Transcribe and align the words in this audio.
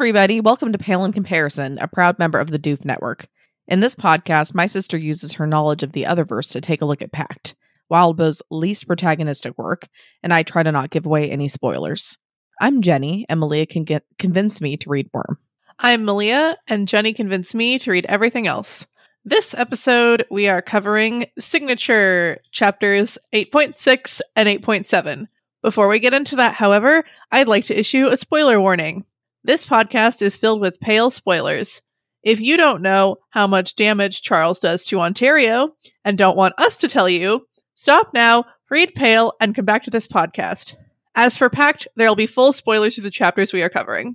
Everybody. 0.00 0.40
Welcome 0.40 0.72
to 0.72 0.78
Pale 0.78 1.04
in 1.04 1.12
Comparison, 1.12 1.76
a 1.78 1.86
proud 1.86 2.18
member 2.18 2.40
of 2.40 2.50
the 2.50 2.58
Doof 2.58 2.86
Network. 2.86 3.28
In 3.68 3.80
this 3.80 3.94
podcast, 3.94 4.54
my 4.54 4.64
sister 4.64 4.96
uses 4.96 5.34
her 5.34 5.46
knowledge 5.46 5.82
of 5.82 5.92
the 5.92 6.04
Otherverse 6.04 6.52
to 6.52 6.62
take 6.62 6.80
a 6.80 6.86
look 6.86 7.02
at 7.02 7.12
Pact, 7.12 7.54
Wildbow's 7.90 8.40
least 8.50 8.88
protagonistic 8.88 9.58
work, 9.58 9.88
and 10.22 10.32
I 10.32 10.42
try 10.42 10.62
to 10.62 10.72
not 10.72 10.88
give 10.88 11.04
away 11.04 11.30
any 11.30 11.48
spoilers. 11.48 12.16
I'm 12.62 12.80
Jenny, 12.80 13.26
and 13.28 13.40
Malia 13.40 13.66
can 13.66 13.84
get 13.84 14.04
convince 14.18 14.62
me 14.62 14.78
to 14.78 14.88
read 14.88 15.10
Worm. 15.12 15.36
I'm 15.78 16.06
Malia, 16.06 16.56
and 16.66 16.88
Jenny 16.88 17.12
convinced 17.12 17.54
me 17.54 17.78
to 17.80 17.90
read 17.90 18.06
everything 18.06 18.46
else. 18.46 18.86
This 19.26 19.52
episode, 19.52 20.24
we 20.30 20.48
are 20.48 20.62
covering 20.62 21.26
Signature 21.38 22.38
chapters 22.52 23.18
8.6 23.34 24.22
and 24.34 24.48
8.7. 24.48 25.28
Before 25.60 25.88
we 25.88 25.98
get 25.98 26.14
into 26.14 26.36
that, 26.36 26.54
however, 26.54 27.04
I'd 27.30 27.48
like 27.48 27.66
to 27.66 27.78
issue 27.78 28.06
a 28.06 28.16
spoiler 28.16 28.58
warning. 28.58 29.04
This 29.42 29.64
podcast 29.64 30.20
is 30.20 30.36
filled 30.36 30.60
with 30.60 30.80
pale 30.80 31.10
spoilers. 31.10 31.80
If 32.22 32.40
you 32.40 32.58
don't 32.58 32.82
know 32.82 33.16
how 33.30 33.46
much 33.46 33.74
damage 33.74 34.20
Charles 34.20 34.60
does 34.60 34.84
to 34.86 35.00
Ontario 35.00 35.70
and 36.04 36.18
don't 36.18 36.36
want 36.36 36.52
us 36.58 36.76
to 36.78 36.88
tell 36.88 37.08
you, 37.08 37.46
stop 37.74 38.12
now, 38.12 38.44
read 38.70 38.94
Pale, 38.94 39.32
and 39.40 39.54
come 39.54 39.64
back 39.64 39.84
to 39.84 39.90
this 39.90 40.06
podcast. 40.06 40.74
As 41.14 41.38
for 41.38 41.48
Pact, 41.48 41.88
there 41.96 42.06
will 42.06 42.16
be 42.16 42.26
full 42.26 42.52
spoilers 42.52 42.96
to 42.96 43.00
the 43.00 43.10
chapters 43.10 43.54
we 43.54 43.62
are 43.62 43.70
covering. 43.70 44.14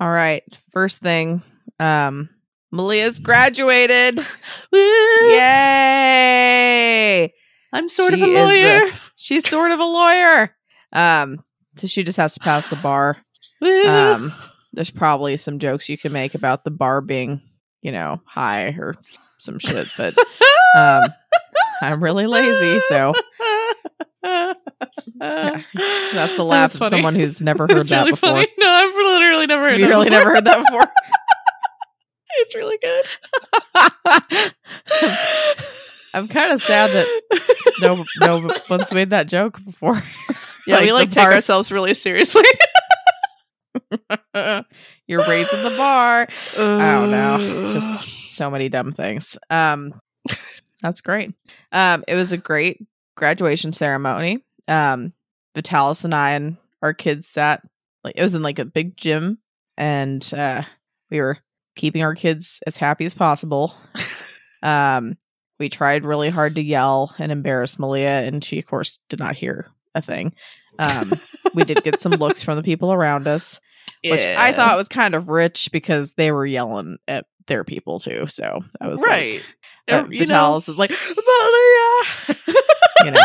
All 0.00 0.10
right. 0.10 0.42
First 0.72 1.00
thing, 1.00 1.42
um, 1.78 2.30
Malia's 2.72 3.18
graduated. 3.18 4.18
Yay! 5.56 7.34
I'm 7.72 7.90
sort 7.90 8.14
of 8.14 8.20
She 8.20 8.24
a 8.24 8.28
is 8.28 8.34
lawyer. 8.34 8.90
She's 9.16 9.46
sort 9.48 9.72
of 9.72 9.80
a 9.80 9.84
lawyer. 9.84 10.56
Um, 10.92 11.44
so 11.76 11.86
she 11.86 12.02
just 12.02 12.16
has 12.16 12.32
to 12.34 12.40
pass 12.40 12.68
the 12.70 12.76
bar. 12.76 13.18
Um, 13.62 14.32
there's 14.72 14.90
probably 14.90 15.36
some 15.36 15.58
jokes 15.58 15.88
you 15.88 15.96
can 15.98 16.12
make 16.12 16.34
about 16.34 16.64
the 16.64 16.70
bar 16.70 17.00
being, 17.00 17.40
you 17.82 17.92
know, 17.92 18.20
high 18.26 18.68
or 18.78 18.94
some 19.38 19.58
shit, 19.58 19.88
but 19.96 20.14
um, 20.76 21.02
I'm 21.82 22.02
really 22.02 22.26
lazy, 22.26 22.80
so 22.88 23.12
that's 25.18 26.36
the 26.36 26.44
laugh 26.44 26.72
of 26.74 26.78
funny. 26.80 26.90
someone 26.90 27.14
who's 27.14 27.40
never 27.40 27.66
heard 27.70 27.86
that 27.88 27.98
really 28.00 28.10
before. 28.12 28.30
funny. 28.30 28.48
No, 28.58 28.66
I've 28.68 28.94
literally 28.94 29.46
never 29.46 29.68
heard 29.68 29.78
You 29.78 29.84
that 29.84 29.90
really 29.90 30.04
before. 30.06 30.18
never 30.18 30.34
heard 30.34 30.44
that 30.44 30.64
before. 30.64 30.86
it's 32.38 32.54
really 32.54 32.78
good. 32.78 33.04
I'm 36.14 36.28
kind 36.28 36.52
of 36.52 36.62
sad 36.62 36.90
that 36.92 37.06
no 37.80 38.04
no 38.20 38.50
one's 38.70 38.90
made 38.92 39.10
that 39.10 39.26
joke 39.26 39.62
before. 39.64 40.02
Yeah, 40.66 40.80
we 40.80 40.92
like 40.92 41.10
take 41.10 41.16
bars- 41.24 41.34
ourselves 41.34 41.70
really 41.70 41.94
seriously. 41.94 42.42
You're 45.06 45.26
raising 45.26 45.62
the 45.62 45.74
bar. 45.76 46.28
I 46.54 46.92
don't 46.92 47.10
know. 47.10 47.72
Just 47.72 48.32
so 48.34 48.50
many 48.50 48.68
dumb 48.68 48.92
things. 48.92 49.36
Um, 49.50 50.00
that's 50.82 51.00
great. 51.00 51.34
Um, 51.72 52.04
it 52.06 52.14
was 52.14 52.32
a 52.32 52.36
great 52.36 52.86
graduation 53.16 53.72
ceremony. 53.72 54.44
Um, 54.68 55.12
Vitalis 55.54 56.04
and 56.04 56.14
I 56.14 56.32
and 56.32 56.56
our 56.82 56.92
kids 56.92 57.28
sat 57.28 57.62
like 58.04 58.14
it 58.16 58.22
was 58.22 58.34
in 58.34 58.42
like 58.42 58.58
a 58.58 58.64
big 58.64 58.96
gym, 58.96 59.38
and 59.76 60.28
uh, 60.34 60.62
we 61.10 61.20
were 61.20 61.38
keeping 61.74 62.02
our 62.02 62.14
kids 62.14 62.60
as 62.66 62.76
happy 62.76 63.04
as 63.04 63.14
possible. 63.14 63.74
um, 64.62 65.16
we 65.58 65.68
tried 65.68 66.04
really 66.04 66.30
hard 66.30 66.54
to 66.56 66.62
yell 66.62 67.14
and 67.18 67.32
embarrass 67.32 67.78
Malia, 67.78 68.22
and 68.22 68.44
she, 68.44 68.58
of 68.58 68.66
course, 68.66 69.00
did 69.08 69.18
not 69.18 69.36
hear 69.36 69.70
a 69.94 70.02
thing. 70.02 70.34
Um, 70.78 71.12
we 71.54 71.64
did 71.64 71.82
get 71.82 72.00
some 72.00 72.12
looks 72.12 72.42
from 72.42 72.56
the 72.56 72.62
people 72.62 72.92
around 72.92 73.26
us 73.26 73.60
which 74.10 74.24
I 74.24 74.52
thought 74.52 74.76
was 74.76 74.88
kind 74.88 75.14
of 75.14 75.28
rich 75.28 75.70
because 75.72 76.14
they 76.14 76.32
were 76.32 76.46
yelling 76.46 76.98
at 77.08 77.26
their 77.46 77.64
people 77.64 78.00
too. 78.00 78.26
So 78.28 78.60
I 78.80 78.88
was 78.88 79.02
right. 79.02 79.42
like, 79.88 80.04
uh, 80.04 80.08
you 80.10 80.26
know. 80.26 80.56
Is 80.56 80.78
like, 80.78 80.90
Malia, 80.90 82.34
you 83.04 83.10
know. 83.12 83.20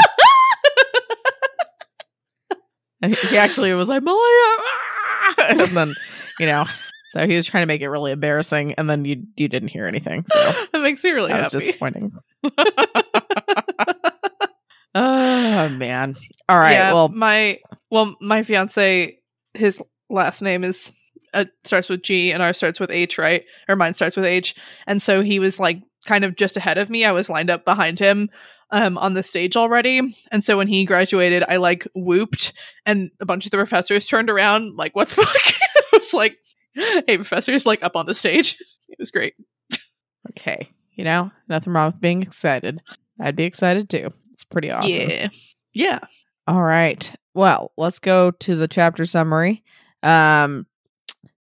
and 3.01 3.15
he 3.15 3.37
actually 3.37 3.73
was 3.73 3.89
like, 3.89 4.03
Malia, 4.03 4.19
ah!" 4.19 5.35
and 5.49 5.59
then 5.59 5.93
you 6.39 6.45
know, 6.45 6.65
so 7.09 7.27
he 7.27 7.35
was 7.35 7.45
trying 7.45 7.63
to 7.63 7.67
make 7.67 7.81
it 7.81 7.89
really 7.89 8.11
embarrassing, 8.11 8.73
and 8.73 8.89
then 8.89 9.05
you 9.05 9.23
you 9.35 9.47
didn't 9.47 9.69
hear 9.69 9.87
anything, 9.87 10.25
so 10.31 10.39
that 10.73 10.81
makes 10.81 11.03
me 11.03 11.11
really 11.11 11.31
that 11.31 11.43
was 11.43 11.51
disappointing. 11.51 12.11
oh 14.95 15.69
man! 15.69 16.15
All 16.47 16.59
right, 16.59 16.73
Yeah, 16.73 16.93
well, 16.93 17.09
my 17.09 17.59
well, 17.89 18.15
my 18.21 18.43
fiance, 18.43 19.19
his 19.53 19.81
last 20.11 20.41
name 20.41 20.63
is 20.63 20.91
uh, 21.33 21.45
starts 21.63 21.89
with 21.89 22.03
G, 22.03 22.31
and 22.31 22.43
ours 22.43 22.57
starts 22.57 22.79
with 22.79 22.91
H, 22.91 23.17
right? 23.17 23.45
Or 23.69 23.75
mine 23.75 23.93
starts 23.93 24.15
with 24.15 24.25
H, 24.25 24.55
and 24.87 25.01
so 25.01 25.21
he 25.21 25.39
was 25.39 25.59
like 25.59 25.81
kind 26.05 26.25
of 26.25 26.35
just 26.35 26.57
ahead 26.57 26.77
of 26.77 26.89
me. 26.89 27.05
I 27.05 27.11
was 27.11 27.29
lined 27.29 27.49
up 27.49 27.65
behind 27.65 27.99
him. 27.99 28.29
Um, 28.73 28.97
on 28.97 29.15
the 29.15 29.23
stage 29.23 29.57
already, 29.57 30.15
and 30.31 30.41
so 30.41 30.55
when 30.55 30.69
he 30.69 30.85
graduated, 30.85 31.43
I 31.45 31.57
like 31.57 31.85
whooped, 31.93 32.53
and 32.85 33.11
a 33.19 33.25
bunch 33.25 33.43
of 33.43 33.51
the 33.51 33.57
professors 33.57 34.07
turned 34.07 34.29
around, 34.29 34.77
like, 34.77 34.95
"What 34.95 35.09
the 35.09 35.15
fuck?" 35.25 35.35
I 35.93 35.97
was 35.97 36.13
like, 36.13 36.37
"Hey, 36.73 37.17
professors!" 37.17 37.65
Like 37.65 37.83
up 37.83 37.97
on 37.97 38.05
the 38.05 38.15
stage. 38.15 38.57
It 38.87 38.99
was 38.99 39.11
great. 39.11 39.35
okay, 40.29 40.69
you 40.93 41.03
know, 41.03 41.31
nothing 41.49 41.73
wrong 41.73 41.91
with 41.91 42.01
being 42.01 42.21
excited. 42.21 42.81
I'd 43.19 43.35
be 43.35 43.43
excited 43.43 43.89
too. 43.89 44.09
It's 44.33 44.43
pretty 44.45 44.71
awesome. 44.71 44.89
Yeah, 44.89 45.27
yeah. 45.73 45.99
All 46.47 46.61
right. 46.61 47.13
Well, 47.33 47.71
let's 47.77 47.99
go 47.99 48.31
to 48.31 48.55
the 48.55 48.67
chapter 48.67 49.05
summary. 49.05 49.63
Um 50.03 50.65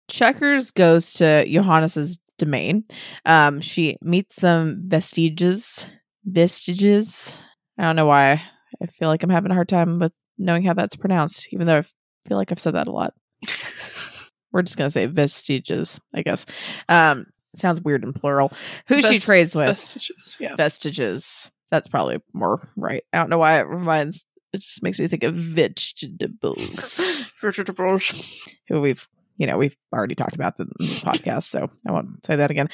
Checkers 0.08 0.70
goes 0.70 1.12
to 1.14 1.46
Johannes's 1.46 2.18
domain. 2.38 2.84
Um 3.24 3.60
she 3.60 3.96
meets 4.02 4.36
some 4.36 4.82
vestiges. 4.86 5.86
Vestiges. 6.24 7.36
I 7.78 7.82
don't 7.84 7.96
know 7.96 8.06
why. 8.06 8.42
I 8.82 8.86
feel 8.86 9.08
like 9.08 9.22
I'm 9.22 9.30
having 9.30 9.50
a 9.50 9.54
hard 9.54 9.68
time 9.68 9.98
with 9.98 10.12
knowing 10.38 10.64
how 10.64 10.74
that's 10.74 10.96
pronounced, 10.96 11.48
even 11.52 11.66
though 11.66 11.78
I 11.78 11.82
feel 12.28 12.36
like 12.36 12.50
I've 12.52 12.58
said 12.58 12.74
that 12.74 12.88
a 12.88 12.92
lot. 12.92 13.14
We're 14.52 14.62
just 14.62 14.76
gonna 14.76 14.90
say 14.90 15.06
vestiges, 15.06 16.00
I 16.14 16.22
guess. 16.22 16.46
Um 16.88 17.26
sounds 17.56 17.80
weird 17.80 18.04
in 18.04 18.12
plural. 18.12 18.52
Who 18.88 19.00
she 19.02 19.18
trades 19.18 19.54
with 19.54 19.68
Vestiges, 19.68 20.36
yeah. 20.40 20.56
vestiges. 20.56 21.50
That's 21.70 21.88
probably 21.88 22.18
more 22.32 22.68
right. 22.76 23.02
I 23.12 23.18
don't 23.18 23.30
know 23.30 23.38
why 23.38 23.58
it 23.58 23.66
reminds. 23.66 24.26
It 24.54 24.60
just 24.60 24.82
makes 24.82 24.98
me 24.98 25.08
think 25.08 25.24
of 25.24 25.34
vegetables, 25.34 27.00
Vegetables. 27.40 28.46
who 28.68 28.80
we've 28.80 29.06
you 29.36 29.46
know 29.46 29.58
we've 29.58 29.76
already 29.92 30.14
talked 30.14 30.34
about 30.34 30.58
in 30.58 30.68
this 30.78 31.02
podcast, 31.02 31.44
so 31.44 31.68
I 31.86 31.92
won't 31.92 32.24
say 32.24 32.36
that 32.36 32.50
again. 32.50 32.68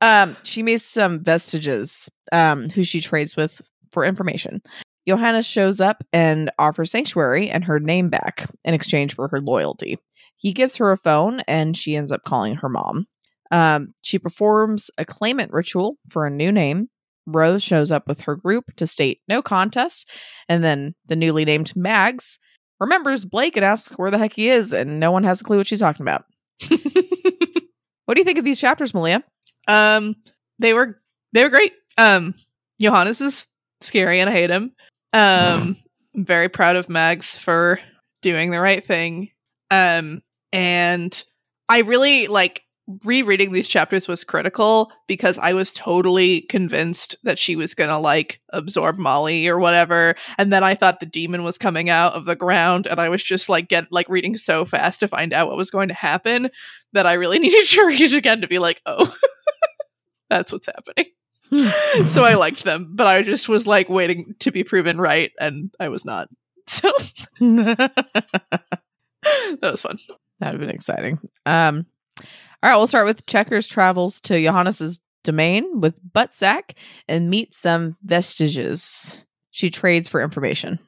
Um, 0.00 0.36
she 0.42 0.62
meets 0.62 0.84
some 0.84 1.22
vestiges, 1.22 2.10
um, 2.32 2.68
who 2.70 2.84
she 2.84 3.00
trades 3.00 3.36
with 3.36 3.60
for 3.92 4.04
information. 4.04 4.62
Johannes 5.08 5.46
shows 5.46 5.80
up 5.80 6.04
and 6.12 6.50
offers 6.58 6.90
sanctuary 6.92 7.50
and 7.50 7.64
her 7.64 7.80
name 7.80 8.08
back 8.08 8.48
in 8.64 8.74
exchange 8.74 9.14
for 9.14 9.26
her 9.28 9.40
loyalty. 9.40 9.98
He 10.36 10.52
gives 10.52 10.76
her 10.76 10.92
a 10.92 10.98
phone, 10.98 11.40
and 11.48 11.76
she 11.76 11.96
ends 11.96 12.12
up 12.12 12.22
calling 12.24 12.56
her 12.56 12.68
mom. 12.68 13.06
Um, 13.50 13.94
she 14.02 14.18
performs 14.18 14.90
a 14.98 15.04
claimant 15.04 15.52
ritual 15.52 15.96
for 16.08 16.26
a 16.26 16.30
new 16.30 16.50
name. 16.52 16.88
Rose 17.26 17.62
shows 17.62 17.92
up 17.92 18.08
with 18.08 18.22
her 18.22 18.36
group 18.36 18.74
to 18.76 18.86
state 18.86 19.20
no 19.28 19.42
contest, 19.42 20.08
and 20.48 20.62
then 20.62 20.94
the 21.06 21.16
newly 21.16 21.44
named 21.44 21.74
Mags 21.76 22.38
remembers 22.80 23.24
Blake 23.24 23.56
and 23.56 23.64
asks 23.64 23.92
where 23.92 24.10
the 24.10 24.18
heck 24.18 24.32
he 24.32 24.48
is, 24.48 24.72
and 24.72 24.98
no 25.00 25.12
one 25.12 25.24
has 25.24 25.40
a 25.40 25.44
clue 25.44 25.58
what 25.58 25.66
she's 25.66 25.80
talking 25.80 26.02
about. 26.02 26.24
What 28.12 28.16
do 28.16 28.20
you 28.20 28.24
think 28.24 28.38
of 28.38 28.44
these 28.44 28.60
chapters, 28.60 28.92
Malia? 28.92 29.22
Um, 29.68 30.16
they 30.58 30.74
were 30.74 31.00
they 31.32 31.44
were 31.44 31.50
great. 31.50 31.72
Um, 31.96 32.34
Johannes 32.80 33.20
is 33.20 33.46
scary 33.80 34.20
and 34.20 34.28
I 34.28 34.32
hate 34.32 34.50
him. 34.50 34.72
Um, 35.12 35.76
I'm 36.14 36.24
very 36.26 36.48
proud 36.48 36.76
of 36.76 36.88
Mags 36.88 37.36
for 37.38 37.80
doing 38.20 38.50
the 38.50 38.60
right 38.60 38.84
thing. 38.84 39.30
Um, 39.70 40.22
and 40.52 41.24
I 41.68 41.78
really 41.80 42.26
like 42.26 42.62
rereading 43.04 43.52
these 43.52 43.68
chapters 43.68 44.08
was 44.08 44.24
critical 44.24 44.90
because 45.06 45.38
I 45.38 45.52
was 45.52 45.72
totally 45.72 46.42
convinced 46.42 47.16
that 47.24 47.38
she 47.38 47.56
was 47.56 47.74
gonna 47.74 47.98
like 47.98 48.40
absorb 48.52 48.98
Molly 48.98 49.48
or 49.48 49.58
whatever, 49.58 50.14
and 50.38 50.52
then 50.52 50.64
I 50.64 50.74
thought 50.74 51.00
the 51.00 51.06
demon 51.06 51.42
was 51.42 51.58
coming 51.58 51.90
out 51.90 52.14
of 52.14 52.24
the 52.24 52.36
ground, 52.36 52.86
and 52.86 53.00
I 53.00 53.08
was 53.08 53.22
just 53.22 53.48
like 53.48 53.68
get 53.68 53.90
like 53.90 54.08
reading 54.08 54.36
so 54.36 54.64
fast 54.64 55.00
to 55.00 55.08
find 55.08 55.32
out 55.32 55.48
what 55.48 55.56
was 55.56 55.70
going 55.70 55.88
to 55.88 55.94
happen 55.94 56.50
that 56.92 57.06
I 57.06 57.14
really 57.14 57.38
needed 57.40 57.66
to 57.68 57.86
read 57.86 58.12
again 58.12 58.40
to 58.40 58.48
be 58.48 58.58
like, 58.58 58.80
oh, 58.86 59.14
that's 60.30 60.52
what's 60.52 60.66
happening. 60.66 61.06
so 62.08 62.24
I 62.24 62.34
liked 62.34 62.64
them, 62.64 62.92
but 62.94 63.06
I 63.06 63.22
just 63.22 63.48
was 63.48 63.66
like 63.66 63.88
waiting 63.88 64.34
to 64.40 64.50
be 64.50 64.64
proven 64.64 64.98
right, 64.98 65.30
and 65.38 65.70
I 65.78 65.88
was 65.88 66.04
not. 66.04 66.28
So 66.68 66.92
that 67.40 67.92
that 69.60 69.70
was 69.70 69.82
fun. 69.82 69.98
That 70.40 70.52
would 70.52 70.60
have 70.60 70.68
been 70.68 70.74
exciting. 70.74 71.18
Um, 71.46 71.86
all 72.62 72.70
right, 72.70 72.76
we'll 72.76 72.86
start 72.86 73.06
with 73.06 73.26
Checkers 73.26 73.66
travels 73.66 74.20
to 74.22 74.40
Johannes's 74.42 75.00
domain 75.24 75.80
with 75.80 75.94
Buttsack 76.12 76.72
and 77.08 77.30
meets 77.30 77.56
some 77.58 77.96
vestiges. 78.04 79.20
She 79.50 79.70
trades 79.70 80.08
for 80.08 80.22
information. 80.22 80.78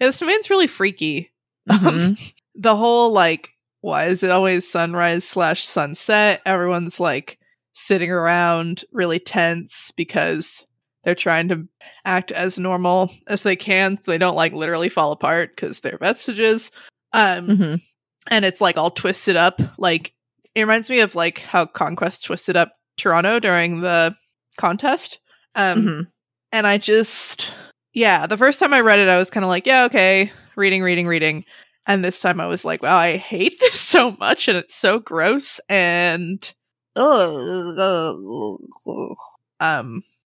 Yeah, 0.00 0.08
this 0.08 0.18
domain's 0.18 0.50
really 0.50 0.66
freaky. 0.66 1.30
Um, 1.70 1.78
Mhm. 1.78 2.32
the 2.54 2.76
whole 2.76 3.12
like 3.12 3.50
why 3.80 4.04
is 4.06 4.22
it 4.22 4.30
always 4.30 4.68
sunrise 4.70 5.24
slash 5.24 5.64
sunset? 5.66 6.40
Everyone's 6.46 7.00
like 7.00 7.38
sitting 7.72 8.10
around 8.10 8.84
really 8.92 9.18
tense 9.18 9.90
because 9.96 10.64
they're 11.04 11.14
trying 11.16 11.48
to 11.48 11.66
act 12.04 12.30
as 12.30 12.58
normal 12.60 13.10
as 13.26 13.42
they 13.42 13.56
can 13.56 13.98
so 14.00 14.10
they 14.12 14.18
don't 14.18 14.36
like 14.36 14.52
literally 14.52 14.88
fall 14.88 15.10
apart 15.10 15.56
because 15.56 15.80
they're 15.80 15.98
vestiges. 15.98 16.70
Um, 17.12 17.46
Mhm. 17.48 17.82
and 18.28 18.44
it's 18.44 18.60
like 18.60 18.76
all 18.76 18.90
twisted 18.92 19.34
up. 19.36 19.60
Like 19.78 20.12
it 20.54 20.60
reminds 20.62 20.90
me 20.90 21.00
of 21.00 21.14
like 21.14 21.38
how 21.40 21.66
Conquest 21.66 22.24
twisted 22.24 22.56
up 22.56 22.72
Toronto 22.96 23.38
during 23.40 23.80
the 23.80 24.14
contest. 24.58 25.18
Um, 25.54 25.82
Mhm. 25.82 26.06
and 26.52 26.66
I 26.66 26.78
just, 26.78 27.52
yeah, 27.94 28.26
the 28.26 28.36
first 28.38 28.58
time 28.58 28.72
I 28.74 28.80
read 28.80 28.98
it, 28.98 29.08
I 29.08 29.18
was 29.18 29.30
kind 29.30 29.44
of 29.44 29.48
like, 29.48 29.66
yeah, 29.66 29.84
okay, 29.84 30.32
reading, 30.56 30.82
reading, 30.82 31.06
reading. 31.06 31.44
And 31.86 32.04
this 32.04 32.20
time 32.20 32.40
I 32.40 32.46
was 32.46 32.64
like, 32.64 32.82
wow, 32.82 32.96
I 32.96 33.16
hate 33.16 33.56
this 33.60 33.80
so 33.80 34.16
much 34.20 34.48
and 34.48 34.56
it's 34.56 34.74
so 34.74 34.98
gross. 34.98 35.60
And, 35.68 36.52
um, 36.96 37.72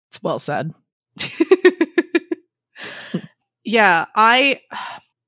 It's 0.10 0.22
well 0.22 0.40
said. 0.40 0.74
yeah, 3.64 4.06
I, 4.16 4.62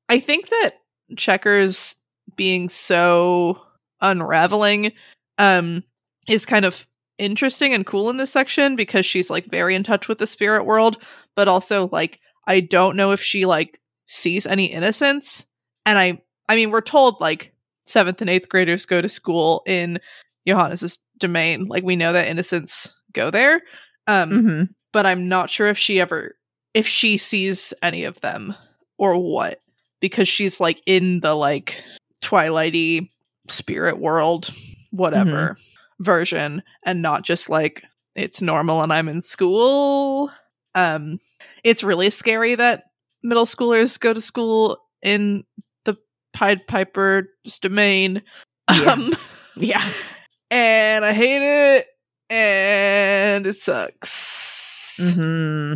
I 0.09 0.19
think 0.19 0.49
that 0.49 0.71
Checkers 1.17 1.95
being 2.35 2.69
so 2.69 3.61
unraveling, 4.01 4.91
um, 5.37 5.83
is 6.27 6.45
kind 6.45 6.65
of 6.65 6.85
interesting 7.17 7.73
and 7.73 7.85
cool 7.85 8.09
in 8.09 8.17
this 8.17 8.31
section 8.31 8.75
because 8.75 9.05
she's 9.05 9.29
like 9.29 9.45
very 9.45 9.75
in 9.75 9.83
touch 9.83 10.07
with 10.07 10.17
the 10.17 10.27
spirit 10.27 10.65
world, 10.65 10.97
but 11.35 11.47
also 11.47 11.89
like 11.91 12.19
I 12.47 12.59
don't 12.59 12.95
know 12.95 13.11
if 13.11 13.21
she 13.21 13.45
like 13.45 13.79
sees 14.07 14.47
any 14.47 14.65
innocence. 14.65 15.45
And 15.85 15.97
I 15.99 16.21
I 16.49 16.55
mean 16.55 16.71
we're 16.71 16.81
told 16.81 17.19
like 17.21 17.53
seventh 17.85 18.21
and 18.21 18.29
eighth 18.29 18.49
graders 18.49 18.85
go 18.85 19.01
to 19.01 19.09
school 19.09 19.63
in 19.65 19.99
Johannes's 20.47 20.97
domain. 21.19 21.65
Like 21.67 21.83
we 21.83 21.95
know 21.95 22.13
that 22.13 22.27
innocents 22.27 22.91
go 23.13 23.29
there. 23.31 23.61
Um 24.07 24.29
hmm 24.31 24.63
but 24.93 25.05
I'm 25.05 25.29
not 25.29 25.49
sure 25.49 25.67
if 25.67 25.77
she 25.77 26.01
ever 26.01 26.35
if 26.73 26.87
she 26.87 27.17
sees 27.17 27.73
any 27.81 28.03
of 28.03 28.19
them 28.21 28.55
or 28.97 29.17
what 29.17 29.61
because 29.99 30.27
she's 30.27 30.59
like 30.59 30.81
in 30.85 31.21
the 31.21 31.33
like 31.33 31.81
twilighty 32.21 33.09
spirit 33.51 33.99
world 33.99 34.49
whatever 34.91 35.57
version 35.99 36.63
and 36.83 37.01
not 37.01 37.23
just 37.23 37.49
like 37.49 37.83
it's 38.15 38.41
normal 38.41 38.81
and 38.81 38.91
I'm 38.91 39.07
in 39.07 39.21
school. 39.21 40.31
Um 40.75 41.19
it's 41.63 41.83
really 41.83 42.09
scary 42.09 42.55
that 42.55 42.83
middle 43.23 43.45
schoolers 43.45 43.99
go 43.99 44.13
to 44.13 44.21
school 44.21 44.77
in 45.01 45.43
the 45.85 45.95
Pied 46.33 46.65
Piper's 46.67 47.27
domain. 47.61 48.21
Yeah. 48.69 48.91
Um 48.93 49.13
Yeah. 49.55 49.91
and 50.51 51.05
I 51.05 51.13
hate 51.13 51.41
it 51.77 51.87
and 52.29 53.45
it 53.47 53.59
sucks. 53.59 55.13
hmm 55.15 55.73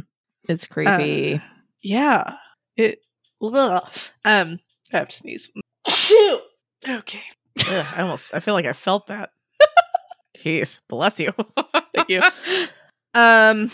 It's 0.49 0.67
creepy. 0.67 1.41
Yeah. 1.83 2.33
It 2.75 2.99
ugh. 3.41 3.87
um 4.25 4.59
I 4.93 4.97
have 4.97 5.09
to 5.09 5.15
sneeze. 5.15 5.49
Shoot. 5.89 6.41
Okay. 6.87 7.23
Ugh, 7.59 7.85
I 7.95 8.01
almost. 8.01 8.33
I 8.33 8.39
feel 8.39 8.53
like 8.53 8.65
I 8.65 8.73
felt 8.73 9.07
that. 9.07 9.31
Jeez, 10.37 10.79
bless 10.89 11.19
you. 11.19 11.33
Thank 11.95 12.09
you. 12.09 12.21
Um 13.13 13.71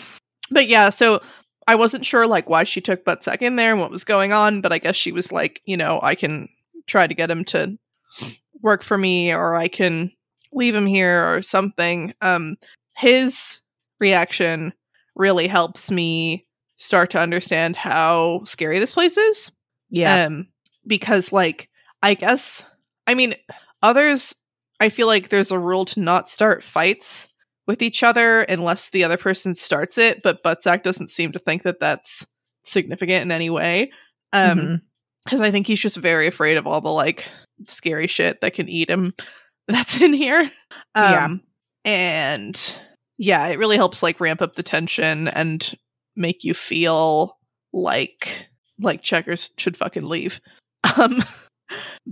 but 0.52 0.68
yeah, 0.68 0.90
so 0.90 1.20
I 1.66 1.74
wasn't 1.74 2.06
sure 2.06 2.28
like 2.28 2.48
why 2.48 2.62
she 2.62 2.80
took 2.80 3.04
butt 3.04 3.26
in 3.42 3.56
there 3.56 3.72
and 3.72 3.80
what 3.80 3.90
was 3.90 4.04
going 4.04 4.30
on, 4.32 4.60
but 4.60 4.72
I 4.72 4.78
guess 4.78 4.94
she 4.94 5.10
was 5.10 5.32
like, 5.32 5.60
you 5.64 5.76
know, 5.76 5.98
I 6.00 6.14
can 6.14 6.48
try 6.86 7.08
to 7.08 7.14
get 7.14 7.28
him 7.28 7.44
to 7.46 7.76
work 8.62 8.84
for 8.84 8.96
me 8.96 9.32
or 9.32 9.56
I 9.56 9.66
can 9.66 10.12
leave 10.52 10.76
him 10.76 10.86
here 10.86 11.34
or 11.34 11.42
something. 11.42 12.14
Um 12.20 12.56
his 12.96 13.58
reaction 13.98 14.72
really 15.16 15.48
helps 15.48 15.90
me 15.90 16.46
start 16.76 17.10
to 17.10 17.18
understand 17.18 17.74
how 17.74 18.42
scary 18.44 18.78
this 18.78 18.92
place 18.92 19.16
is. 19.16 19.50
yeah. 19.90 20.26
Um, 20.26 20.46
because 20.86 21.32
like 21.32 21.68
I 22.00 22.14
guess 22.14 22.64
I 23.08 23.14
mean 23.14 23.34
others 23.82 24.34
I 24.80 24.88
feel 24.88 25.06
like 25.06 25.28
there's 25.28 25.52
a 25.52 25.58
rule 25.60 25.84
to 25.86 26.00
not 26.00 26.28
start 26.28 26.64
fights 26.64 27.28
with 27.68 27.82
each 27.82 28.02
other 28.02 28.40
unless 28.40 28.90
the 28.90 29.04
other 29.04 29.16
person 29.16 29.54
starts 29.54 29.96
it, 29.96 30.20
but 30.24 30.42
Buttsack 30.42 30.82
doesn't 30.82 31.10
seem 31.10 31.30
to 31.32 31.38
think 31.38 31.62
that 31.62 31.78
that's 31.78 32.26
significant 32.64 33.22
in 33.22 33.30
any 33.30 33.48
way. 33.50 33.90
Um 34.32 34.58
Mhm. 34.58 34.80
because 35.24 35.40
I 35.40 35.50
think 35.52 35.66
he's 35.68 35.78
just 35.80 35.96
very 35.98 36.26
afraid 36.26 36.56
of 36.56 36.66
all 36.66 36.80
the 36.80 36.92
like 36.92 37.28
scary 37.68 38.08
shit 38.08 38.40
that 38.40 38.54
can 38.54 38.68
eat 38.68 38.90
him 38.90 39.14
that's 39.68 40.00
in 40.00 40.12
here. 40.12 40.50
Yeah. 40.96 41.24
Um 41.26 41.42
and 41.84 42.74
yeah, 43.18 43.46
it 43.48 43.58
really 43.58 43.76
helps 43.76 44.02
like 44.02 44.18
ramp 44.20 44.42
up 44.42 44.56
the 44.56 44.62
tension 44.64 45.28
and 45.28 45.74
make 46.16 46.42
you 46.44 46.54
feel 46.54 47.38
like 47.72 48.48
like 48.80 49.02
checkers 49.02 49.50
should 49.58 49.76
fucking 49.76 50.04
leave. 50.08 50.40
Um 50.98 51.22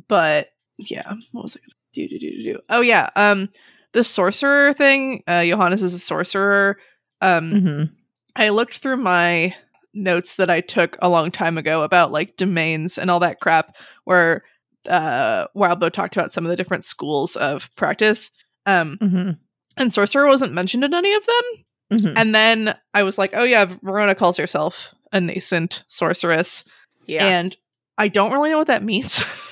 but 0.09 0.49
yeah, 0.89 1.13
what 1.33 1.43
was 1.45 1.57
I 1.57 1.61
gonna 1.61 1.75
do 1.93 2.09
do 2.09 2.19
do 2.19 2.31
do 2.31 2.43
do? 2.55 2.59
Oh 2.69 2.81
yeah, 2.81 3.11
um 3.17 3.49
the 3.93 4.05
sorcerer 4.05 4.73
thing, 4.75 5.23
uh 5.27 5.45
Johannes 5.45 5.83
is 5.83 5.95
a 5.95 5.99
sorcerer. 5.99 6.79
Um 7.21 7.53
Mhm. 7.53 7.91
I 8.37 8.49
looked 8.51 8.79
through 8.79 8.97
my 8.99 9.55
notes 9.93 10.37
that 10.37 10.51
I 10.51 10.61
took 10.61 10.97
a 11.03 11.09
long 11.09 11.31
time 11.33 11.59
ago 11.59 11.83
about 11.83 12.13
like 12.13 12.37
domains 12.37 12.97
and 12.97 13.11
all 13.11 13.21
that 13.21 13.41
crap 13.41 13.77
where 14.05 14.45
uh 14.89 15.47
Wildbow 15.57 15.91
talked 15.93 16.17
about 16.17 16.33
some 16.33 16.45
of 16.47 16.51
the 16.51 16.57
different 16.57 16.85
schools 16.85 17.37
of 17.37 17.69
practice. 17.77 18.31
Um 18.67 18.97
Mhm. 19.03 19.39
and 19.77 19.93
sorcerer 19.93 20.27
wasn't 20.27 20.53
mentioned 20.55 20.85
in 20.85 20.95
any 20.95 21.13
of 21.13 21.25
them. 21.27 21.99
Mhm. 21.99 22.13
And 22.17 22.35
then 22.35 22.77
I 22.95 23.03
was 23.03 23.19
like, 23.19 23.33
oh 23.35 23.43
yeah, 23.45 23.65
Verona 23.83 24.15
calls 24.15 24.37
herself 24.37 24.95
a 25.13 25.21
nascent 25.21 25.83
sorceress. 25.89 26.63
yeah. 27.07 27.27
And 27.27 27.57
I 27.99 28.07
don't 28.09 28.33
really 28.33 28.51
know 28.51 28.59
what 28.59 28.69
that 28.69 28.85
means. 28.85 29.23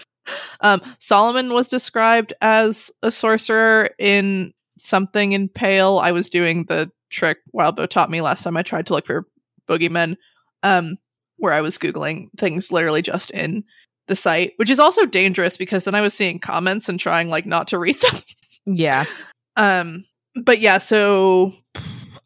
um 0.60 0.80
Solomon 0.98 1.52
was 1.52 1.68
described 1.68 2.32
as 2.40 2.90
a 3.02 3.10
sorcerer 3.10 3.90
in 3.98 4.52
something 4.78 5.32
in 5.32 5.48
Pale. 5.48 5.98
I 5.98 6.12
was 6.12 6.28
doing 6.28 6.64
the 6.64 6.90
trick 7.10 7.38
Wildbow 7.54 7.88
taught 7.88 8.10
me 8.10 8.20
last 8.20 8.42
time 8.42 8.56
I 8.56 8.62
tried 8.62 8.86
to 8.86 8.92
look 8.92 9.06
for 9.06 9.26
boogeymen. 9.68 10.16
Um 10.62 10.96
where 11.38 11.52
I 11.52 11.60
was 11.60 11.78
Googling 11.78 12.28
things 12.36 12.72
literally 12.72 13.00
just 13.02 13.30
in 13.30 13.64
the 14.08 14.16
site, 14.16 14.54
which 14.56 14.70
is 14.70 14.80
also 14.80 15.06
dangerous 15.06 15.56
because 15.56 15.84
then 15.84 15.94
I 15.94 16.00
was 16.00 16.14
seeing 16.14 16.38
comments 16.40 16.88
and 16.88 16.98
trying 16.98 17.28
like 17.28 17.46
not 17.46 17.68
to 17.68 17.78
read 17.78 18.00
them. 18.00 18.20
yeah. 18.66 19.04
Um, 19.56 20.04
but 20.44 20.60
yeah, 20.60 20.78
so 20.78 21.50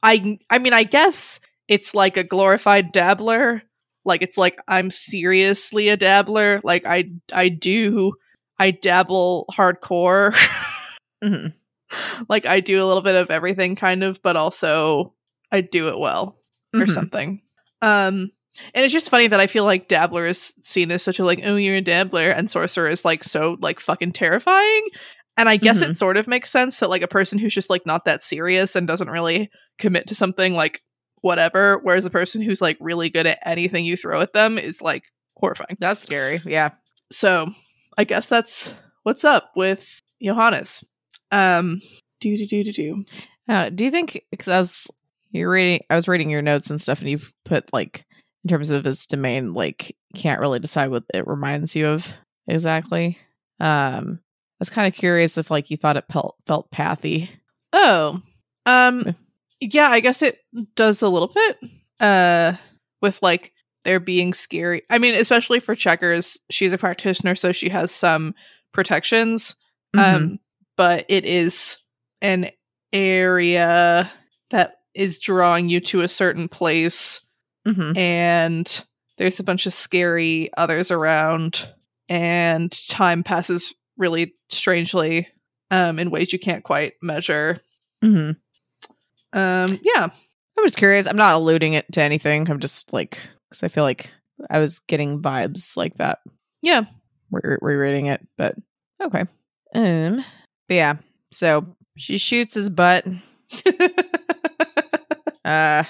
I 0.03 0.39
I 0.51 0.59
mean, 0.59 0.75
I 0.75 0.83
guess 0.83 1.41
it's 1.67 1.95
like 1.95 2.19
a 2.19 2.25
glorified 2.25 2.93
dabbler. 2.93 3.63
Like 4.05 4.23
it's 4.23 4.37
like 4.39 4.59
I'm 4.69 4.91
seriously 4.91 5.89
a 5.89 5.97
dabbler. 5.97 6.61
Like 6.65 6.85
I 6.87 7.11
I 7.33 7.49
do 7.49 8.15
I 8.59 8.71
dabble 8.73 9.47
hardcore. 9.53 10.35
Mhm. 11.25 11.53
like 12.29 12.47
I 12.47 12.59
do 12.61 12.83
a 12.83 12.87
little 12.87 13.03
bit 13.03 13.15
of 13.15 13.31
everything 13.31 13.77
kind 13.77 14.03
of, 14.03 14.21
but 14.23 14.35
also 14.37 15.15
I 15.53 15.61
do 15.61 15.89
it 15.89 15.99
well 15.99 16.37
or 16.75 16.81
Mhm. 16.87 16.91
something. 16.93 17.43
Um 17.81 18.31
and 18.75 18.85
it's 18.85 18.93
just 18.93 19.09
funny 19.09 19.29
that 19.29 19.41
I 19.41 19.47
feel 19.47 19.65
like 19.65 19.89
dabbler 19.89 20.27
is 20.27 20.53
seen 20.63 20.91
as 20.91 21.03
such 21.03 21.19
a 21.19 21.25
like, 21.25 21.41
oh, 21.45 21.57
you're 21.57 21.77
a 21.77 21.81
dabbler, 21.81 22.29
and 22.31 22.51
sorcerer 22.51 22.89
is 22.89 23.05
like 23.05 23.23
so 23.25 23.57
like 23.61 23.79
fucking 23.81 24.13
terrifying. 24.13 24.83
And 25.39 25.49
I 25.49 25.57
guess 25.57 25.81
Mhm. 25.81 25.91
it 25.91 25.97
sort 25.97 26.17
of 26.19 26.27
makes 26.29 26.51
sense 26.51 26.79
that 26.79 26.91
like 26.91 27.03
a 27.03 27.09
person 27.09 27.39
who's 27.39 27.55
just 27.55 27.71
like 27.71 27.87
not 27.87 28.05
that 28.05 28.21
serious 28.23 28.75
and 28.77 28.87
doesn't 28.87 29.09
really 29.11 29.49
commit 29.79 30.07
to 30.09 30.15
something 30.15 30.55
like 30.55 30.83
whatever, 31.23 31.81
whereas 31.83 32.05
a 32.05 32.11
person 32.11 32.43
who's 32.43 32.61
like 32.61 32.77
really 32.81 33.09
good 33.09 33.27
at 33.27 33.39
anything 33.45 33.85
you 33.85 33.97
throw 33.97 34.21
at 34.21 34.35
them 34.35 34.59
is 34.59 34.83
like 34.83 35.05
horrifying. 35.37 35.79
That's 35.81 36.03
scary. 36.03 36.43
Yeah. 36.45 36.71
So 37.11 37.51
I 37.97 38.05
guess 38.05 38.27
that's 38.27 38.75
what's 39.03 39.25
up 39.25 39.51
with 39.57 40.03
Johannes. 40.23 40.85
Um 41.31 41.81
do 42.21 42.37
do 42.37 42.47
do 42.47 42.65
do 42.65 42.73
do. 42.73 43.05
Uh, 43.49 43.69
do 43.71 43.85
you 43.85 43.91
think 43.91 44.23
because 44.31 44.49
I 44.49 44.59
was 44.59 44.87
you're 45.33 45.51
reading, 45.51 45.83
I 45.91 45.97
was 45.97 46.09
reading 46.09 46.31
your 46.31 46.43
notes 46.43 46.71
and 46.71 46.81
stuff, 46.81 47.01
and 47.01 47.11
you 47.11 47.19
put 47.45 47.73
like 47.73 48.05
in 48.45 48.49
terms 48.49 48.71
of 48.71 48.85
his 48.85 49.07
domain, 49.07 49.55
like 49.55 49.97
can't 50.15 50.41
really 50.41 50.59
decide 50.59 50.91
what 50.91 51.05
it 51.13 51.27
reminds 51.27 51.75
you 51.75 51.89
of 51.89 52.07
exactly. 52.47 53.19
Um, 53.61 54.21
I 54.23 54.57
was 54.61 54.71
kind 54.71 54.87
of 54.87 54.95
curious 54.95 55.39
if 55.39 55.51
like 55.51 55.71
you 55.71 55.77
thought 55.77 55.97
it 55.97 56.05
felt 56.11 56.37
felt 56.47 56.71
pathy. 56.71 57.31
Oh. 57.73 58.21
Um 58.67 59.17
yeah, 59.71 59.89
I 59.91 60.01
guess 60.01 60.23
it 60.23 60.39
does 60.77 61.03
a 61.03 61.09
little 61.09 61.29
bit. 61.35 61.59
Uh 62.01 62.55
with 63.01 63.21
like 63.23 63.53
there 63.85 64.01
being 64.01 64.33
scary. 64.33 64.83
I 64.91 64.99
mean, 64.99 65.15
especially 65.15 65.59
for 65.61 65.75
checkers, 65.75 66.39
she's 66.51 66.73
a 66.73 66.79
practitioner 66.79 67.35
so 67.35 67.53
she 67.53 67.69
has 67.69 67.91
some 67.91 68.35
protections. 68.73 69.55
Mm-hmm. 69.97 70.17
Um 70.17 70.39
but 70.77 71.05
it 71.09 71.25
is 71.25 71.77
an 72.23 72.51
area 72.93 74.11
that 74.51 74.75
is 74.95 75.19
drawing 75.19 75.69
you 75.69 75.81
to 75.81 76.01
a 76.01 76.09
certain 76.09 76.49
place 76.49 77.21
Mhm. 77.67 77.97
and 77.97 78.85
there's 79.19 79.39
a 79.39 79.45
bunch 79.45 79.67
of 79.67 79.73
scary 79.75 80.51
others 80.57 80.91
around 80.91 81.69
and 82.09 82.73
time 82.89 83.23
passes 83.23 83.73
really 83.97 84.35
strangely 84.49 85.29
um 85.71 85.99
in 86.01 86.11
ways 86.11 86.33
you 86.33 86.39
can't 86.39 86.65
quite 86.65 86.95
measure. 87.03 87.59
hmm 88.03 88.33
Um 89.33 89.79
yeah. 89.83 90.09
I'm 90.59 90.65
just 90.65 90.77
curious. 90.77 91.07
I'm 91.07 91.17
not 91.17 91.35
alluding 91.35 91.73
it 91.73 91.91
to 91.93 92.03
anything. 92.03 92.49
I'm 92.51 92.61
just 92.61 92.93
like, 92.93 93.19
because 93.49 93.63
I 93.63 93.69
feel 93.69 93.85
like 93.85 94.11
I 94.51 94.59
was 94.59 94.81
getting 94.81 95.23
vibes 95.23 95.77
like 95.77 95.95
that. 95.97 96.19
Yeah. 96.61 96.83
Re- 97.31 97.57
rereading 97.63 98.07
it, 98.07 98.27
but 98.37 98.55
okay. 99.03 99.25
Um, 99.75 100.25
but 100.69 100.75
yeah. 100.75 100.97
So 101.33 101.75
she 101.97 102.19
shoots 102.19 102.55
his 102.55 102.69
butt. 102.71 103.07
Uh, 105.45 105.83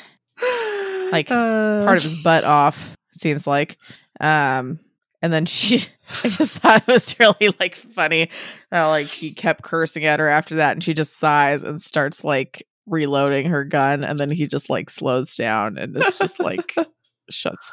Like, 1.12 1.30
uh, 1.30 1.84
part 1.84 1.98
of 1.98 2.02
his 2.04 2.22
butt 2.22 2.44
off. 2.44 2.96
Seems 3.18 3.46
like. 3.46 3.76
Um, 4.18 4.80
and 5.20 5.32
then 5.32 5.44
she, 5.46 5.76
I 6.24 6.28
just 6.30 6.52
thought 6.52 6.82
it 6.86 6.92
was 6.92 7.14
really 7.20 7.54
like 7.60 7.74
funny 7.74 8.30
how 8.70 8.88
like 8.88 9.06
he 9.08 9.32
kept 9.32 9.62
cursing 9.62 10.04
at 10.06 10.20
her 10.20 10.28
after 10.28 10.54
that, 10.56 10.72
and 10.72 10.82
she 10.82 10.94
just 10.94 11.18
sighs 11.18 11.62
and 11.62 11.80
starts 11.82 12.24
like 12.24 12.66
reloading 12.86 13.46
her 13.46 13.64
gun, 13.64 14.04
and 14.04 14.18
then 14.18 14.30
he 14.30 14.46
just 14.46 14.68
like 14.70 14.90
slows 14.90 15.36
down 15.36 15.78
and 15.78 15.96
it's 15.96 16.18
just 16.18 16.40
like 16.40 16.74
shuts, 17.30 17.66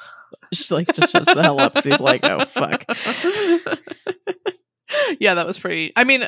she 0.54 0.74
like 0.74 0.88
just 0.94 1.12
shuts 1.12 1.34
the 1.34 1.42
hell 1.42 1.60
up 1.60 1.74
because 1.74 1.92
he's 1.92 2.00
like, 2.00 2.24
oh 2.26 2.46
fuck. 2.46 2.86
yeah, 5.20 5.34
that 5.36 5.46
was 5.48 5.60
pretty. 5.60 5.92
I 5.96 6.04
mean, 6.04 6.28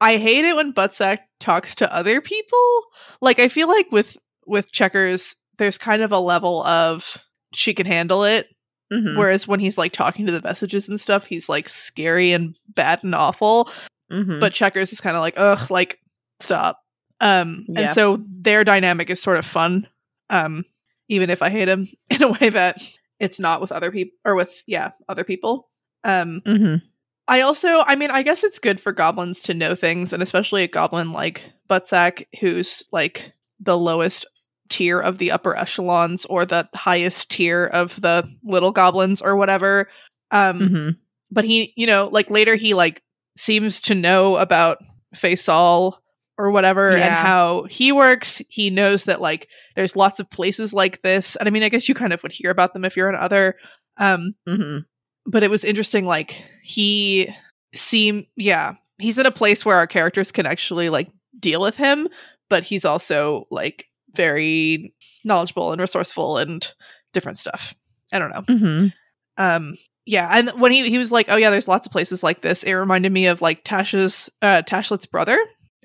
I 0.00 0.16
hate 0.16 0.44
it 0.44 0.56
when 0.56 0.72
Buttsack 0.72 1.18
talks 1.40 1.74
to 1.76 1.92
other 1.94 2.20
people. 2.20 2.82
Like, 3.20 3.38
I 3.38 3.48
feel 3.48 3.68
like 3.68 3.90
with 3.90 4.16
with 4.46 4.72
Checkers, 4.72 5.34
there's 5.58 5.78
kind 5.78 6.02
of 6.02 6.12
a 6.12 6.18
level 6.20 6.64
of 6.64 7.18
she 7.54 7.74
can 7.74 7.86
handle 7.86 8.24
it, 8.24 8.46
Mhm. 8.92 9.18
whereas 9.18 9.46
when 9.48 9.60
he's 9.60 9.76
like 9.78 9.92
talking 9.92 10.26
to 10.26 10.32
the 10.32 10.42
messages 10.42 10.88
and 10.88 11.00
stuff, 11.00 11.24
he's 11.24 11.48
like 11.48 11.68
scary 11.68 12.32
and 12.32 12.54
bad 12.74 13.00
and 13.02 13.14
awful. 13.14 13.70
Mhm. 14.12 14.40
But 14.40 14.54
Checkers 14.54 14.92
is 14.92 15.00
kind 15.00 15.16
of 15.16 15.20
like, 15.20 15.34
ugh, 15.36 15.70
like 15.70 15.98
stop. 16.40 16.78
Um, 17.20 17.64
Yeah. 17.68 17.80
and 17.82 17.90
so 17.94 18.22
their 18.28 18.64
dynamic 18.64 19.10
is 19.10 19.20
sort 19.22 19.38
of 19.38 19.46
fun. 19.46 19.88
Um, 20.30 20.64
even 21.08 21.30
if 21.30 21.42
I 21.42 21.50
hate 21.50 21.68
him 21.68 21.88
in 22.10 22.22
a 22.22 22.28
way 22.32 22.50
that 22.50 22.80
it's 23.18 23.38
not 23.40 23.60
with 23.60 23.72
other 23.72 23.90
people 23.90 24.16
or 24.24 24.34
with 24.34 24.62
yeah 24.66 24.92
other 25.08 25.24
people. 25.24 25.68
Um, 26.04 26.42
Mhm. 26.46 26.82
I 27.26 27.42
also, 27.42 27.80
I 27.86 27.94
mean, 27.96 28.10
I 28.10 28.22
guess 28.22 28.42
it's 28.44 28.58
good 28.58 28.80
for 28.80 28.92
goblins 28.92 29.42
to 29.44 29.54
know 29.54 29.74
things, 29.74 30.12
and 30.14 30.22
especially 30.22 30.62
a 30.62 30.68
goblin 30.68 31.12
like 31.12 31.42
Buttsack, 31.68 32.24
who's 32.40 32.82
like 32.92 33.32
the 33.60 33.76
lowest 33.76 34.24
tier 34.70 34.98
of 35.00 35.18
the 35.18 35.30
upper 35.30 35.56
echelons 35.56 36.24
or 36.26 36.46
the 36.46 36.68
highest 36.74 37.30
tier 37.30 37.66
of 37.66 38.00
the 38.00 38.26
little 38.44 38.70
goblins 38.72 39.20
or 39.20 39.36
whatever. 39.36 39.88
Um, 40.30 40.60
Mhm. 40.60 40.96
but 41.30 41.44
he, 41.44 41.72
you 41.76 41.86
know, 41.86 42.08
like 42.12 42.30
later 42.30 42.54
he 42.54 42.72
like 42.74 43.02
seems 43.36 43.80
to 43.82 43.94
know 43.94 44.36
about 44.36 44.78
Faisal 45.14 45.98
or 46.38 46.50
whatever 46.52 46.88
and 46.90 47.02
how 47.12 47.64
he 47.64 47.90
works. 47.92 48.40
He 48.48 48.70
knows 48.70 49.04
that 49.04 49.20
like 49.20 49.48
there's 49.76 49.96
lots 49.96 50.20
of 50.20 50.30
places 50.30 50.72
like 50.72 51.02
this. 51.02 51.34
And 51.36 51.48
I 51.48 51.50
mean, 51.50 51.62
I 51.64 51.68
guess 51.68 51.88
you 51.88 51.94
kind 51.94 52.12
of 52.12 52.22
would 52.22 52.32
hear 52.32 52.50
about 52.50 52.72
them 52.72 52.84
if 52.84 52.96
you're 52.96 53.08
in 53.10 53.16
other 53.16 53.56
um 53.98 54.34
Mhm. 54.48 54.84
but 55.26 55.42
it 55.42 55.50
was 55.50 55.64
interesting 55.64 56.06
like 56.06 56.40
he 56.62 57.28
seemed 57.74 58.26
yeah 58.36 58.74
he's 58.98 59.18
in 59.18 59.26
a 59.26 59.30
place 59.32 59.64
where 59.64 59.76
our 59.76 59.86
characters 59.88 60.30
can 60.32 60.46
actually 60.46 60.88
like 60.88 61.10
deal 61.38 61.60
with 61.60 61.74
him 61.76 62.08
but 62.48 62.62
he's 62.62 62.84
also 62.84 63.46
like 63.50 63.86
very 64.14 64.94
knowledgeable 65.24 65.72
and 65.72 65.80
resourceful 65.80 66.38
and 66.38 66.72
different 67.12 67.38
stuff 67.38 67.74
i 68.12 68.18
don't 68.20 68.30
know 68.30 68.42
Mhm. 68.42 68.92
um 69.36 69.74
yeah 70.06 70.28
and 70.32 70.50
when 70.60 70.70
he, 70.72 70.88
he 70.88 70.96
was 70.98 71.10
like 71.10 71.26
oh 71.28 71.36
yeah 71.36 71.50
there's 71.50 71.68
lots 71.68 71.86
of 71.86 71.92
places 71.92 72.22
like 72.22 72.40
this 72.42 72.62
it 72.62 72.72
reminded 72.74 73.10
me 73.12 73.26
of 73.26 73.42
like 73.42 73.64
tasha's 73.64 74.30
uh 74.42 74.62
tashlet's 74.62 75.06
brother 75.06 75.38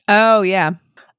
Oh 0.07 0.41
yeah. 0.41 0.71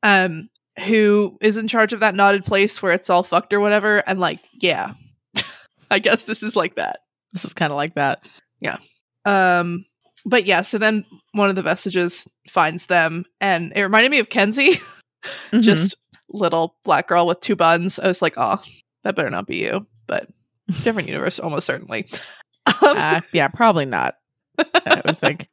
um 0.02 0.48
who 0.86 1.38
is 1.40 1.56
in 1.56 1.68
charge 1.68 1.92
of 1.92 2.00
that 2.00 2.14
knotted 2.16 2.44
place 2.44 2.82
where 2.82 2.92
it's 2.92 3.08
all 3.08 3.22
fucked 3.22 3.52
or 3.52 3.60
whatever 3.60 3.98
and 4.08 4.18
like 4.18 4.40
yeah 4.60 4.94
i 5.90 6.00
guess 6.00 6.24
this 6.24 6.42
is 6.42 6.56
like 6.56 6.74
that 6.74 6.98
This 7.32 7.44
is 7.44 7.54
kind 7.54 7.70
of 7.72 7.76
like 7.76 7.94
that. 7.94 8.28
Yeah. 8.60 8.78
Um, 9.24 9.84
but 10.26 10.44
yeah, 10.46 10.62
so 10.62 10.78
then 10.78 11.04
one 11.32 11.48
of 11.50 11.56
the 11.56 11.62
vestiges 11.62 12.26
finds 12.48 12.86
them, 12.86 13.24
and 13.40 13.72
it 13.76 13.82
reminded 13.82 14.10
me 14.10 14.18
of 14.20 14.28
Kenzie, 14.30 14.80
Mhm. 15.52 15.62
just 15.62 15.96
little 16.30 16.76
black 16.84 17.08
girl 17.08 17.26
with 17.26 17.40
two 17.40 17.56
buns. 17.56 17.98
I 17.98 18.06
was 18.08 18.22
like, 18.22 18.34
oh, 18.36 18.60
that 19.02 19.16
better 19.16 19.30
not 19.30 19.46
be 19.46 19.56
you, 19.58 19.86
but 20.06 20.28
different 20.82 21.08
universe, 21.12 21.38
almost 21.38 21.66
certainly. 21.66 22.06
Um, 22.66 22.74
uh, 22.82 23.20
yeah, 23.32 23.48
probably 23.48 23.84
not. 23.86 24.14
I 24.58 25.02
would 25.04 25.18
think. 25.18 25.48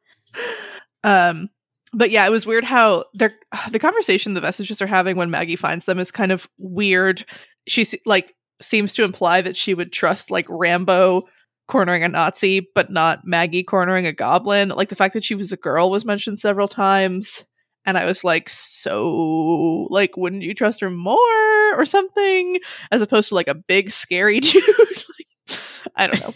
um, 1.03 1.49
but 1.93 2.11
yeah, 2.11 2.25
it 2.25 2.31
was 2.31 2.45
weird 2.45 2.63
how 2.63 3.05
they're 3.13 3.35
the 3.69 3.79
conversation 3.79 4.33
the 4.33 4.41
vestiges 4.41 4.81
are 4.81 4.87
having 4.87 5.17
when 5.17 5.31
Maggie 5.31 5.55
finds 5.55 5.85
them 5.85 5.99
is 5.99 6.11
kind 6.11 6.31
of 6.31 6.47
weird. 6.57 7.25
She 7.67 7.85
like 8.05 8.33
seems 8.61 8.93
to 8.93 9.03
imply 9.03 9.41
that 9.41 9.57
she 9.57 9.73
would 9.73 9.91
trust 9.91 10.31
like 10.31 10.45
Rambo 10.49 11.23
cornering 11.67 12.03
a 12.03 12.07
Nazi, 12.07 12.67
but 12.75 12.91
not 12.91 13.25
Maggie 13.25 13.63
cornering 13.63 14.05
a 14.05 14.13
goblin. 14.13 14.69
Like 14.69 14.89
the 14.89 14.95
fact 14.95 15.13
that 15.13 15.23
she 15.23 15.35
was 15.35 15.51
a 15.51 15.57
girl 15.57 15.89
was 15.89 16.05
mentioned 16.05 16.39
several 16.39 16.67
times. 16.67 17.45
And 17.85 17.97
I 17.97 18.05
was 18.05 18.23
like, 18.23 18.47
so, 18.47 19.87
like, 19.89 20.15
wouldn't 20.15 20.43
you 20.43 20.53
trust 20.53 20.81
her 20.81 20.89
more 20.91 21.75
or 21.75 21.85
something? 21.85 22.59
As 22.91 23.01
opposed 23.01 23.29
to 23.29 23.35
like 23.35 23.47
a 23.47 23.55
big 23.55 23.89
scary 23.89 24.39
dude. 24.41 24.63
like, 24.67 25.59
I 25.95 26.07
don't 26.07 26.21
know. 26.21 26.33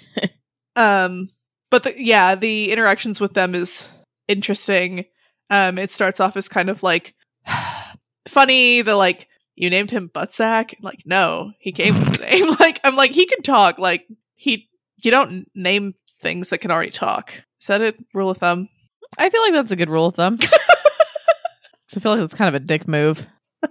um, 0.75 1.25
but 1.69 1.83
the, 1.83 1.93
yeah, 2.01 2.33
the 2.33 2.71
interactions 2.71 3.21
with 3.21 3.33
them 3.33 3.53
is 3.53 3.85
interesting. 4.27 5.05
Um, 5.49 5.77
it 5.77 5.91
starts 5.91 6.19
off 6.19 6.37
as 6.37 6.49
kind 6.49 6.69
of 6.69 6.83
like 6.83 7.13
funny. 8.27 8.81
The 8.81 8.95
like, 8.95 9.27
you 9.55 9.69
named 9.69 9.91
him 9.91 10.09
Buttsack. 10.13 10.75
Like, 10.81 11.03
no, 11.05 11.51
he 11.59 11.71
came 11.71 11.99
with 11.99 12.17
the 12.17 12.25
name. 12.25 12.55
Like, 12.59 12.79
I'm 12.83 12.95
like, 12.95 13.11
he 13.11 13.25
can 13.25 13.41
talk. 13.41 13.77
Like, 13.77 14.07
he, 14.33 14.69
you 15.03 15.11
don't 15.11 15.47
name 15.53 15.93
things 16.21 16.49
that 16.49 16.59
can 16.59 16.71
already 16.71 16.91
talk. 16.91 17.33
Is 17.61 17.67
that 17.67 17.81
a 17.81 17.93
rule 18.13 18.29
of 18.29 18.37
thumb? 18.37 18.69
I 19.17 19.29
feel 19.29 19.41
like 19.41 19.53
that's 19.53 19.71
a 19.71 19.75
good 19.75 19.89
rule 19.89 20.07
of 20.07 20.15
thumb. 20.15 20.39
I 20.41 21.99
feel 21.99 22.11
like 22.13 22.21
it's 22.21 22.33
kind 22.33 22.49
of 22.49 22.55
a 22.55 22.65
dick 22.65 22.87
move. 22.87 23.25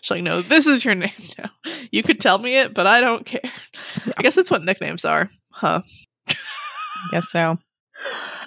She's 0.00 0.10
like, 0.10 0.22
no, 0.22 0.42
this 0.42 0.66
is 0.66 0.84
your 0.84 0.94
name 0.94 1.10
now. 1.38 1.50
You 1.90 2.02
could 2.02 2.20
tell 2.20 2.38
me 2.38 2.58
it, 2.60 2.72
but 2.72 2.86
I 2.86 3.00
don't 3.00 3.26
care. 3.26 3.40
I 4.16 4.22
guess 4.22 4.34
that's 4.34 4.50
what 4.50 4.62
nicknames 4.62 5.04
are, 5.04 5.28
huh? 5.50 5.82
I 6.28 6.34
guess 7.10 7.28
so. 7.30 7.58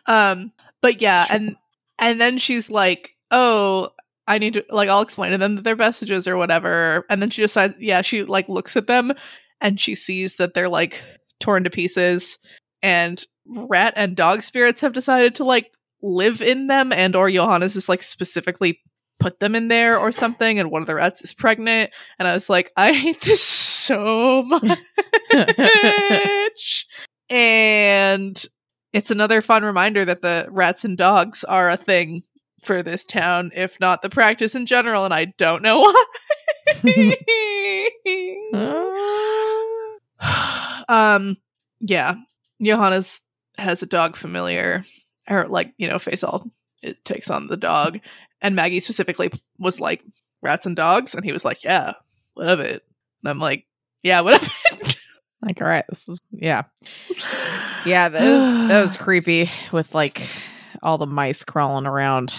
Um, 0.06 0.52
but 0.82 1.02
yeah, 1.02 1.26
and 1.30 1.56
and 2.00 2.20
then 2.20 2.38
she's 2.38 2.70
like, 2.70 3.16
"Oh, 3.32 3.90
I 4.28 4.38
need 4.38 4.54
to 4.54 4.66
like 4.70 4.90
I'll 4.90 5.02
explain 5.02 5.32
to 5.32 5.38
them 5.38 5.56
that 5.56 5.64
they're 5.64 5.76
vestiges 5.76 6.28
or 6.28 6.38
whatever." 6.38 7.06
And 7.10 7.22
then 7.22 7.30
she 7.30 7.42
decides, 7.42 7.76
yeah, 7.80 8.02
she 8.02 8.24
like 8.24 8.50
looks 8.50 8.76
at 8.78 8.88
them 8.88 9.14
and 9.62 9.80
she 9.80 9.96
sees 9.96 10.36
that 10.36 10.54
they're 10.54 10.70
like 10.70 11.02
torn 11.40 11.64
to 11.64 11.70
pieces 11.70 12.38
and 12.82 13.26
rat 13.46 13.94
and 13.96 14.16
dog 14.16 14.44
spirits 14.44 14.82
have 14.82 14.94
decided 14.94 15.36
to 15.36 15.44
like 15.44 15.72
live 16.02 16.42
in 16.42 16.68
them 16.68 16.94
and 16.94 17.16
or 17.16 17.30
Johannes 17.30 17.76
is 17.76 17.90
like 17.90 18.04
specifically 18.04 18.80
put 19.20 19.40
them 19.40 19.56
in 19.56 19.68
there 19.68 20.00
or 20.00 20.12
something 20.12 20.60
and 20.60 20.72
one 20.72 20.82
of 20.82 20.88
the 20.88 20.96
rats 20.96 21.22
is 21.22 21.34
pregnant 21.34 21.92
and 22.18 22.28
I 22.28 22.34
was 22.34 22.50
like, 22.50 22.72
I 22.78 22.94
hate 22.94 23.22
this 23.22 23.44
so 23.44 24.44
much. 24.48 24.78
and 27.30 28.46
it's 28.94 29.12
another 29.12 29.42
fun 29.42 29.64
reminder 29.64 30.06
that 30.06 30.22
the 30.22 30.48
rats 30.50 30.84
and 30.84 30.98
dogs 30.98 31.44
are 31.44 31.70
a 31.70 31.78
thing 31.78 32.24
for 32.64 32.84
this 32.84 33.04
town, 33.04 33.52
if 33.56 33.80
not 33.80 34.02
the 34.02 34.10
practice 34.10 34.56
in 34.56 34.66
general, 34.66 35.06
and 35.06 35.14
I 35.14 35.26
don't 35.38 35.62
know 35.62 35.80
why. 35.82 36.06
um, 40.90 41.38
yeah, 41.80 42.16
Johannes 42.62 43.22
has 43.58 43.82
a 43.84 43.88
dog 43.88 44.16
familiar, 44.16 44.84
or 45.30 45.48
like 45.48 45.74
you 45.78 45.88
know, 45.88 45.96
Faisal 45.96 46.50
it 46.82 47.04
takes 47.06 47.30
on 47.30 47.48
the 47.48 47.58
dog, 47.58 48.00
and 48.42 48.56
Maggie 48.56 48.80
specifically 48.80 49.32
was 49.58 49.80
like 49.80 50.04
rats 50.42 50.66
and 50.66 50.76
dogs, 50.76 51.14
and 51.14 51.24
he 51.24 51.32
was 51.32 51.46
like, 51.46 51.64
yeah, 51.64 51.94
what 52.34 52.50
of 52.50 52.60
it? 52.60 52.84
And 53.24 53.30
I'm 53.30 53.40
like, 53.40 53.66
yeah, 54.04 54.22
what 54.22 54.42
of 54.42 54.44
it? 54.44 54.69
Like, 55.42 55.62
all 55.62 55.68
right, 55.68 55.86
this 55.90 56.08
is 56.08 56.20
yeah, 56.32 56.64
yeah. 57.86 58.10
That 58.10 58.22
was 58.22 58.68
that 58.70 58.82
was 58.82 58.98
creepy 58.98 59.50
with 59.72 59.94
like 59.94 60.22
all 60.82 60.98
the 60.98 61.08
mice 61.08 61.44
crawling 61.44 61.86
around 61.86 62.34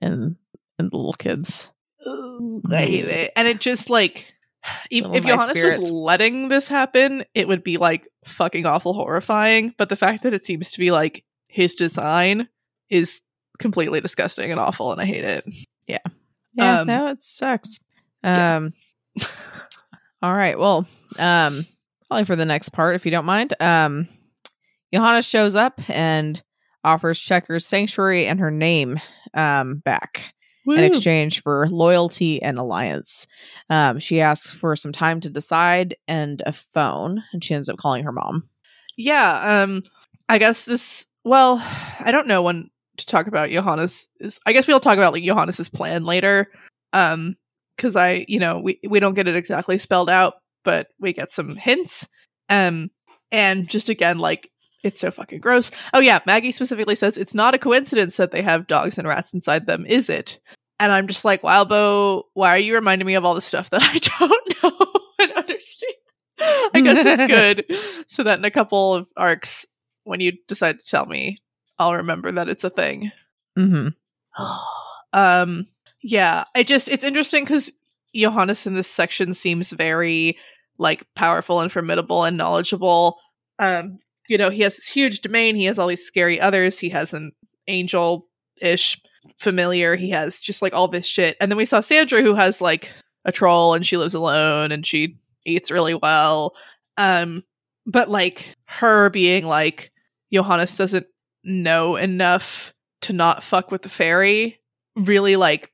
and 0.00 0.36
and 0.78 0.90
the 0.90 0.96
little 0.96 1.12
kids. 1.14 1.68
I 2.70 2.76
hate 2.76 3.04
it. 3.04 3.32
And 3.36 3.46
it 3.48 3.60
just 3.60 3.90
like 3.90 4.32
if, 4.90 5.24
Johannes 5.24 5.80
was 5.80 5.92
letting 5.92 6.48
this 6.48 6.68
happen, 6.68 7.24
it 7.34 7.48
would 7.48 7.62
be 7.62 7.76
like 7.76 8.08
fucking 8.24 8.64
awful 8.66 8.94
horrifying. 8.94 9.74
But 9.76 9.88
the 9.88 9.96
fact 9.96 10.22
that 10.22 10.34
it 10.34 10.46
seems 10.46 10.70
to 10.70 10.78
be 10.78 10.90
like 10.90 11.24
his 11.48 11.74
design 11.74 12.48
is 12.88 13.20
completely 13.58 14.00
disgusting 14.00 14.50
and 14.50 14.60
awful 14.60 14.92
and 14.92 15.00
I 15.00 15.04
hate 15.04 15.24
it. 15.24 15.44
Yeah, 15.86 15.98
Um, 16.80 16.86
no, 16.86 17.08
it 17.08 17.22
sucks. 17.22 17.78
yeah. 18.22 18.56
Um, 18.56 18.72
all 20.22 20.34
right, 20.34 20.58
well, 20.58 20.86
um, 21.18 21.64
probably 22.08 22.24
for 22.24 22.36
the 22.36 22.44
next 22.44 22.70
part, 22.70 22.96
if 22.96 23.04
you 23.04 23.10
don't 23.10 23.24
mind. 23.24 23.54
Um, 23.60 24.08
Johannes 24.92 25.26
shows 25.26 25.54
up, 25.54 25.80
and 25.88 26.42
offers 26.84 27.20
Checkers 27.20 27.66
sanctuary 27.66 28.26
and 28.26 28.40
her 28.40 28.50
name 28.50 29.00
um, 29.34 29.76
back 29.78 30.34
Woo. 30.64 30.74
in 30.74 30.84
exchange 30.84 31.42
for 31.42 31.68
loyalty 31.68 32.42
and 32.42 32.58
alliance. 32.58 33.26
Um, 33.68 33.98
she 33.98 34.20
asks 34.20 34.52
for 34.52 34.76
some 34.76 34.92
time 34.92 35.20
to 35.20 35.30
decide 35.30 35.96
and 36.06 36.42
a 36.46 36.52
phone, 36.52 37.22
and 37.32 37.42
she 37.44 37.54
ends 37.54 37.68
up 37.68 37.78
calling 37.78 38.04
her 38.04 38.12
mom. 38.12 38.48
Yeah, 38.96 39.62
um 39.62 39.84
I 40.28 40.38
guess 40.38 40.64
this 40.64 41.06
well, 41.24 41.62
I 42.00 42.10
don't 42.10 42.26
know 42.26 42.42
when 42.42 42.70
to 42.96 43.06
talk 43.06 43.28
about 43.28 43.50
Johannes 43.50 44.08
is 44.18 44.40
I 44.44 44.52
guess 44.52 44.66
we'll 44.66 44.80
talk 44.80 44.98
about 44.98 45.12
like 45.12 45.22
Johannes's 45.22 45.68
plan 45.68 46.04
later. 46.04 46.50
Um 46.92 47.36
cuz 47.76 47.94
I, 47.94 48.24
you 48.28 48.40
know, 48.40 48.58
we 48.58 48.80
we 48.88 48.98
don't 48.98 49.14
get 49.14 49.28
it 49.28 49.36
exactly 49.36 49.78
spelled 49.78 50.10
out, 50.10 50.34
but 50.64 50.88
we 50.98 51.12
get 51.12 51.32
some 51.32 51.56
hints. 51.56 52.06
Um 52.48 52.90
and 53.30 53.68
just 53.68 53.88
again 53.88 54.18
like 54.18 54.50
it's 54.84 55.00
so 55.00 55.10
fucking 55.10 55.40
gross. 55.40 55.70
Oh 55.92 56.00
yeah, 56.00 56.20
Maggie 56.26 56.52
specifically 56.52 56.94
says 56.94 57.16
it's 57.16 57.34
not 57.34 57.54
a 57.54 57.58
coincidence 57.58 58.16
that 58.16 58.30
they 58.30 58.42
have 58.42 58.66
dogs 58.66 58.96
and 58.96 59.08
rats 59.08 59.32
inside 59.32 59.66
them, 59.66 59.84
is 59.86 60.08
it? 60.08 60.38
And 60.80 60.92
I'm 60.92 61.08
just 61.08 61.24
like, 61.24 61.42
wow, 61.42 61.64
Bo, 61.64 62.26
why 62.34 62.50
are 62.50 62.58
you 62.58 62.74
reminding 62.74 63.06
me 63.06 63.14
of 63.14 63.24
all 63.24 63.34
the 63.34 63.40
stuff 63.40 63.70
that 63.70 63.82
I 63.82 63.98
don't 64.18 64.62
know 64.62 64.92
and 65.18 65.32
understand? 65.32 65.94
I 66.40 66.80
guess 66.80 67.04
it's 67.04 67.32
good 67.68 68.04
so 68.06 68.22
that 68.22 68.38
in 68.38 68.44
a 68.44 68.50
couple 68.50 68.94
of 68.94 69.08
arcs, 69.16 69.66
when 70.04 70.20
you 70.20 70.32
decide 70.46 70.78
to 70.78 70.86
tell 70.86 71.06
me, 71.06 71.38
I'll 71.78 71.96
remember 71.96 72.30
that 72.32 72.48
it's 72.48 72.64
a 72.64 72.70
thing. 72.70 73.10
Mm-hmm. 73.58 73.88
um, 75.12 75.66
yeah, 76.02 76.44
I 76.54 76.62
just 76.62 76.88
it's 76.88 77.04
interesting 77.04 77.44
because 77.44 77.72
Johannes 78.20 78.66
in 78.66 78.74
this 78.74 78.90
section 78.90 79.34
seems 79.34 79.70
very 79.70 80.36
like 80.78 81.06
powerful 81.14 81.60
and 81.60 81.70
formidable 81.70 82.24
and 82.24 82.36
knowledgeable. 82.36 83.18
Um, 83.58 83.98
you 84.28 84.38
know, 84.38 84.50
he 84.50 84.62
has 84.62 84.76
this 84.76 84.88
huge 84.88 85.20
domain. 85.20 85.56
He 85.56 85.64
has 85.64 85.78
all 85.78 85.88
these 85.88 86.04
scary 86.04 86.40
others. 86.40 86.78
He 86.78 86.90
has 86.90 87.12
an 87.12 87.32
angel 87.66 88.28
ish 88.60 89.00
familiar. 89.38 89.96
He 89.96 90.10
has 90.10 90.40
just 90.40 90.62
like 90.62 90.74
all 90.74 90.88
this 90.88 91.06
shit. 91.06 91.36
And 91.40 91.50
then 91.50 91.56
we 91.56 91.64
saw 91.64 91.80
Sandra, 91.80 92.22
who 92.22 92.34
has 92.34 92.60
like 92.60 92.90
a 93.24 93.32
troll 93.32 93.74
and 93.74 93.86
she 93.86 93.96
lives 93.96 94.14
alone 94.14 94.72
and 94.72 94.86
she 94.86 95.16
eats 95.44 95.70
really 95.70 95.94
well. 95.94 96.54
Um, 96.96 97.42
but 97.86 98.08
like 98.08 98.54
her 98.66 99.10
being 99.10 99.44
like, 99.44 99.90
Johannes 100.32 100.76
doesn't 100.76 101.06
know 101.44 101.96
enough 101.96 102.72
to 103.02 103.12
not 103.12 103.42
fuck 103.42 103.70
with 103.70 103.82
the 103.82 103.88
fairy 103.88 104.58
really 104.98 105.36
like 105.36 105.72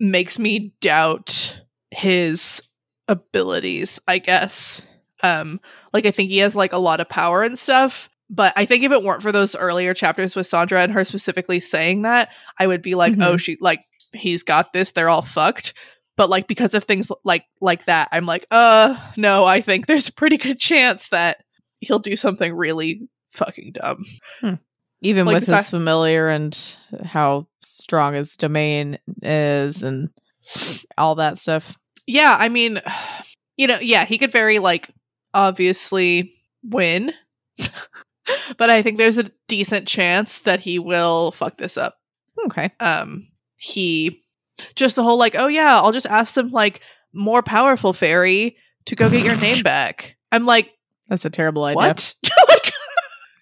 makes 0.00 0.38
me 0.38 0.72
doubt 0.80 1.60
his 1.90 2.62
abilities, 3.08 4.00
I 4.08 4.18
guess. 4.18 4.82
Um, 5.22 5.60
like 5.92 6.06
I 6.06 6.10
think 6.10 6.30
he 6.30 6.38
has 6.38 6.56
like 6.56 6.72
a 6.72 6.78
lot 6.78 7.00
of 7.00 7.08
power 7.08 7.42
and 7.42 7.58
stuff. 7.58 8.08
But 8.32 8.52
I 8.56 8.64
think 8.64 8.84
if 8.84 8.92
it 8.92 9.02
weren't 9.02 9.22
for 9.22 9.32
those 9.32 9.56
earlier 9.56 9.92
chapters 9.92 10.36
with 10.36 10.46
Sandra 10.46 10.80
and 10.82 10.92
her 10.92 11.04
specifically 11.04 11.58
saying 11.60 12.02
that, 12.02 12.28
I 12.58 12.66
would 12.66 12.80
be 12.80 12.94
like, 12.94 13.14
Mhm. 13.14 13.24
oh, 13.24 13.36
she 13.36 13.58
like 13.60 13.84
he's 14.12 14.42
got 14.44 14.72
this. 14.72 14.90
They're 14.92 15.08
all 15.08 15.22
fucked. 15.22 15.74
But 16.16 16.30
like 16.30 16.46
because 16.46 16.74
of 16.74 16.84
things 16.84 17.10
like 17.24 17.44
like 17.60 17.86
that, 17.86 18.08
I'm 18.12 18.26
like, 18.26 18.46
uh, 18.50 18.96
no. 19.16 19.44
I 19.44 19.60
think 19.62 19.86
there's 19.86 20.08
a 20.08 20.12
pretty 20.12 20.36
good 20.36 20.58
chance 20.60 21.08
that 21.08 21.38
he'll 21.80 21.98
do 21.98 22.14
something 22.16 22.54
really 22.54 23.08
fucking 23.32 23.72
dumb. 23.72 24.04
Even 25.02 25.26
Like 25.26 25.34
with 25.34 25.46
his 25.46 25.56
fact- 25.56 25.70
familiar 25.70 26.28
and 26.28 26.56
how 27.04 27.46
strong 27.62 28.14
his 28.14 28.36
domain 28.36 28.98
is 29.22 29.82
and 29.82 30.10
all 30.98 31.14
that 31.16 31.38
stuff. 31.38 31.76
Yeah, 32.06 32.36
I 32.38 32.48
mean, 32.48 32.80
you 33.56 33.66
know, 33.66 33.78
yeah, 33.80 34.04
he 34.04 34.18
could 34.18 34.32
very 34.32 34.58
like 34.58 34.90
obviously 35.32 36.32
win. 36.62 37.12
but 38.58 38.70
I 38.70 38.82
think 38.82 38.98
there's 38.98 39.18
a 39.18 39.30
decent 39.48 39.86
chance 39.88 40.40
that 40.40 40.60
he 40.60 40.78
will 40.78 41.32
fuck 41.32 41.56
this 41.58 41.76
up. 41.76 41.96
Okay. 42.46 42.70
Um 42.80 43.26
he 43.56 44.20
just 44.74 44.96
the 44.96 45.02
whole 45.02 45.18
like, 45.18 45.34
oh 45.34 45.46
yeah, 45.46 45.76
I'll 45.78 45.92
just 45.92 46.06
ask 46.06 46.34
some 46.34 46.50
like 46.50 46.80
more 47.12 47.42
powerful 47.42 47.92
fairy 47.92 48.56
to 48.86 48.96
go 48.96 49.08
get 49.08 49.24
your 49.24 49.36
name 49.40 49.62
back. 49.62 50.16
I'm 50.32 50.46
like, 50.46 50.70
That's 51.08 51.24
a 51.24 51.30
terrible 51.30 51.64
idea. 51.64 51.76
what? 51.76 52.14
like 52.48 52.72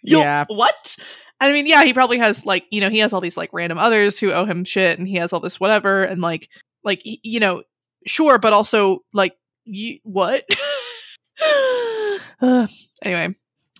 Yeah. 0.02 0.44
What? 0.48 0.96
I 1.40 1.52
mean, 1.52 1.66
yeah, 1.66 1.84
he 1.84 1.94
probably 1.94 2.18
has 2.18 2.44
like, 2.44 2.66
you 2.70 2.80
know, 2.80 2.90
he 2.90 2.98
has 2.98 3.12
all 3.12 3.20
these 3.20 3.36
like 3.36 3.50
random 3.52 3.78
others 3.78 4.18
who 4.18 4.32
owe 4.32 4.44
him 4.44 4.64
shit 4.64 4.98
and 4.98 5.06
he 5.06 5.16
has 5.16 5.32
all 5.32 5.40
this 5.40 5.60
whatever 5.60 6.02
and 6.02 6.20
like 6.20 6.48
like 6.84 7.00
you 7.04 7.40
know, 7.40 7.62
sure, 8.06 8.38
but 8.38 8.52
also 8.52 9.00
like 9.12 9.36
you 9.64 9.98
what? 10.02 10.44
Uh, 12.40 12.66
anyway, 13.02 13.34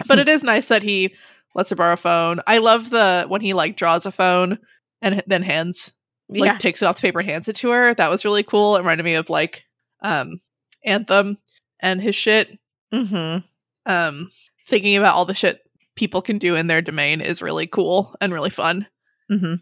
but 0.07 0.19
it 0.19 0.29
is 0.29 0.43
nice 0.43 0.67
that 0.67 0.83
he 0.83 1.15
lets 1.55 1.71
her 1.71 1.77
borrow 1.77 1.95
a 1.95 1.97
phone. 1.97 2.41
I 2.47 2.59
love 2.59 2.91
the 2.91 3.25
when 3.29 3.41
he 3.41 3.55
like 3.55 3.77
draws 3.77 4.07
a 4.07 4.13
phone 4.13 4.59
and 5.03 5.17
h- 5.17 5.25
then 5.27 5.43
hands 5.43 5.93
like 6.29 6.45
yeah. 6.45 6.59
takes 6.59 6.83
it 6.83 6.85
off 6.85 6.97
the 6.97 7.03
paper 7.03 7.21
and 7.21 7.29
hands 7.29 7.49
it 7.49 7.57
to 7.57 7.71
her. 7.71 7.95
That 7.95 8.11
was 8.11 8.25
really 8.25 8.43
cool. 8.43 8.77
It 8.77 8.81
reminded 8.81 9.05
me 9.05 9.15
of 9.15 9.31
like 9.31 9.65
um 10.03 10.39
Anthem 10.85 11.39
and 11.81 12.01
his 12.01 12.15
shit 12.15 12.57
Mm-hmm. 12.93 13.41
um 13.85 14.31
thinking 14.67 14.97
about 14.97 15.15
all 15.15 15.27
the 15.27 15.35
shit 15.35 15.61
people 15.99 16.23
can 16.23 16.39
do 16.39 16.55
in 16.55 16.69
their 16.69 16.81
domain 16.81 17.21
is 17.21 17.43
really 17.43 17.67
cool 17.67 18.15
and 18.21 18.33
really 18.33 18.51
fun. 18.51 18.87
Mm-hmm. 19.31 19.55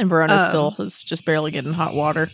And 0.00 0.08
Verona 0.08 0.36
Um, 0.36 0.48
still 0.48 0.74
is 0.78 1.00
just 1.02 1.26
barely 1.26 1.50
getting 1.50 1.74
hot 1.74 1.94
water. 1.94 2.28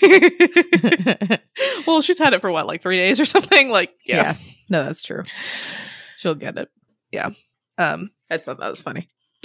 well, 1.86 2.00
she's 2.00 2.18
had 2.18 2.32
it 2.32 2.40
for 2.40 2.50
what, 2.50 2.66
like 2.66 2.80
three 2.80 2.96
days 2.96 3.20
or 3.20 3.26
something? 3.26 3.68
Like, 3.68 3.92
yeah. 4.06 4.34
No, 4.70 4.84
that's 4.84 5.02
true. 5.02 5.22
She'll 6.16 6.34
get 6.34 6.56
it. 6.56 6.70
Yeah. 7.12 7.28
Um 7.76 8.10
I 8.30 8.34
just 8.36 8.46
thought 8.46 8.58
that 8.58 8.70
was 8.70 8.80
funny. 8.80 9.10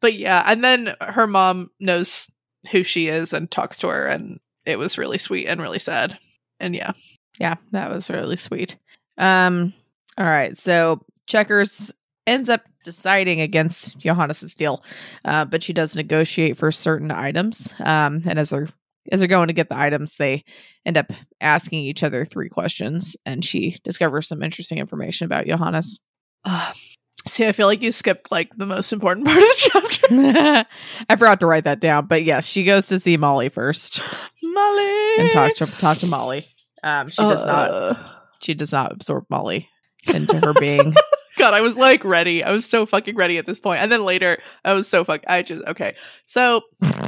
but 0.00 0.14
yeah, 0.14 0.44
and 0.46 0.62
then 0.62 0.94
her 1.00 1.26
mom 1.26 1.72
knows 1.80 2.30
who 2.70 2.84
she 2.84 3.08
is 3.08 3.32
and 3.32 3.50
talks 3.50 3.80
to 3.80 3.88
her 3.88 4.06
and 4.06 4.38
it 4.64 4.78
was 4.78 4.98
really 4.98 5.18
sweet 5.18 5.48
and 5.48 5.60
really 5.60 5.80
sad. 5.80 6.16
And 6.60 6.76
yeah. 6.76 6.92
Yeah, 7.40 7.56
that 7.72 7.90
was 7.90 8.08
really 8.08 8.36
sweet. 8.36 8.76
Um, 9.16 9.74
all 10.18 10.26
right, 10.26 10.58
so 10.58 11.00
Checkers 11.26 11.92
ends 12.26 12.48
up 12.48 12.62
deciding 12.84 13.40
against 13.40 13.98
Johannes's 13.98 14.54
deal, 14.54 14.82
uh, 15.24 15.44
but 15.44 15.62
she 15.62 15.72
does 15.72 15.94
negotiate 15.94 16.56
for 16.56 16.72
certain 16.72 17.10
items. 17.10 17.72
Um, 17.80 18.22
and 18.26 18.38
as 18.38 18.50
they're 18.50 18.68
as 19.10 19.20
they're 19.20 19.28
going 19.28 19.46
to 19.46 19.54
get 19.54 19.70
the 19.70 19.78
items, 19.78 20.16
they 20.16 20.44
end 20.84 20.98
up 20.98 21.10
asking 21.40 21.84
each 21.84 22.02
other 22.02 22.24
three 22.24 22.48
questions, 22.48 23.16
and 23.24 23.44
she 23.44 23.78
discovers 23.84 24.28
some 24.28 24.42
interesting 24.42 24.78
information 24.78 25.24
about 25.24 25.46
Johannes. 25.46 26.00
Uh, 26.44 26.72
see, 27.26 27.46
I 27.46 27.52
feel 27.52 27.66
like 27.66 27.80
you 27.80 27.92
skipped 27.92 28.30
like 28.30 28.50
the 28.56 28.66
most 28.66 28.92
important 28.92 29.26
part 29.28 29.38
of 29.38 29.44
the 29.44 29.54
chapter. 29.56 30.06
I 31.08 31.16
forgot 31.16 31.40
to 31.40 31.46
write 31.46 31.64
that 31.64 31.80
down, 31.80 32.06
but 32.06 32.24
yes, 32.24 32.46
she 32.46 32.64
goes 32.64 32.86
to 32.88 32.98
see 32.98 33.16
Molly 33.16 33.48
first 33.48 34.00
Molly 34.42 35.16
and 35.18 35.30
talk 35.32 35.54
to 35.54 35.66
talk 35.66 35.98
to 35.98 36.06
Molly. 36.06 36.44
Um, 36.82 37.08
she 37.08 37.22
does 37.22 37.44
not 37.44 37.98
she 38.40 38.54
does 38.54 38.72
not 38.72 38.92
absorb 38.92 39.24
Molly 39.30 39.68
into 40.06 40.38
her 40.44 40.52
being. 40.54 40.94
God, 41.38 41.54
I 41.54 41.60
was 41.60 41.76
like 41.76 42.04
ready. 42.04 42.42
I 42.42 42.50
was 42.52 42.66
so 42.66 42.84
fucking 42.84 43.14
ready 43.16 43.38
at 43.38 43.46
this 43.46 43.60
point. 43.60 43.80
And 43.80 43.92
then 43.92 44.04
later, 44.04 44.38
I 44.64 44.72
was 44.72 44.88
so 44.88 45.04
fuck. 45.04 45.22
I 45.28 45.42
just 45.42 45.62
okay. 45.66 45.94
So 46.26 46.62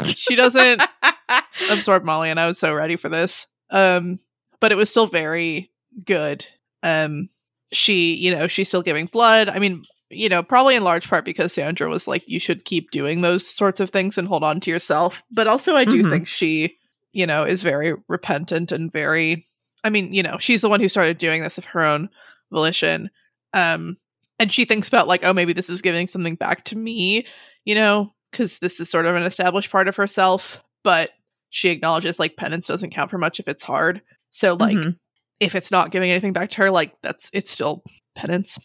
she 0.07 0.37
doesn't 0.37 0.83
absorb 1.71 2.05
Molly, 2.05 2.31
and 2.31 2.39
I 2.39 2.47
was 2.47 2.59
so 2.59 2.73
ready 2.75 2.97
for 2.97 3.09
this. 3.09 3.47
Um, 3.71 4.19
but 4.61 4.73
it 4.73 4.77
was 4.77 4.89
still 4.91 5.07
very 5.07 5.71
good. 6.05 6.47
Um, 6.83 7.29
she, 7.73 8.15
you 8.15 8.35
know, 8.35 8.47
she's 8.47 8.69
still 8.69 8.83
giving 8.83 9.07
blood. 9.07 9.49
I 9.49 9.59
mean, 9.59 9.85
you 10.11 10.29
know, 10.29 10.43
probably 10.43 10.77
in 10.77 10.85
large 10.85 11.09
part 11.09 11.25
because 11.25 11.53
Sandra 11.53 11.89
was 11.89 12.07
like, 12.09 12.29
you 12.29 12.41
should 12.41 12.65
keep 12.65 12.91
doing 12.91 13.21
those 13.21 13.47
sorts 13.47 13.81
of 13.81 13.91
things 13.91 14.19
and 14.19 14.27
hold 14.29 14.43
on 14.45 14.61
to 14.61 14.71
yourself. 14.71 15.23
But 15.31 15.47
also, 15.47 15.75
I 15.75 15.85
do 15.85 16.03
Mhm. 16.03 16.11
think 16.11 16.29
she, 16.29 16.77
you 17.13 17.27
know, 17.27 17.45
is 17.45 17.63
very 17.63 17.95
repentant 18.09 18.71
and 18.73 18.93
very. 18.93 19.45
I 19.83 19.91
mean, 19.91 20.13
you 20.13 20.23
know, 20.23 20.37
she's 20.39 20.61
the 20.61 20.69
one 20.69 20.81
who 20.81 20.89
started 20.89 21.19
doing 21.19 21.43
this 21.43 21.59
of 21.59 21.65
her 21.67 21.81
own 21.83 22.11
volition. 22.51 23.11
Um, 23.55 23.97
and 24.39 24.53
she 24.53 24.65
thinks 24.65 24.89
about 24.89 25.09
like, 25.09 25.25
oh, 25.25 25.33
maybe 25.33 25.53
this 25.53 25.71
is 25.71 25.83
giving 25.83 26.07
something 26.07 26.35
back 26.35 26.65
to 26.67 26.77
me, 26.77 27.27
you 27.65 27.75
know, 27.75 28.13
because 28.31 28.59
this 28.59 28.81
is 28.81 28.89
sort 28.89 29.07
of 29.07 29.15
an 29.17 29.23
established 29.25 29.71
part 29.71 29.89
of 29.89 29.97
herself. 29.97 30.63
But 30.83 31.11
she 31.51 31.69
acknowledges 31.69 32.19
like 32.19 32.37
penance 32.37 32.67
doesn't 32.67 32.91
count 32.91 33.11
for 33.11 33.19
much 33.19 33.39
if 33.41 33.49
it's 33.49 33.63
hard. 33.63 34.01
So 34.31 34.55
like, 34.55 34.77
Mhm. 34.77 34.97
if 35.41 35.55
it's 35.55 35.71
not 35.71 35.91
giving 35.91 36.11
anything 36.11 36.33
back 36.33 36.51
to 36.51 36.59
her, 36.59 36.71
like 36.71 36.95
that's 37.03 37.29
it's 37.33 37.51
still 37.51 37.83
penance. 38.15 38.59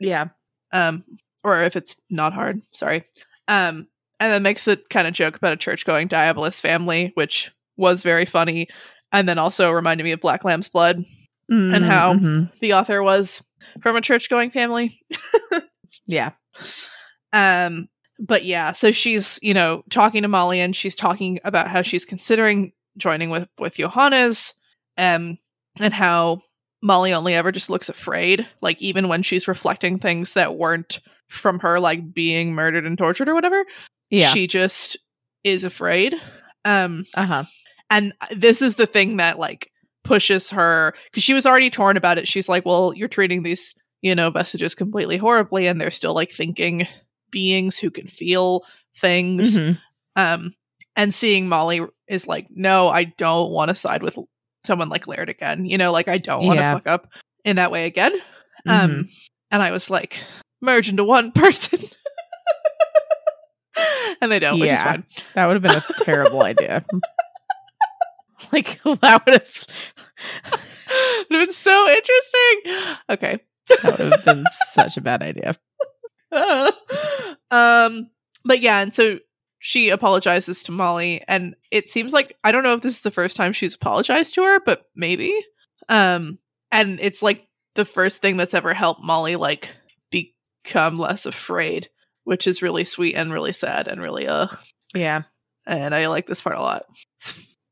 yeah. 0.00 0.26
Um, 0.72 1.04
or 1.44 1.62
if 1.62 1.76
it's 1.76 1.96
not 2.10 2.32
hard, 2.32 2.62
sorry. 2.72 3.04
Um, 3.48 3.86
and 4.20 4.32
then 4.32 4.42
makes 4.42 4.64
the 4.64 4.80
kind 4.90 5.06
of 5.08 5.14
joke 5.14 5.36
about 5.36 5.52
a 5.52 5.56
church 5.56 5.84
going 5.84 6.08
Diabolus 6.08 6.60
family, 6.60 7.12
which 7.14 7.50
was 7.76 8.02
very 8.02 8.24
funny, 8.24 8.68
and 9.10 9.28
then 9.28 9.38
also 9.38 9.70
reminded 9.70 10.04
me 10.04 10.12
of 10.12 10.20
Black 10.20 10.44
Lamb's 10.44 10.68
Blood. 10.68 11.04
And 11.52 11.84
how- 11.84 12.14
Mhm. 12.14 12.58
The 12.60 12.72
author 12.74 13.02
was 13.02 13.42
from 13.82 13.96
a 13.96 14.00
church 14.00 14.28
going 14.30 14.50
family. 14.50 14.98
Yeah. 16.06 16.30
Um, 17.32 17.88
but 18.18 18.44
yeah, 18.44 18.72
so 18.72 18.92
she's, 18.92 19.38
you 19.42 19.54
know, 19.54 19.82
talking 19.90 20.22
to 20.22 20.28
Molly 20.28 20.60
and 20.60 20.74
she's 20.76 20.94
talking 20.94 21.38
about 21.44 21.68
how 21.68 21.82
she's 21.82 22.04
considering 22.04 22.72
joining 22.96 23.30
with 23.30 23.48
with 23.58 23.74
Johannes, 23.76 24.52
um, 24.98 25.38
and 25.80 25.92
how 25.92 26.42
Molly 26.82 27.12
only 27.12 27.34
ever 27.34 27.52
just 27.52 27.70
looks 27.70 27.88
afraid, 27.88 28.46
like 28.60 28.80
even 28.82 29.08
when 29.08 29.22
she's 29.22 29.48
reflecting 29.48 29.98
things 29.98 30.34
that 30.34 30.56
weren't 30.56 31.00
from 31.28 31.58
her 31.60 31.80
like 31.80 32.12
being 32.12 32.54
murdered 32.54 32.86
and 32.86 32.98
tortured 32.98 33.28
or 33.28 33.34
whatever. 33.34 33.64
Yeah. 34.10 34.32
She 34.32 34.46
just 34.46 34.98
is 35.44 35.64
afraid. 35.64 36.14
Um 36.64 37.04
uh 37.14 37.26
huh. 37.26 37.44
and 37.90 38.12
this 38.30 38.62
is 38.62 38.76
the 38.76 38.86
thing 38.86 39.16
that 39.16 39.38
like 39.38 39.70
pushes 40.04 40.50
her 40.50 40.94
because 41.04 41.22
she 41.22 41.34
was 41.34 41.46
already 41.46 41.70
torn 41.70 41.96
about 41.96 42.18
it. 42.18 42.28
She's 42.28 42.48
like, 42.48 42.64
"Well, 42.66 42.92
you're 42.94 43.08
treating 43.08 43.42
these, 43.42 43.74
you 44.00 44.14
know, 44.14 44.30
messages 44.30 44.74
completely 44.74 45.16
horribly 45.16 45.66
and 45.66 45.80
they're 45.80 45.90
still 45.90 46.14
like 46.14 46.30
thinking 46.30 46.86
beings 47.30 47.78
who 47.78 47.90
can 47.90 48.06
feel 48.06 48.64
things." 48.96 49.56
Mhm. 49.56 49.78
Um 50.16 50.52
and 50.96 51.14
seeing 51.14 51.48
Molly 51.48 51.80
is 52.08 52.26
like, 52.26 52.46
"No, 52.50 52.88
I 52.88 53.04
don't 53.04 53.50
want 53.50 53.68
to 53.70 53.74
side 53.74 54.02
with 54.02 54.18
someone 54.64 54.88
like 54.90 55.06
Laird 55.06 55.28
again. 55.28 55.64
You 55.64 55.78
know, 55.78 55.90
like 55.92 56.08
I 56.08 56.18
don't 56.18 56.44
want 56.46 56.58
to 56.58 56.62
Yeah. 56.62 56.74
fuck 56.74 56.86
up 56.86 57.08
in 57.44 57.56
that 57.56 57.70
way 57.70 57.86
again." 57.86 58.12
Mm-hmm. 58.68 58.70
Um 58.70 59.04
and 59.50 59.62
I 59.62 59.70
was 59.70 59.88
like, 59.90 60.20
"Merge 60.60 60.88
into 60.88 61.04
one 61.04 61.32
person." 61.32 61.78
and 64.20 64.30
they 64.30 64.38
don't, 64.38 64.60
which 64.60 64.68
is 64.70 64.72
Yeah. 64.74 64.84
fine. 64.84 65.04
That 65.34 65.46
would 65.46 65.54
have 65.54 65.62
been 65.62 65.82
a 65.98 66.04
terrible 66.04 66.42
idea. 66.42 66.84
Like 68.58 68.82
that 69.00 69.22
would 69.24 69.34
have 69.34 69.66
been 71.30 71.52
so 71.52 71.88
interesting. 71.88 72.74
Okay. 73.10 73.38
that 73.82 73.98
would 73.98 74.12
have 74.12 74.24
been 74.24 74.44
such 74.72 74.96
a 74.96 75.00
bad 75.00 75.22
idea. 75.22 75.56
um 77.50 78.10
but 78.44 78.60
yeah 78.60 78.80
and 78.80 78.92
so 78.92 79.18
she 79.58 79.90
apologizes 79.90 80.62
to 80.62 80.72
molly 80.72 81.22
and 81.28 81.54
it 81.70 81.88
seems 81.88 82.12
like 82.12 82.36
i 82.42 82.50
don't 82.50 82.62
know 82.64 82.72
if 82.74 82.80
this 82.82 82.94
is 82.94 83.02
the 83.02 83.10
first 83.10 83.36
time 83.36 83.52
she's 83.52 83.74
apologized 83.74 84.34
to 84.34 84.42
her 84.42 84.58
but 84.64 84.86
maybe 84.96 85.38
um 85.90 86.38
and 86.70 86.98
it's 87.00 87.22
like 87.22 87.46
the 87.74 87.84
first 87.84 88.22
thing 88.22 88.36
that's 88.38 88.54
ever 88.54 88.72
helped 88.74 89.02
molly 89.04 89.36
like 89.36 89.68
become 90.10 90.98
less 90.98 91.26
afraid 91.26 91.88
which 92.24 92.46
is 92.46 92.62
really 92.62 92.84
sweet 92.84 93.14
and 93.14 93.32
really 93.32 93.52
sad 93.52 93.86
and 93.88 94.00
really 94.02 94.26
uh 94.26 94.46
Yeah. 94.94 95.22
and 95.66 95.94
i 95.94 96.06
like 96.08 96.26
this 96.26 96.40
part 96.40 96.56
a 96.56 96.60
lot 96.62 96.86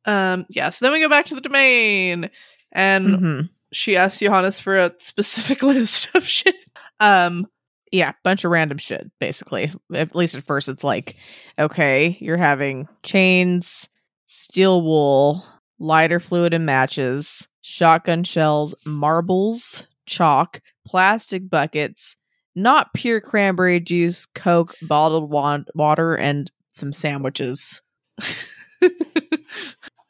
um 0.06 0.46
yeah 0.48 0.70
so 0.70 0.84
then 0.84 0.92
we 0.92 1.00
go 1.00 1.08
back 1.08 1.26
to 1.26 1.34
the 1.34 1.40
domain 1.40 2.30
and 2.72 3.06
Mhm. 3.06 3.50
she 3.72 3.96
asks 3.96 4.20
johannes 4.20 4.58
for 4.60 4.76
a 4.78 4.92
specific 4.98 5.62
list 5.64 6.08
of 6.14 6.24
shit 6.24 6.54
um 7.00 7.46
Yeah, 7.92 8.12
bunch 8.22 8.44
of 8.44 8.52
random 8.52 8.78
shit, 8.78 9.10
basically. 9.18 9.72
At 9.92 10.14
least 10.14 10.36
at 10.36 10.44
first, 10.44 10.68
it's 10.68 10.84
like, 10.84 11.16
okay, 11.58 12.16
you're 12.20 12.36
having 12.36 12.86
chains, 13.02 13.88
steel 14.26 14.80
wool, 14.82 15.44
lighter 15.80 16.20
fluid 16.20 16.54
and 16.54 16.64
matches, 16.64 17.48
shotgun 17.62 18.22
shells, 18.22 18.76
marbles, 18.86 19.84
chalk, 20.06 20.60
plastic 20.86 21.50
buckets, 21.50 22.16
not 22.54 22.94
pure 22.94 23.20
cranberry 23.20 23.80
juice, 23.80 24.24
Coke, 24.36 24.76
bottled 24.82 25.28
wa- 25.28 25.64
water, 25.74 26.14
and 26.14 26.48
some 26.70 26.92
sandwiches. 26.92 27.82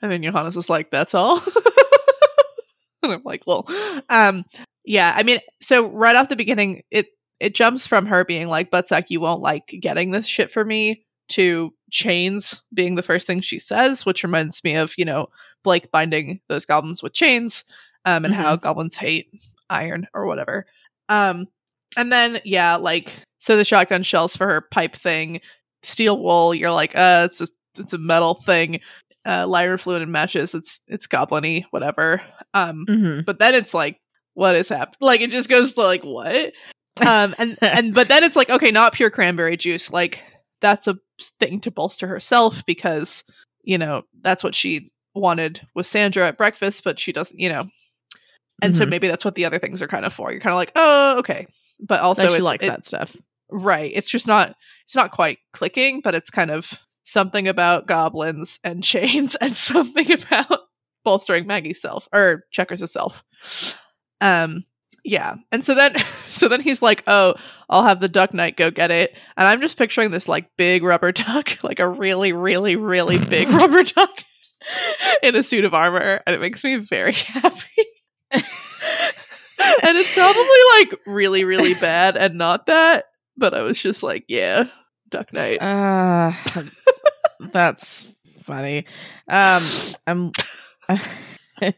and 0.02 0.10
then 0.10 0.22
Johannes 0.22 0.56
is 0.56 0.70
like, 0.70 0.90
"That's 0.90 1.14
all." 1.14 1.38
and 3.02 3.12
I'm 3.12 3.22
like, 3.24 3.42
"Well, 3.46 3.66
um, 4.08 4.44
yeah. 4.84 5.12
I 5.16 5.22
mean, 5.22 5.40
so 5.60 5.88
right 5.88 6.16
off 6.16 6.28
the 6.28 6.36
beginning, 6.36 6.82
it 6.90 7.06
it 7.38 7.54
jumps 7.54 7.86
from 7.86 8.06
her 8.06 8.24
being 8.24 8.48
like, 8.48 8.70
"Buttsack, 8.70 9.06
you 9.08 9.20
won't 9.20 9.40
like 9.40 9.66
getting 9.80 10.10
this 10.10 10.26
shit 10.26 10.50
for 10.50 10.64
me," 10.64 11.04
to 11.30 11.72
chains 11.90 12.62
being 12.72 12.94
the 12.94 13.02
first 13.02 13.26
thing 13.26 13.40
she 13.40 13.58
says, 13.58 14.06
which 14.06 14.22
reminds 14.22 14.62
me 14.62 14.76
of 14.76 14.94
you 14.96 15.04
know 15.04 15.28
Blake 15.64 15.90
binding 15.90 16.40
those 16.48 16.64
goblins 16.64 17.02
with 17.02 17.12
chains, 17.12 17.64
um, 18.04 18.24
and 18.24 18.34
how 18.34 18.56
goblins 18.56 18.96
hate 18.96 19.28
iron 19.68 20.06
or 20.14 20.26
whatever. 20.26 20.66
Um, 21.08 21.46
and 21.96 22.12
then 22.12 22.40
yeah, 22.44 22.76
like 22.76 23.12
so 23.38 23.56
the 23.56 23.64
shotgun 23.64 24.02
shells 24.02 24.36
for 24.36 24.46
her 24.46 24.60
pipe 24.60 24.94
thing, 24.94 25.40
steel 25.82 26.22
wool. 26.22 26.54
You're 26.54 26.70
like, 26.70 26.96
uh, 26.96 27.28
it's 27.30 27.40
a 27.40 27.48
it's 27.78 27.92
a 27.92 27.98
metal 27.98 28.34
thing 28.34 28.80
uh 29.26 29.46
lighter 29.46 29.76
fluid 29.78 30.02
and 30.02 30.12
matches 30.12 30.54
it's 30.54 30.80
it's 30.86 31.06
goblin-y 31.06 31.64
whatever 31.70 32.22
um 32.54 32.84
Mm-hmm. 32.88 33.20
but 33.26 33.38
then 33.38 33.54
it's 33.54 33.74
like 33.74 33.98
what 34.34 34.54
is 34.56 34.68
happening 34.68 34.96
like 35.00 35.20
it 35.20 35.30
just 35.30 35.48
goes 35.48 35.74
to 35.74 35.82
like 35.82 36.02
what 36.04 36.52
um 37.06 37.34
and 37.38 37.58
and 37.62 37.94
but 37.94 38.08
then 38.08 38.24
it's 38.24 38.36
like 38.36 38.48
okay 38.50 38.70
not 38.70 38.92
pure 38.94 39.10
cranberry 39.10 39.56
juice 39.56 39.90
like 39.92 40.22
that's 40.62 40.86
a 40.88 40.96
thing 41.38 41.60
to 41.60 41.70
bolster 41.70 42.06
herself 42.06 42.64
because 42.66 43.24
you 43.62 43.76
know 43.76 44.02
that's 44.22 44.42
what 44.44 44.54
she 44.54 44.88
wanted 45.14 45.60
with 45.74 45.86
sandra 45.86 46.28
at 46.28 46.38
breakfast 46.38 46.82
but 46.84 46.98
she 46.98 47.12
doesn't 47.12 47.38
you 47.38 47.48
know 47.48 47.64
and 48.62 48.76
so 48.76 48.84
Mhm. 48.84 48.90
maybe 48.90 49.08
that's 49.08 49.24
what 49.24 49.34
the 49.34 49.44
other 49.44 49.58
things 49.58 49.82
are 49.82 49.88
kind 49.88 50.04
of 50.04 50.12
for 50.14 50.30
you're 50.30 50.40
kind 50.40 50.52
of 50.52 50.56
like 50.58 50.72
oh 50.76 51.18
okay 51.18 51.46
but 51.80 52.00
also 52.00 52.24
Like 52.24 52.36
she 52.36 52.42
likes 52.42 52.64
it- 52.64 52.68
that 52.68 52.86
stuff. 52.86 53.16
Right. 53.52 53.90
It's 53.94 54.08
just 54.08 54.26
not 54.28 54.54
it's 54.86 54.94
not 54.94 55.10
quite 55.10 55.38
clicking, 55.52 56.02
but 56.02 56.14
it's 56.14 56.30
kind 56.30 56.50
of 56.52 56.70
something 57.04 57.48
about 57.48 57.86
goblins 57.86 58.58
and 58.64 58.82
chains 58.84 59.34
and 59.36 59.56
something 59.56 60.10
about 60.12 60.60
bolstering 61.04 61.46
Maggie's 61.46 61.80
self 61.80 62.08
or 62.12 62.44
Checkers' 62.50 62.90
self. 62.92 63.24
Um 64.20 64.64
yeah. 65.02 65.36
And 65.50 65.64
so 65.64 65.74
then 65.74 65.96
so 66.28 66.48
then 66.48 66.60
he's 66.60 66.82
like, 66.82 67.02
"Oh, 67.06 67.34
I'll 67.68 67.84
have 67.84 68.00
the 68.00 68.08
duck 68.08 68.34
knight 68.34 68.56
go 68.56 68.70
get 68.70 68.90
it." 68.90 69.14
And 69.36 69.48
I'm 69.48 69.60
just 69.60 69.78
picturing 69.78 70.10
this 70.10 70.28
like 70.28 70.50
big 70.56 70.82
rubber 70.82 71.12
duck, 71.12 71.58
like 71.62 71.80
a 71.80 71.88
really 71.88 72.32
really 72.32 72.76
really 72.76 73.18
big 73.18 73.48
rubber 73.48 73.82
duck 73.82 74.24
in 75.22 75.36
a 75.36 75.42
suit 75.42 75.64
of 75.64 75.72
armor, 75.72 76.20
and 76.26 76.34
it 76.34 76.40
makes 76.40 76.62
me 76.62 76.76
very 76.76 77.14
happy. 77.14 77.86
and 78.32 78.42
it's 79.96 80.14
probably 80.14 80.44
like 80.78 81.00
really 81.06 81.44
really 81.44 81.74
bad 81.74 82.16
and 82.16 82.38
not 82.38 82.66
that 82.66 83.06
but 83.40 83.54
I 83.54 83.62
was 83.62 83.80
just 83.80 84.02
like, 84.02 84.24
yeah, 84.28 84.64
Duck 85.10 85.32
Knight. 85.32 85.60
Uh, 85.60 86.32
that's 87.52 88.06
funny. 88.42 88.86
Um, 89.28 89.64
I'm. 90.06 90.32
I've 90.88 91.74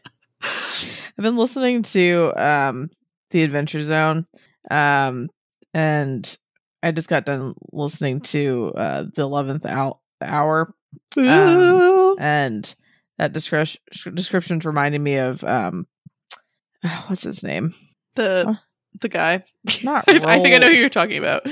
been 1.17 1.37
listening 1.37 1.83
to 1.83 2.33
um 2.35 2.89
the 3.31 3.43
Adventure 3.43 3.81
Zone, 3.81 4.25
um, 4.69 5.29
and 5.73 6.37
I 6.81 6.91
just 6.91 7.09
got 7.09 7.25
done 7.25 7.53
listening 7.71 8.21
to 8.21 8.73
uh 8.75 9.05
the 9.13 9.21
eleventh 9.21 9.65
hour, 9.65 9.97
hour, 10.21 10.73
Ooh. 11.17 12.15
and 12.19 12.75
that 13.17 13.33
description 13.33 13.81
description's 14.13 14.65
reminding 14.65 15.03
me 15.03 15.15
of 15.15 15.43
um, 15.43 15.87
what's 17.07 17.23
his 17.23 17.43
name? 17.43 17.73
the 18.15 18.59
the 19.01 19.09
guy. 19.09 19.43
Not 19.83 20.05
I 20.07 20.39
think 20.39 20.55
I 20.55 20.59
know 20.59 20.69
who 20.69 20.75
you're 20.75 20.89
talking 20.89 21.17
about. 21.17 21.47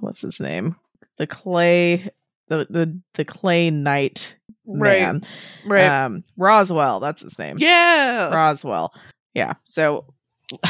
What's 0.00 0.20
his 0.20 0.40
name? 0.40 0.76
The 1.22 1.26
clay, 1.28 2.10
the 2.48 2.66
the 2.68 3.00
the 3.14 3.24
clay 3.24 3.70
knight 3.70 4.36
Right. 4.66 5.00
man. 5.02 5.24
Right. 5.64 5.84
Um, 5.86 6.24
Roswell, 6.36 6.98
that's 6.98 7.22
his 7.22 7.38
name. 7.38 7.58
yeah. 7.58 8.28
Roswell. 8.34 8.92
Yeah. 9.34 9.54
So 9.64 10.12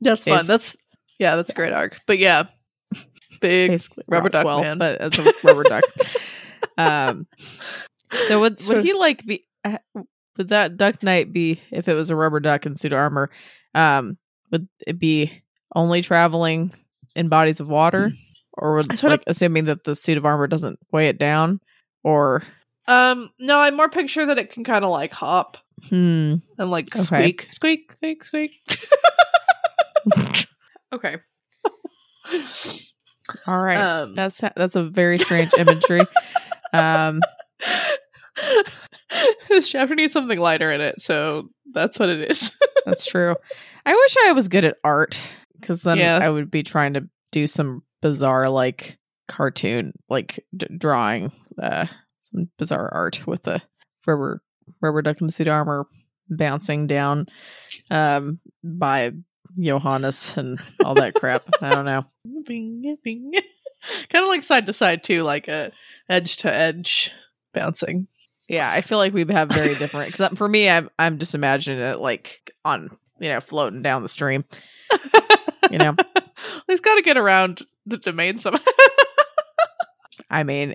That's 0.00 0.24
fun. 0.24 0.46
That's 0.46 0.74
yeah, 1.18 1.36
that's 1.36 1.50
a 1.50 1.54
great 1.54 1.72
arc. 1.74 2.00
But 2.06 2.18
yeah. 2.18 2.44
Big 3.40 3.70
basically 3.72 4.04
rubber 4.08 4.28
duck 4.30 4.46
man. 4.46 4.78
but 4.78 5.00
as 5.00 5.18
a 5.18 5.32
rubber 5.42 5.64
duck. 5.64 5.84
Um, 6.78 7.28
so 8.26 8.40
would 8.40 8.60
So- 8.60 8.74
would 8.76 8.84
he 8.84 8.94
like 8.94 9.24
be? 9.24 9.44
uh, 9.64 9.78
Would 10.38 10.48
that 10.48 10.76
duck 10.76 11.02
knight 11.04 11.30
be 11.32 11.60
if 11.70 11.86
it 11.88 11.94
was 11.94 12.08
a 12.10 12.16
rubber 12.16 12.40
duck 12.40 12.66
in 12.66 12.76
suit 12.76 12.92
armor? 12.94 13.30
Um, 13.74 14.16
would 14.50 14.66
it 14.86 14.98
be 14.98 15.42
only 15.76 16.00
traveling 16.02 16.72
in 17.14 17.28
bodies 17.28 17.60
of 17.60 17.68
water, 17.68 18.10
or 18.56 18.76
would 18.76 18.86
sort 18.98 19.12
of- 19.12 19.18
like 19.20 19.24
assuming 19.26 19.64
that 19.66 19.84
the 19.84 19.94
suit 19.94 20.16
of 20.18 20.24
armor 20.26 20.46
doesn't 20.46 20.78
weigh 20.92 21.08
it 21.08 21.18
down, 21.18 21.60
or 22.02 22.42
um 22.88 23.30
no, 23.38 23.58
I 23.60 23.70
more 23.70 23.88
picture 23.88 24.26
that 24.26 24.38
it 24.38 24.50
can 24.50 24.64
kind 24.64 24.84
of 24.84 24.90
like 24.90 25.12
hop 25.12 25.56
hmm? 25.88 26.36
and 26.58 26.70
like 26.70 26.94
Okay. 26.94 27.04
squeak, 27.04 27.46
squeak, 27.50 27.92
squeak, 27.92 28.24
squeak. 28.24 28.52
okay. 30.92 31.16
All 33.46 33.58
right. 33.58 33.76
Um 33.78 34.14
That's 34.14 34.40
that's 34.56 34.76
a 34.76 34.82
very 34.84 35.18
strange 35.18 35.50
imagery. 35.58 36.02
um, 36.72 37.20
this 39.48 39.68
chapter 39.68 39.94
needs 39.94 40.12
something 40.12 40.38
lighter 40.38 40.70
in 40.72 40.80
it, 40.80 41.00
so 41.00 41.48
that's 41.72 41.98
what 41.98 42.08
it 42.08 42.30
is. 42.30 42.50
that's 42.84 43.04
true. 43.06 43.34
I 43.86 43.92
wish 43.94 44.16
I 44.26 44.32
was 44.32 44.48
good 44.48 44.64
at 44.64 44.76
art 44.84 45.18
because 45.60 45.82
then 45.82 45.98
Yeah. 45.98 46.18
I 46.20 46.28
would 46.28 46.50
be 46.50 46.62
trying 46.62 46.94
to 46.94 47.08
do 47.32 47.46
some 47.46 47.82
bizarre 48.04 48.50
like 48.50 48.98
cartoon 49.28 49.94
like 50.10 50.44
d- 50.54 50.66
drawing 50.76 51.32
uh 51.62 51.86
some 52.20 52.50
bizarre 52.58 52.92
art 52.92 53.26
with 53.26 53.42
the 53.44 53.62
rubber 54.06 54.42
rubber 54.82 55.00
duck 55.00 55.22
and 55.22 55.32
suit 55.32 55.48
armor 55.48 55.86
bouncing 56.28 56.86
down 56.86 57.24
um 57.90 58.38
by 58.62 59.10
Johannes 59.58 60.36
and 60.36 60.60
all 60.84 60.94
that 60.94 61.14
crap. 61.14 61.44
I 61.62 61.70
don't 61.70 61.84
know. 61.84 62.04
bing, 62.46 62.96
bing. 63.04 63.32
kind 64.08 64.24
of 64.24 64.28
like 64.28 64.42
side 64.42 64.66
to 64.66 64.72
side 64.72 65.04
too, 65.04 65.22
like 65.22 65.46
a 65.46 65.70
edge 66.08 66.38
to 66.38 66.52
edge 66.52 67.12
bouncing. 67.52 68.08
Yeah, 68.48 68.70
I 68.70 68.80
feel 68.80 68.98
like 68.98 69.14
we 69.14 69.24
have 69.30 69.50
very 69.50 69.74
different. 69.78 70.12
Because 70.12 70.36
for 70.36 70.48
me, 70.48 70.68
I'm 70.68 70.90
I'm 70.98 71.18
just 71.18 71.34
imagining 71.34 71.80
it 71.80 71.98
like 71.98 72.52
on 72.64 72.90
you 73.20 73.28
know 73.28 73.40
floating 73.40 73.82
down 73.82 74.02
the 74.02 74.08
stream. 74.08 74.44
You 75.70 75.78
know? 75.78 75.96
He's 76.66 76.80
got 76.80 76.96
to 76.96 77.02
get 77.02 77.16
around 77.16 77.62
the 77.86 77.96
domain 77.98 78.38
somehow. 78.38 78.60
I 80.30 80.42
mean, 80.42 80.74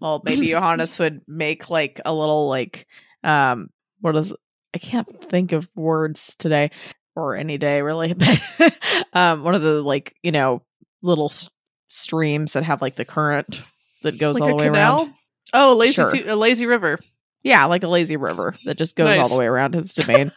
well, 0.00 0.22
maybe 0.24 0.46
Johannes 0.50 0.98
would 0.98 1.22
make 1.26 1.70
like 1.70 2.00
a 2.04 2.12
little 2.12 2.48
like 2.48 2.86
um 3.24 3.70
what 4.00 4.14
is 4.16 4.32
I 4.74 4.78
can't 4.78 5.08
think 5.08 5.52
of 5.52 5.68
words 5.74 6.36
today 6.38 6.70
or 7.16 7.36
any 7.36 7.58
day 7.58 7.82
really, 7.82 8.12
but 8.58 8.74
um 9.12 9.42
one 9.42 9.54
of 9.54 9.62
the 9.62 9.82
like, 9.82 10.14
you 10.22 10.32
know, 10.32 10.62
little 11.02 11.26
s- 11.30 11.48
streams 11.88 12.52
that 12.52 12.62
have 12.64 12.82
like 12.82 12.96
the 12.96 13.04
current 13.04 13.62
that 14.02 14.18
goes 14.18 14.38
like 14.38 14.42
all 14.52 14.56
the 14.58 14.62
way 14.64 14.68
canal. 14.68 14.98
around. 15.02 15.14
Oh, 15.54 15.74
lazy, 15.74 15.94
Sure. 15.94 16.10
su- 16.14 16.24
a 16.28 16.36
lazy 16.36 16.66
river. 16.66 16.98
Yeah, 17.42 17.64
like 17.66 17.82
a 17.84 17.88
lazy 17.88 18.16
river 18.16 18.54
that 18.64 18.76
just 18.76 18.94
goes 18.96 19.16
all 19.18 19.28
the 19.28 19.36
way 19.38 19.46
around 19.46 19.74
his 19.74 19.94
domain. 19.94 20.30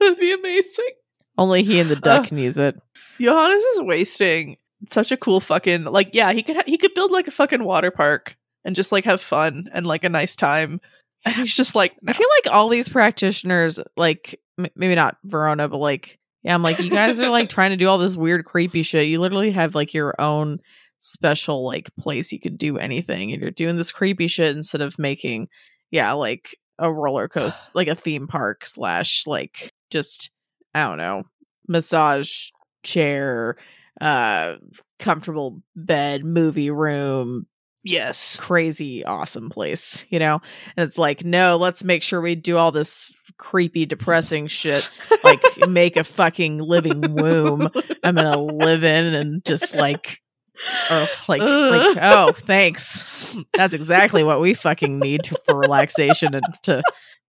That'd 0.00 0.18
be 0.18 0.32
amazing. 0.32 0.88
Only 1.36 1.62
he 1.64 1.78
and 1.80 1.90
the 1.90 1.96
duck 1.96 2.24
Uh, 2.24 2.28
can 2.28 2.38
use 2.38 2.56
it. 2.56 2.80
Johannes 3.20 3.62
is 3.62 3.82
wasting 3.82 4.56
such 4.90 5.12
a 5.12 5.16
cool 5.16 5.40
fucking 5.40 5.84
like 5.84 6.10
yeah 6.12 6.32
he 6.32 6.42
could 6.42 6.56
ha- 6.56 6.62
he 6.66 6.76
could 6.76 6.94
build 6.94 7.10
like 7.10 7.28
a 7.28 7.32
fucking 7.32 7.64
water 7.64 7.90
park 7.90 8.36
and 8.64 8.76
just 8.76 8.92
like 8.92 9.04
have 9.04 9.20
fun 9.20 9.68
and 9.72 9.86
like 9.86 10.04
a 10.04 10.08
nice 10.08 10.34
time. 10.34 10.80
And 11.24 11.34
he's 11.34 11.54
just 11.54 11.74
like 11.74 11.94
I 12.06 12.12
feel 12.12 12.28
like 12.42 12.54
all 12.54 12.68
these 12.68 12.88
practitioners, 12.88 13.78
like 13.96 14.40
m- 14.58 14.70
maybe 14.76 14.94
not 14.94 15.16
Verona, 15.24 15.68
but 15.68 15.78
like 15.78 16.18
yeah, 16.42 16.54
I'm 16.54 16.62
like 16.62 16.78
you 16.78 16.90
guys 16.90 17.20
are 17.20 17.30
like 17.30 17.48
trying 17.50 17.70
to 17.70 17.76
do 17.76 17.88
all 17.88 17.98
this 17.98 18.16
weird, 18.16 18.44
creepy 18.44 18.82
shit. 18.82 19.08
You 19.08 19.20
literally 19.20 19.50
have 19.52 19.74
like 19.74 19.94
your 19.94 20.20
own 20.20 20.58
special 20.98 21.64
like 21.64 21.94
place 21.98 22.32
you 22.32 22.40
could 22.40 22.58
do 22.58 22.78
anything, 22.78 23.32
and 23.32 23.40
you're 23.40 23.50
doing 23.50 23.76
this 23.76 23.92
creepy 23.92 24.28
shit 24.28 24.54
instead 24.54 24.80
of 24.82 24.98
making 24.98 25.48
yeah 25.90 26.12
like 26.12 26.56
a 26.78 26.92
roller 26.92 27.28
coaster, 27.28 27.70
like 27.74 27.88
a 27.88 27.94
theme 27.94 28.26
park 28.26 28.66
slash 28.66 29.26
like 29.26 29.72
just 29.90 30.30
I 30.74 30.84
don't 30.84 30.98
know 30.98 31.24
massage 31.68 32.50
chair, 32.82 33.56
uh, 34.00 34.54
comfortable 34.98 35.62
bed, 35.76 36.24
movie 36.24 36.70
room, 36.70 37.46
yes 37.82 38.36
crazy 38.38 39.04
awesome 39.04 39.50
place, 39.50 40.04
you 40.08 40.18
know? 40.18 40.40
And 40.76 40.88
it's 40.88 40.98
like, 40.98 41.24
no, 41.24 41.56
let's 41.56 41.84
make 41.84 42.02
sure 42.02 42.20
we 42.20 42.34
do 42.34 42.56
all 42.56 42.72
this 42.72 43.12
creepy, 43.36 43.86
depressing 43.86 44.46
shit, 44.46 44.90
like 45.22 45.40
make 45.68 45.96
a 45.96 46.04
fucking 46.04 46.58
living 46.58 47.14
womb 47.14 47.68
I'm 48.02 48.14
gonna 48.14 48.38
live 48.38 48.84
in 48.84 49.14
and 49.14 49.44
just 49.44 49.74
like 49.74 50.20
or 50.90 51.06
like 51.28 51.42
like 51.42 51.98
oh 52.00 52.32
thanks. 52.32 53.36
That's 53.54 53.74
exactly 53.74 54.22
what 54.22 54.40
we 54.40 54.54
fucking 54.54 54.98
need 54.98 55.24
to, 55.24 55.36
for 55.44 55.58
relaxation 55.58 56.34
and 56.34 56.44
to 56.64 56.82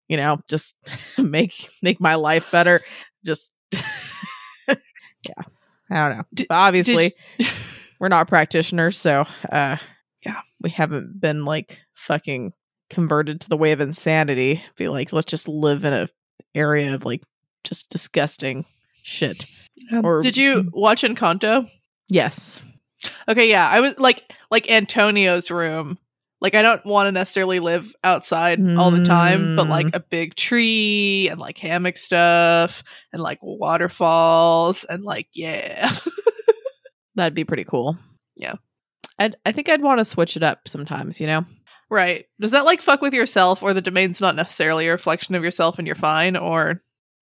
you 0.07 0.17
know, 0.17 0.39
just 0.47 0.75
make 1.17 1.69
make 1.81 1.99
my 1.99 2.15
life 2.15 2.51
better. 2.51 2.81
Just 3.25 3.51
yeah. 4.67 5.43
I 5.95 6.09
don't 6.09 6.17
know. 6.17 6.23
Did- 6.33 6.47
obviously 6.49 7.15
did- 7.39 7.47
we're 7.99 8.09
not 8.09 8.27
practitioners, 8.27 8.97
so 8.97 9.25
uh 9.51 9.77
Yeah. 10.25 10.41
we 10.61 10.69
haven't 10.69 11.19
been 11.19 11.45
like 11.45 11.79
fucking 11.95 12.53
converted 12.89 13.41
to 13.41 13.49
the 13.49 13.57
way 13.57 13.71
of 13.71 13.81
insanity. 13.81 14.61
Be 14.77 14.87
like, 14.89 15.11
let's 15.13 15.25
just 15.31 15.47
live 15.47 15.85
in 15.85 15.93
a 15.93 16.09
area 16.53 16.93
of 16.93 17.03
like 17.05 17.21
just 17.63 17.89
disgusting 17.89 18.65
shit. 19.03 19.45
Or- 20.03 20.21
did 20.21 20.37
you 20.37 20.69
watch 20.73 21.01
Encanto 21.03 21.67
Yes. 22.07 22.61
okay 23.27 23.49
yeah 23.49 23.67
I 23.67 23.79
was 23.81 23.97
like 23.97 24.23
like 24.51 24.69
Antonio's 24.69 25.49
room 25.51 25.97
like 26.45 26.53
I 26.55 26.61
don't 26.61 26.85
want 26.85 27.07
to 27.07 27.11
necessarily 27.11 27.59
live 27.59 27.95
outside 28.03 28.59
all 28.77 28.91
the 28.91 29.03
time 29.03 29.55
but 29.55 29.65
Mm. 29.65 29.69
like 29.69 29.95
a 29.95 29.99
big 29.99 30.35
tree 30.35 31.27
and 31.29 31.39
like 31.39 31.57
hammock 31.57 31.97
stuff 31.97 32.83
and 33.11 33.19
like 33.21 33.39
waterfalls 33.41 34.83
and 34.83 35.03
like 35.03 35.27
yeah 35.33 35.91
That'd 37.15 37.33
be 37.33 37.45
pretty 37.45 37.63
cool. 37.63 37.97
Yeah. 38.35 38.55
I'd, 39.17 39.37
I 39.45 39.53
think 39.53 39.69
I'd 39.69 39.81
want 39.81 39.99
to 39.99 40.05
switch 40.05 40.35
it 40.35 40.43
up 40.43 40.67
sometimes, 40.67 41.21
you 41.21 41.27
know? 41.27 41.45
Right. 41.89 42.25
Does 42.41 42.51
that 42.51 42.65
like 42.65 42.81
fuck 42.81 43.01
with 43.01 43.13
yourself 43.13 43.63
or 43.63 43.73
the 43.73 43.81
domain's 43.81 44.19
not 44.19 44.35
necessarily 44.35 44.87
a 44.87 44.91
reflection 44.91 45.33
of 45.33 45.41
yourself 45.43 45.77
and 45.77 45.87
you're 45.87 45.95
fine 45.95 46.35
or 46.35 46.75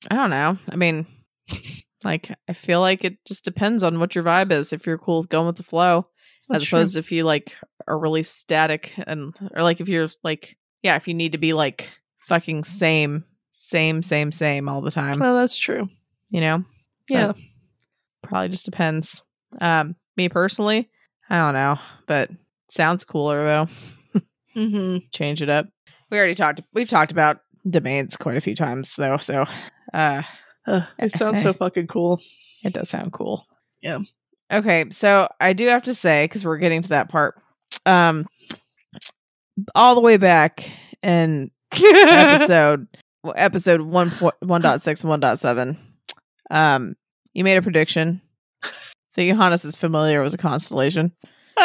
I 0.10 0.16
don't 0.16 0.32
know. 0.32 0.58
I 0.68 0.76
mean, 0.76 1.06
like, 2.04 2.36
I 2.50 2.54
feel 2.54 2.82
like 2.82 3.04
it 3.06 3.18
just 3.26 3.46
depends 3.46 3.84
on 3.84 4.00
what 4.00 4.16
your 4.16 4.24
vibe 4.24 4.52
is. 4.52 4.74
If 4.74 4.86
you're 4.88 4.98
cool 4.98 5.20
with 5.20 5.30
going 5.30 5.46
with 5.48 5.58
the 5.58 5.64
flow, 5.64 6.08
as 6.54 6.64
opposed 6.64 6.94
to 6.94 7.00
if 7.00 7.12
you 7.12 7.24
like 7.24 7.56
are 7.88 7.98
really 7.98 8.24
static 8.24 8.94
and, 9.08 9.34
or 9.56 9.64
like 9.64 9.82
if 9.82 9.88
you're 9.90 10.08
like, 10.24 10.56
yeah, 10.82 10.96
if 10.96 11.08
you 11.08 11.14
need 11.14 11.32
to 11.34 11.38
be 11.38 11.54
like 11.54 11.90
fucking 12.28 12.64
same, 12.64 13.24
same, 13.52 14.02
same, 14.04 14.32
same 14.32 14.70
all 14.70 14.82
the 14.82 14.92
time, 14.92 15.20
Well, 15.20 15.36
that's 15.36 15.58
true. 15.58 15.88
you 16.30 16.42
know? 16.42 16.64
Yeah. 17.10 17.28
But 17.28 17.38
probably 18.30 18.50
just 18.50 18.66
depends. 18.66 19.22
Um, 19.60 19.96
me 20.18 20.30
personally, 20.30 20.90
I 21.30 21.38
don't 21.40 21.54
know, 21.54 21.78
but 22.08 22.30
sounds 22.70 23.04
cooler 23.06 23.44
though. 23.44 24.22
Mm-hmm. 24.56 24.98
change 25.12 25.42
it 25.42 25.50
up. 25.50 25.68
We 26.10 26.18
already 26.18 26.36
talked. 26.36 26.62
We've 26.74 26.88
talked 26.90 27.12
about 27.12 27.40
domains 27.70 28.16
quite 28.18 28.38
a 28.38 28.42
few 28.42 28.56
times 28.56 28.96
though, 28.96 29.18
so 29.18 29.46
uh, 29.94 30.22
it 30.68 31.16
sounds 31.18 31.42
so 31.42 31.54
fucking 31.54 31.88
cool. 31.88 32.22
it 32.64 32.74
does 32.74 32.90
sound 32.90 33.12
cool. 33.14 33.46
Yeah. 33.82 34.00
Okay, 34.54 34.86
so 34.92 35.28
I 35.40 35.54
do 35.54 35.68
have 35.68 35.84
to 35.84 35.94
say 35.96 36.26
because 36.26 36.46
we're 36.46 36.58
getting 36.60 36.82
to 36.84 36.90
that 36.90 37.10
part, 37.10 37.40
um, 37.88 38.28
all 39.74 39.96
the 39.96 40.02
way 40.02 40.18
back 40.18 40.70
in 41.02 41.50
episode 41.72 42.88
episode 43.36 43.82
one 43.82 44.12
point 44.12 44.36
one 44.42 44.62
dot 44.62 44.84
six 44.84 45.04
one 45.04 45.20
dot 45.20 45.40
seven, 45.40 45.78
um, 46.52 46.96
you 47.34 47.44
made 47.44 47.58
a 47.58 47.62
prediction 47.64 48.22
that 49.16 49.26
Johannes 49.28 49.66
is 49.66 49.76
familiar 49.76 50.22
was 50.22 50.34
a 50.34 50.38
constellation. 50.38 51.12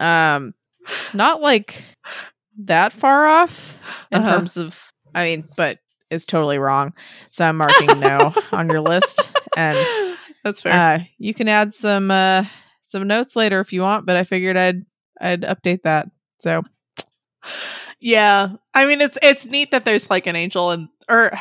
Um, 0.00 0.52
not 1.14 1.40
like 1.40 1.80
that 2.64 2.92
far 2.92 3.24
off 3.24 3.72
in 4.10 4.20
Uh-huh. 4.20 4.32
terms 4.38 4.56
of, 4.56 4.90
I 5.14 5.22
mean, 5.24 5.48
but 5.56 5.78
it's 6.10 6.26
totally 6.26 6.58
wrong. 6.58 6.92
So 7.30 7.44
I'm 7.44 7.56
marking 7.56 8.00
no 8.00 8.34
on 8.50 8.68
your 8.68 8.80
list, 8.80 9.30
and 9.56 9.78
that's 10.44 10.62
fair. 10.62 10.72
uh, 10.72 11.04
you 11.18 11.34
can 11.34 11.48
add 11.48 11.74
some 11.74 12.10
uh 12.10 12.44
some 12.92 13.06
notes 13.06 13.34
later 13.36 13.60
if 13.60 13.72
you 13.72 13.80
want. 13.82 14.06
But 14.06 14.16
I 14.16 14.24
figured 14.24 14.56
I'd 14.56 14.84
I'd 15.20 15.42
update 15.42 15.82
that. 15.82 16.08
So 16.40 16.62
yeah. 18.00 18.50
I 18.74 18.86
mean 18.86 19.00
it's 19.00 19.18
it's 19.22 19.46
neat 19.46 19.70
that 19.70 19.84
there's 19.84 20.10
like 20.10 20.26
an 20.26 20.36
angel 20.36 20.70
and 20.70 20.88
or 21.08 21.32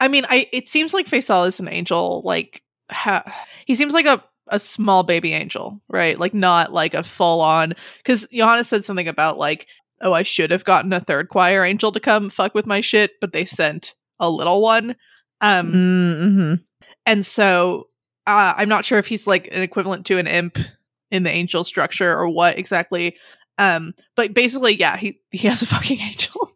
I 0.00 0.08
mean 0.08 0.26
I 0.28 0.48
it 0.52 0.68
seems 0.68 0.94
like 0.94 1.06
Faisal 1.06 1.48
is 1.48 1.60
an 1.60 1.68
angel 1.68 2.22
like 2.24 2.62
ha- 2.90 3.34
he 3.66 3.74
seems 3.74 3.92
like 3.92 4.06
a 4.06 4.22
a 4.48 4.60
small 4.60 5.02
baby 5.02 5.32
angel, 5.32 5.80
right? 5.88 6.20
Like 6.20 6.34
not 6.34 6.72
like 6.72 6.94
a 6.94 7.02
full 7.02 7.40
on 7.40 7.74
cuz 8.04 8.26
Johannes 8.32 8.68
said 8.68 8.84
something 8.84 9.08
about 9.08 9.38
like 9.38 9.66
oh 10.02 10.12
I 10.12 10.22
should 10.22 10.50
have 10.50 10.64
gotten 10.64 10.92
a 10.92 11.00
third 11.00 11.28
choir 11.28 11.64
angel 11.64 11.92
to 11.92 12.00
come 12.00 12.28
fuck 12.28 12.54
with 12.54 12.66
my 12.66 12.80
shit, 12.80 13.12
but 13.20 13.32
they 13.32 13.46
sent 13.46 13.94
a 14.20 14.30
little 14.30 14.60
one. 14.60 14.96
Um 15.40 15.72
mm-hmm. 15.72 16.54
And 17.06 17.24
so 17.26 17.88
uh, 18.26 18.54
I'm 18.56 18.68
not 18.68 18.84
sure 18.84 18.98
if 18.98 19.06
he's 19.06 19.26
like 19.26 19.48
an 19.52 19.62
equivalent 19.62 20.06
to 20.06 20.18
an 20.18 20.26
imp 20.26 20.58
in 21.10 21.22
the 21.22 21.30
angel 21.30 21.64
structure 21.64 22.16
or 22.16 22.28
what 22.28 22.58
exactly. 22.58 23.16
Um, 23.58 23.94
but 24.16 24.34
basically, 24.34 24.74
yeah, 24.74 24.96
he 24.96 25.20
he 25.30 25.48
has 25.48 25.62
a 25.62 25.66
fucking 25.66 25.98
angel. 26.00 26.50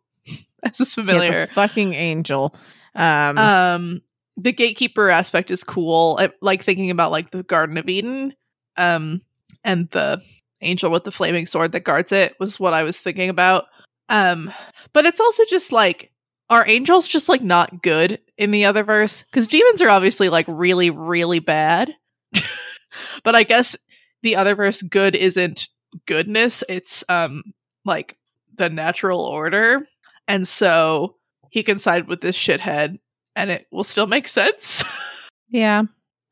That's 0.62 0.78
just 0.78 0.94
familiar. 0.94 1.46
fucking 1.48 1.94
angel. 1.94 2.54
Um, 2.94 3.38
Um, 3.38 4.02
the 4.36 4.52
gatekeeper 4.52 5.10
aspect 5.10 5.50
is 5.50 5.64
cool. 5.64 6.16
I, 6.20 6.30
like 6.40 6.62
thinking 6.62 6.90
about 6.90 7.10
like 7.10 7.30
the 7.30 7.42
Garden 7.42 7.78
of 7.78 7.88
Eden, 7.88 8.34
um, 8.76 9.20
and 9.64 9.88
the 9.90 10.20
angel 10.60 10.90
with 10.90 11.04
the 11.04 11.12
flaming 11.12 11.46
sword 11.46 11.72
that 11.72 11.84
guards 11.84 12.12
it 12.12 12.34
was 12.40 12.58
what 12.58 12.74
I 12.74 12.82
was 12.82 12.98
thinking 12.98 13.28
about. 13.28 13.66
Um, 14.08 14.52
but 14.92 15.06
it's 15.06 15.20
also 15.20 15.44
just 15.44 15.70
like 15.70 16.10
are 16.50 16.66
angels 16.66 17.06
just 17.06 17.28
like 17.28 17.42
not 17.42 17.82
good 17.82 18.18
in 18.38 18.50
the 18.52 18.64
other 18.64 18.82
verse? 18.84 19.22
Because 19.24 19.46
demons 19.46 19.82
are 19.82 19.90
obviously 19.90 20.28
like 20.30 20.46
really, 20.48 20.88
really 20.90 21.40
bad. 21.40 21.94
but 23.24 23.34
I 23.34 23.42
guess 23.42 23.76
the 24.22 24.36
other 24.36 24.54
verse 24.54 24.80
good 24.80 25.14
isn't 25.14 25.68
goodness, 26.06 26.64
it's 26.68 27.04
um 27.08 27.42
like 27.84 28.16
the 28.56 28.70
natural 28.70 29.20
order. 29.20 29.86
And 30.26 30.46
so 30.48 31.16
he 31.50 31.62
can 31.62 31.78
side 31.78 32.08
with 32.08 32.20
this 32.20 32.36
shithead 32.36 32.98
and 33.36 33.50
it 33.50 33.66
will 33.70 33.84
still 33.84 34.06
make 34.06 34.28
sense. 34.28 34.82
yeah. 35.48 35.82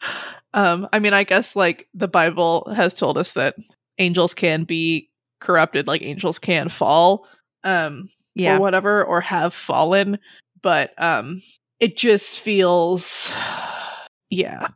um, 0.55 0.89
I 0.93 0.99
mean, 0.99 1.13
I 1.15 1.25
guess 1.25 1.55
like 1.57 1.89
the 1.95 2.09
Bible 2.09 2.73
has 2.75 2.95
told 2.95 3.19
us 3.19 3.33
that 3.33 3.57
angels 3.99 4.35
can 4.35 4.65
be 4.65 5.11
corrupted, 5.41 5.87
like 5.87 6.03
angels 6.03 6.39
can 6.39 6.69
fall. 6.69 7.27
Um, 7.65 8.09
Yeah. 8.35 8.57
or 8.57 8.61
whatever 8.61 9.03
or 9.05 9.21
have 9.23 9.53
fallen 9.55 10.19
but 10.63 10.91
um 11.03 11.41
it 11.81 11.97
just 11.97 12.41
feels 12.41 13.33
yeah 14.31 14.69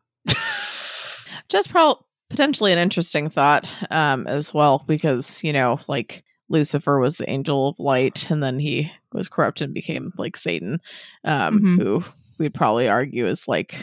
just 1.49 1.71
probably 1.71 2.03
potentially 2.29 2.73
an 2.73 2.79
interesting 2.79 3.29
thought 3.29 3.67
um 3.91 4.27
as 4.29 4.55
well 4.55 4.85
because 4.87 5.43
you 5.43 5.53
know 5.53 5.81
like 5.89 6.23
lucifer 6.49 6.99
was 7.01 7.17
the 7.17 7.29
angel 7.29 7.69
of 7.69 7.79
light 7.81 8.31
and 8.31 8.43
then 8.43 8.59
he 8.59 8.91
was 9.13 9.29
corrupted 9.29 9.65
and 9.67 9.75
became 9.75 10.13
like 10.17 10.37
satan 10.37 10.81
um 11.25 11.59
Mhm. 11.61 11.83
who 11.83 12.05
we'd 12.39 12.55
probably 12.55 12.89
argue 12.89 13.27
is 13.27 13.47
like 13.49 13.75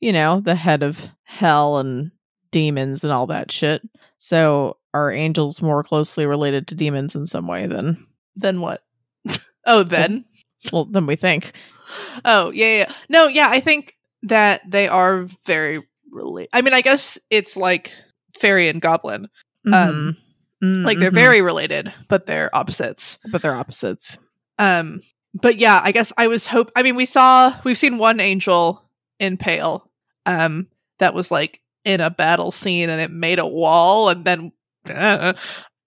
you 0.00 0.12
know, 0.12 0.40
the 0.40 0.56
head 0.56 0.82
of 0.82 0.98
hell 1.22 1.78
and 1.78 2.10
demons 2.50 3.04
and 3.04 3.12
all 3.12 3.28
that 3.28 3.52
shit. 3.52 3.82
So 4.18 4.76
are 4.92 5.12
angels 5.12 5.62
more 5.62 5.84
closely 5.84 6.26
related 6.26 6.66
to 6.66 6.74
demons 6.74 7.14
in 7.14 7.28
some 7.28 7.46
way 7.46 7.68
than 7.68 8.04
than 8.34 8.60
what? 8.60 8.82
oh, 9.66 9.84
then. 9.84 10.24
well 10.72 10.86
than 10.86 11.06
we 11.06 11.14
think? 11.14 11.52
Oh, 12.24 12.50
yeah, 12.50 12.76
yeah. 12.78 12.92
No, 13.08 13.26
yeah, 13.26 13.48
I 13.50 13.60
think 13.60 13.96
that 14.24 14.62
they 14.68 14.88
are 14.88 15.26
very 15.46 15.82
related. 16.10 16.50
I 16.52 16.62
mean, 16.62 16.74
I 16.74 16.80
guess 16.80 17.18
it's 17.30 17.56
like 17.56 17.92
fairy 18.38 18.68
and 18.68 18.80
goblin. 18.80 19.28
Um, 19.72 20.16
Mhm. 20.62 20.84
Like 20.84 20.98
they're 20.98 21.10
very 21.10 21.42
related, 21.42 21.92
but 22.08 22.26
they're 22.26 22.48
opposites. 22.54 23.18
but 23.32 23.42
they're 23.42 23.54
opposites. 23.56 24.16
Um, 24.60 25.00
but 25.40 25.56
yeah, 25.56 25.80
I 25.82 25.90
guess 25.90 26.12
I 26.16 26.28
was 26.28 26.46
hope. 26.46 26.70
I 26.76 26.82
mean, 26.84 26.94
we 26.94 27.04
saw 27.04 27.58
we've 27.64 27.76
seen 27.78 27.98
one 27.98 28.20
angel 28.20 28.80
in 29.18 29.36
Pale, 29.38 29.90
um, 30.24 30.68
that 31.00 31.14
was 31.14 31.32
like 31.32 31.60
in 31.84 32.00
a 32.00 32.10
battle 32.10 32.52
scene 32.52 32.90
and 32.90 33.00
it 33.00 33.10
made 33.10 33.40
a 33.40 33.46
wall, 33.46 34.08
and 34.08 34.24
then, 34.24 34.52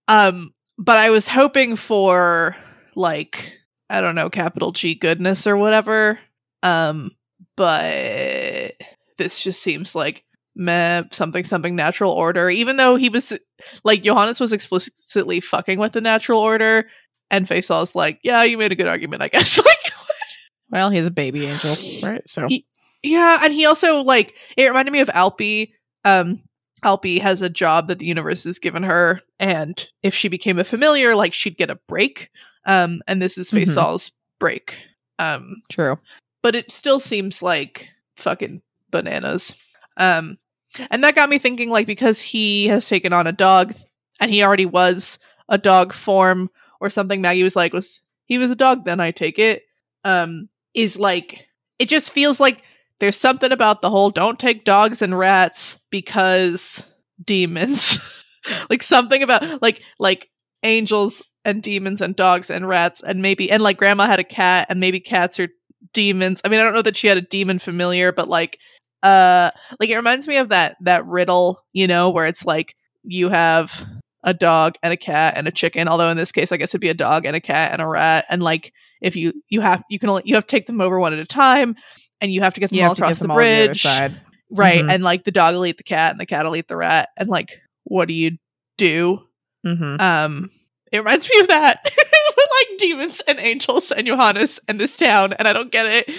um, 0.10 0.54
but 0.78 0.98
I 0.98 1.10
was 1.10 1.28
hoping 1.28 1.78
for 1.78 2.56
like 2.96 3.58
I 3.90 4.02
don't 4.02 4.16
know, 4.16 4.30
capital 4.30 4.72
G 4.72 4.96
goodness 4.96 5.46
or 5.48 5.58
whatever. 5.58 6.20
Um, 6.64 7.12
but 7.56 8.74
this 9.18 9.42
just 9.44 9.62
seems 9.62 9.96
like 9.96 10.24
meh, 10.56 11.04
something 11.12 11.44
something 11.44 11.76
natural 11.76 12.12
order. 12.12 12.50
Even 12.50 12.78
though 12.78 12.96
he 12.96 13.10
was 13.10 13.34
like 13.84 14.04
Johannes 14.04 14.40
was 14.40 14.54
explicitly 14.54 15.40
fucking 15.40 15.80
with 15.80 15.94
the 15.94 16.02
natural 16.02 16.40
order, 16.40 16.88
and 17.32 17.48
Faisal's 17.48 17.96
like, 17.96 18.20
yeah, 18.24 18.44
you 18.44 18.58
made 18.58 18.72
a 18.72 18.76
good 18.76 18.88
argument, 18.88 19.22
I 19.22 19.28
guess. 19.30 19.58
like, 19.58 19.78
Well, 20.70 20.90
he's 20.90 21.06
a 21.06 21.12
baby 21.12 21.46
angel, 21.46 21.76
right? 22.10 22.28
So 22.30 22.48
He- 22.48 22.66
yeah, 23.04 23.40
and 23.44 23.54
he 23.54 23.66
also 23.68 24.02
like 24.04 24.36
it 24.58 24.66
reminded 24.68 24.92
me 24.92 25.02
of 25.02 25.10
Alpi. 25.10 25.72
Um, 26.04 26.42
Alpi 26.84 27.20
has 27.22 27.42
a 27.42 27.50
job 27.50 27.88
that 27.88 28.00
the 28.00 28.06
universe 28.06 28.44
has 28.46 28.60
given 28.60 28.84
her, 28.84 29.22
and 29.40 29.88
if 30.04 30.14
she 30.16 30.28
became 30.28 30.58
a 30.60 30.64
familiar, 30.64 31.16
like 31.16 31.34
she'd 31.34 31.58
get 31.58 31.70
a 31.70 31.80
break. 31.88 32.30
Um, 32.66 33.02
and 33.08 33.22
this 33.22 33.38
is 33.38 33.52
Mhm. 33.52 33.64
Faisal's 33.66 34.12
break. 34.40 34.78
Um, 35.20 35.62
true. 35.72 35.98
but 36.44 36.56
it 36.56 36.72
still 36.72 37.00
seems 37.00 37.42
like 37.42 37.88
fucking 38.18 38.62
bananas. 38.92 39.56
Um, 39.98 40.38
and 40.92 41.04
that 41.04 41.16
got 41.16 41.30
me 41.30 41.38
thinking, 41.40 41.70
like, 41.70 41.88
because 41.88 42.22
he 42.22 42.68
has 42.68 42.88
taken 42.88 43.14
on 43.14 43.26
a 43.28 43.32
dog, 43.32 43.74
and 44.20 44.30
he 44.32 44.44
already 44.44 44.66
was 44.66 45.18
a 45.50 45.58
dog 45.58 45.94
form 45.94 46.50
or 46.82 46.90
something. 46.90 47.22
Maggie 47.22 47.44
was 47.44 47.56
like, 47.56 47.74
was 47.74 48.00
he 48.26 48.38
was 48.38 48.52
a 48.52 48.56
dog? 48.56 48.84
Then 48.86 49.00
I 49.00 49.12
take 49.12 49.40
it. 49.40 49.64
Um, 50.04 50.50
is 50.74 50.98
like 50.98 51.48
it 51.80 51.88
just 51.90 52.12
feels 52.12 52.40
like 52.40 52.62
there's 53.00 53.18
something 53.18 53.52
about 53.52 53.82
the 53.82 53.90
whole 53.90 54.10
don't 54.12 54.38
take 54.40 54.66
dogs 54.66 55.02
and 55.02 55.18
rats 55.18 55.80
because 55.90 56.84
demons. 57.24 57.98
like 58.70 58.84
something 58.84 59.24
about 59.24 59.62
like 59.62 59.82
like 60.00 60.30
angels 60.64 61.24
and 61.46 61.62
demons 61.64 62.02
and 62.02 62.16
dogs 62.16 62.50
and 62.50 62.68
rats 62.68 63.02
and 63.06 63.22
maybe 63.22 63.50
and 63.52 63.64
like 63.64 63.78
grandma 63.78 64.06
had 64.08 64.20
a 64.20 64.24
cat 64.24 64.68
and 64.70 64.80
maybe 64.80 65.00
cats 65.00 65.40
are 65.40 65.50
demons. 65.94 66.42
I 66.44 66.50
mean, 66.50 66.60
I 66.60 66.64
don't 66.64 66.74
know 66.74 66.82
that 66.82 66.96
she 66.98 67.08
had 67.08 67.18
a 67.18 67.22
demon 67.22 67.60
familiar, 67.60 68.12
but 68.12 68.28
like 68.28 68.60
uh 69.04 69.52
like 69.80 69.90
it 69.90 69.96
reminds 69.96 70.28
me 70.28 70.38
of 70.38 70.50
that 70.50 70.76
that 70.82 71.06
riddle, 71.06 71.62
you 71.74 71.88
know, 71.88 72.10
where 72.10 72.26
it's 72.26 72.46
like 72.46 72.76
you 73.04 73.30
have 73.30 73.86
a 74.24 74.34
dog 74.34 74.76
and 74.82 74.92
a 74.92 74.98
cat 74.98 75.36
and 75.38 75.48
a 75.48 75.52
chicken, 75.52 75.88
although 75.88 76.10
in 76.10 76.18
this 76.18 76.32
case 76.32 76.52
I 76.52 76.58
guess 76.58 76.72
it'd 76.72 76.82
be 76.82 76.90
a 76.90 76.94
dog 76.96 77.26
and 77.26 77.36
a 77.36 77.42
cat 77.42 77.72
and 77.72 77.82
a 77.82 77.88
rat 77.88 78.26
and 78.30 78.42
like 78.42 78.74
if 79.02 79.16
you 79.16 79.34
you 79.50 79.62
have 79.62 79.84
you 79.90 80.00
can 80.00 80.10
only 80.10 80.24
you 80.26 80.34
have 80.36 80.48
to 80.48 80.52
take 80.56 80.66
them 80.66 80.82
over 80.82 81.00
one 81.00 81.14
at 81.14 81.20
a 81.20 81.26
time 81.26 81.76
and 82.22 82.32
you 82.32 82.42
have 82.42 82.54
to 82.56 82.60
get 82.60 82.72
them 82.72 82.78
You 82.78 82.84
all 82.84 82.90
have 82.90 82.96
to 82.98 83.02
get 83.02 83.06
across 83.08 83.20
the 83.20 83.24
them 83.26 83.32
all 83.32 83.38
to 83.38 83.44
the 83.44 83.56
other 83.56 83.68
bridge. 83.68 83.82
side. 83.84 84.22
Right. 84.52 84.84
Mhm. 84.84 84.94
And 84.94 85.04
like 85.04 85.24
the 85.24 85.32
dog 85.32 85.56
will 85.56 85.66
eat 85.66 85.78
the 85.78 85.84
cat 85.84 86.12
and 86.12 86.20
the 86.20 86.26
cat 86.26 86.46
will 86.46 86.56
eat 86.56 86.68
the 86.68 86.78
rat 86.78 87.10
and 87.18 87.28
like 87.28 87.50
what 87.84 88.08
do 88.08 88.14
you 88.14 88.38
do? 88.78 89.20
Mm-hmm. 89.66 90.00
Um, 90.00 90.50
it 90.96 91.00
reminds 91.00 91.30
me 91.30 91.40
of 91.40 91.48
that, 91.48 91.80
like 91.86 92.80
demons 92.80 93.22
and 93.28 93.40
angels 93.40 93.92
and 93.92 94.08
Johannes 94.08 94.60
and 94.68 94.80
this 94.80 94.96
town, 94.96 95.34
and 95.34 95.48
I 95.48 95.54
don't 95.54 95.72
get 95.72 95.86
it. 95.86 96.10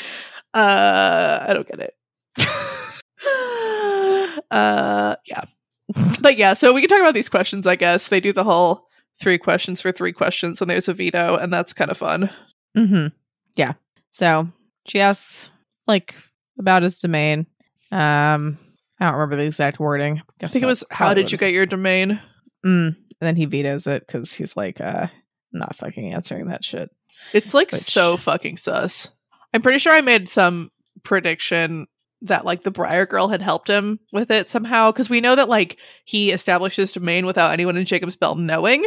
Uh, 0.54 1.44
I 1.48 1.52
don't 1.52 1.68
get 1.68 1.80
it. 1.80 1.94
uh, 4.50 5.16
yeah, 5.26 5.44
but 6.20 6.36
yeah. 6.36 6.54
So 6.54 6.72
we 6.72 6.80
can 6.80 6.88
talk 6.88 7.00
about 7.00 7.14
these 7.14 7.28
questions. 7.28 7.66
I 7.66 7.76
guess 7.76 8.08
they 8.08 8.20
do 8.20 8.32
the 8.32 8.44
whole 8.44 8.86
three 9.20 9.38
questions 9.38 9.80
for 9.80 9.92
three 9.92 10.12
questions, 10.12 10.60
and 10.60 10.70
there's 10.70 10.88
a 10.88 10.94
veto, 10.94 11.36
and 11.36 11.52
that's 11.52 11.72
kind 11.72 11.90
of 11.90 11.98
fun. 11.98 12.30
Mm-hmm. 12.76 13.08
Yeah. 13.56 13.74
So 14.12 14.48
she 14.86 15.00
asks 15.00 15.50
like 15.86 16.14
about 16.58 16.82
his 16.82 16.98
domain. 16.98 17.46
Um, 17.92 18.58
I 19.00 19.06
don't 19.06 19.14
remember 19.14 19.36
the 19.36 19.46
exact 19.46 19.78
wording. 19.78 20.22
I 20.42 20.48
think 20.48 20.62
it 20.62 20.66
was, 20.66 20.84
"How 20.90 21.14
did 21.14 21.32
you 21.32 21.38
get 21.38 21.52
your 21.52 21.66
domain?" 21.66 22.20
Mm. 22.64 22.96
And 23.20 23.26
then 23.26 23.37
he 23.37 23.46
vetoes 23.46 23.87
it 23.87 24.07
because 24.07 24.33
he's 24.33 24.57
like, 24.57 24.81
uh, 24.81 25.07
not 25.52 25.76
fucking 25.76 26.12
answering 26.12 26.48
that 26.48 26.64
shit. 26.64 26.90
It's 27.33 27.55
like 27.55 27.72
Which- 27.72 27.83
so 27.83 28.16
fucking 28.16 28.59
sus. 28.59 29.09
I'm 29.55 29.62
pretty 29.62 29.79
sure 29.79 29.92
I 29.92 30.02
made 30.02 30.29
some 30.29 30.70
prediction 31.02 31.87
that 32.22 32.44
like 32.44 32.62
the 32.62 32.70
Briar 32.70 33.07
girl 33.07 33.29
had 33.29 33.42
helped 33.42 33.68
him 33.68 34.00
with 34.12 34.31
it 34.31 34.50
somehow 34.50 34.90
because 34.90 35.09
we 35.09 35.20
know 35.20 35.35
that 35.37 35.48
like 35.48 35.79
he 36.05 36.31
established 36.31 36.76
his 36.76 36.92
domain 36.92 37.26
without 37.26 37.52
anyone 37.52 37.76
in 37.76 37.85
Jacob's 37.85 38.16
Bell 38.16 38.35
knowing, 38.35 38.87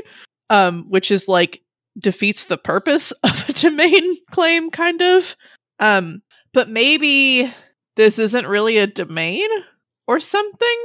um, 0.50 0.86
which 0.90 1.12
is 1.12 1.28
like 1.28 1.62
defeats 1.98 2.46
the 2.46 2.58
purpose 2.58 3.12
of 3.24 3.50
a 3.50 3.54
domain 3.54 4.16
claim, 4.32 4.70
kind 4.70 5.02
of. 5.02 5.36
Um, 5.80 6.22
but 6.54 6.70
maybe 6.70 7.52
this 7.96 8.20
isn't 8.20 8.48
really 8.48 8.78
a 8.78 8.88
domain 8.88 9.48
or 10.08 10.20
something. 10.20 10.84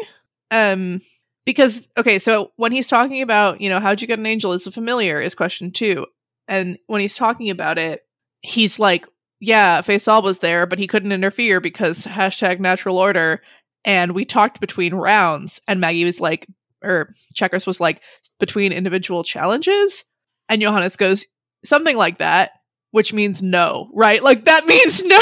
Um, 0.50 1.00
because 1.44 1.86
okay, 1.96 2.18
so 2.18 2.52
when 2.56 2.72
he's 2.72 2.88
talking 2.88 3.22
about 3.22 3.60
you 3.60 3.68
know 3.68 3.80
how'd 3.80 4.00
you 4.00 4.06
get 4.06 4.18
an 4.18 4.26
angel 4.26 4.52
is 4.52 4.66
a 4.66 4.72
familiar 4.72 5.20
is 5.20 5.34
question 5.34 5.70
two, 5.70 6.06
and 6.48 6.78
when 6.86 7.00
he's 7.00 7.16
talking 7.16 7.50
about 7.50 7.78
it, 7.78 8.02
he's 8.42 8.78
like, 8.78 9.06
yeah, 9.40 9.82
Faisal 9.82 10.22
was 10.22 10.38
there, 10.38 10.66
but 10.66 10.78
he 10.78 10.86
couldn't 10.86 11.12
interfere 11.12 11.60
because 11.60 12.06
hashtag 12.06 12.60
natural 12.60 12.98
order. 12.98 13.42
And 13.84 14.12
we 14.12 14.24
talked 14.24 14.60
between 14.60 14.94
rounds, 14.94 15.60
and 15.68 15.80
Maggie 15.80 16.04
was 16.04 16.20
like, 16.20 16.46
or 16.82 17.10
Checkers 17.34 17.66
was 17.66 17.80
like, 17.80 18.00
between 18.40 18.72
individual 18.72 19.24
challenges. 19.24 20.04
And 20.48 20.62
Johannes 20.62 20.96
goes, 20.96 21.26
something 21.64 21.96
like 21.96 22.18
that, 22.18 22.52
which 22.90 23.12
means 23.12 23.42
no, 23.42 23.90
right? 23.94 24.22
Like 24.22 24.46
that 24.46 24.66
means 24.66 25.02
no 25.02 25.20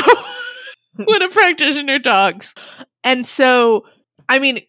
when 1.05 1.23
a 1.23 1.29
practitioner 1.29 1.99
talks. 1.99 2.55
And 3.05 3.27
so, 3.27 3.87
I 4.29 4.39
mean, 4.39 4.61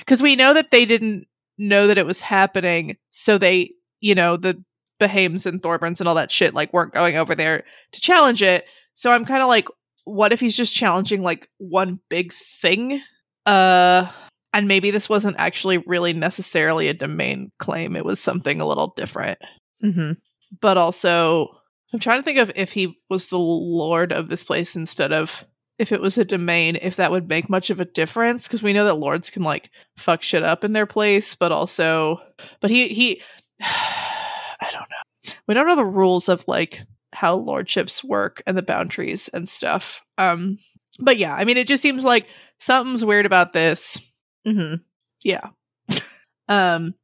because 0.00 0.22
we 0.22 0.36
know 0.36 0.54
that 0.54 0.70
they 0.70 0.84
didn't 0.84 1.26
know 1.58 1.86
that 1.86 1.98
it 1.98 2.06
was 2.06 2.20
happening. 2.20 2.96
So 3.10 3.38
they, 3.38 3.72
you 4.00 4.14
know, 4.14 4.36
the 4.36 4.62
Behaims 4.98 5.46
and 5.46 5.62
Thorburns 5.62 6.00
and 6.00 6.08
all 6.08 6.14
that 6.14 6.30
shit, 6.30 6.54
like, 6.54 6.72
weren't 6.72 6.92
going 6.92 7.16
over 7.16 7.34
there 7.34 7.64
to 7.92 8.00
challenge 8.00 8.42
it. 8.42 8.64
So 8.94 9.10
I'm 9.10 9.24
kind 9.24 9.42
of 9.42 9.48
like, 9.48 9.66
what 10.04 10.32
if 10.32 10.40
he's 10.40 10.56
just 10.56 10.74
challenging 10.74 11.22
like 11.22 11.48
one 11.58 12.00
big 12.08 12.32
thing? 12.32 13.00
Uh, 13.46 14.10
and 14.52 14.68
maybe 14.68 14.90
this 14.90 15.08
wasn't 15.08 15.36
actually 15.38 15.78
really 15.78 16.12
necessarily 16.12 16.88
a 16.88 16.94
domain 16.94 17.52
claim. 17.58 17.96
It 17.96 18.04
was 18.04 18.20
something 18.20 18.60
a 18.60 18.66
little 18.66 18.92
different. 18.96 19.38
Mm-hmm. 19.84 20.12
But 20.60 20.76
also, 20.76 21.48
I'm 21.92 22.00
trying 22.00 22.20
to 22.20 22.24
think 22.24 22.38
of 22.38 22.52
if 22.56 22.72
he 22.72 22.98
was 23.08 23.26
the 23.26 23.38
lord 23.38 24.12
of 24.12 24.28
this 24.28 24.42
place 24.42 24.76
instead 24.76 25.12
of 25.12 25.44
if 25.80 25.92
it 25.92 26.00
was 26.00 26.18
a 26.18 26.24
domain, 26.24 26.78
if 26.80 26.96
that 26.96 27.10
would 27.10 27.28
make 27.28 27.48
much 27.48 27.70
of 27.70 27.80
a 27.80 27.84
difference. 27.84 28.42
Because 28.44 28.62
we 28.62 28.72
know 28.72 28.84
that 28.84 28.94
lords 28.94 29.30
can 29.30 29.42
like 29.42 29.70
fuck 29.96 30.22
shit 30.22 30.42
up 30.42 30.62
in 30.62 30.72
their 30.72 30.86
place, 30.86 31.34
but 31.34 31.50
also, 31.52 32.20
but 32.60 32.70
he, 32.70 32.88
he, 32.88 33.22
I 33.60 34.68
don't 34.70 34.80
know. 34.90 35.32
We 35.46 35.54
don't 35.54 35.66
know 35.66 35.76
the 35.76 35.84
rules 35.84 36.28
of 36.28 36.46
like 36.46 36.82
how 37.12 37.36
lordships 37.36 38.04
work 38.04 38.42
and 38.46 38.56
the 38.56 38.62
boundaries 38.62 39.28
and 39.32 39.48
stuff. 39.48 40.02
Um, 40.18 40.58
but 40.98 41.16
yeah, 41.16 41.34
I 41.34 41.44
mean, 41.44 41.56
it 41.56 41.66
just 41.66 41.82
seems 41.82 42.04
like 42.04 42.26
something's 42.58 43.04
weird 43.04 43.26
about 43.26 43.52
this. 43.52 43.98
Mm-hmm. 44.46 44.76
Yeah. 45.24 45.48
um, 46.48 46.94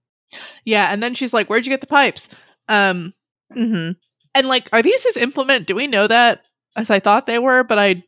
yeah, 0.64 0.92
and 0.92 1.02
then 1.02 1.14
she's 1.14 1.32
like, 1.32 1.48
"Where'd 1.48 1.66
you 1.66 1.70
get 1.72 1.80
the 1.80 1.86
pipes?" 1.86 2.28
Um, 2.68 3.12
Mm-hmm. 3.54 3.92
and 4.34 4.48
like, 4.48 4.68
are 4.72 4.82
these 4.82 5.04
his 5.04 5.16
implement? 5.16 5.66
Do 5.68 5.74
we 5.76 5.86
know 5.86 6.06
that? 6.08 6.42
As 6.74 6.90
I 6.90 6.98
thought 6.98 7.26
they 7.26 7.38
were, 7.38 7.62
but 7.62 7.78
I, 7.78 8.02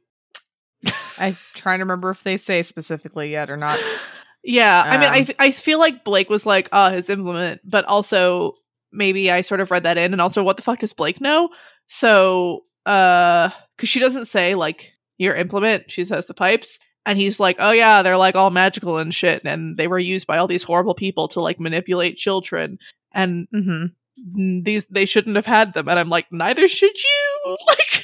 I'm 1.19 1.37
trying 1.55 1.79
to 1.79 1.85
remember 1.85 2.11
if 2.11 2.23
they 2.23 2.37
say 2.37 2.63
specifically 2.63 3.31
yet 3.31 3.51
or 3.51 3.57
not. 3.57 3.79
yeah, 4.45 4.83
I 4.87 4.97
mean, 4.97 5.09
Um, 5.09 5.35
I 5.39 5.47
I 5.47 5.51
feel 5.51 5.79
like 5.79 6.05
Blake 6.05 6.31
was 6.31 6.47
like, 6.47 6.69
"Oh, 6.73 6.91
his 6.91 7.09
implement," 7.11 7.61
but 7.65 7.85
also 7.85 8.55
maybe 8.93 9.31
I 9.31 9.43
sort 9.43 9.61
of 9.61 9.71
read 9.71 9.83
that 9.85 9.99
in, 9.99 10.13
and 10.13 10.23
also, 10.23 10.43
what 10.43 10.57
the 10.57 10.63
fuck 10.63 10.79
does 10.79 10.93
Blake 10.93 11.21
know? 11.21 11.51
So, 11.87 12.65
uh, 12.87 13.51
because 13.77 13.89
she 13.89 14.01
doesn't 14.01 14.27
say 14.27 14.55
like 14.55 14.93
your 15.19 15.35
implement, 15.35 15.91
she 15.91 16.05
says 16.05 16.27
the 16.27 16.35
pipes. 16.35 16.79
And 17.07 17.19
he's 17.19 17.41
like, 17.41 17.57
oh 17.59 17.71
yeah, 17.71 18.03
they're 18.03 18.19
like 18.19 18.37
all 18.37 18.51
magical 18.51 18.99
and 18.99 19.15
shit, 19.15 19.43
and 19.45 19.79
they 19.79 19.89
were 19.89 19.99
used 19.99 20.27
by 20.27 20.37
all 20.37 20.47
these 20.47 20.63
horrible 20.63 20.95
people 20.95 21.27
to 21.29 21.41
like 21.41 21.59
manipulate 21.59 22.19
children. 22.19 22.79
And 23.13 23.49
Mm-hmm. 23.55 24.63
These 24.65 24.87
they 24.87 25.07
shouldn't 25.07 25.37
have 25.37 25.47
had 25.47 25.75
them 25.75 25.89
and 25.89 25.97
i'm 25.97 26.09
like 26.09 26.27
neither 26.33 26.67
should 26.67 26.97
you 26.97 27.57
like 27.69 28.03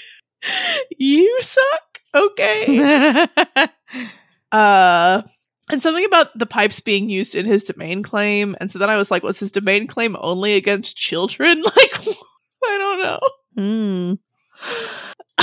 you 0.97 1.41
suck 1.41 1.94
okay 2.15 3.27
Uh 4.53 5.23
and 5.71 5.83
something 5.83 6.05
about 6.05 6.37
the 6.39 6.47
pipes 6.47 6.79
being 6.81 7.09
used 7.09 7.35
in 7.35 7.47
his 7.47 7.65
domain 7.65 8.03
claim. 8.03 8.55
And 8.61 8.71
so 8.71 8.79
then 8.79 8.91
I 8.91 8.97
was 8.99 9.11
like, 9.11 9.23
was 9.23 9.39
his 9.41 9.51
domain 9.51 9.87
claim 9.87 10.15
only 10.21 10.55
against 10.55 10.97
children? 10.97 11.62
Like 11.77 12.07
I 12.65 12.79
don't 12.79 13.03
know. 13.03 14.19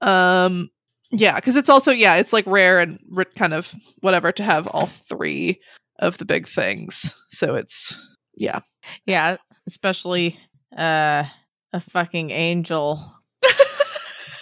um 0.06 0.70
yeah 1.10 1.36
because 1.36 1.56
it's 1.56 1.68
also 1.68 1.90
yeah 1.92 2.16
it's 2.16 2.32
like 2.32 2.46
rare 2.46 2.80
and 2.80 2.98
r- 3.16 3.24
kind 3.36 3.52
of 3.54 3.72
whatever 4.00 4.32
to 4.32 4.42
have 4.42 4.66
all 4.68 4.86
three 4.86 5.60
of 5.98 6.18
the 6.18 6.24
big 6.24 6.48
things 6.48 7.14
so 7.28 7.54
it's 7.54 7.94
yeah 8.36 8.60
Yeah, 9.06 9.36
especially 9.66 10.38
uh 10.76 11.24
a 11.72 11.80
fucking 11.80 12.30
angel 12.30 13.12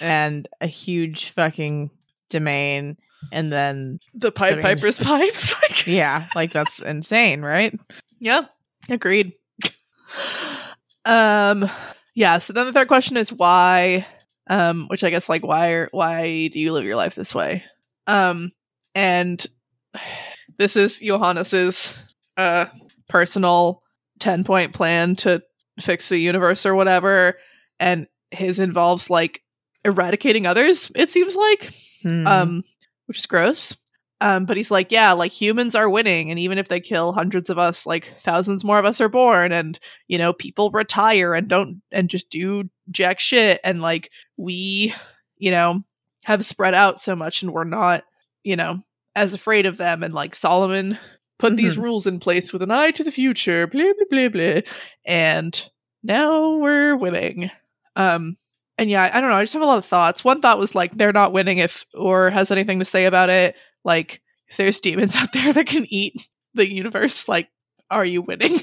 and 0.00 0.48
a 0.60 0.66
huge 0.66 1.30
fucking 1.30 1.90
domain 2.28 2.96
and 3.32 3.52
then 3.52 4.00
the 4.14 4.32
pipe 4.32 4.60
piper's 4.62 4.98
pipes 5.02 5.54
like 5.62 5.86
yeah, 5.86 6.26
like 6.34 6.52
that's 6.52 6.80
insane, 6.80 7.42
right? 7.42 7.78
yeah 8.20 8.44
agreed 8.88 9.32
um 11.04 11.68
yeah 12.14 12.38
so 12.38 12.52
then 12.52 12.66
the 12.66 12.72
third 12.72 12.86
question 12.86 13.16
is 13.16 13.32
why 13.32 14.06
um 14.48 14.86
which 14.88 15.02
i 15.02 15.10
guess 15.10 15.28
like 15.28 15.44
why 15.44 15.70
are, 15.70 15.88
why 15.92 16.48
do 16.48 16.60
you 16.60 16.72
live 16.72 16.84
your 16.84 16.96
life 16.96 17.14
this 17.14 17.34
way 17.34 17.64
um 18.06 18.50
and 18.94 19.46
this 20.58 20.76
is 20.76 21.00
johannes's 21.00 21.94
uh 22.36 22.66
personal 23.08 23.82
10 24.18 24.44
point 24.44 24.74
plan 24.74 25.16
to 25.16 25.42
fix 25.80 26.08
the 26.10 26.18
universe 26.18 26.66
or 26.66 26.74
whatever 26.74 27.38
and 27.78 28.06
his 28.30 28.58
involves 28.58 29.08
like 29.08 29.42
eradicating 29.84 30.46
others 30.46 30.90
it 30.94 31.10
seems 31.10 31.36
like 31.36 31.72
Hmm. 32.02 32.26
um 32.26 32.62
which 33.06 33.18
is 33.18 33.26
gross 33.26 33.76
um 34.22 34.46
but 34.46 34.56
he's 34.56 34.70
like 34.70 34.90
yeah 34.90 35.12
like 35.12 35.32
humans 35.32 35.74
are 35.74 35.88
winning 35.90 36.30
and 36.30 36.38
even 36.38 36.56
if 36.56 36.68
they 36.68 36.80
kill 36.80 37.12
hundreds 37.12 37.50
of 37.50 37.58
us 37.58 37.84
like 37.86 38.14
thousands 38.20 38.64
more 38.64 38.78
of 38.78 38.86
us 38.86 39.00
are 39.02 39.08
born 39.10 39.52
and 39.52 39.78
you 40.08 40.16
know 40.16 40.32
people 40.32 40.70
retire 40.70 41.34
and 41.34 41.48
don't 41.48 41.82
and 41.92 42.08
just 42.08 42.30
do 42.30 42.64
jack 42.90 43.20
shit 43.20 43.60
and 43.64 43.82
like 43.82 44.10
we 44.38 44.94
you 45.36 45.50
know 45.50 45.82
have 46.24 46.44
spread 46.46 46.72
out 46.74 47.00
so 47.02 47.14
much 47.14 47.42
and 47.42 47.52
we're 47.52 47.64
not 47.64 48.04
you 48.42 48.56
know 48.56 48.78
as 49.14 49.34
afraid 49.34 49.66
of 49.66 49.76
them 49.76 50.02
and 50.02 50.14
like 50.14 50.34
solomon 50.34 50.98
put 51.38 51.56
these 51.58 51.76
Mhm. 51.76 51.82
rules 51.82 52.06
in 52.06 52.18
place 52.18 52.50
with 52.52 52.62
an 52.62 52.70
eye 52.70 52.90
to 52.92 53.04
the 53.04 53.12
future 53.12 53.66
blah 53.66 53.82
blah 53.84 54.06
blah 54.10 54.28
blah 54.30 54.60
and 55.04 55.68
now 56.02 56.56
we're 56.56 56.96
winning 56.96 57.50
um 57.96 58.36
and 58.80 58.88
yeah, 58.88 59.10
I 59.12 59.20
don't 59.20 59.28
know. 59.28 59.36
I 59.36 59.42
just 59.42 59.52
have 59.52 59.60
a 59.60 59.66
lot 59.66 59.76
of 59.76 59.84
thoughts. 59.84 60.24
One 60.24 60.40
thought 60.40 60.58
was 60.58 60.74
like 60.74 60.96
they're 60.96 61.12
not 61.12 61.34
winning 61.34 61.58
if 61.58 61.84
Ur 61.94 62.30
has 62.30 62.50
anything 62.50 62.78
to 62.78 62.86
say 62.86 63.04
about 63.04 63.28
it. 63.28 63.54
Like 63.84 64.22
if 64.48 64.56
there's 64.56 64.80
demons 64.80 65.14
out 65.16 65.34
there 65.34 65.52
that 65.52 65.66
can 65.66 65.84
eat 65.90 66.26
the 66.54 66.66
universe, 66.66 67.28
like 67.28 67.50
are 67.90 68.06
you 68.06 68.22
winning? 68.22 68.58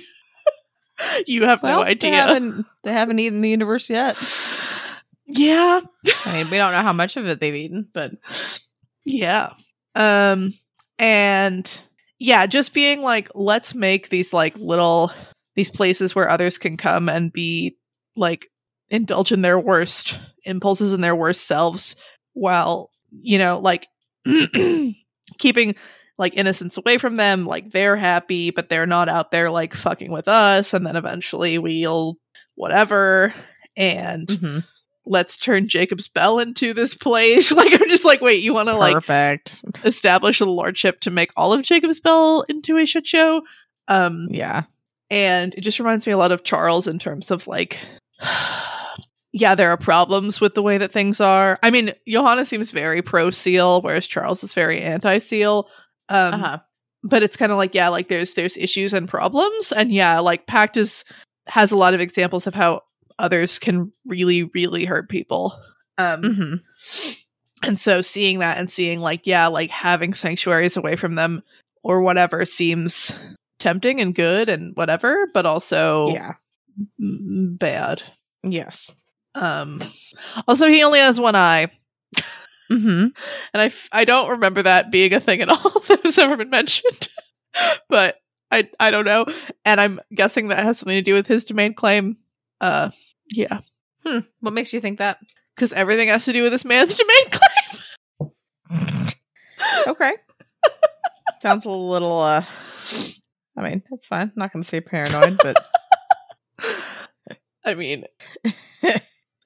you 1.27 1.43
have 1.45 1.61
well, 1.61 1.79
no 1.81 1.83
They 1.85 1.91
idea. 1.91 2.15
haven't, 2.15 2.65
they 2.83 2.91
haven't 2.91 3.19
eaten 3.19 3.41
the 3.41 3.49
universe 3.49 3.89
yet. 3.89 4.17
Yeah, 5.29 5.81
I 6.25 6.31
mean, 6.37 6.49
we 6.49 6.55
don't 6.55 6.71
know 6.71 6.81
how 6.81 6.93
much 6.93 7.17
of 7.17 7.25
it 7.27 7.41
they've 7.41 7.53
eaten, 7.53 7.89
but 7.93 8.11
yeah. 9.03 9.51
Um, 9.93 10.53
and 10.97 11.81
yeah, 12.17 12.45
just 12.45 12.73
being 12.73 13.01
like, 13.01 13.29
let's 13.35 13.75
make 13.75 14.07
these 14.07 14.31
like 14.31 14.55
little 14.55 15.11
these 15.55 15.69
places 15.69 16.15
where 16.15 16.29
others 16.29 16.57
can 16.57 16.77
come 16.77 17.09
and 17.09 17.33
be 17.33 17.75
like 18.15 18.49
indulge 18.89 19.31
in 19.31 19.41
their 19.41 19.59
worst 19.59 20.19
impulses 20.45 20.93
and 20.93 21.03
their 21.03 21.15
worst 21.15 21.45
selves 21.47 21.95
while 22.33 22.89
you 23.21 23.37
know 23.37 23.59
like 23.59 23.87
keeping 25.37 25.75
like 26.17 26.35
innocence 26.35 26.77
away 26.77 26.97
from 26.97 27.15
them 27.17 27.45
like 27.45 27.71
they're 27.71 27.95
happy 27.97 28.49
but 28.51 28.69
they're 28.69 28.85
not 28.87 29.09
out 29.09 29.31
there 29.31 29.49
like 29.51 29.73
fucking 29.73 30.11
with 30.11 30.27
us 30.27 30.73
and 30.73 30.85
then 30.85 30.95
eventually 30.95 31.57
we'll 31.57 32.17
whatever 32.55 33.33
and 33.75 34.27
Mhm. 34.27 34.63
let's 35.05 35.37
turn 35.37 35.67
jacob's 35.67 36.07
bell 36.07 36.39
into 36.39 36.73
this 36.73 36.95
place 36.95 37.51
like 37.53 37.73
i'm 37.73 37.87
just 37.89 38.05
like 38.05 38.21
wait 38.21 38.41
you 38.41 38.53
want 38.53 38.69
to 38.69 38.75
like 38.75 38.93
perfect. 38.93 39.61
establish 39.83 40.39
a 40.39 40.45
lordship 40.45 40.99
to 41.01 41.11
make 41.11 41.29
all 41.35 41.53
of 41.53 41.61
jacob's 41.63 41.99
bell 41.99 42.43
into 42.49 42.77
a 42.77 42.85
shit 42.85 43.05
show 43.05 43.41
um 43.87 44.27
yeah. 44.31 44.63
and 45.09 45.53
it 45.55 45.61
just 45.61 45.79
reminds 45.79 46.05
me 46.07 46.13
a 46.13 46.17
lot 46.17 46.31
of 46.31 46.43
Charles 46.43 46.87
in 46.87 46.99
terms 46.99 47.31
of 47.31 47.47
like 47.47 47.79
yeah, 49.39 49.55
there 49.55 49.69
are 49.71 49.77
problems 49.77 50.39
with 50.41 50.53
the 50.55 50.61
way 50.63 50.77
that 50.77 50.91
things 50.91 51.19
are. 51.21 51.57
I 51.63 51.69
mean, 51.71 51.93
Johannes 52.07 52.49
seems 52.49 52.71
very 52.71 53.01
pro 53.01 53.31
seal, 53.31 53.81
whereas 53.81 54.07
Charles 54.07 54.43
is 54.43 54.53
very 54.53 54.81
anti 54.81 55.17
seal. 55.19 55.67
Um, 56.09 56.33
Uh-huh. 56.35 56.57
But 57.03 57.23
it's 57.23 57.37
kind 57.37 57.51
of 57.51 57.57
like 57.57 57.75
yeah, 57.75 57.89
like 57.89 58.07
there's 58.09 58.33
there's 58.33 58.57
issues 58.57 58.93
and 58.93 59.07
problems, 59.07 59.71
and 59.71 59.91
yeah, 59.91 60.19
like 60.19 60.47
Pact 60.47 60.75
is 60.77 61.05
has 61.45 61.71
a 61.71 61.77
lot 61.77 61.93
of 61.93 62.01
examples 62.01 62.47
of 62.47 62.53
how 62.55 62.81
others 63.19 63.59
can 63.59 63.91
really 64.05 64.43
really 64.43 64.83
hurt 64.85 65.07
people. 65.09 65.57
Um, 65.97 66.21
Mhm. 66.21 67.13
and 67.63 67.79
so 67.79 68.01
seeing 68.01 68.39
that 68.39 68.57
and 68.57 68.69
seeing 68.69 68.99
like 68.99 69.25
yeah, 69.27 69.47
like 69.47 69.69
having 69.69 70.13
sanctuaries 70.13 70.75
away 70.75 70.95
from 70.95 71.15
them 71.15 71.43
or 71.83 72.01
whatever 72.01 72.45
seems 72.45 73.11
tempting 73.59 74.01
and 74.01 74.13
good 74.13 74.49
and 74.49 74.75
whatever, 74.75 75.27
but 75.33 75.45
also 75.45 76.09
Yeah. 76.13 76.33
bad. 76.99 78.03
Yes. 78.43 78.91
Um 79.37 79.81
also 80.47 80.67
he 80.67 80.83
only 80.83 80.99
has 80.99 81.19
one 81.19 81.35
eye 81.35 81.67
Mm-hmm. 82.69 83.07
and 83.53 83.61
I 83.61 83.65
f- 83.67 83.87
I 83.93 84.03
don't 84.03 84.29
remember 84.31 84.63
that 84.63 84.91
being 84.91 85.13
a 85.13 85.21
thing 85.21 85.41
at 85.41 85.47
all 85.53 85.79
that 85.87 86.01
has 86.03 86.17
ever 86.17 86.35
been 86.35 86.49
mentioned. 86.49 87.07
but 87.89 88.17
I 88.51 88.67
I 88.79 88.91
don't 88.91 89.05
know 89.05 89.25
and 89.63 89.79
I'm 89.79 90.01
guessing 90.13 90.49
that 90.49 90.63
has 90.65 90.79
something 90.79 90.97
to 90.97 91.01
do 91.01 91.13
with 91.13 91.27
his 91.27 91.45
domain 91.45 91.73
claim. 91.73 92.17
Uh 92.59 92.89
yeah, 93.29 93.59
Hmm. 94.05 94.19
What 94.41 94.53
makes 94.53 94.73
you 94.73 94.81
think 94.81 94.97
that? 94.99 95.19
cuz 95.55 95.71
everything 95.73 96.09
has 96.09 96.25
to 96.25 96.33
do 96.33 96.43
with 96.43 96.51
this 96.51 96.65
man's 96.65 96.97
domain 97.01 97.29
claim. 97.31 98.33
Okay. 99.87 100.13
Sounds 101.41 101.65
a 101.65 101.71
little 101.71 102.19
uh 102.19 102.43
I 103.57 103.61
mean, 103.61 103.81
it's 103.91 104.07
fine. 104.07 104.31
not 104.35 104.51
gonna 104.51 104.65
say 104.65 104.81
paranoid, 104.81 105.37
but 105.41 105.55
I 107.65 107.75
mean 107.75 108.05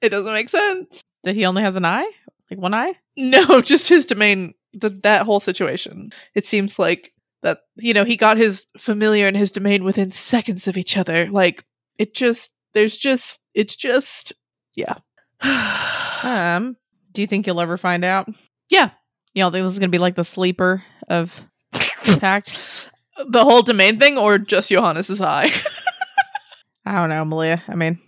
it 0.02 0.10
doesn't 0.10 0.32
make 0.32 0.48
sense. 0.48 1.02
that 1.24 1.34
he 1.34 1.44
only 1.46 1.62
has 1.62 1.76
an 1.76 1.84
eye? 1.84 2.10
Like 2.50 2.60
one 2.60 2.74
eye? 2.74 2.94
No, 3.16 3.60
just 3.62 3.88
his 3.88 4.06
domain. 4.06 4.54
The, 4.74 4.88
that 5.02 5.26
whole 5.26 5.40
situation. 5.40 6.12
It 6.34 6.46
seems 6.46 6.78
like 6.78 7.12
that 7.42 7.60
you 7.76 7.92
know 7.92 8.04
he 8.04 8.16
got 8.16 8.36
his 8.38 8.66
familiar 8.78 9.26
and 9.26 9.36
his 9.36 9.50
domain 9.50 9.84
within 9.84 10.10
seconds 10.10 10.66
of 10.68 10.76
each 10.76 10.96
other. 10.96 11.28
Like 11.30 11.64
it 11.98 12.14
just 12.14 12.50
there's 12.72 12.96
just 12.96 13.38
it's 13.54 13.76
just 13.76 14.32
yeah. 14.74 14.98
Um, 16.24 16.76
do 17.10 17.20
you 17.20 17.26
think 17.26 17.46
you'll 17.48 17.60
ever 17.60 17.76
find 17.76 18.04
out? 18.04 18.28
Yeah. 18.70 18.90
You 19.34 19.42
don't 19.42 19.50
think 19.50 19.64
this 19.64 19.72
is 19.72 19.78
gonna 19.80 19.88
be 19.90 19.98
like 19.98 20.14
the 20.14 20.22
sleeper 20.24 20.84
of 21.08 21.34
Pact? 21.72 22.88
the 23.26 23.42
whole 23.44 23.62
domain 23.62 23.98
thing, 23.98 24.16
or 24.18 24.38
just 24.38 24.70
Johannes's 24.70 25.20
eye. 25.20 25.50
I 26.86 26.94
don't 26.94 27.08
know, 27.08 27.24
Malia. 27.24 27.62
I 27.68 27.74
mean, 27.74 27.98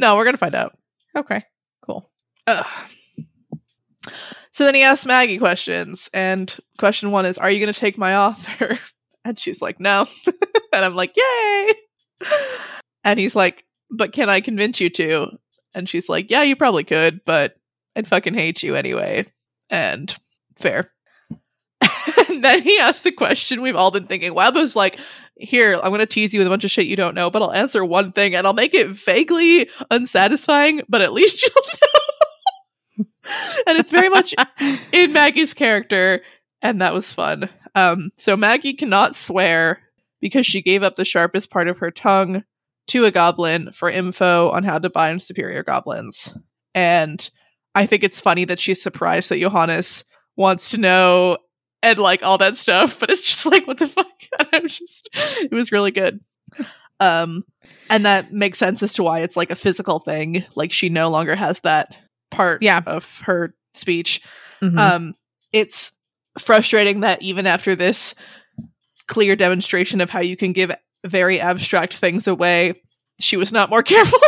no, 0.00 0.16
we're 0.16 0.24
gonna 0.24 0.36
find 0.36 0.54
out. 0.54 0.76
Okay, 1.16 1.44
cool. 1.84 2.10
Ugh. 2.46 2.66
So 4.50 4.64
then 4.64 4.74
he 4.74 4.82
asks 4.82 5.06
Maggie 5.06 5.38
questions, 5.38 6.10
and 6.12 6.56
question 6.78 7.10
one 7.10 7.26
is, 7.26 7.38
"Are 7.38 7.50
you 7.50 7.60
going 7.60 7.72
to 7.72 7.78
take 7.78 7.98
my 7.98 8.16
author?" 8.16 8.78
And 9.24 9.38
she's 9.38 9.60
like, 9.60 9.78
"No," 9.78 10.06
and 10.72 10.84
I'm 10.84 10.94
like, 10.94 11.14
"Yay!" 11.14 11.72
And 13.04 13.20
he's 13.20 13.36
like, 13.36 13.64
"But 13.90 14.12
can 14.12 14.30
I 14.30 14.40
convince 14.40 14.80
you 14.80 14.88
to?" 14.90 15.26
And 15.74 15.86
she's 15.86 16.08
like, 16.08 16.30
"Yeah, 16.30 16.42
you 16.44 16.56
probably 16.56 16.84
could, 16.84 17.20
but 17.26 17.56
I'd 17.94 18.08
fucking 18.08 18.34
hate 18.34 18.62
you 18.62 18.74
anyway." 18.74 19.26
And 19.68 20.16
fair. 20.56 20.90
and 22.28 22.42
then 22.42 22.62
he 22.62 22.78
asked 22.78 23.04
the 23.04 23.12
question 23.12 23.60
we've 23.60 23.76
all 23.76 23.90
been 23.90 24.06
thinking. 24.06 24.34
Wildbow's 24.34 24.74
like, 24.76 24.98
"Here, 25.38 25.74
I'm 25.74 25.90
going 25.90 26.00
to 26.00 26.06
tease 26.06 26.32
you 26.32 26.40
with 26.40 26.46
a 26.46 26.50
bunch 26.50 26.64
of 26.64 26.70
shit 26.70 26.86
you 26.86 26.96
don't 26.96 27.14
know, 27.14 27.30
but 27.30 27.42
I'll 27.42 27.52
answer 27.52 27.84
one 27.84 28.12
thing, 28.12 28.34
and 28.34 28.46
I'll 28.46 28.52
make 28.52 28.74
it 28.74 28.88
vaguely 28.88 29.68
unsatisfying, 29.90 30.82
but 30.88 31.02
at 31.02 31.12
least 31.12 31.42
you'll 31.46 31.64
know." 31.64 33.06
and 33.66 33.78
it's 33.78 33.90
very 33.90 34.08
much 34.08 34.34
in 34.92 35.12
Maggie's 35.12 35.54
character, 35.54 36.22
and 36.62 36.80
that 36.80 36.94
was 36.94 37.12
fun. 37.12 37.48
Um, 37.74 38.10
so 38.16 38.36
Maggie 38.36 38.74
cannot 38.74 39.14
swear 39.14 39.80
because 40.20 40.46
she 40.46 40.62
gave 40.62 40.82
up 40.82 40.96
the 40.96 41.04
sharpest 41.04 41.50
part 41.50 41.68
of 41.68 41.78
her 41.78 41.90
tongue 41.90 42.44
to 42.88 43.04
a 43.04 43.10
goblin 43.10 43.70
for 43.72 43.90
info 43.90 44.48
on 44.50 44.64
how 44.64 44.78
to 44.78 44.90
bind 44.90 45.22
superior 45.22 45.62
goblins. 45.62 46.34
And 46.74 47.28
I 47.74 47.86
think 47.86 48.02
it's 48.02 48.20
funny 48.20 48.44
that 48.46 48.58
she's 48.58 48.82
surprised 48.82 49.28
that 49.28 49.40
Johannes 49.40 50.04
wants 50.36 50.70
to 50.70 50.78
know 50.78 51.38
and 51.82 51.98
like 51.98 52.22
all 52.22 52.38
that 52.38 52.56
stuff, 52.58 52.98
but 52.98 53.10
it's 53.10 53.26
just 53.26 53.46
like 53.46 53.66
what 53.66 53.78
the 53.78 53.86
fuck? 53.88 54.06
I'm 54.52 54.68
just 54.68 55.08
it 55.14 55.52
was 55.52 55.72
really 55.72 55.90
good. 55.90 56.20
Um 57.00 57.44
and 57.90 58.04
that 58.06 58.32
makes 58.32 58.58
sense 58.58 58.82
as 58.82 58.92
to 58.94 59.02
why 59.02 59.20
it's 59.20 59.36
like 59.36 59.50
a 59.50 59.56
physical 59.56 59.98
thing. 60.00 60.44
Like 60.54 60.72
she 60.72 60.88
no 60.88 61.08
longer 61.10 61.34
has 61.36 61.60
that 61.60 61.94
part 62.30 62.62
Yeah. 62.62 62.80
of 62.86 63.20
her 63.24 63.54
speech. 63.74 64.20
Mhm. 64.62 64.78
Um, 64.78 65.14
it's 65.52 65.92
frustrating 66.38 67.00
that 67.00 67.22
even 67.22 67.46
after 67.46 67.74
this 67.76 68.14
clear 69.06 69.36
demonstration 69.36 70.00
of 70.00 70.10
how 70.10 70.20
you 70.20 70.36
can 70.36 70.52
give 70.52 70.72
very 71.06 71.40
abstract 71.40 71.94
things 71.96 72.26
away, 72.26 72.82
she 73.20 73.36
was 73.36 73.52
not 73.52 73.70
more 73.70 73.82
careful. 73.84 74.18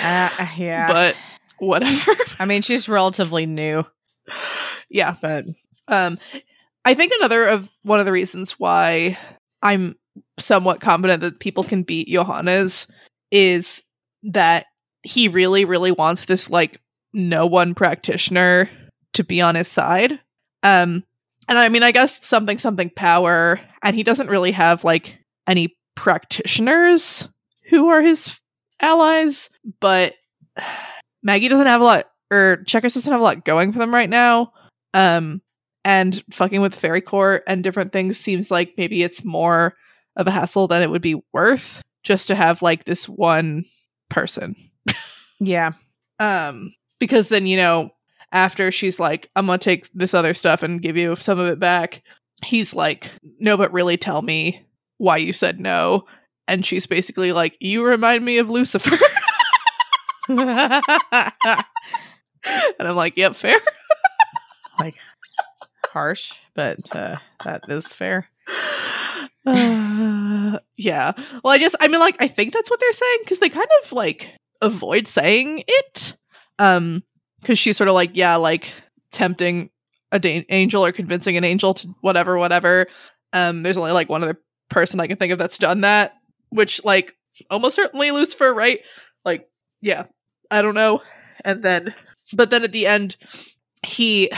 Uh, 0.00 0.28
yeah. 0.58 0.92
but 0.92 1.16
whatever. 1.58 2.12
I 2.38 2.46
mean, 2.46 2.62
she's 2.62 2.88
relatively 2.88 3.46
new, 3.46 3.84
yeah. 4.90 5.14
but 5.22 5.44
Um, 5.88 6.18
I 6.84 6.94
think 6.94 7.12
another 7.16 7.46
of 7.46 7.68
one 7.82 8.00
of 8.00 8.06
the 8.06 8.12
reasons 8.12 8.52
why 8.52 9.18
I'm 9.62 9.96
somewhat 10.38 10.80
confident 10.80 11.20
that 11.22 11.40
people 11.40 11.64
can 11.64 11.82
beat 11.82 12.08
Johannes 12.08 12.86
is 13.30 13.82
that 14.22 14.66
he 15.02 15.28
really, 15.28 15.64
really 15.64 15.92
wants 15.92 16.24
this 16.24 16.50
like 16.50 16.80
no 17.12 17.46
one 17.46 17.74
practitioner 17.74 18.68
to 19.14 19.24
be 19.24 19.40
on 19.40 19.54
his 19.54 19.68
side. 19.68 20.18
Um, 20.62 21.04
and 21.48 21.58
I 21.58 21.68
mean, 21.68 21.82
I 21.82 21.92
guess 21.92 22.24
something 22.26 22.58
something 22.58 22.90
power, 22.90 23.60
and 23.82 23.94
he 23.94 24.02
doesn't 24.02 24.30
really 24.30 24.52
have 24.52 24.84
like 24.84 25.18
any 25.46 25.76
practitioners 25.94 27.28
who 27.68 27.88
are 27.88 28.02
his 28.02 28.38
allies, 28.80 29.50
but 29.80 30.14
Maggie 31.22 31.48
doesn't 31.48 31.66
have 31.66 31.80
a 31.80 31.84
lot, 31.84 32.10
or 32.30 32.62
Checkers 32.66 32.94
doesn't 32.94 33.12
have 33.12 33.20
a 33.20 33.24
lot 33.24 33.44
going 33.44 33.72
for 33.72 33.78
them 33.78 33.94
right 33.94 34.10
now. 34.10 34.52
Um, 34.92 35.42
and 35.84 36.22
fucking 36.32 36.60
with 36.60 36.74
fairy 36.74 37.00
court 37.00 37.42
and 37.46 37.62
different 37.62 37.92
things 37.92 38.18
seems 38.18 38.50
like 38.50 38.74
maybe 38.76 39.02
it's 39.02 39.24
more 39.24 39.74
of 40.16 40.26
a 40.26 40.30
hassle 40.30 40.66
than 40.66 40.82
it 40.82 40.90
would 40.90 41.02
be 41.02 41.20
worth 41.32 41.82
just 42.02 42.26
to 42.28 42.34
have 42.34 42.62
like 42.62 42.84
this 42.84 43.08
one 43.08 43.64
person. 44.08 44.54
Yeah. 45.40 45.72
um 46.20 46.72
because 47.00 47.28
then 47.28 47.46
you 47.46 47.56
know 47.56 47.90
after 48.32 48.70
she's 48.70 48.98
like 49.00 49.28
i'm 49.36 49.46
gonna 49.46 49.58
take 49.58 49.90
this 49.92 50.14
other 50.14 50.32
stuff 50.32 50.62
and 50.62 50.80
give 50.80 50.96
you 50.96 51.16
some 51.16 51.38
of 51.40 51.48
it 51.48 51.58
back 51.58 52.02
he's 52.44 52.72
like 52.72 53.10
no 53.40 53.56
but 53.56 53.72
really 53.72 53.96
tell 53.96 54.22
me 54.22 54.64
why 54.98 55.16
you 55.16 55.32
said 55.32 55.58
no. 55.60 56.04
And 56.46 56.64
she's 56.64 56.86
basically 56.86 57.32
like 57.32 57.56
you 57.60 57.84
remind 57.84 58.24
me 58.24 58.38
of 58.38 58.48
lucifer. 58.48 58.96
And 62.78 62.88
i'm 62.88 62.96
like 62.96 63.16
yep 63.16 63.34
fair. 63.36 63.58
Like 64.78 64.94
harsh, 65.94 66.34
but 66.54 66.94
uh, 66.94 67.16
that 67.44 67.62
is 67.68 67.94
fair. 67.94 68.28
Uh, 69.46 70.58
yeah. 70.78 71.12
Well, 71.42 71.52
I 71.52 71.58
just, 71.58 71.76
I 71.78 71.88
mean, 71.88 72.00
like, 72.00 72.16
I 72.18 72.28
think 72.28 72.54
that's 72.54 72.70
what 72.70 72.80
they're 72.80 72.92
saying 72.94 73.18
because 73.20 73.40
they 73.40 73.50
kind 73.50 73.68
of 73.82 73.92
like 73.92 74.30
avoid 74.62 75.06
saying 75.06 75.64
it. 75.68 76.16
Um, 76.58 77.02
because 77.40 77.58
she's 77.58 77.76
sort 77.76 77.88
of 77.88 77.94
like, 77.94 78.12
yeah, 78.14 78.36
like 78.36 78.70
tempting 79.12 79.68
a 80.12 80.18
da- 80.18 80.46
angel 80.48 80.82
or 80.82 80.92
convincing 80.92 81.36
an 81.36 81.44
angel 81.44 81.74
to 81.74 81.88
whatever, 82.00 82.38
whatever. 82.38 82.86
Um, 83.34 83.62
there's 83.62 83.76
only 83.76 83.92
like 83.92 84.08
one 84.08 84.22
other 84.22 84.40
person 84.70 84.98
I 84.98 85.08
can 85.08 85.18
think 85.18 85.32
of 85.32 85.38
that's 85.38 85.58
done 85.58 85.82
that, 85.82 86.14
which, 86.48 86.82
like, 86.82 87.14
almost 87.50 87.76
certainly 87.76 88.12
Lucifer, 88.12 88.54
right? 88.54 88.80
Like, 89.26 89.46
yeah, 89.82 90.04
I 90.50 90.62
don't 90.62 90.74
know. 90.74 91.02
And 91.44 91.62
then, 91.62 91.94
but 92.32 92.48
then 92.48 92.64
at 92.64 92.72
the 92.72 92.86
end, 92.86 93.16
he, 93.82 94.30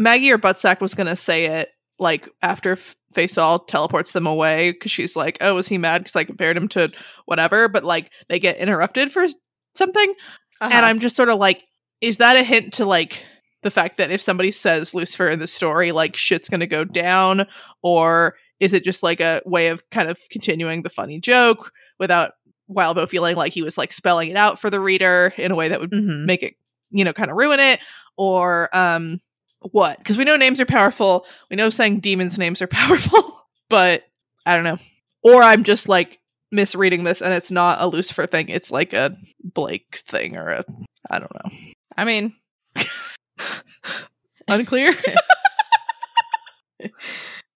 Maggie 0.00 0.32
or 0.32 0.38
Buttsack 0.38 0.80
was 0.80 0.94
gonna 0.94 1.16
say 1.16 1.46
it 1.46 1.70
like 1.98 2.28
after 2.42 2.76
Faisal 3.14 3.66
teleports 3.66 4.12
them 4.12 4.26
away 4.26 4.72
because 4.72 4.90
she's 4.90 5.16
like, 5.16 5.38
"Oh, 5.40 5.54
was 5.54 5.68
he 5.68 5.78
mad 5.78 5.98
because 6.02 6.16
I 6.16 6.24
compared 6.24 6.56
him 6.56 6.68
to 6.68 6.90
whatever?" 7.26 7.68
But 7.68 7.84
like 7.84 8.10
they 8.28 8.38
get 8.38 8.56
interrupted 8.58 9.12
for 9.12 9.26
something, 9.74 10.14
and 10.60 10.86
I'm 10.86 11.00
just 11.00 11.16
sort 11.16 11.28
of 11.28 11.38
like, 11.38 11.64
is 12.00 12.16
that 12.18 12.36
a 12.36 12.42
hint 12.44 12.72
to 12.74 12.84
like 12.86 13.22
the 13.62 13.70
fact 13.70 13.98
that 13.98 14.10
if 14.10 14.20
somebody 14.22 14.50
says 14.50 14.94
Lucifer 14.94 15.28
in 15.28 15.38
the 15.38 15.46
story, 15.46 15.92
like 15.92 16.16
shit's 16.16 16.48
gonna 16.48 16.66
go 16.66 16.84
down, 16.84 17.46
or 17.82 18.36
is 18.60 18.72
it 18.72 18.84
just 18.84 19.02
like 19.02 19.20
a 19.20 19.42
way 19.44 19.68
of 19.68 19.88
kind 19.90 20.08
of 20.08 20.18
continuing 20.30 20.82
the 20.82 20.90
funny 20.90 21.18
joke 21.20 21.72
without 21.98 22.32
Wildbow 22.70 23.08
feeling 23.08 23.36
like 23.36 23.52
he 23.52 23.62
was 23.62 23.76
like 23.76 23.92
spelling 23.92 24.30
it 24.30 24.36
out 24.36 24.60
for 24.60 24.70
the 24.70 24.80
reader 24.80 25.34
in 25.36 25.50
a 25.50 25.56
way 25.56 25.68
that 25.68 25.80
would 25.80 25.90
Mhm. 25.90 26.24
make 26.24 26.42
it 26.44 26.54
you 26.90 27.04
know 27.04 27.12
kind 27.12 27.30
of 27.30 27.36
ruin 27.36 27.58
it 27.58 27.80
or 28.16 28.68
um 28.76 29.18
what? 29.60 29.98
Because 29.98 30.16
we 30.18 30.24
know 30.24 30.36
names 30.36 30.60
are 30.60 30.66
powerful. 30.66 31.26
We 31.50 31.56
know 31.56 31.70
saying 31.70 32.00
demons 32.00 32.38
names 32.38 32.62
are 32.62 32.66
powerful 32.68 33.40
but 33.70 34.04
i 34.44 34.54
don't 34.54 34.64
know. 34.64 34.76
Or 35.22 35.42
i'm 35.42 35.64
just 35.64 35.88
like 35.88 36.18
misreading 36.52 37.04
this 37.04 37.22
and 37.22 37.32
it's 37.32 37.50
not 37.50 37.80
a 37.80 37.86
lucifer 37.86 38.26
thing. 38.26 38.50
It's 38.50 38.70
like 38.70 38.92
a 38.92 39.16
blake 39.42 40.02
thing 40.06 40.36
or 40.36 40.50
a 40.50 40.64
i 41.10 41.18
don't 41.18 41.32
know. 41.32 41.50
I 41.96 42.04
mean, 42.04 42.34
unclear? 44.48 44.92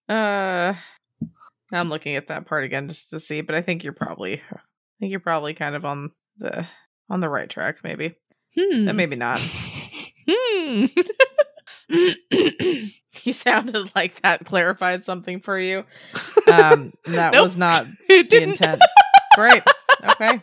Uh, 0.06 0.74
I'm 1.72 1.88
looking 1.88 2.16
at 2.16 2.28
that 2.28 2.44
part 2.44 2.64
again 2.64 2.88
just 2.88 3.08
to 3.08 3.18
see, 3.18 3.40
but 3.40 3.54
I 3.54 3.62
think 3.62 3.82
you're 3.82 3.94
probably, 3.94 4.34
I 4.34 4.60
think 5.00 5.10
you're 5.10 5.18
probably 5.18 5.54
kind 5.54 5.74
of 5.74 5.86
on 5.86 6.10
the 6.36 6.68
on 7.08 7.20
the 7.20 7.30
right 7.30 7.48
track, 7.48 7.78
maybe, 7.82 8.14
hmm. 8.54 8.84
but 8.84 8.94
maybe 8.94 9.16
not. 9.16 9.40
hmm. 10.28 10.84
he 13.10 13.32
sounded 13.32 13.90
like 13.94 14.20
that 14.22 14.44
clarified 14.44 15.04
something 15.04 15.40
for 15.40 15.58
you. 15.58 15.84
Um, 16.46 16.92
that 17.06 17.32
Nope. 17.32 17.44
was 17.44 17.56
not 17.56 17.86
the 18.08 18.42
intent. 18.42 18.82
Great. 19.34 19.62
Okay. 20.04 20.40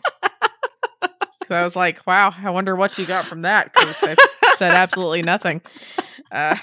I 1.50 1.64
was 1.64 1.76
like, 1.76 2.06
wow, 2.06 2.32
I 2.36 2.50
wonder 2.50 2.74
what 2.74 2.98
you 2.98 3.06
got 3.06 3.26
from 3.26 3.42
that 3.42 3.72
because 3.72 4.02
I 4.02 4.16
said 4.56 4.72
absolutely 4.72 5.22
nothing. 5.22 5.60
Uh, 6.30 6.56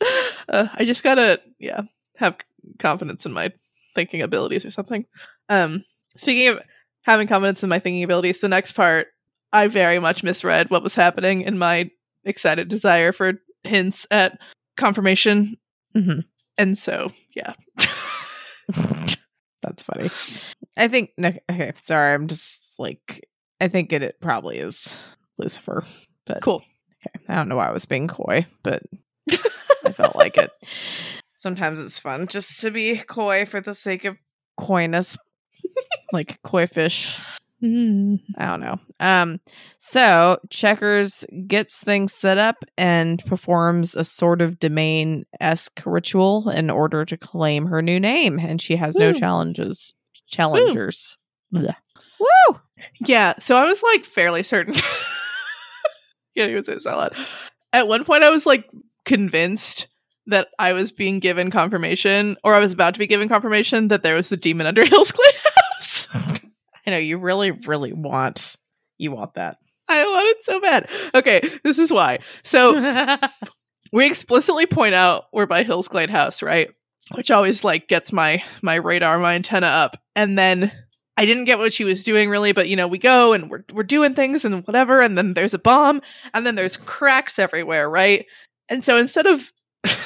uh, 0.48 0.68
I 0.74 0.84
just 0.84 1.02
gotta, 1.02 1.40
yeah, 1.58 1.82
have 2.16 2.36
confidence 2.78 3.24
in 3.24 3.32
my 3.32 3.52
thinking 3.94 4.22
abilities 4.22 4.64
or 4.64 4.70
something. 4.70 5.06
Um, 5.48 5.84
speaking 6.16 6.48
of 6.48 6.60
having 7.02 7.28
confidence 7.28 7.62
in 7.62 7.68
my 7.70 7.78
thinking 7.78 8.02
abilities, 8.02 8.38
the 8.38 8.48
next 8.48 8.72
part, 8.72 9.08
I 9.52 9.68
very 9.68 9.98
much 9.98 10.22
misread 10.22 10.70
what 10.70 10.82
was 10.82 10.94
happening 10.94 11.42
in 11.42 11.58
my 11.58 11.90
excited 12.24 12.68
desire 12.68 13.12
for 13.12 13.34
hints 13.66 14.06
at 14.10 14.38
confirmation, 14.76 15.56
mhm. 15.94 16.24
and 16.58 16.78
so 16.78 17.12
yeah. 17.34 17.54
That's 19.62 19.82
funny. 19.82 20.10
I 20.76 20.86
think, 20.88 21.10
okay, 21.20 21.72
sorry. 21.82 22.14
I'm 22.14 22.28
just 22.28 22.78
like, 22.78 23.28
I 23.60 23.68
think 23.68 23.92
it, 23.92 24.02
it 24.02 24.20
probably 24.20 24.58
is 24.58 24.98
Lucifer, 25.38 25.84
but 26.24 26.40
cool. 26.42 26.62
okay. 27.06 27.24
I 27.28 27.34
don't 27.34 27.48
know 27.48 27.56
why 27.56 27.68
I 27.68 27.72
was 27.72 27.86
being 27.86 28.06
coy, 28.06 28.46
but 28.62 28.82
I 29.30 29.92
felt 29.92 30.14
like 30.16 30.36
it. 30.36 30.50
Sometimes 31.38 31.80
it's 31.80 31.98
fun 31.98 32.26
just 32.28 32.60
to 32.60 32.70
be 32.70 32.96
coy 32.96 33.44
for 33.44 33.60
the 33.60 33.74
sake 33.74 34.04
of 34.04 34.16
coyness, 34.56 35.18
like 36.12 36.40
koi 36.42 36.66
fish. 36.66 37.18
I 38.38 38.46
don't 38.46 38.60
know. 38.60 38.78
Um, 39.00 39.40
so 39.78 40.38
Checkers 40.50 41.24
gets 41.46 41.78
things 41.80 42.12
set 42.12 42.38
up 42.38 42.64
and 42.76 43.24
performs 43.24 43.94
a 43.94 44.04
sort 44.04 44.42
of 44.42 44.58
domain 44.58 45.24
esque 45.40 45.82
ritual 45.86 46.50
in 46.50 46.68
order 46.70 47.04
to 47.06 47.16
claim 47.16 47.66
her 47.66 47.80
new 47.80 47.98
name, 47.98 48.38
and 48.38 48.60
she 48.60 48.76
has 48.76 48.94
no 48.96 49.12
challenges. 49.12 49.94
Challengers. 50.28 51.16
Woo! 52.20 52.60
Yeah, 53.00 53.34
so 53.38 53.56
I 53.56 53.64
was 53.64 53.82
like 53.82 54.04
fairly 54.04 54.42
certain. 54.42 54.74
Can't 56.36 56.50
even 56.50 56.64
say 56.64 56.74
out 56.90 56.98
loud. 56.98 57.16
At 57.72 57.88
one 57.88 58.04
point, 58.04 58.22
I 58.22 58.30
was 58.30 58.44
like 58.44 58.68
convinced 59.06 59.88
that 60.26 60.48
I 60.58 60.72
was 60.72 60.92
being 60.92 61.20
given 61.20 61.50
confirmation, 61.50 62.36
or 62.44 62.54
I 62.54 62.58
was 62.58 62.72
about 62.72 62.94
to 62.94 62.98
be 62.98 63.06
given 63.06 63.28
confirmation 63.28 63.88
that 63.88 64.02
there 64.02 64.14
was 64.14 64.30
a 64.32 64.36
demon 64.36 64.66
under 64.66 64.84
Hill's 64.86 65.10
House. 65.10 65.35
I 66.86 66.92
know 66.92 66.98
you 66.98 67.18
really, 67.18 67.50
really 67.50 67.92
want 67.92 68.56
you 68.98 69.12
want 69.12 69.34
that. 69.34 69.58
I 69.88 70.04
want 70.04 70.28
it 70.28 70.44
so 70.44 70.60
bad. 70.60 70.90
Okay, 71.14 71.40
this 71.62 71.78
is 71.78 71.92
why. 71.92 72.20
So 72.42 73.18
we 73.92 74.06
explicitly 74.06 74.66
point 74.66 74.94
out 74.94 75.24
we're 75.32 75.46
by 75.46 75.64
Hillsglade 75.64 76.10
House, 76.10 76.42
right? 76.42 76.70
Which 77.14 77.30
always 77.30 77.62
like 77.62 77.88
gets 77.88 78.12
my 78.12 78.42
my 78.62 78.76
radar, 78.76 79.18
my 79.18 79.34
antenna 79.34 79.66
up. 79.66 79.96
And 80.14 80.38
then 80.38 80.72
I 81.16 81.24
didn't 81.24 81.44
get 81.44 81.58
what 81.58 81.72
she 81.72 81.84
was 81.84 82.02
doing 82.02 82.28
really, 82.30 82.52
but 82.52 82.68
you 82.68 82.76
know, 82.76 82.88
we 82.88 82.98
go 82.98 83.32
and 83.32 83.50
we're 83.50 83.64
we're 83.72 83.84
doing 83.84 84.14
things 84.14 84.44
and 84.44 84.66
whatever, 84.66 85.00
and 85.00 85.16
then 85.16 85.34
there's 85.34 85.54
a 85.54 85.58
bomb, 85.58 86.02
and 86.34 86.46
then 86.46 86.56
there's 86.56 86.76
cracks 86.76 87.38
everywhere, 87.38 87.88
right? 87.88 88.26
And 88.68 88.84
so 88.84 88.96
instead 88.96 89.26
of 89.26 89.52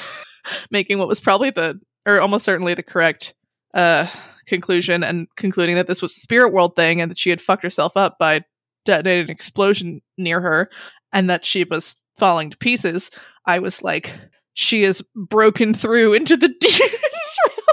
making 0.71 0.99
what 0.99 1.07
was 1.07 1.21
probably 1.21 1.49
the 1.49 1.79
or 2.05 2.21
almost 2.21 2.45
certainly 2.45 2.73
the 2.73 2.83
correct 2.83 3.33
uh 3.73 4.07
conclusion 4.51 5.03
and 5.03 5.27
concluding 5.35 5.75
that 5.75 5.87
this 5.87 6.01
was 6.01 6.15
a 6.15 6.19
spirit 6.19 6.53
world 6.53 6.75
thing 6.75 7.01
and 7.01 7.09
that 7.09 7.17
she 7.17 7.29
had 7.31 7.41
fucked 7.41 7.63
herself 7.63 7.97
up 7.97 8.17
by 8.19 8.43
detonating 8.85 9.25
an 9.25 9.31
explosion 9.31 10.01
near 10.17 10.39
her 10.41 10.69
and 11.13 11.29
that 11.29 11.43
she 11.45 11.63
was 11.63 11.95
falling 12.17 12.49
to 12.51 12.57
pieces, 12.57 13.09
I 13.45 13.59
was 13.59 13.81
like, 13.81 14.13
she 14.53 14.83
is 14.83 15.03
broken 15.15 15.73
through 15.73 16.13
into 16.13 16.37
the 16.37 16.49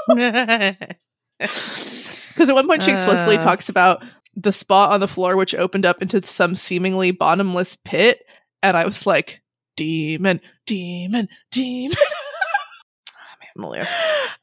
demons 0.09 0.29
Because 1.39 2.49
at 2.49 2.55
one 2.55 2.66
point 2.66 2.83
she 2.83 2.93
explicitly 2.93 3.37
Uh. 3.37 3.45
talks 3.45 3.68
about 3.68 4.05
the 4.35 4.53
spot 4.53 4.93
on 4.93 5.01
the 5.01 5.09
floor 5.09 5.37
which 5.37 5.55
opened 5.55 5.85
up 5.85 6.01
into 6.01 6.22
some 6.22 6.55
seemingly 6.57 7.11
bottomless 7.11 7.76
pit, 7.85 8.20
and 8.62 8.76
I 8.76 8.85
was 8.85 9.07
like, 9.07 9.41
demon, 9.76 10.41
demon, 10.66 11.29
demon. 11.51 11.97
Malia. 13.57 13.87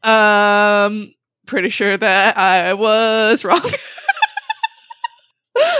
Um, 0.03 1.13
pretty 1.45 1.69
sure 1.69 1.97
that 1.97 2.37
I 2.37 2.73
was 2.73 3.43
wrong. 3.43 3.61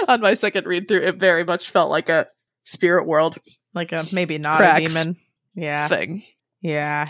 On 0.07 0.21
my 0.21 0.35
second 0.35 0.65
read 0.65 0.87
through, 0.87 1.01
it 1.01 1.17
very 1.17 1.43
much 1.43 1.69
felt 1.69 1.91
like 1.91 2.09
a 2.09 2.27
spirit 2.63 3.05
world 3.05 3.37
Like 3.73 3.91
a 3.91 4.05
maybe 4.13 4.37
not 4.37 4.61
a 4.61 4.85
demon. 4.87 5.17
Yeah. 5.55 5.87
thing. 5.87 6.23
Yeah. 6.61 7.09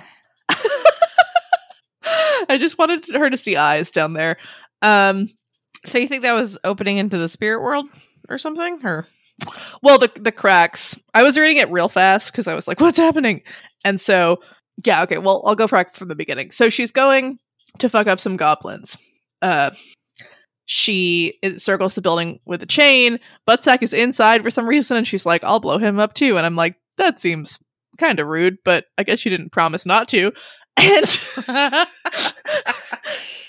I 2.49 2.57
just 2.59 2.77
wanted 2.77 3.05
her 3.13 3.29
to 3.29 3.37
see 3.37 3.55
eyes 3.55 3.91
down 3.91 4.13
there. 4.13 4.37
Um, 4.81 5.29
So 5.85 5.97
you 5.97 6.07
think 6.07 6.23
that 6.23 6.33
was 6.33 6.57
opening 6.63 6.97
into 6.97 7.17
the 7.17 7.29
spirit 7.29 7.61
world 7.61 7.87
or 8.29 8.37
something? 8.37 8.79
Or 8.83 9.05
well, 9.81 9.97
the 9.99 10.11
the 10.15 10.31
cracks. 10.31 10.97
I 11.13 11.23
was 11.23 11.37
reading 11.37 11.57
it 11.57 11.69
real 11.69 11.89
fast 11.89 12.31
because 12.31 12.47
I 12.47 12.55
was 12.55 12.67
like, 12.67 12.79
"What's 12.79 12.97
happening?" 12.97 13.43
And 13.83 13.99
so, 14.01 14.39
yeah, 14.85 15.03
okay. 15.03 15.17
Well, 15.19 15.43
I'll 15.45 15.55
go 15.55 15.67
back 15.67 15.93
from 15.93 16.07
the 16.07 16.15
beginning. 16.15 16.51
So 16.51 16.69
she's 16.69 16.91
going 16.91 17.37
to 17.79 17.89
fuck 17.89 18.07
up 18.07 18.19
some 18.19 18.37
goblins. 18.37 18.97
Uh, 19.41 19.71
she 20.65 21.37
circles 21.57 21.93
the 21.95 22.01
building 22.01 22.39
with 22.45 22.63
a 22.63 22.65
chain. 22.65 23.19
Buttsack 23.47 23.83
is 23.83 23.93
inside 23.93 24.41
for 24.43 24.49
some 24.49 24.67
reason, 24.67 24.97
and 24.97 25.07
she's 25.07 25.25
like, 25.25 25.43
"I'll 25.43 25.59
blow 25.59 25.77
him 25.77 25.99
up 25.99 26.13
too." 26.13 26.37
And 26.37 26.45
I'm 26.45 26.55
like, 26.55 26.75
"That 26.97 27.19
seems 27.19 27.59
kind 27.99 28.19
of 28.19 28.27
rude, 28.27 28.57
but 28.65 28.85
I 28.97 29.03
guess 29.03 29.23
you 29.25 29.29
didn't 29.31 29.51
promise 29.51 29.85
not 29.85 30.07
to." 30.09 30.31
And 30.77 31.21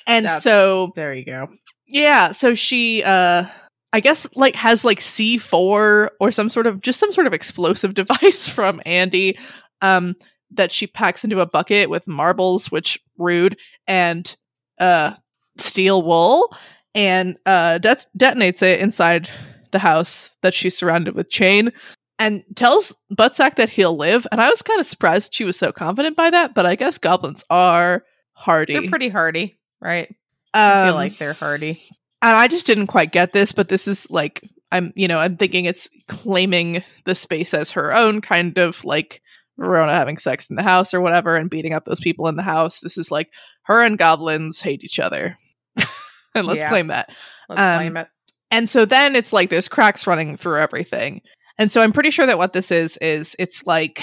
and 0.06 0.26
That's- 0.26 0.42
so 0.42 0.92
there 0.94 1.12
you 1.14 1.24
go. 1.24 1.48
yeah, 1.86 2.32
so 2.32 2.54
she 2.54 3.02
uh 3.02 3.46
I 3.92 4.00
guess 4.00 4.26
like 4.34 4.54
has 4.54 4.84
like 4.84 5.00
C4 5.00 6.10
or 6.20 6.32
some 6.32 6.48
sort 6.50 6.66
of 6.66 6.80
just 6.82 7.00
some 7.00 7.12
sort 7.12 7.26
of 7.26 7.32
explosive 7.32 7.94
device 7.94 8.48
from 8.48 8.80
Andy 8.86 9.38
um 9.82 10.14
that 10.52 10.72
she 10.72 10.86
packs 10.86 11.24
into 11.24 11.40
a 11.40 11.46
bucket 11.46 11.90
with 11.90 12.06
marbles 12.06 12.70
which 12.70 12.98
rude 13.18 13.56
and 13.86 14.36
uh 14.78 15.14
steel 15.58 16.02
wool 16.02 16.54
and 16.94 17.36
uh 17.46 17.78
det- 17.78 18.06
detonates 18.18 18.62
it 18.62 18.80
inside 18.80 19.28
the 19.72 19.78
house 19.78 20.30
that 20.42 20.54
she's 20.54 20.76
surrounded 20.76 21.14
with 21.14 21.28
chain 21.30 21.72
and 22.18 22.42
tells 22.54 22.94
Buttsack 23.12 23.56
that 23.56 23.68
he'll 23.68 23.96
live 23.96 24.26
and 24.32 24.40
I 24.40 24.48
was 24.48 24.62
kind 24.62 24.80
of 24.80 24.86
surprised 24.86 25.34
she 25.34 25.44
was 25.44 25.58
so 25.58 25.72
confident 25.72 26.16
by 26.16 26.30
that 26.30 26.54
but 26.54 26.64
I 26.66 26.74
guess 26.76 26.98
goblins 26.98 27.44
are 27.50 28.04
hardy. 28.32 28.74
They're 28.78 28.88
pretty 28.90 29.08
hardy, 29.08 29.58
right? 29.80 30.14
I 30.54 30.84
feel 30.84 30.90
Um, 30.90 30.94
like 30.94 31.16
they're 31.18 31.32
hardy. 31.34 31.82
and 32.22 32.36
I 32.36 32.46
just 32.48 32.66
didn't 32.66 32.86
quite 32.86 33.12
get 33.12 33.32
this, 33.32 33.52
but 33.52 33.68
this 33.68 33.86
is 33.88 34.10
like 34.10 34.42
I'm, 34.72 34.92
you 34.96 35.06
know, 35.08 35.18
I'm 35.18 35.36
thinking 35.36 35.64
it's 35.64 35.88
claiming 36.08 36.82
the 37.04 37.14
space 37.14 37.54
as 37.54 37.70
her 37.72 37.94
own, 37.94 38.20
kind 38.20 38.58
of 38.58 38.84
like 38.84 39.22
Verona 39.58 39.92
having 39.92 40.18
sex 40.18 40.46
in 40.48 40.56
the 40.56 40.62
house 40.62 40.92
or 40.94 41.00
whatever, 41.00 41.36
and 41.36 41.50
beating 41.50 41.72
up 41.72 41.84
those 41.84 42.00
people 42.00 42.28
in 42.28 42.36
the 42.36 42.42
house. 42.42 42.80
This 42.80 42.98
is 42.98 43.10
like 43.10 43.32
her 43.62 43.82
and 43.82 43.98
goblins 43.98 44.60
hate 44.60 44.84
each 44.84 44.98
other, 44.98 45.34
and 46.34 46.46
let's 46.46 46.62
Yeah. 46.62 46.68
claim 46.68 46.88
that. 46.88 47.08
Let's 47.48 47.60
um, 47.60 47.76
claim 47.78 47.96
it. 47.96 48.08
And 48.50 48.68
so 48.70 48.84
then 48.84 49.16
it's 49.16 49.32
like 49.32 49.50
there's 49.50 49.68
cracks 49.68 50.06
running 50.06 50.36
through 50.36 50.58
everything, 50.60 51.20
and 51.58 51.70
so 51.72 51.80
I'm 51.80 51.92
pretty 51.92 52.10
sure 52.10 52.26
that 52.26 52.38
what 52.38 52.52
this 52.52 52.70
is 52.70 52.96
is 52.98 53.34
it's 53.38 53.66
like 53.66 54.00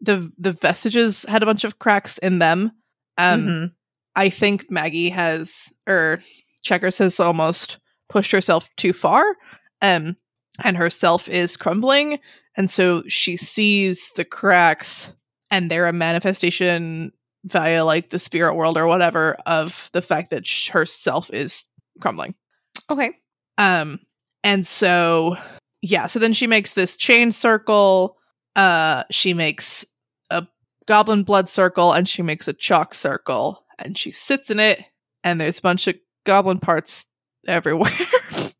the 0.00 0.30
the 0.38 0.52
vestiges 0.52 1.24
had 1.28 1.42
a 1.42 1.46
bunch 1.46 1.64
of 1.64 1.78
cracks 1.78 2.18
in 2.18 2.38
them. 2.38 2.72
Um, 3.18 3.40
Mhm. 3.42 3.72
I 4.16 4.30
think 4.30 4.68
Maggie 4.70 5.10
has, 5.10 5.66
or 5.88 6.18
Checkers 6.62 6.98
has 6.98 7.20
almost 7.20 7.78
pushed 8.08 8.32
herself 8.32 8.68
too 8.76 8.92
far, 8.92 9.24
um, 9.80 10.16
and 10.64 10.76
herself 10.76 11.28
is 11.28 11.56
crumbling, 11.56 12.18
and 12.58 12.70
so 12.70 13.02
she 13.08 13.36
sees 13.38 14.10
the 14.16 14.24
cracks, 14.24 15.10
and 15.50 15.70
they're 15.70 15.86
a 15.86 15.92
manifestation 15.92 17.12
via 17.44 17.84
like 17.84 18.10
the 18.10 18.18
spirit 18.18 18.54
world 18.54 18.76
or 18.76 18.86
whatever 18.86 19.36
of 19.46 19.88
the 19.92 20.02
fact 20.02 20.30
that 20.30 20.46
sh- 20.46 20.68
herself 20.68 21.30
is 21.32 21.64
crumbling. 22.00 22.34
Okay. 22.90 23.12
Um, 23.56 24.00
and 24.44 24.66
so 24.66 25.36
yeah, 25.82 26.06
so 26.06 26.18
then 26.18 26.32
she 26.32 26.46
makes 26.46 26.74
this 26.74 26.96
chain 26.96 27.30
circle. 27.32 28.16
Uh, 28.56 29.04
she 29.10 29.32
makes 29.34 29.84
a 30.30 30.46
goblin 30.86 31.22
blood 31.22 31.48
circle, 31.48 31.92
and 31.92 32.08
she 32.08 32.22
makes 32.22 32.48
a 32.48 32.52
chalk 32.52 32.92
circle, 32.92 33.64
and 33.78 33.96
she 33.96 34.10
sits 34.10 34.50
in 34.50 34.58
it, 34.58 34.84
and 35.22 35.40
there's 35.40 35.58
a 35.58 35.62
bunch 35.62 35.86
of 35.86 35.94
goblin 36.26 36.58
parts 36.58 37.06
everywhere. 37.46 37.92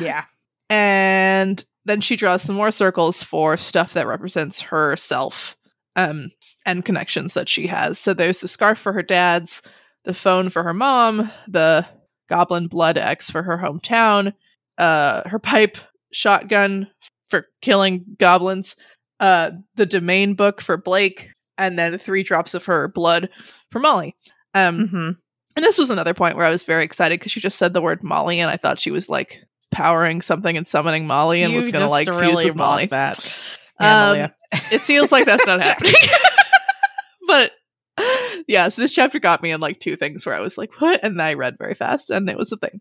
Yeah. 0.00 0.24
and 0.70 1.62
then 1.88 2.00
she 2.00 2.16
draws 2.16 2.42
some 2.42 2.56
more 2.56 2.70
circles 2.70 3.22
for 3.22 3.56
stuff 3.56 3.92
that 3.94 4.06
represents 4.06 4.60
herself 4.60 5.56
um 5.96 6.28
and 6.66 6.84
connections 6.84 7.34
that 7.34 7.48
she 7.48 7.66
has. 7.66 7.98
So 7.98 8.14
there's 8.14 8.38
the 8.40 8.48
scarf 8.48 8.78
for 8.78 8.92
her 8.92 9.02
dad's 9.02 9.62
the 10.04 10.14
phone 10.14 10.50
for 10.50 10.62
her 10.62 10.74
mom 10.74 11.30
the 11.48 11.86
goblin 12.28 12.68
blood 12.68 12.98
x 12.98 13.30
for 13.30 13.42
her 13.42 13.58
hometown 13.58 14.32
uh 14.78 15.28
her 15.28 15.38
pipe 15.38 15.78
shotgun 16.12 16.90
for 17.30 17.46
killing 17.62 18.04
goblins 18.18 18.76
uh 19.20 19.50
the 19.74 19.86
domain 19.86 20.34
book 20.34 20.60
for 20.60 20.76
blake 20.76 21.30
and 21.56 21.78
then 21.78 21.98
three 21.98 22.22
drops 22.22 22.54
of 22.54 22.66
her 22.66 22.88
blood 22.88 23.28
for 23.70 23.78
molly. 23.80 24.14
Um 24.54 24.88
hmm 24.88 25.10
and 25.58 25.64
this 25.64 25.78
was 25.78 25.90
another 25.90 26.14
point 26.14 26.36
where 26.36 26.46
I 26.46 26.50
was 26.50 26.62
very 26.62 26.84
excited 26.84 27.18
because 27.18 27.32
she 27.32 27.40
just 27.40 27.58
said 27.58 27.72
the 27.72 27.82
word 27.82 28.04
Molly, 28.04 28.38
and 28.38 28.48
I 28.48 28.56
thought 28.56 28.78
she 28.78 28.92
was 28.92 29.08
like 29.08 29.42
powering 29.70 30.20
something 30.22 30.56
and 30.56 30.66
summoning 30.66 31.06
Molly, 31.06 31.42
and 31.42 31.52
you 31.52 31.60
was 31.60 31.68
gonna 31.68 31.84
just 31.84 31.90
like 31.90 32.08
fuse 32.08 32.20
really 32.20 32.46
with 32.46 32.56
Molly. 32.56 32.86
that. 32.86 33.38
Um, 33.80 34.30
It 34.72 34.80
feels 34.80 35.12
like 35.12 35.24
that's 35.24 35.46
not 35.46 35.62
happening, 35.62 35.94
but 37.28 37.52
yeah. 38.48 38.68
So 38.70 38.82
this 38.82 38.90
chapter 38.92 39.20
got 39.20 39.40
me 39.40 39.52
in 39.52 39.60
like 39.60 39.78
two 39.78 39.94
things 39.96 40.26
where 40.26 40.34
I 40.34 40.40
was 40.40 40.58
like, 40.58 40.80
"What?" 40.80 41.04
and 41.04 41.22
I 41.22 41.34
read 41.34 41.58
very 41.58 41.74
fast, 41.74 42.10
and 42.10 42.28
it 42.28 42.36
was 42.36 42.50
a 42.50 42.56
thing. 42.56 42.80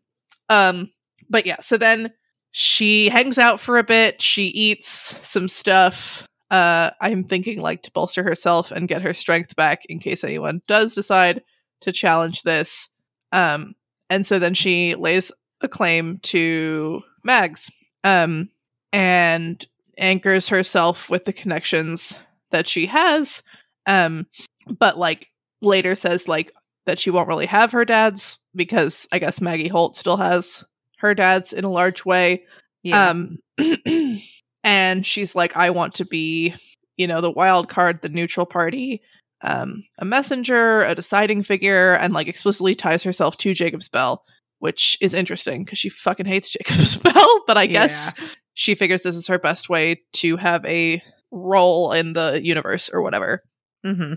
Um, 0.50 0.90
but 1.30 1.46
yeah. 1.46 1.58
So 1.62 1.78
then 1.78 2.14
she 2.52 3.10
hangs 3.10 3.38
out 3.38 3.60
for 3.60 3.78
a 3.78 3.84
bit. 3.84 4.24
She 4.24 4.46
eats 4.48 5.16
some 5.22 5.48
stuff. 5.48 6.28
Uh, 6.50 6.90
I'm 7.00 7.24
thinking 7.26 7.62
like 7.62 7.84
to 7.84 7.92
bolster 7.92 8.24
herself 8.24 8.72
and 8.72 8.88
get 8.88 9.04
her 9.04 9.14
strength 9.14 9.56
back 9.56 9.86
in 9.86 10.00
case 10.00 10.24
anyone 10.24 10.62
does 10.68 10.96
decide 10.96 11.44
to 11.82 11.92
challenge 11.92 12.42
this. 12.42 12.88
Um, 13.32 13.76
and 14.10 14.26
so 14.26 14.40
then 14.40 14.56
she 14.56 14.96
lays 14.96 15.32
a 15.62 15.68
claim 15.68 16.20
to 16.24 17.02
Mags, 17.24 17.72
um, 18.04 18.50
and 18.94 19.66
anchors 19.98 20.48
herself 20.50 21.10
with 21.10 21.26
the 21.26 21.34
connections 21.34 22.16
that 22.52 22.68
she 22.68 22.86
has. 22.86 23.42
Um, 23.86 24.28
but 24.68 24.98
like 24.98 25.30
later 25.62 25.96
says 25.96 26.28
like 26.28 26.52
that 26.86 27.00
she 27.00 27.10
won't 27.10 27.28
really 27.28 27.46
have 27.46 27.72
her 27.72 27.86
dad's 27.86 28.40
because 28.56 29.08
I 29.12 29.20
guess 29.20 29.42
Maggie 29.42 29.68
Holt 29.68 29.96
still 29.96 30.18
has 30.18 30.64
her 31.00 31.14
dad's 31.14 31.54
in 31.54 31.64
a 31.64 31.72
large 31.72 32.06
way. 32.06 32.44
Yeah. 32.84 33.10
Um, 33.10 33.40
and 34.64 35.06
she's 35.06 35.36
like, 35.36 35.56
I 35.56 35.70
want 35.70 35.96
to 35.96 36.06
be, 36.06 36.54
you 36.98 37.08
know, 37.08 37.22
the 37.22 37.32
wild 37.32 37.70
card, 37.70 38.02
the 38.02 38.10
neutral 38.10 38.46
party, 38.46 39.02
um, 39.42 39.84
a 40.00 40.06
messenger, 40.06 40.82
a 40.82 40.96
deciding 40.96 41.44
figure, 41.44 41.94
and 41.94 42.14
like 42.14 42.28
explicitly 42.28 42.76
ties 42.76 43.04
herself 43.04 43.38
to 43.38 43.54
Jacob's 43.54 43.90
Bell, 43.90 44.24
which 44.60 44.98
is 45.02 45.14
interesting 45.14 45.64
because 45.64 45.80
she 45.80 45.90
fucking 45.90 46.26
hates 46.26 46.52
Jacob's 46.52 46.98
Bell. 46.98 47.44
But 47.48 47.58
I 47.58 47.66
guess 47.66 48.12
she 48.56 48.76
figures 48.76 49.04
this 49.04 49.16
is 49.16 49.28
her 49.28 49.40
best 49.40 49.70
way 49.70 50.02
to 50.14 50.36
have 50.36 50.66
a 50.66 51.02
role 51.32 51.94
in 51.94 52.14
the 52.14 52.42
universe 52.44 52.90
or 52.90 53.02
whatever. 53.02 53.44
hmm 53.84 54.14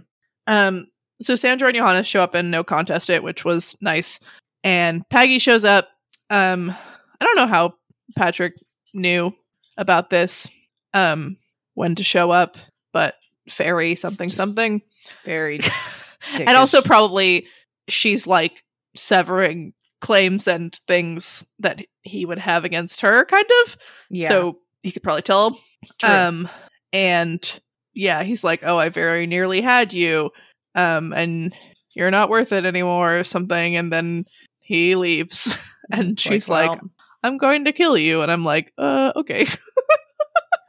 Um, 0.46 0.86
so 1.22 1.36
Sandra 1.36 1.68
and 1.68 1.76
Johannes 1.76 2.06
show 2.06 2.22
up 2.22 2.34
and 2.34 2.50
no 2.50 2.64
contest 2.64 3.10
it, 3.10 3.22
which 3.22 3.44
was 3.44 3.76
nice. 3.80 4.18
And 4.64 5.08
Peggy 5.10 5.38
shows 5.38 5.64
up. 5.64 5.88
Um, 6.30 6.74
I 7.20 7.24
don't 7.24 7.36
know 7.36 7.46
how 7.46 7.74
Patrick 8.16 8.54
knew 8.94 9.32
about 9.76 10.10
this, 10.10 10.48
um, 10.94 11.36
when 11.74 11.94
to 11.96 12.02
show 12.02 12.30
up, 12.30 12.56
but 12.92 13.14
fairy 13.48 13.94
something 13.94 14.28
Just 14.28 14.38
something. 14.38 14.82
Very. 15.24 15.60
and 16.32 16.56
also 16.56 16.82
probably 16.82 17.46
she's 17.88 18.26
like 18.26 18.64
severing 18.96 19.72
claims 20.00 20.48
and 20.48 20.78
things 20.88 21.46
that 21.58 21.82
he 22.02 22.24
would 22.24 22.38
have 22.38 22.64
against 22.64 23.00
her, 23.02 23.24
kind 23.24 23.46
of. 23.64 23.76
yeah. 24.10 24.28
So 24.28 24.58
he 24.82 24.92
could 24.92 25.02
probably 25.02 25.22
tell. 25.22 25.58
True. 25.98 26.08
Um, 26.08 26.48
and 26.92 27.60
yeah, 27.94 28.22
he's 28.22 28.42
like, 28.42 28.60
"Oh, 28.64 28.78
I 28.78 28.88
very 28.88 29.26
nearly 29.26 29.60
had 29.60 29.92
you, 29.92 30.30
um, 30.74 31.12
and 31.12 31.54
you're 31.94 32.10
not 32.10 32.30
worth 32.30 32.52
it 32.52 32.64
anymore," 32.64 33.18
or 33.18 33.24
something. 33.24 33.76
And 33.76 33.92
then 33.92 34.24
he 34.58 34.96
leaves, 34.96 35.56
and 35.90 36.18
she's 36.18 36.48
like, 36.48 36.70
well, 36.70 36.90
"I'm 37.22 37.38
going 37.38 37.66
to 37.66 37.72
kill 37.72 37.96
you," 37.96 38.22
and 38.22 38.32
I'm 38.32 38.44
like, 38.44 38.72
"Uh, 38.78 39.12
okay." 39.16 39.46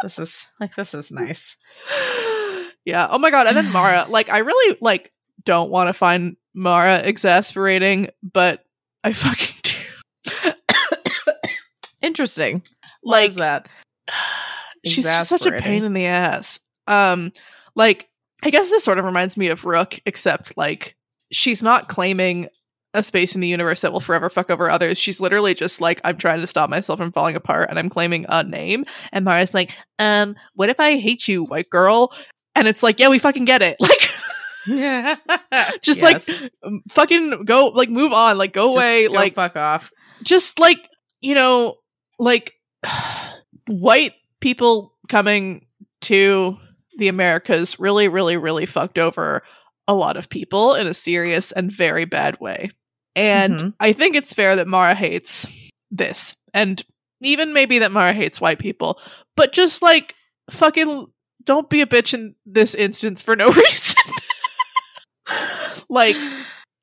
this 0.01 0.19
is 0.19 0.47
like 0.59 0.75
this 0.75 0.93
is 0.93 1.11
nice. 1.11 1.57
yeah. 2.85 3.07
Oh 3.09 3.17
my 3.19 3.31
god. 3.31 3.47
And 3.47 3.55
then 3.55 3.71
Mara, 3.71 4.05
like, 4.09 4.29
I 4.29 4.39
really 4.39 4.77
like 4.81 5.11
don't 5.45 5.71
want 5.71 5.87
to 5.87 5.93
find 5.93 6.37
Mara 6.53 6.97
exasperating, 6.99 8.09
but 8.21 8.63
I 9.03 9.13
fucking 9.13 9.55
do. 9.63 10.51
Interesting. 12.01 12.63
Like 13.03 13.29
is 13.29 13.35
that? 13.35 13.67
she's 14.85 15.05
just 15.05 15.29
such 15.29 15.45
a 15.45 15.51
pain 15.51 15.83
in 15.83 15.93
the 15.93 16.05
ass. 16.05 16.59
Um, 16.87 17.31
like 17.75 18.09
I 18.43 18.49
guess 18.49 18.69
this 18.69 18.83
sort 18.83 18.97
of 18.97 19.05
reminds 19.05 19.37
me 19.37 19.47
of 19.47 19.65
Rook, 19.65 19.99
except 20.05 20.57
like 20.57 20.95
she's 21.31 21.61
not 21.61 21.87
claiming 21.87 22.47
a 22.93 23.03
space 23.03 23.35
in 23.35 23.41
the 23.41 23.47
universe 23.47 23.81
that 23.81 23.93
will 23.93 23.99
forever 23.99 24.29
fuck 24.29 24.49
over 24.49 24.69
others. 24.69 24.97
She's 24.97 25.21
literally 25.21 25.53
just 25.53 25.79
like, 25.79 26.01
I'm 26.03 26.17
trying 26.17 26.41
to 26.41 26.47
stop 26.47 26.69
myself 26.69 26.99
from 26.99 27.11
falling 27.11 27.35
apart 27.35 27.69
and 27.69 27.79
I'm 27.79 27.89
claiming 27.89 28.25
a 28.27 28.43
name. 28.43 28.85
And 29.13 29.23
Mara's 29.23 29.53
like, 29.53 29.71
um, 29.99 30.35
what 30.55 30.69
if 30.69 30.79
I 30.79 30.97
hate 30.97 31.27
you, 31.27 31.45
white 31.45 31.69
girl? 31.69 32.13
And 32.53 32.67
it's 32.67 32.83
like, 32.83 32.99
yeah, 32.99 33.07
we 33.07 33.19
fucking 33.19 33.45
get 33.45 33.61
it. 33.61 33.77
Like 33.91 34.09
Yeah. 34.67 35.15
just 35.81 36.01
like 36.01 36.21
um, 36.63 36.81
fucking 36.89 37.45
go 37.45 37.67
like 37.67 37.89
move 37.89 38.13
on, 38.13 38.37
like 38.37 38.53
go 38.53 38.73
away, 38.73 39.07
like 39.07 39.35
fuck 39.35 39.55
off. 39.55 39.91
just 40.23 40.59
like 40.59 40.79
you 41.21 41.35
know 41.35 41.75
like 42.19 42.53
white 43.67 44.13
people 44.39 44.93
coming 45.07 45.65
to 46.01 46.55
the 46.97 47.07
americas 47.07 47.79
really 47.79 48.07
really 48.07 48.37
really 48.37 48.65
fucked 48.65 48.97
over 48.97 49.43
a 49.87 49.93
lot 49.93 50.17
of 50.17 50.29
people 50.29 50.73
in 50.73 50.87
a 50.87 50.93
serious 50.93 51.51
and 51.51 51.71
very 51.71 52.05
bad 52.05 52.39
way 52.39 52.69
and 53.15 53.53
Mhm. 53.59 53.73
i 53.79 53.93
think 53.93 54.15
it's 54.15 54.33
fair 54.33 54.55
that 54.55 54.67
mara 54.67 54.95
hates 54.95 55.47
this 55.91 56.35
and 56.53 56.83
even 57.21 57.53
maybe 57.53 57.79
that 57.79 57.91
mara 57.91 58.13
hates 58.13 58.41
white 58.41 58.59
people 58.59 58.99
but 59.35 59.53
just 59.53 59.81
like 59.81 60.15
fucking 60.49 61.07
don't 61.43 61.69
be 61.69 61.81
a 61.81 61.87
bitch 61.87 62.13
in 62.13 62.35
this 62.45 62.73
instance 62.75 63.21
for 63.21 63.35
no 63.35 63.49
reason 63.51 63.90
like 65.91 66.15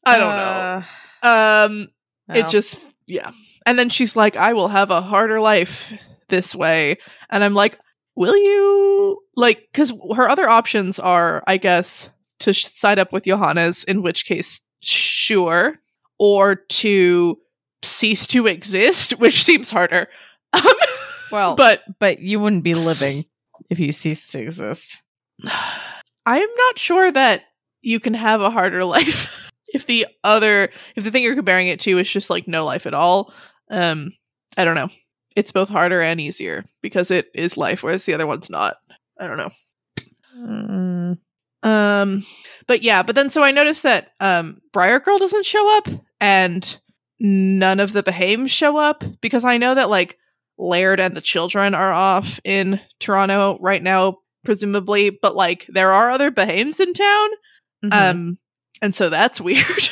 i 0.04 0.18
don't 0.18 0.36
know. 0.36 0.82
Uh, 1.22 1.66
um 1.66 1.88
well, 2.28 2.38
it 2.38 2.48
just 2.48 2.78
yeah. 3.06 3.30
And 3.66 3.78
then 3.78 3.88
she's 3.88 4.14
like 4.14 4.36
i 4.36 4.52
will 4.52 4.68
have 4.68 4.90
a 4.90 5.00
harder 5.00 5.40
life 5.40 5.92
this 6.28 6.54
way. 6.54 6.98
And 7.30 7.42
i'm 7.42 7.54
like 7.54 7.78
will 8.14 8.36
you? 8.36 9.22
Like 9.36 9.68
because 9.72 9.92
her 10.14 10.28
other 10.28 10.48
options 10.48 10.98
are 10.98 11.42
i 11.46 11.56
guess 11.56 12.11
to 12.40 12.52
sh- 12.52 12.66
side 12.66 12.98
up 12.98 13.12
with 13.12 13.24
johannes 13.24 13.84
in 13.84 14.02
which 14.02 14.24
case 14.24 14.61
sure 14.80 15.76
or 16.18 16.56
to 16.56 17.38
cease 17.82 18.26
to 18.26 18.46
exist 18.46 19.12
which 19.18 19.42
seems 19.42 19.70
harder. 19.70 20.09
Um, 20.52 20.62
well, 21.32 21.56
but 21.56 21.82
but 21.86 21.98
but 21.98 22.18
you 22.20 22.40
wouldn't 22.40 22.64
be 22.64 22.74
living 22.74 23.24
if 23.70 23.78
you 23.78 23.92
ceased 23.92 24.32
to 24.32 24.42
exist. 24.42 25.02
i 26.26 26.40
am 26.40 26.48
not 26.56 26.78
sure 26.78 27.11
that 27.11 27.42
you 27.83 28.01
can 28.01 28.14
have 28.14 28.41
a 28.41 28.51
harder 28.51 28.85
life 28.97 29.51
if 29.68 29.87
the 29.87 30.07
other 30.24 30.70
if 30.97 31.05
the 31.05 31.11
thing 31.11 31.22
you're 31.22 31.35
comparing 31.35 31.68
it 31.68 31.81
to 31.81 31.99
is 31.99 32.09
just 32.11 32.31
like 32.31 32.49
no 32.49 32.64
life 32.64 32.87
at 32.87 32.95
all. 32.95 33.33
Um 33.70 34.12
i 34.57 34.64
don't 34.64 34.74
know. 34.74 34.89
It's 35.37 35.53
both 35.53 35.68
harder 35.68 36.03
and 36.03 36.20
easier 36.20 36.64
because 36.83 37.11
it 37.11 37.29
is 37.35 37.57
life 37.57 37.83
whereas 37.83 38.05
the 38.05 38.14
other 38.14 38.26
one's 38.26 38.51
not. 38.51 38.76
I 39.20 39.26
don't 39.26 39.37
know. 39.37 39.51
Mm, 40.37 41.18
um 41.62 42.24
but 42.68 42.83
yeah 42.83 43.03
but 43.03 43.16
then 43.16 43.31
so 43.31 43.43
i 43.43 43.51
noticed 43.51 43.83
that 43.83 44.12
um 44.20 44.61
briar 44.72 45.01
girl 45.01 45.18
doesn't 45.18 45.45
show 45.45 45.76
up 45.76 45.89
and 46.20 46.79
none 47.18 47.81
of 47.81 47.93
the 47.93 48.03
behaims 48.03 48.51
show 48.51 48.76
up 48.76 49.03
because 49.20 49.45
i 49.45 49.59
know 49.59 49.74
that 49.74 49.91
like 49.91 50.16
laird 50.57 51.01
and 51.01 51.16
the 51.16 51.20
children 51.20 51.74
are 51.74 51.93
off 51.93 52.39
in 52.45 52.81
toronto 53.01 53.59
right 53.61 53.83
now 53.83 54.18
presumably 54.45 55.11
but 55.11 55.35
like 55.35 55.66
there 55.68 55.93
are 55.93 56.11
other 56.11 56.31
behaims 56.31 56.79
in 56.79 56.95
town 56.95 57.29
mhm. 57.85 57.93
um 57.93 58.39
and 58.83 58.95
so 58.95 59.09
that's 59.11 59.41
weird 59.41 59.91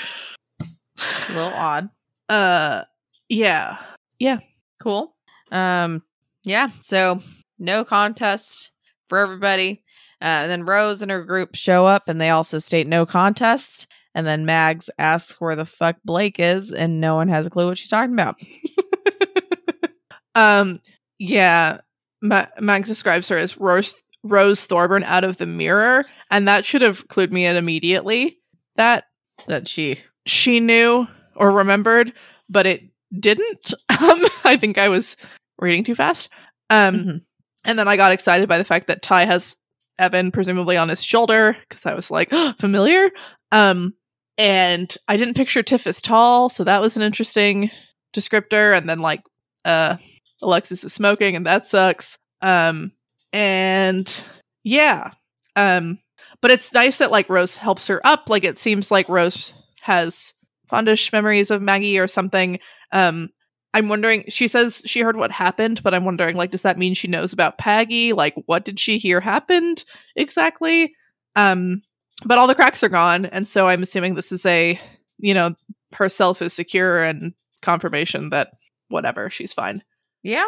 a 0.61 1.33
little 1.33 1.53
odd. 1.55 1.89
uh 2.29 2.83
yeah 3.29 3.79
yeah, 4.19 4.39
Cool. 4.81 5.15
Um, 5.53 6.03
yeah. 6.43 6.71
So 6.83 7.21
no 7.59 7.85
contest 7.85 8.71
for 9.09 9.19
everybody. 9.19 9.83
Uh, 10.23 10.25
and 10.47 10.51
then 10.51 10.65
Rose 10.65 11.03
and 11.03 11.11
her 11.11 11.23
group 11.23 11.55
show 11.55 11.85
up, 11.85 12.09
and 12.09 12.21
they 12.21 12.31
also 12.31 12.59
state 12.59 12.87
no 12.87 13.05
contest. 13.05 13.87
And 14.15 14.27
then 14.27 14.47
Mags 14.47 14.89
asks 14.99 15.41
where 15.41 15.55
the 15.57 15.67
fuck 15.67 15.97
Blake 16.05 16.41
is, 16.41 16.73
and 16.73 17.01
no 17.01 17.15
one 17.15 17.29
has 17.29 17.47
a 17.47 17.51
clue 17.51 17.67
what 17.67 17.79
she's 17.79 17.89
talking 17.89 18.15
about. 18.15 18.37
um 20.35 20.81
yeah 21.19 21.79
Ma- 22.23 22.47
Mags 22.61 22.89
describes 22.89 23.29
her 23.29 23.39
as 23.39 23.57
rose 23.57 23.95
rose 24.27 24.65
thorburn 24.65 25.05
out 25.05 25.25
of 25.25 25.37
the 25.39 25.47
mirror 25.47 26.05
and 26.31 26.47
that 26.49 26.65
should 26.67 26.83
have 26.83 27.07
clued 27.09 27.31
me 27.33 27.47
in 27.47 27.57
immediately 27.57 28.39
that 28.77 29.05
That 29.47 29.69
she. 29.69 30.01
she 30.27 30.61
knew 30.61 31.07
or 31.35 31.51
remembered 31.53 32.13
but 32.49 32.67
it 32.67 32.83
didn't 33.19 33.73
um 34.01 34.21
i 34.45 34.57
think 34.57 34.79
i 34.79 34.89
was 34.89 35.17
reading 35.59 35.85
too 35.85 35.95
fast 35.95 36.29
um 36.71 36.95
Mhm. 36.97 37.21
and 37.65 37.79
then 37.79 37.89
i 37.89 37.97
got 37.97 38.13
excited 38.13 38.49
by 38.49 38.59
the 38.59 38.65
fact 38.65 38.89
that 38.89 39.03
ty 39.03 39.25
has 39.25 39.57
evan 39.99 40.31
presumably 40.31 40.77
on 40.77 40.89
his 40.89 41.03
shoulder 41.05 41.57
because 41.69 41.87
i 41.87 41.95
was 41.95 42.11
like 42.11 42.31
familiar 42.59 43.11
um 43.53 43.95
and 44.39 44.97
i 45.09 45.17
didn't 45.17 45.35
picture 45.37 45.63
tiff 45.63 45.87
as 45.87 46.01
tall 46.01 46.49
so 46.49 46.65
that 46.65 46.81
was 46.83 46.97
an 46.97 47.03
interesting 47.03 47.71
descriptor 48.15 48.77
and 48.77 48.89
then 48.89 48.99
like 48.99 49.23
uh 49.65 49.97
alexis 50.43 50.85
is 50.85 50.93
smoking 50.93 51.35
and 51.37 51.47
that 51.47 51.67
sucks 51.67 52.19
um 52.43 52.93
and 53.37 54.23
yeah 54.65 55.11
um 55.57 55.99
but 56.41 56.51
it's 56.51 56.73
nice 56.73 56.99
that 56.99 57.11
like 57.11 57.29
rose 57.29 57.57
helps 57.57 57.87
her 57.87 58.01
up. 58.07 58.29
Like 58.29 58.45
it 58.45 58.59
seems 58.59 58.91
like 58.91 59.09
rose 59.09 59.53
has 59.81 60.33
fondish 60.69 61.13
memories 61.13 61.51
of 61.51 61.63
maggie 61.63 61.99
or 61.99 62.09
something. 62.09 62.59
Um 62.93 63.31
i'm 63.75 63.89
wondering 63.89 64.25
she 64.29 64.49
says 64.49 64.81
she 64.87 65.01
heard 65.01 65.17
what 65.17 65.31
happened 65.31 65.83
but 65.83 65.93
i'm 65.93 66.05
wondering 66.05 66.35
like 66.35 66.51
does 66.51 66.63
that 66.63 66.79
mean 66.79 66.95
she 66.95 67.09
knows 67.09 67.35
about 67.35 67.59
paggy 67.59 68.15
like 68.15 68.35
what 68.47 68.65
did 68.65 68.81
she 68.81 68.97
hear 68.97 69.21
happened 69.21 69.85
exactly? 70.15 70.95
Um 71.35 71.83
but 72.25 72.39
all 72.39 72.47
the 72.47 72.55
cracks 72.55 72.83
are 72.83 72.89
gone 72.89 73.27
and 73.27 73.47
so 73.47 73.67
i'm 73.67 73.83
assuming 73.83 74.15
this 74.15 74.33
is 74.33 74.47
a 74.47 74.81
you 75.19 75.35
know 75.35 75.55
herself 75.93 76.41
is 76.41 76.55
secure 76.55 77.03
and 77.03 77.35
confirmation 77.61 78.31
that 78.31 78.53
whatever 78.89 79.29
she's 79.29 79.53
fine. 79.53 79.83
Yeah. 80.23 80.47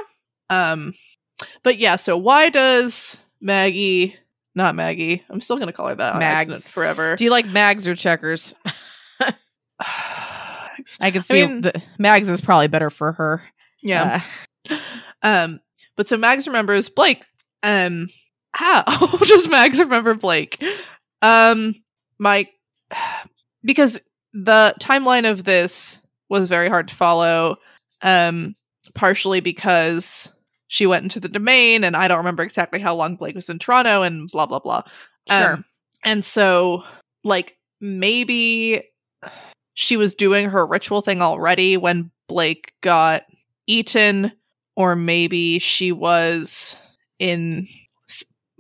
um 0.49 0.95
but 1.62 1.78
yeah 1.78 1.97
so 1.97 2.16
why 2.16 2.49
does 2.49 3.16
maggie 3.41 4.16
not 4.55 4.74
maggie 4.74 5.22
i'm 5.30 5.41
still 5.41 5.59
gonna 5.59 5.72
call 5.72 5.86
her 5.89 5.95
that 5.95 6.18
Mags. 6.18 6.70
forever 6.70 7.16
Do 7.16 7.24
you 7.24 7.30
like 7.30 7.47
Mags 7.47 7.86
or 7.86 7.95
checkers? 7.95 8.55
I 9.80 11.11
can 11.11 11.18
I 11.18 11.20
see 11.22 11.47
mean- 11.47 11.61
the 11.62 11.82
Mags 11.99 12.28
is 12.28 12.41
probably 12.41 12.68
better 12.68 12.91
for 12.91 13.12
her. 13.12 13.43
yeah 13.82 14.22
Uh, 14.70 14.76
um 15.22 15.61
but 15.97 16.09
so 16.09 16.16
mags 16.16 16.47
remembers 16.47 16.89
blake 16.89 17.24
um 17.62 18.07
how 18.53 18.82
does 19.26 19.49
mags 19.49 19.78
remember 19.78 20.14
blake 20.14 20.62
um 21.22 21.74
my 22.18 22.49
because 23.64 24.01
the 24.32 24.74
timeline 24.80 25.28
of 25.30 25.45
this 25.45 25.99
was 26.28 26.49
very 26.49 26.68
hard 26.68 26.89
to 26.89 26.95
follow 26.95 27.57
um 28.03 28.55
partially 28.95 29.41
because 29.41 30.28
she 30.68 30.86
went 30.86 31.02
into 31.02 31.20
the 31.20 31.28
domain 31.28 31.82
and 31.82 31.96
i 31.96 32.06
don't 32.06 32.18
remember 32.18 32.42
exactly 32.42 32.80
how 32.80 32.94
long 32.94 33.16
blake 33.16 33.34
was 33.34 33.48
in 33.48 33.58
toronto 33.58 34.02
and 34.02 34.30
blah 34.30 34.46
blah 34.46 34.58
blah 34.58 34.82
Sure. 35.30 35.54
Um, 35.54 35.64
and 36.04 36.24
so 36.24 36.84
like 37.24 37.56
maybe 37.80 38.82
she 39.74 39.96
was 39.96 40.14
doing 40.14 40.48
her 40.48 40.66
ritual 40.66 41.02
thing 41.02 41.22
already 41.22 41.76
when 41.76 42.10
blake 42.28 42.72
got 42.80 43.24
eaten 43.66 44.32
or 44.76 44.96
maybe 44.96 45.58
she 45.58 45.92
was 45.92 46.76
in 47.18 47.66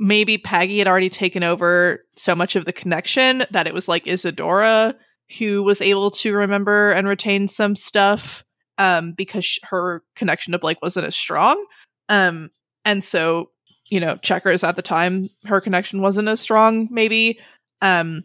maybe 0.00 0.38
Paggy 0.38 0.78
had 0.78 0.86
already 0.86 1.10
taken 1.10 1.42
over 1.42 2.04
so 2.16 2.34
much 2.34 2.54
of 2.54 2.64
the 2.64 2.72
connection 2.72 3.44
that 3.50 3.66
it 3.66 3.74
was 3.74 3.88
like 3.88 4.06
Isadora 4.06 4.94
who 5.38 5.62
was 5.62 5.80
able 5.80 6.10
to 6.10 6.34
remember 6.34 6.92
and 6.92 7.08
retain 7.08 7.48
some 7.48 7.74
stuff 7.74 8.44
um 8.78 9.12
because 9.12 9.44
sh- 9.44 9.58
her 9.62 10.02
connection 10.14 10.52
to 10.52 10.58
Blake 10.58 10.82
wasn't 10.82 11.06
as 11.06 11.16
strong 11.16 11.64
um 12.08 12.50
and 12.84 13.02
so 13.04 13.50
you 13.88 14.00
know 14.00 14.16
checkers 14.16 14.62
at 14.64 14.76
the 14.76 14.82
time 14.82 15.28
her 15.44 15.60
connection 15.60 16.02
wasn't 16.02 16.28
as 16.28 16.40
strong 16.40 16.88
maybe 16.90 17.38
um 17.82 18.24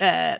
uh, 0.00 0.36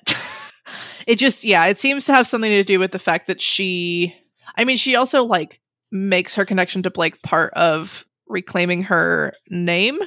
it 1.07 1.17
just 1.17 1.45
yeah 1.45 1.67
it 1.67 1.79
seems 1.79 2.05
to 2.05 2.15
have 2.15 2.27
something 2.27 2.51
to 2.51 2.65
do 2.65 2.79
with 2.79 2.93
the 2.93 2.99
fact 2.99 3.27
that 3.27 3.41
she 3.41 4.15
I 4.57 4.65
mean, 4.65 4.77
she 4.77 4.97
also 4.97 5.25
like 5.25 5.61
makes 5.93 6.35
her 6.35 6.45
connection 6.45 6.83
to 6.83 6.91
Blake 6.91 7.23
part 7.23 7.53
of 7.55 8.05
reclaiming 8.29 8.83
her 8.85 9.33
name, 9.49 9.99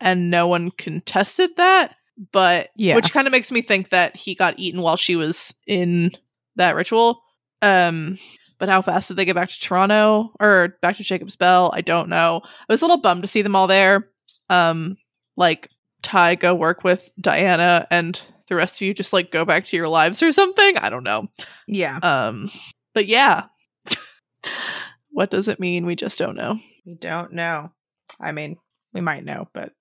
and 0.00 0.30
no 0.30 0.48
one 0.48 0.70
contested 0.70 1.50
that. 1.56 1.94
But 2.32 2.70
Yeah. 2.76 2.96
which 2.96 3.12
kind 3.12 3.26
of 3.26 3.30
makes 3.32 3.50
me 3.50 3.62
think 3.62 3.90
that 3.90 4.16
he 4.16 4.34
got 4.34 4.58
eaten 4.58 4.82
while 4.82 4.96
she 4.96 5.16
was 5.16 5.54
in 5.66 6.10
that 6.56 6.74
ritual. 6.74 7.22
Um, 7.62 8.18
but 8.60 8.68
how 8.68 8.82
fast 8.82 9.08
did 9.08 9.16
they 9.16 9.24
get 9.24 9.34
back 9.34 9.48
to 9.48 9.58
Toronto 9.58 10.32
or 10.38 10.76
back 10.82 10.98
to 10.98 11.02
Jacob's 11.02 11.34
Bell? 11.34 11.72
I 11.74 11.80
don't 11.80 12.10
know. 12.10 12.42
I 12.44 12.72
was 12.72 12.82
a 12.82 12.84
little 12.84 13.00
bummed 13.00 13.22
to 13.22 13.28
see 13.28 13.42
them 13.42 13.56
all 13.56 13.66
there. 13.66 14.08
Um, 14.50 14.96
like 15.36 15.70
Ty 16.02 16.36
go 16.36 16.54
work 16.54 16.84
with 16.84 17.10
Diana, 17.20 17.86
and 17.90 18.20
the 18.48 18.54
rest 18.54 18.76
of 18.76 18.82
you 18.82 18.92
just 18.94 19.12
like 19.12 19.32
go 19.32 19.44
back 19.44 19.64
to 19.64 19.76
your 19.76 19.88
lives 19.88 20.22
or 20.22 20.30
something. 20.30 20.76
I 20.76 20.90
don't 20.90 21.04
know. 21.04 21.28
yeah. 21.66 21.98
Um, 22.02 22.48
but 22.94 23.06
yeah. 23.06 23.44
what 25.10 25.30
does 25.30 25.48
it 25.48 25.58
mean? 25.58 25.86
We 25.86 25.96
just 25.96 26.18
don't 26.18 26.36
know. 26.36 26.58
We 26.84 26.94
don't 26.94 27.32
know. 27.32 27.72
I 28.20 28.32
mean, 28.32 28.58
we 28.92 29.00
might 29.00 29.24
know, 29.24 29.48
but 29.54 29.72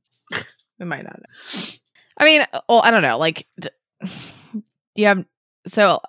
we 0.80 0.86
might 0.86 1.03
not 1.03 1.19
know. 1.19 1.69
I 2.17 2.25
mean, 2.25 2.45
well, 2.67 2.82
I 2.82 2.91
don't 2.91 3.01
know. 3.01 3.17
Like, 3.17 3.45
d- 3.59 3.69
you 4.95 5.05
have 5.05 5.25
so 5.67 5.99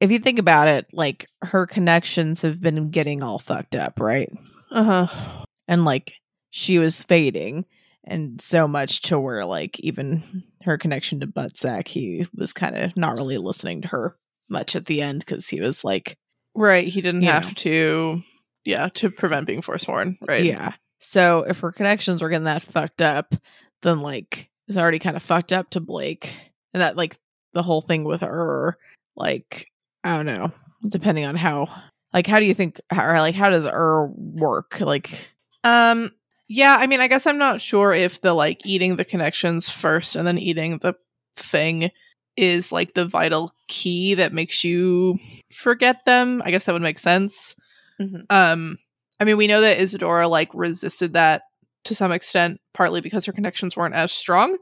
if 0.00 0.10
you 0.10 0.18
think 0.18 0.38
about 0.38 0.68
it, 0.68 0.86
like 0.92 1.26
her 1.42 1.66
connections 1.66 2.42
have 2.42 2.60
been 2.60 2.90
getting 2.90 3.22
all 3.22 3.38
fucked 3.38 3.74
up, 3.76 4.00
right? 4.00 4.30
Uh 4.70 5.04
huh. 5.06 5.44
And 5.68 5.84
like 5.84 6.14
she 6.50 6.78
was 6.78 7.02
fading, 7.02 7.64
and 8.04 8.40
so 8.40 8.68
much 8.68 9.02
to 9.02 9.18
where 9.18 9.44
like 9.44 9.78
even 9.80 10.42
her 10.62 10.78
connection 10.78 11.20
to 11.20 11.26
Buttsack, 11.26 11.88
he 11.88 12.26
was 12.34 12.52
kind 12.52 12.76
of 12.76 12.96
not 12.96 13.16
really 13.16 13.38
listening 13.38 13.82
to 13.82 13.88
her 13.88 14.16
much 14.50 14.76
at 14.76 14.86
the 14.86 15.00
end 15.00 15.20
because 15.20 15.48
he 15.48 15.60
was 15.60 15.84
like, 15.84 16.16
Right. 16.54 16.86
He 16.86 17.00
didn't 17.00 17.22
have 17.22 17.46
know. 17.46 17.52
to. 17.56 18.22
Yeah, 18.64 18.88
to 18.94 19.10
prevent 19.10 19.46
being 19.46 19.62
forsworn. 19.62 20.16
Right. 20.26 20.44
Yeah. 20.44 20.72
So 21.00 21.44
if 21.46 21.60
her 21.60 21.72
connections 21.72 22.22
were 22.22 22.30
getting 22.30 22.44
that 22.44 22.62
fucked 22.62 23.02
up, 23.02 23.34
then 23.82 24.00
like 24.00 24.48
it's 24.68 24.78
already 24.78 24.98
kind 24.98 25.16
of 25.16 25.22
fucked 25.22 25.52
up 25.52 25.70
to 25.70 25.80
Blake. 25.80 26.32
And 26.72 26.80
that 26.82 26.96
like 26.96 27.18
the 27.52 27.62
whole 27.62 27.82
thing 27.82 28.04
with 28.04 28.22
her, 28.22 28.78
like, 29.16 29.66
I 30.04 30.16
don't 30.16 30.26
know, 30.26 30.52
depending 30.88 31.24
on 31.24 31.34
how 31.36 31.68
like 32.12 32.26
how 32.26 32.38
do 32.38 32.44
you 32.46 32.54
think 32.54 32.80
how, 32.90 33.04
or 33.06 33.18
like 33.18 33.34
how 33.34 33.50
does 33.50 33.64
her 33.64 34.08
work? 34.16 34.80
Like 34.80 35.30
Um. 35.64 36.10
Yeah. 36.46 36.76
I 36.78 36.86
mean, 36.86 37.00
I 37.00 37.08
guess 37.08 37.26
I'm 37.26 37.38
not 37.38 37.62
sure 37.62 37.92
if 37.94 38.20
the 38.20 38.34
like 38.34 38.66
eating 38.66 38.96
the 38.96 39.04
connections 39.04 39.68
first 39.70 40.14
and 40.14 40.26
then 40.26 40.38
eating 40.38 40.78
the 40.78 40.94
thing 41.36 41.90
is 42.36 42.70
like 42.70 42.92
the 42.94 43.06
vital 43.06 43.50
key 43.68 44.12
that 44.14 44.32
makes 44.32 44.62
you 44.62 45.18
forget 45.54 46.04
them. 46.04 46.42
I 46.44 46.50
guess 46.50 46.66
that 46.66 46.72
would 46.72 46.82
make 46.82 46.98
sense. 46.98 47.54
Mhm. 48.00 48.26
Um. 48.30 48.78
I 49.20 49.24
mean, 49.24 49.36
we 49.38 49.46
know 49.46 49.60
that 49.62 49.78
Isadora 49.80 50.28
like 50.28 50.50
resisted 50.52 51.14
that 51.14 51.42
to 51.84 51.94
some 51.94 52.12
extent, 52.12 52.60
partly 52.74 53.00
because 53.00 53.24
her 53.26 53.32
connections 53.32 53.76
weren't 53.76 53.94
as 53.94 54.12
strong. 54.12 54.56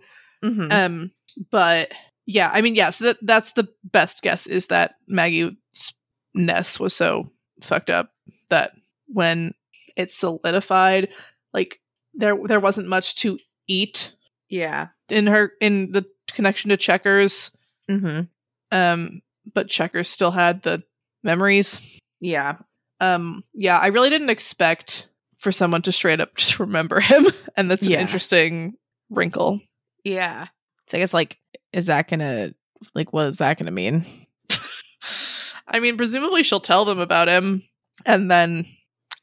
mhm. 0.44 0.72
Um, 0.72 1.10
but 1.50 1.90
yeah, 2.26 2.50
I 2.52 2.60
mean, 2.60 2.74
yeah. 2.74 2.90
So 2.90 3.06
that 3.06 3.18
that's 3.22 3.52
the 3.52 3.68
best 3.84 4.22
guess 4.22 4.46
is 4.46 4.66
that 4.66 4.94
Maggie's 5.08 5.52
nest 6.34 6.80
was 6.80 6.94
so 6.94 7.24
fucked 7.62 7.90
up 7.90 8.10
that 8.48 8.72
when 9.08 9.54
it 9.96 10.12
solidified, 10.12 11.08
like 11.52 11.80
there 12.14 12.36
there 12.44 12.60
wasn't 12.60 12.88
much 12.88 13.16
to 13.16 13.38
eat 13.68 14.12
yeah. 14.48 14.88
in 15.08 15.26
her 15.26 15.52
in 15.60 15.92
the 15.92 16.04
connection 16.32 16.70
to 16.70 16.76
Checkers. 16.76 17.50
Mhm. 17.90 18.28
Um, 18.70 19.22
but 19.52 19.68
Checkers 19.68 20.08
still 20.08 20.30
had 20.30 20.62
the 20.62 20.82
memories. 21.22 21.98
Yeah. 22.20 22.56
Um, 23.00 23.42
yeah, 23.52 23.78
I 23.78 23.88
really 23.88 24.10
didn't 24.10 24.30
expect 24.30 25.08
for 25.38 25.50
someone 25.50 25.82
to 25.82 25.92
straight 25.92 26.20
up 26.20 26.34
just 26.36 26.60
remember 26.60 27.00
him, 27.00 27.26
and 27.56 27.70
that's 27.70 27.82
an 27.82 27.90
Yeah. 27.90 28.00
interesting 28.00 28.74
wrinkle. 29.10 29.60
Yeah. 30.04 30.46
So 30.86 30.96
I 30.98 31.00
guess 31.00 31.12
like 31.14 31.38
is 31.72 31.86
that 31.86 32.08
gonna 32.08 32.52
like 32.94 33.12
what 33.12 33.26
is 33.28 33.38
that 33.38 33.58
gonna 33.58 33.70
mean? 33.70 34.04
I 35.68 35.80
mean, 35.80 35.96
presumably 35.96 36.42
she'll 36.42 36.60
tell 36.60 36.84
them 36.84 36.98
about 36.98 37.28
him, 37.28 37.62
and 38.04 38.30
then 38.30 38.66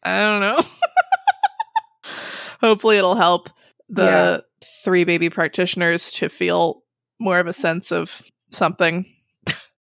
I 0.03 0.19
don't 0.19 0.39
know. 0.41 0.61
Hopefully, 2.61 2.97
it'll 2.97 3.15
help 3.15 3.49
the 3.87 4.03
Yeah. 4.03 4.37
three 4.83 5.03
baby 5.03 5.29
practitioners 5.29 6.11
to 6.13 6.29
feel 6.29 6.83
more 7.19 7.39
of 7.39 7.47
a 7.47 7.53
sense 7.53 7.91
of 7.91 8.21
something. 8.51 9.05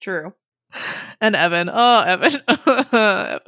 True. 0.02 0.34
And 1.22 1.36
Evan, 1.36 1.70
oh 1.72 2.00
Evan, 2.02 2.42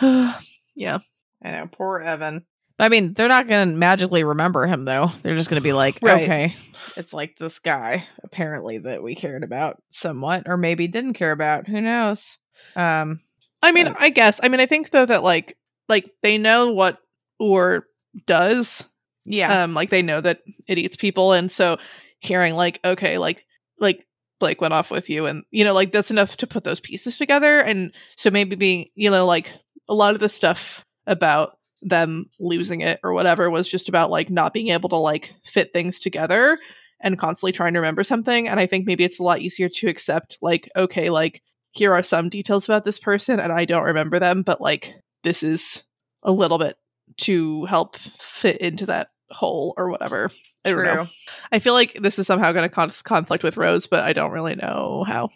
Evan. 0.00 0.34
yeah, 0.74 0.98
I 1.42 1.50
know, 1.50 1.68
poor 1.70 2.00
Evan. 2.00 2.44
I 2.78 2.88
mean, 2.88 3.14
they're 3.14 3.28
not 3.28 3.46
going 3.46 3.68
to 3.70 3.76
magically 3.76 4.24
remember 4.24 4.66
him, 4.66 4.84
though. 4.84 5.10
They're 5.22 5.36
just 5.36 5.48
going 5.48 5.60
to 5.62 5.64
be 5.64 5.72
like, 5.72 5.98
Right. 6.02 6.22
okay, 6.24 6.56
it's 6.96 7.12
like 7.12 7.36
this 7.36 7.58
guy, 7.60 8.06
apparently, 8.24 8.78
that 8.78 9.02
we 9.02 9.14
cared 9.14 9.44
about 9.44 9.80
somewhat, 9.90 10.44
or 10.46 10.56
maybe 10.56 10.88
didn't 10.88 11.12
care 11.14 11.30
about. 11.32 11.68
Who 11.68 11.80
knows? 11.80 12.36
Um, 12.74 13.20
I 13.62 13.72
mean, 13.72 13.86
But- 13.86 13.96
I 14.00 14.08
guess. 14.10 14.40
I 14.42 14.48
mean, 14.48 14.60
I 14.60 14.66
think 14.66 14.90
though 14.90 15.06
that 15.06 15.22
like 15.22 15.56
like 15.88 16.10
they 16.22 16.36
know 16.38 16.72
what 16.72 16.98
Ur 17.42 17.86
does. 18.26 18.84
yeah. 19.24 19.64
Um, 19.64 19.74
like 19.74 19.90
they 19.90 20.02
know 20.02 20.20
that 20.20 20.40
it 20.66 20.78
eats 20.78 20.96
people, 20.96 21.32
and 21.32 21.50
so 21.52 21.78
hearing 22.20 22.54
like, 22.54 22.80
okay, 22.84 23.18
like 23.18 23.44
like 23.78 24.06
Blake 24.40 24.60
went 24.60 24.74
off 24.74 24.90
with 24.90 25.08
you, 25.08 25.26
and 25.26 25.44
you 25.50 25.62
know, 25.64 25.74
like 25.74 25.92
that's 25.92 26.10
enough 26.10 26.36
to 26.38 26.46
put 26.46 26.64
those 26.64 26.80
pieces 26.80 27.18
together. 27.18 27.60
And 27.60 27.92
so 28.16 28.30
maybe 28.30 28.56
being, 28.56 28.88
you 28.94 29.10
know, 29.10 29.26
like 29.26 29.52
a 29.88 29.94
lot 29.94 30.14
of 30.14 30.20
the 30.20 30.28
stuff 30.28 30.84
about 31.06 31.56
them 31.84 32.26
losing 32.40 32.80
it 32.80 32.98
or 33.04 33.12
whatever 33.12 33.50
was 33.50 33.70
just 33.70 33.88
about 33.88 34.10
like 34.10 34.30
not 34.30 34.52
being 34.52 34.68
able 34.68 34.88
to 34.88 34.96
like 34.96 35.34
fit 35.44 35.72
things 35.72 36.00
together 36.00 36.58
and 37.00 37.18
constantly 37.18 37.52
trying 37.52 37.74
to 37.74 37.80
remember 37.80 38.02
something. 38.02 38.48
And 38.48 38.58
I 38.58 38.66
think 38.66 38.86
maybe 38.86 39.04
it's 39.04 39.20
a 39.20 39.22
lot 39.22 39.40
easier 39.40 39.68
to 39.68 39.88
accept 39.88 40.38
like, 40.40 40.70
okay, 40.74 41.10
like 41.10 41.42
here 41.72 41.92
are 41.92 42.02
some 42.02 42.30
details 42.30 42.64
about 42.64 42.84
this 42.84 42.98
person 42.98 43.38
and 43.38 43.52
I 43.52 43.64
don't 43.64 43.84
remember 43.84 44.18
them, 44.18 44.42
but 44.42 44.60
like 44.60 44.94
this 45.22 45.42
is 45.42 45.82
a 46.22 46.32
little 46.32 46.58
bit 46.58 46.76
to 47.18 47.66
help 47.66 47.96
fit 47.96 48.58
into 48.58 48.86
that 48.86 49.08
hole 49.30 49.74
or 49.76 49.90
whatever. 49.90 50.30
I 50.64 50.70
don't 50.70 50.84
know. 50.84 50.94
True. 50.94 51.06
I 51.52 51.58
feel 51.58 51.74
like 51.74 51.98
this 52.00 52.18
is 52.18 52.26
somehow 52.26 52.52
going 52.52 52.68
to 52.68 52.74
con- 52.74 52.92
conflict 53.02 53.44
with 53.44 53.56
Rose, 53.56 53.86
but 53.86 54.04
I 54.04 54.12
don't 54.12 54.32
really 54.32 54.54
know 54.54 55.04
how. 55.06 55.28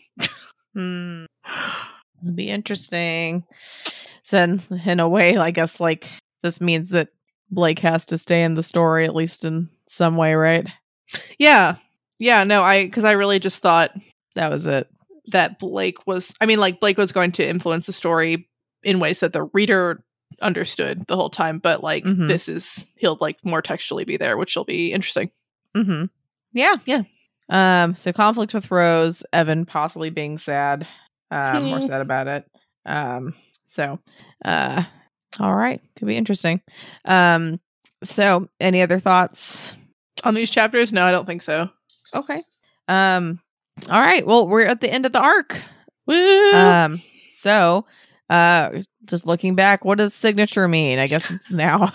Hmm. 0.74 1.24
It'll 2.22 2.34
be 2.34 2.50
interesting. 2.50 3.44
So, 4.22 4.58
in 4.84 5.00
a 5.00 5.08
way, 5.08 5.36
I 5.36 5.50
guess 5.50 5.80
like 5.80 6.06
this 6.42 6.60
means 6.60 6.90
that 6.90 7.08
Blake 7.50 7.78
has 7.80 8.06
to 8.06 8.18
stay 8.18 8.42
in 8.42 8.54
the 8.54 8.62
story 8.62 9.04
at 9.04 9.14
least 9.14 9.44
in 9.44 9.68
some 9.88 10.16
way, 10.16 10.34
right? 10.34 10.66
yeah. 11.38 11.76
Yeah, 12.18 12.44
no, 12.44 12.62
I 12.62 12.84
because 12.84 13.04
I 13.04 13.12
really 13.12 13.38
just 13.38 13.62
thought 13.62 13.92
That 14.34 14.50
was 14.50 14.66
it. 14.66 14.88
that 15.28 15.58
Blake 15.58 16.06
was 16.06 16.34
I 16.40 16.46
mean 16.46 16.58
like 16.58 16.80
Blake 16.80 16.98
was 16.98 17.12
going 17.12 17.32
to 17.32 17.48
influence 17.48 17.86
the 17.86 17.92
story 17.92 18.48
in 18.82 19.00
ways 19.00 19.20
that 19.20 19.32
the 19.32 19.44
reader 19.54 20.02
understood 20.42 21.06
the 21.06 21.16
whole 21.16 21.30
time, 21.30 21.58
but 21.58 21.82
like 21.82 22.04
Mhm. 22.04 22.28
this 22.28 22.48
is 22.48 22.84
he'll 22.96 23.16
like 23.20 23.38
more 23.44 23.62
textually 23.62 24.04
be 24.04 24.16
there, 24.16 24.36
which 24.36 24.56
will 24.56 24.64
be 24.64 24.92
interesting. 24.92 25.30
Mm-hmm. 25.76 26.04
Yeah. 26.52 26.74
Yeah. 26.84 27.02
Um. 27.48 27.96
So 27.96 28.12
conflict 28.12 28.52
with 28.52 28.70
Rose, 28.70 29.22
Evan 29.32 29.64
possibly 29.64 30.10
being 30.10 30.36
sad, 30.38 30.86
um, 31.30 31.72
or 31.72 31.78
Hmm. 31.80 31.86
sad 31.86 32.00
about 32.02 32.26
it. 32.28 32.44
Um. 32.84 33.34
So, 33.66 33.98
uh, 34.44 34.84
all 35.40 35.54
right, 35.54 35.80
could 35.96 36.06
be 36.08 36.16
interesting. 36.16 36.60
Um. 37.04 37.60
So, 38.04 38.48
any 38.60 38.80
other 38.82 38.98
thoughts? 39.00 39.74
On 40.24 40.34
these 40.34 40.50
chapters? 40.50 40.92
No, 40.92 41.04
I 41.04 41.10
don't 41.10 41.26
think 41.26 41.42
so. 41.42 41.68
Okay. 42.14 42.42
Um. 42.88 43.40
All 43.90 44.00
right. 44.00 44.26
Well, 44.26 44.48
we're 44.48 44.66
at 44.66 44.80
the 44.80 44.92
end 44.92 45.06
of 45.06 45.12
the 45.12 45.20
arc. 45.20 45.60
Woo! 46.06 46.52
Um. 46.52 47.00
So, 47.36 47.86
uh, 48.30 48.70
just 49.04 49.26
looking 49.26 49.54
back, 49.54 49.84
what 49.84 49.98
does 49.98 50.14
signature 50.14 50.66
mean? 50.68 50.98
I 50.98 51.06
guess 51.06 51.32
now. 51.50 51.92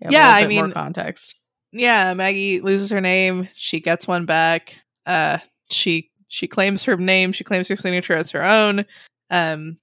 Yeah, 0.00 0.30
I 0.34 0.46
mean- 0.46 0.72
context. 0.72 1.34
yeah, 1.72 2.14
Maggie 2.14 2.60
loses 2.60 2.90
her 2.90 3.00
name. 3.00 3.48
She 3.54 3.80
gets 3.80 4.06
one 4.06 4.26
back. 4.26 4.76
Uh, 5.06 5.38
she 5.70 6.10
she 6.28 6.46
claims 6.46 6.84
her 6.84 6.96
name. 6.96 7.32
She 7.32 7.44
claims 7.44 7.68
her 7.68 7.76
signature 7.76 8.14
as 8.14 8.30
her 8.30 8.44
own. 8.44 8.84
Um, 9.30 9.78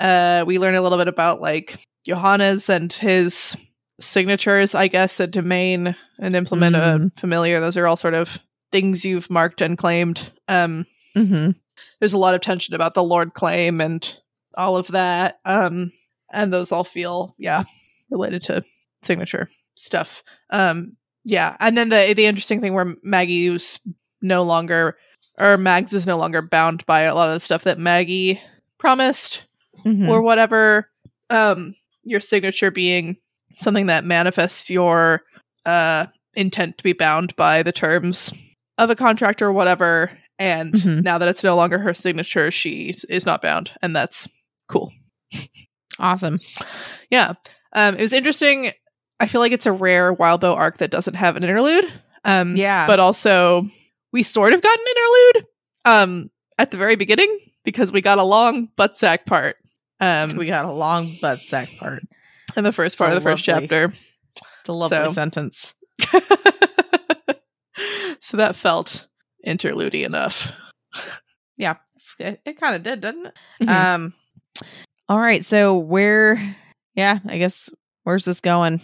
uh, 0.00 0.44
we 0.46 0.58
learn 0.58 0.74
a 0.74 0.82
little 0.82 0.98
bit 0.98 1.08
about 1.08 1.40
like 1.40 1.78
Johannes 2.04 2.68
and 2.68 2.92
his 2.92 3.56
signatures. 4.00 4.74
I 4.74 4.88
guess 4.88 5.20
a 5.20 5.26
domain, 5.26 5.94
an 6.18 6.34
implement, 6.34 6.76
Mhm. 6.76 7.16
a 7.16 7.20
familiar. 7.20 7.60
Those 7.60 7.76
are 7.76 7.86
all 7.86 7.96
sort 7.96 8.14
of 8.14 8.38
things 8.72 9.04
you've 9.04 9.30
marked 9.30 9.60
and 9.60 9.78
claimed. 9.78 10.32
Um, 10.48 10.86
Mm-hmm. 11.16 11.50
there's 12.00 12.12
a 12.12 12.18
lot 12.18 12.34
of 12.34 12.40
tension 12.40 12.74
about 12.74 12.94
the 12.94 13.04
Lord 13.04 13.34
claim 13.34 13.80
and 13.80 14.16
all 14.56 14.76
of 14.76 14.88
that. 14.88 15.38
Um, 15.44 15.92
and 16.32 16.52
those 16.52 16.72
all 16.72 16.82
feel, 16.82 17.36
yeah, 17.38 17.62
related 18.10 18.42
to 18.44 18.64
signature 19.02 19.48
stuff. 19.76 20.24
Um, 20.50 20.96
yeah, 21.24 21.56
and 21.60 21.78
then 21.78 21.88
the 21.90 22.12
the 22.16 22.26
interesting 22.26 22.60
thing 22.60 22.74
where 22.74 22.96
Maggie's 23.04 23.78
no 24.20 24.42
longer, 24.42 24.96
or 25.38 25.56
Mags 25.56 25.92
is 25.94 26.04
no 26.06 26.16
longer 26.18 26.42
bound 26.42 26.84
by 26.86 27.02
a 27.02 27.14
lot 27.14 27.28
of 27.28 27.34
the 27.34 27.40
stuff 27.40 27.62
that 27.62 27.78
Maggie 27.78 28.40
promised 28.78 29.44
Mm-hmm. 29.84 30.08
or 30.08 30.22
whatever. 30.22 30.88
Um, 31.30 31.74
your 32.02 32.20
signature 32.20 32.70
being 32.70 33.16
something 33.56 33.86
that 33.86 34.04
manifests 34.04 34.68
your 34.70 35.22
uh 35.64 36.06
intent 36.34 36.76
to 36.78 36.84
be 36.84 36.92
bound 36.92 37.34
by 37.36 37.62
the 37.62 37.72
terms 37.72 38.32
of 38.78 38.90
a 38.90 38.96
contract 38.96 39.40
or 39.40 39.52
whatever. 39.52 40.10
And 40.38 40.74
Mhm. 40.74 41.02
now 41.04 41.18
that 41.18 41.28
it's 41.28 41.44
no 41.44 41.54
longer 41.54 41.78
her 41.78 41.94
signature, 41.94 42.50
she 42.50 42.92
is 43.08 43.24
not 43.24 43.40
bound, 43.40 43.70
and 43.80 43.94
that's 43.94 44.28
cool. 44.68 44.92
awesome. 45.98 46.40
Yeah. 47.10 47.34
Um, 47.72 47.94
it 47.96 48.00
was 48.00 48.12
interesting. 48.12 48.72
I 49.20 49.26
feel 49.28 49.40
like 49.40 49.52
it's 49.52 49.66
a 49.66 49.72
rare 49.72 50.14
Wildbow 50.14 50.54
arc 50.56 50.78
that 50.78 50.90
doesn't 50.90 51.14
have 51.14 51.36
an 51.36 51.44
interlude. 51.44 51.86
Um, 52.24 52.56
Yeah. 52.56 52.86
But 52.86 52.98
also, 53.00 53.66
we 54.12 54.22
sort 54.22 54.52
of 54.52 54.60
got 54.62 54.76
an 54.78 54.84
interlude 54.96 55.46
um, 55.84 56.30
at 56.58 56.70
the 56.70 56.76
very 56.76 56.96
beginning 56.96 57.38
because 57.64 57.92
we 57.92 58.00
got 58.00 58.18
a 58.18 58.22
long 58.24 58.68
butt 58.76 58.96
sack 58.96 59.26
part 59.26 59.56
um, 60.04 60.36
we 60.36 60.46
got 60.46 60.64
a 60.64 60.72
long 60.72 61.10
butt 61.20 61.38
sack 61.38 61.68
part. 61.78 62.02
in 62.56 62.64
the 62.64 62.72
first 62.72 62.98
part 62.98 63.12
of 63.12 63.16
the 63.16 63.28
first 63.28 63.44
chapter. 63.44 63.84
It's 63.86 64.68
a 64.68 64.72
lovely 64.72 64.96
So- 65.08 65.12
sentence. 65.12 65.74
so 68.20 68.36
that 68.36 68.56
felt 68.56 69.06
interlude 69.44 69.94
enough. 69.94 70.52
Yeah, 71.56 71.76
it, 72.18 72.40
it 72.44 72.60
kind 72.60 72.74
of 72.76 72.82
did, 72.82 73.00
didn't 73.00 73.26
it? 73.26 73.34
Mhm. 73.62 73.68
Um. 73.68 74.14
All 75.08 75.18
right, 75.18 75.44
so 75.44 75.76
where? 75.76 76.56
Yeah, 76.94 77.18
I 77.26 77.38
guess 77.38 77.68
where's 78.04 78.24
this 78.24 78.40
going? 78.40 78.80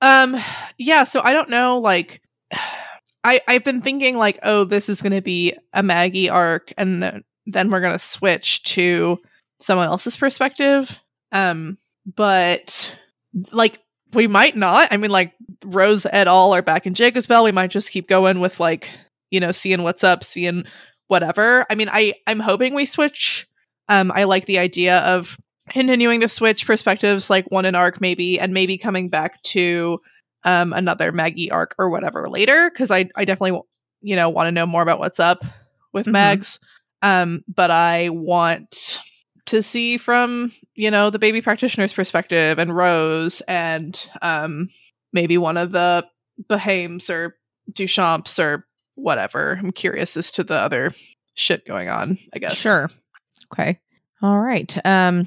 Um 0.00 0.36
yeah, 0.78 1.04
so 1.04 1.20
I 1.22 1.32
don't 1.32 1.50
know 1.50 1.78
like 1.80 2.20
I 3.24 3.40
I've 3.48 3.64
been 3.64 3.82
thinking 3.82 4.16
like 4.16 4.38
oh 4.42 4.64
this 4.64 4.88
is 4.88 5.00
going 5.02 5.12
to 5.14 5.22
be 5.22 5.54
a 5.72 5.82
Maggie 5.82 6.28
arc 6.28 6.72
and 6.76 7.22
then 7.46 7.70
we're 7.70 7.80
going 7.80 7.92
to 7.94 7.98
switch 7.98 8.62
to 8.64 9.18
someone 9.60 9.86
else's 9.86 10.16
perspective. 10.16 11.00
Um 11.32 11.78
but 12.14 12.94
like 13.52 13.80
we 14.12 14.26
might 14.26 14.56
not. 14.56 14.88
I 14.90 14.96
mean 14.96 15.10
like 15.10 15.32
Rose 15.64 16.06
et 16.06 16.26
al 16.28 16.52
are 16.54 16.62
back 16.62 16.86
in 16.86 16.94
Jacob's 16.94 17.26
Bell. 17.26 17.44
We 17.44 17.52
might 17.52 17.70
just 17.70 17.90
keep 17.90 18.08
going 18.08 18.40
with 18.40 18.60
like 18.60 18.88
you 19.30 19.40
know 19.40 19.52
seeing 19.52 19.82
what's 19.82 20.04
up, 20.04 20.22
seeing 20.24 20.64
whatever. 21.08 21.66
I 21.70 21.74
mean 21.74 21.88
I 21.90 22.14
I'm 22.26 22.40
hoping 22.40 22.74
we 22.74 22.86
switch. 22.86 23.46
Um 23.88 24.12
I 24.14 24.24
like 24.24 24.46
the 24.46 24.58
idea 24.58 24.98
of 25.00 25.36
continuing 25.68 26.20
to 26.20 26.28
switch 26.28 26.64
perspectives 26.64 27.28
like 27.28 27.44
one 27.50 27.64
an 27.64 27.74
arc 27.74 28.00
maybe 28.00 28.38
and 28.38 28.54
maybe 28.54 28.78
coming 28.78 29.08
back 29.08 29.42
to 29.42 30.00
um 30.44 30.72
another 30.72 31.10
maggie 31.10 31.50
arc 31.50 31.74
or 31.76 31.90
whatever 31.90 32.28
later 32.28 32.70
because 32.70 32.92
i 32.92 33.08
i 33.16 33.24
definitely 33.24 33.60
you 34.00 34.14
know 34.14 34.28
want 34.28 34.46
to 34.46 34.52
know 34.52 34.64
more 34.64 34.82
about 34.82 35.00
what's 35.00 35.18
up 35.18 35.44
with 35.92 36.06
Mhm. 36.06 36.12
mags 36.12 36.60
um 37.02 37.42
but 37.52 37.72
i 37.72 38.10
want 38.10 39.00
to 39.46 39.62
see 39.62 39.96
from 39.96 40.52
you 40.74 40.90
know 40.90 41.10
the 41.10 41.18
baby 41.18 41.40
practitioner's 41.40 41.92
perspective 41.92 42.58
and 42.58 42.74
rose 42.76 43.40
and 43.42 44.08
um 44.22 44.68
maybe 45.12 45.38
one 45.38 45.56
of 45.56 45.72
the 45.72 46.06
behaims 46.48 47.08
or 47.08 47.36
duchamps 47.72 48.38
or 48.42 48.66
whatever 48.94 49.58
i'm 49.60 49.72
curious 49.72 50.16
as 50.16 50.30
to 50.30 50.44
the 50.44 50.54
other 50.54 50.92
shit 51.34 51.64
going 51.66 51.88
on 51.88 52.18
i 52.34 52.38
guess 52.38 52.56
Sure. 52.56 52.90
Okay. 53.52 53.78
All 54.22 54.40
right. 54.40 54.76
Um. 54.84 55.26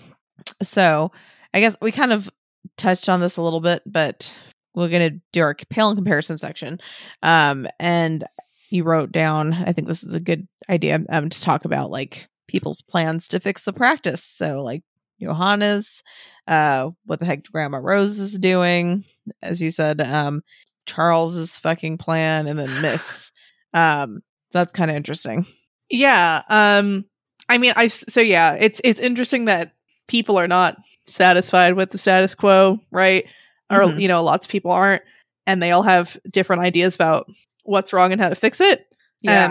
So 0.64 1.12
I 1.54 1.60
guess 1.60 1.78
we 1.82 1.92
kind 1.92 2.12
of 2.12 2.30
touched 2.78 3.08
on 3.08 3.22
this 3.22 3.38
a 3.38 3.42
little 3.42 3.62
bit, 3.62 3.84
but 3.86 4.38
we're 4.74 4.90
gonna 4.90 5.12
do 5.32 5.42
our 5.42 5.56
pale 5.70 5.90
in 5.92 5.96
comparison 5.96 6.38
section. 6.38 6.80
Um. 7.24 7.68
And 7.80 8.26
you 8.70 8.84
wrote 8.84 9.12
down. 9.12 9.54
I 9.54 9.74
think 9.74 9.88
this 9.88 10.04
is 10.04 10.14
a 10.14 10.20
good 10.20 10.48
idea. 10.68 11.00
Um. 11.10 11.30
To 11.30 11.42
talk 11.42 11.66
about 11.66 11.92
like 11.92 12.28
people's 12.50 12.82
plans 12.82 13.28
to 13.30 13.40
fix 13.40 13.64
the 13.64 13.72
practice. 13.74 14.24
So 14.24 14.62
like 14.64 14.84
Johannes, 15.22 16.04
uh, 16.48 16.90
what 17.06 17.20
the 17.20 17.26
heck 17.26 17.44
Grandma 17.52 17.78
Rose 17.78 18.20
is 18.20 18.38
doing, 18.38 19.06
as 19.42 19.62
you 19.62 19.72
said. 19.72 20.02
Um. 20.02 20.44
Charles's 20.86 21.56
fucking 21.60 22.00
plan, 22.00 22.48
and 22.48 22.58
then 22.58 22.82
Miss. 22.82 23.32
um. 23.74 24.24
That's 24.52 24.72
kind 24.72 24.90
of 24.90 24.98
interesting. 24.98 25.46
Yeah. 25.92 26.42
Um 26.50 27.06
I 27.48 27.60
mean 27.60 27.74
I 27.76 27.88
so 27.90 28.20
yeah, 28.22 28.54
it's 28.60 28.82
it's 28.84 29.00
interesting 29.00 29.46
that 29.46 29.74
people 30.08 30.38
are 30.40 30.48
not 30.48 30.78
satisfied 31.06 31.76
with 31.76 31.92
the 31.92 32.00
status 32.00 32.34
quo, 32.34 32.80
right? 32.92 33.26
Or 33.70 33.82
Mhm. 33.82 34.02
you 34.02 34.08
know, 34.08 34.24
lots 34.24 34.48
of 34.48 34.52
people 34.52 34.72
aren't 34.72 35.04
and 35.46 35.62
they 35.62 35.70
all 35.70 35.84
have 35.84 36.18
different 36.32 36.64
ideas 36.64 36.96
about 36.96 37.28
what's 37.64 37.94
wrong 37.94 38.12
and 38.12 38.20
how 38.20 38.30
to 38.30 38.36
fix 38.36 38.60
it. 38.60 38.88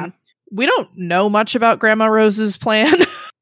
Um 0.05 0.13
we 0.53 0.67
don't 0.67 0.89
know 0.97 1.29
much 1.29 1.55
about 1.55 1.79
Grandma 1.79 2.07
Rose's 2.07 2.57
plan. 2.57 2.93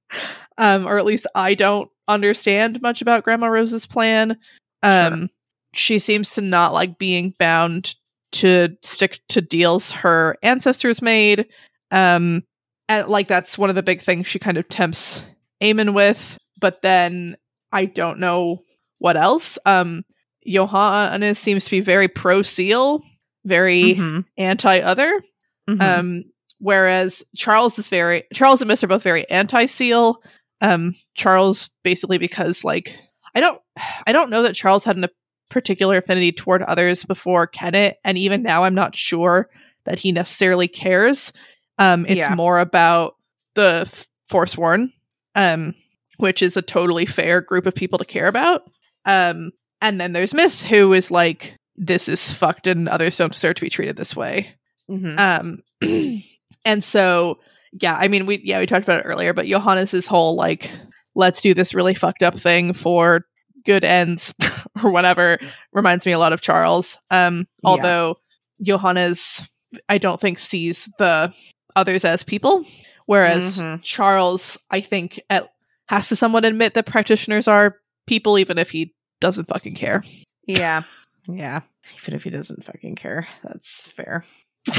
um 0.58 0.86
or 0.86 0.98
at 0.98 1.04
least 1.04 1.26
I 1.34 1.54
don't 1.54 1.90
understand 2.08 2.80
much 2.82 3.02
about 3.02 3.24
Grandma 3.24 3.46
Rose's 3.48 3.86
plan. 3.86 4.36
Um 4.82 5.28
she 5.72 5.98
seems 5.98 6.30
to 6.34 6.40
not 6.40 6.72
like 6.72 6.98
being 6.98 7.34
bound 7.38 7.94
to 8.32 8.76
stick 8.82 9.20
to 9.28 9.40
deals 9.40 9.90
her 9.90 10.36
ancestors 10.42 11.02
made. 11.02 11.46
Um 11.90 12.42
and 12.88 13.08
like 13.08 13.28
that's 13.28 13.58
one 13.58 13.68
of 13.70 13.76
the 13.76 13.82
big 13.82 14.00
things 14.00 14.26
she 14.26 14.38
kind 14.38 14.56
of 14.58 14.68
tempts 14.68 15.22
Eamon 15.62 15.94
with, 15.94 16.38
but 16.60 16.82
then 16.82 17.36
I 17.72 17.84
don't 17.86 18.18
know 18.20 18.60
what 18.98 19.16
else. 19.16 19.58
Um 19.66 20.04
Johannes 20.46 21.38
seems 21.38 21.64
to 21.64 21.70
be 21.70 21.80
very 21.80 22.08
pro 22.08 22.42
seal, 22.42 23.02
very 23.44 23.94
Mhm. 23.96 24.24
anti 24.38 24.78
other. 24.80 25.20
Mhm. 25.68 25.82
Um 25.82 26.24
whereas 26.58 27.22
Charles 27.36 27.78
is 27.78 27.88
very 27.88 28.24
Charles 28.32 28.60
and 28.60 28.68
Miss 28.68 28.82
are 28.84 28.88
both 28.88 29.02
very 29.02 29.28
anti 29.30 29.66
seal. 29.66 30.18
Um 30.60 30.94
Charles 31.14 31.70
basically 31.84 32.18
because 32.18 32.64
like 32.64 32.96
I 33.34 33.40
don't 33.40 33.60
I 34.06 34.12
don't 34.12 34.30
know 34.30 34.42
that 34.42 34.54
Charles 34.54 34.84
had 34.84 34.98
a 35.02 35.10
particular 35.50 35.98
affinity 35.98 36.32
toward 36.32 36.62
others 36.62 37.04
before 37.04 37.46
Kennet 37.46 37.98
and 38.04 38.18
even 38.18 38.42
now 38.42 38.64
I'm 38.64 38.74
not 38.74 38.96
sure 38.96 39.48
that 39.84 39.98
he 39.98 40.12
necessarily 40.12 40.68
cares. 40.68 41.32
Um 41.78 42.06
it's 42.06 42.18
Yeah. 42.18 42.34
more 42.34 42.58
about 42.58 43.16
the 43.54 43.84
F- 43.86 44.08
Forsworn 44.28 44.92
um 45.34 45.74
which 46.18 46.40
is 46.42 46.56
a 46.56 46.62
totally 46.62 47.04
fair 47.06 47.40
group 47.42 47.66
of 47.66 47.74
people 47.74 47.98
to 47.98 48.04
care 48.04 48.26
about. 48.26 48.62
Um 49.04 49.50
and 49.82 50.00
then 50.00 50.14
there's 50.14 50.32
Miss 50.32 50.62
who 50.62 50.94
is 50.94 51.10
like 51.10 51.54
this 51.76 52.08
is 52.08 52.32
fucked 52.32 52.66
and 52.66 52.88
others 52.88 53.18
don't 53.18 53.32
deserve 53.34 53.56
to 53.56 53.60
be 53.62 53.68
treated 53.68 53.96
this 53.98 54.16
way. 54.16 54.54
Mhm. 54.90 55.18
Um, 55.20 55.62
and 56.66 56.84
so, 56.84 57.38
yeah, 57.72 57.96
I 57.98 58.08
mean, 58.08 58.26
we, 58.26 58.42
yeah, 58.44 58.58
we 58.58 58.66
talked 58.66 58.84
about 58.84 59.00
it 59.00 59.08
earlier, 59.08 59.32
but 59.32 59.46
Johannes's 59.46 60.06
whole 60.06 60.34
like, 60.36 60.70
let's 61.14 61.40
do 61.40 61.54
this 61.54 61.72
really 61.74 61.94
fucked 61.94 62.22
up 62.22 62.38
thing 62.38 62.72
for 62.74 63.24
good 63.64 63.84
ends 63.84 64.34
or 64.84 64.90
whatever 64.90 65.38
reminds 65.72 66.04
me 66.06 66.12
a 66.12 66.18
lot 66.18 66.32
of 66.34 66.40
Charles. 66.40 66.98
Um, 67.10 67.46
Yeah. 67.62 67.70
although 67.70 68.16
Johannes, 68.62 69.42
I 69.88 69.98
don't 69.98 70.20
think 70.20 70.38
sees 70.38 70.88
the 70.98 71.34
others 71.74 72.04
as 72.04 72.22
people, 72.22 72.64
whereas 73.06 73.58
Mhm. 73.58 73.82
Charles, 73.82 74.56
I 74.70 74.80
think, 74.80 75.20
at, 75.30 75.48
has 75.88 76.08
to 76.10 76.16
somewhat 76.16 76.44
admit 76.44 76.74
that 76.74 76.86
practitioners 76.86 77.48
are 77.48 77.76
people, 78.06 78.38
even 78.38 78.58
if 78.58 78.70
he 78.70 78.94
doesn't 79.20 79.48
fucking 79.48 79.74
care. 79.74 80.02
Yeah. 80.46 80.82
Yeah. 81.28 81.62
Even 82.00 82.14
if 82.14 82.22
he 82.22 82.30
doesn't 82.30 82.64
fucking 82.64 82.94
care. 82.94 83.26
That's 83.42 83.82
fair. 83.82 84.24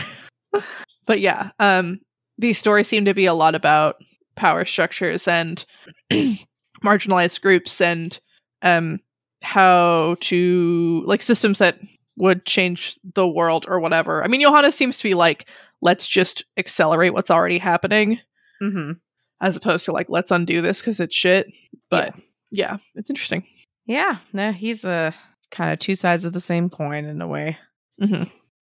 but 1.08 1.20
yeah 1.20 1.50
um 1.60 2.00
these 2.38 2.60
stories 2.60 2.88
seem 2.88 3.06
to 3.06 3.14
be 3.16 3.26
a 3.26 3.34
lot 3.34 3.56
about 3.56 3.96
power 4.36 4.64
structures 4.66 5.28
and 5.28 5.66
marginalized 6.84 7.42
groups 7.42 7.82
and 7.82 8.20
um 8.62 9.00
how 9.42 10.16
to 10.20 11.04
like 11.06 11.24
systems 11.24 11.60
that 11.60 11.80
would 12.18 12.46
change 12.46 12.98
the 13.16 13.28
world 13.28 13.66
or 13.68 13.80
whatever 13.80 14.24
i 14.24 14.28
mean 14.28 14.42
johannes 14.42 14.76
seems 14.76 14.98
to 14.98 15.04
be 15.04 15.14
like 15.14 15.48
let's 15.82 16.08
just 16.08 16.44
accelerate 16.58 17.14
what's 17.14 17.32
already 17.32 17.58
happening 17.58 18.20
Mm-hmm. 18.62 18.94
as 19.40 19.56
opposed 19.56 19.86
to 19.86 19.92
like 19.92 20.08
let's 20.10 20.32
undo 20.32 20.62
this 20.62 20.82
because 20.82 21.00
it's 21.00 21.16
shit 21.16 21.46
but 21.92 22.16
yeah. 22.50 22.78
it's 22.96 23.10
interesting 23.12 23.44
Yeah. 23.86 24.18
No, 24.34 24.52
he's 24.52 24.84
a 24.84 25.14
kind 25.52 25.72
of 25.72 25.78
two 25.78 25.96
sides 25.96 26.26
of 26.26 26.34
the 26.34 26.40
same 26.40 26.68
coin 26.72 27.06
in 27.06 27.22
a 27.22 27.28
way. 27.28 27.58
hmm 28.02 28.24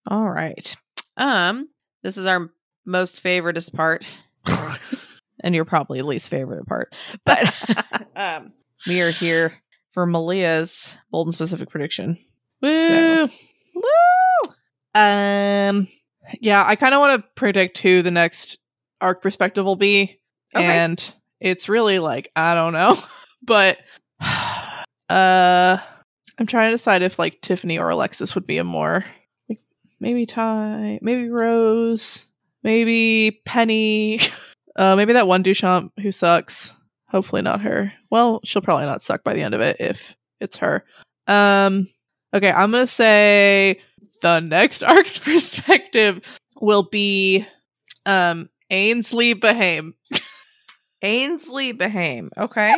All 0.06 0.30
right. 0.30 0.76
Um, 1.16 1.68
this 2.02 2.16
is 2.16 2.26
our 2.26 2.50
most 2.84 3.22
favoriteest 3.22 3.72
part, 3.72 4.04
and 5.40 5.54
you're 5.54 5.64
probably 5.64 6.02
least 6.02 6.30
favorite 6.30 6.66
part. 6.66 6.94
But 7.24 7.54
um, 8.16 8.52
we 8.86 9.00
are 9.00 9.10
here 9.10 9.52
for 9.92 10.06
Malia's 10.06 10.96
bold 11.10 11.26
and 11.26 11.34
specific 11.34 11.68
prediction. 11.70 12.16
Woo! 12.62 13.28
Woo! 13.74 14.52
Um, 14.94 15.88
yeah, 16.40 16.64
I 16.66 16.76
kind 16.76 16.94
of 16.94 17.00
want 17.00 17.22
to 17.22 17.28
predict 17.36 17.78
who 17.78 18.02
the 18.02 18.10
next 18.10 18.58
arc 19.00 19.22
perspective 19.22 19.64
will 19.64 19.76
be, 19.76 20.20
Okay. 20.54 20.64
and 20.64 21.14
it's 21.40 21.68
really 21.68 21.98
like 21.98 22.30
I 22.34 22.54
don't 22.54 22.72
know, 22.72 22.98
but 23.42 23.78
uh, 24.20 25.78
I'm 26.38 26.46
trying 26.46 26.70
to 26.70 26.76
decide 26.76 27.02
if 27.02 27.18
like 27.18 27.40
Tiffany 27.40 27.78
or 27.78 27.90
Alexis 27.90 28.34
would 28.34 28.46
be 28.46 28.58
a 28.58 28.64
more 28.64 29.04
maybe 30.00 30.26
Ty, 30.26 30.98
maybe 31.02 31.28
Rose, 31.28 32.26
maybe 32.62 33.40
Penny, 33.44 34.20
uh, 34.76 34.96
maybe 34.96 35.12
that 35.12 35.26
one 35.26 35.44
Duchamp 35.44 35.90
who 36.00 36.10
sucks. 36.10 36.72
Hopefully 37.08 37.42
not 37.42 37.60
her. 37.60 37.92
Well, 38.10 38.40
she'll 38.44 38.62
probably 38.62 38.86
not 38.86 39.02
suck 39.02 39.24
by 39.24 39.34
the 39.34 39.42
end 39.42 39.54
of 39.54 39.60
it 39.60 39.76
if 39.80 40.16
it's 40.40 40.56
her. 40.58 40.84
Um, 41.26 41.88
okay, 42.32 42.50
I'm 42.50 42.70
gonna 42.70 42.86
say 42.86 43.80
the 44.22 44.40
next 44.40 44.82
arc's 44.84 45.18
perspective 45.18 46.38
will 46.60 46.84
be 46.84 47.46
um 48.06 48.48
Ainsley 48.70 49.34
Behaim. 49.34 49.94
Ainsley 51.02 51.72
Behaim. 51.72 52.30
Okay. 52.36 52.74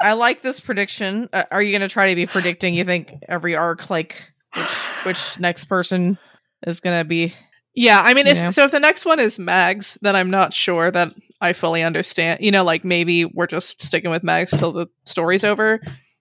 I 0.00 0.12
like 0.12 0.42
this 0.42 0.60
prediction. 0.60 1.28
Uh, 1.32 1.44
are 1.50 1.62
you 1.62 1.72
going 1.72 1.80
to 1.80 1.88
try 1.88 2.10
to 2.10 2.16
be 2.16 2.26
predicting? 2.26 2.74
You 2.74 2.84
think 2.84 3.14
every 3.28 3.56
arc, 3.56 3.88
like 3.88 4.32
which 4.54 4.66
which 5.04 5.38
next 5.38 5.66
person 5.66 6.18
is 6.66 6.80
going 6.80 6.98
to 7.00 7.04
be? 7.04 7.34
Yeah, 7.74 8.00
I 8.04 8.14
mean, 8.14 8.26
if 8.28 8.36
Yeah. 8.36 8.50
so, 8.50 8.64
if 8.64 8.70
the 8.70 8.78
next 8.80 9.04
one 9.04 9.18
is 9.18 9.38
Mags, 9.38 9.98
then 10.00 10.14
I'm 10.14 10.30
not 10.30 10.52
sure 10.54 10.90
that 10.92 11.12
I 11.40 11.52
fully 11.54 11.82
understand. 11.82 12.40
You 12.40 12.52
know, 12.52 12.62
like 12.64 12.84
maybe 12.84 13.24
we're 13.24 13.48
just 13.48 13.82
sticking 13.82 14.10
with 14.10 14.22
Mags 14.22 14.52
till 14.52 14.72
the 14.72 14.86
story's 15.06 15.42
over. 15.44 15.80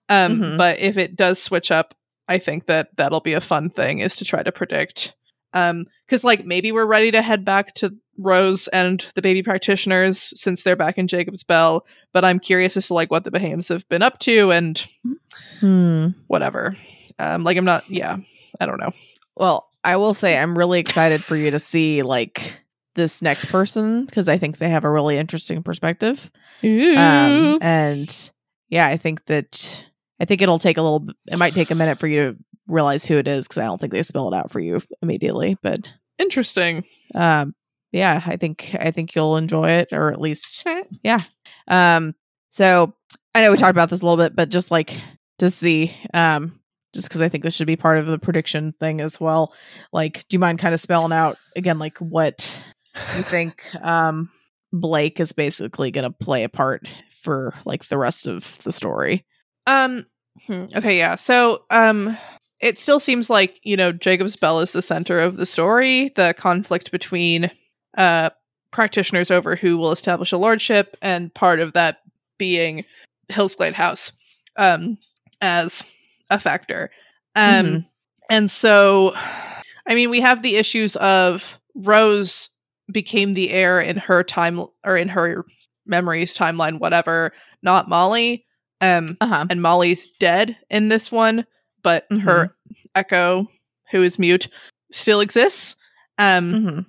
Um, 0.09 0.39
Mhm. 0.39 0.57
but 0.57 0.79
if 0.79 0.97
it 0.97 1.15
does 1.15 1.41
switch 1.41 1.71
up 1.71 1.95
I 2.29 2.37
think 2.37 2.67
that 2.67 2.87
that'll 2.95 3.19
be 3.19 3.33
a 3.33 3.41
fun 3.41 3.69
thing 3.69 3.99
is 3.99 4.15
to 4.15 4.23
try 4.23 4.41
to 4.41 4.51
predict. 4.53 5.13
Um, 5.53 5.87
because 6.07 6.23
like 6.23 6.45
maybe 6.45 6.71
we're 6.71 6.85
ready 6.85 7.11
to 7.11 7.21
head 7.21 7.43
back 7.43 7.73
to 7.75 7.91
Rose 8.17 8.69
and 8.69 9.05
the 9.15 9.21
baby 9.21 9.43
practitioners 9.43 10.31
since 10.39 10.63
they're 10.63 10.77
back 10.77 10.97
in 10.97 11.09
Jacob's 11.09 11.43
Bell, 11.43 11.85
but 12.13 12.23
I'm 12.23 12.39
curious 12.39 12.77
as 12.77 12.87
to 12.87 12.93
like 12.93 13.11
what 13.11 13.25
the 13.25 13.29
Behaims 13.31 13.67
have 13.67 13.87
been 13.89 14.01
up 14.01 14.19
to 14.19 14.51
and 14.51 14.81
Hmm. 15.59 16.07
whatever. 16.27 16.75
Um, 17.19 17.43
like 17.43 17.57
I'm 17.57 17.65
not, 17.65 17.83
yeah, 17.89 18.17
I 18.59 18.65
don't 18.65 18.79
know. 18.79 18.91
Well, 19.35 19.67
I 19.83 19.95
will 19.97 20.13
say 20.13 20.37
I'm 20.37 20.57
really 20.57 20.79
excited 20.79 21.23
for 21.23 21.35
you 21.35 21.51
to 21.51 21.59
see 21.59 22.03
like 22.03 22.61
this 22.95 23.21
next 23.21 23.45
person 23.45 24.05
because 24.05 24.29
I 24.29 24.37
think 24.37 24.57
they 24.57 24.69
have 24.69 24.83
a 24.83 24.91
really 24.91 25.17
interesting 25.17 25.63
perspective. 25.63 26.29
Um, 26.97 27.59
and 27.61 28.31
yeah, 28.69 28.87
I 28.87 28.97
think 28.97 29.25
that 29.25 29.85
I 30.19 30.25
think 30.25 30.41
it'll 30.41 30.59
take 30.59 30.77
a 30.77 30.81
little. 30.81 31.07
It 31.27 31.37
might 31.37 31.53
take 31.53 31.71
a 31.71 31.75
minute 31.75 31.99
for 31.99 32.07
you 32.07 32.31
to 32.31 32.37
realize 32.67 33.05
who 33.05 33.17
it 33.17 33.27
is 33.27 33.47
because 33.47 33.61
I 33.61 33.65
don't 33.65 33.79
think 33.81 33.91
they 33.93 34.03
spell 34.03 34.31
it 34.31 34.35
out 34.37 34.51
for 34.51 34.59
you 34.59 34.79
immediately. 35.01 35.57
But 35.61 35.89
Interesting. 36.19 36.85
um, 37.15 37.55
yeah, 37.91 38.21
I 38.25 38.37
think 38.37 38.75
I 38.79 38.91
think 38.91 39.15
you'll 39.15 39.37
enjoy 39.37 39.69
it, 39.69 39.89
or 39.91 40.11
at 40.11 40.21
least 40.21 40.63
yeah. 41.03 41.19
Um, 41.67 42.15
so 42.49 42.93
I 43.35 43.41
know 43.41 43.51
we 43.51 43.57
talked 43.57 43.71
about 43.71 43.89
this 43.89 44.01
a 44.01 44.05
little 44.05 44.23
bit, 44.23 44.35
but 44.35 44.49
just 44.49 44.71
like 44.71 44.95
to 45.39 45.49
see, 45.49 45.95
um, 46.13 46.59
just 46.93 47.07
because 47.07 47.21
I 47.21 47.29
think 47.29 47.43
this 47.43 47.55
should 47.55 47.67
be 47.67 47.75
part 47.75 47.97
of 47.97 48.05
the 48.05 48.19
prediction 48.19 48.73
thing 48.79 49.01
as 49.01 49.19
well. 49.19 49.53
Like, 49.91 50.25
do 50.29 50.35
you 50.35 50.39
mind 50.39 50.59
kind 50.59 50.73
of 50.73 50.79
spelling 50.81 51.11
out 51.13 51.37
again, 51.55 51.79
like 51.79 51.97
what 51.99 52.51
you 53.15 53.23
think 53.23 53.63
um 53.83 54.29
Blake 54.71 55.19
is 55.19 55.33
basically 55.33 55.91
going 55.91 56.03
to 56.03 56.09
play 56.11 56.43
a 56.43 56.49
part 56.49 56.87
for 57.21 57.53
like 57.65 57.87
the 57.87 57.97
rest 57.97 58.27
of 58.27 58.57
the 58.63 58.71
story? 58.71 59.25
Um. 59.67 60.05
hmm, 60.47 60.65
Okay. 60.75 60.97
Yeah. 60.97 61.15
So, 61.15 61.63
um, 61.69 62.17
it 62.61 62.79
still 62.79 62.99
seems 62.99 63.29
like 63.29 63.59
you 63.63 63.75
know 63.77 63.91
Jacob's 63.91 64.35
Bell 64.35 64.59
is 64.61 64.71
the 64.71 64.81
center 64.81 65.19
of 65.19 65.37
the 65.37 65.45
story. 65.45 66.11
The 66.15 66.33
conflict 66.37 66.91
between 66.91 67.51
uh 67.97 68.29
practitioners 68.71 69.29
over 69.29 69.55
who 69.55 69.77
will 69.77 69.91
establish 69.91 70.31
a 70.31 70.37
lordship, 70.37 70.97
and 71.01 71.33
part 71.33 71.59
of 71.59 71.73
that 71.73 71.99
being 72.39 72.83
Hillsglade 73.29 73.73
House, 73.73 74.11
um, 74.57 74.97
as 75.41 75.83
a 76.29 76.39
factor. 76.39 76.89
Um, 77.35 77.65
Mhm. 77.65 77.85
and 78.29 78.51
so, 78.51 79.13
I 79.87 79.95
mean, 79.95 80.09
we 80.09 80.21
have 80.21 80.41
the 80.41 80.55
issues 80.57 80.95
of 80.97 81.59
Rose 81.75 82.49
became 82.91 83.33
the 83.33 83.51
heir 83.51 83.79
in 83.79 83.97
her 83.97 84.23
time 84.23 84.65
or 84.83 84.97
in 84.97 85.09
her 85.09 85.45
memories 85.85 86.35
timeline, 86.35 86.79
whatever, 86.79 87.33
not 87.61 87.89
Molly. 87.89 88.45
Um, 88.81 89.17
Uh 89.21 89.27
huh. 89.27 89.45
and 89.49 89.61
Molly's 89.61 90.07
dead 90.19 90.57
in 90.69 90.89
this 90.89 91.11
one, 91.11 91.45
but 91.83 92.05
her 92.11 92.53
echo, 92.95 93.47
who 93.91 94.01
is 94.03 94.19
mute, 94.19 94.47
still 94.91 95.21
exists. 95.21 95.75
Um, 96.17 96.51
hmm 96.51 96.79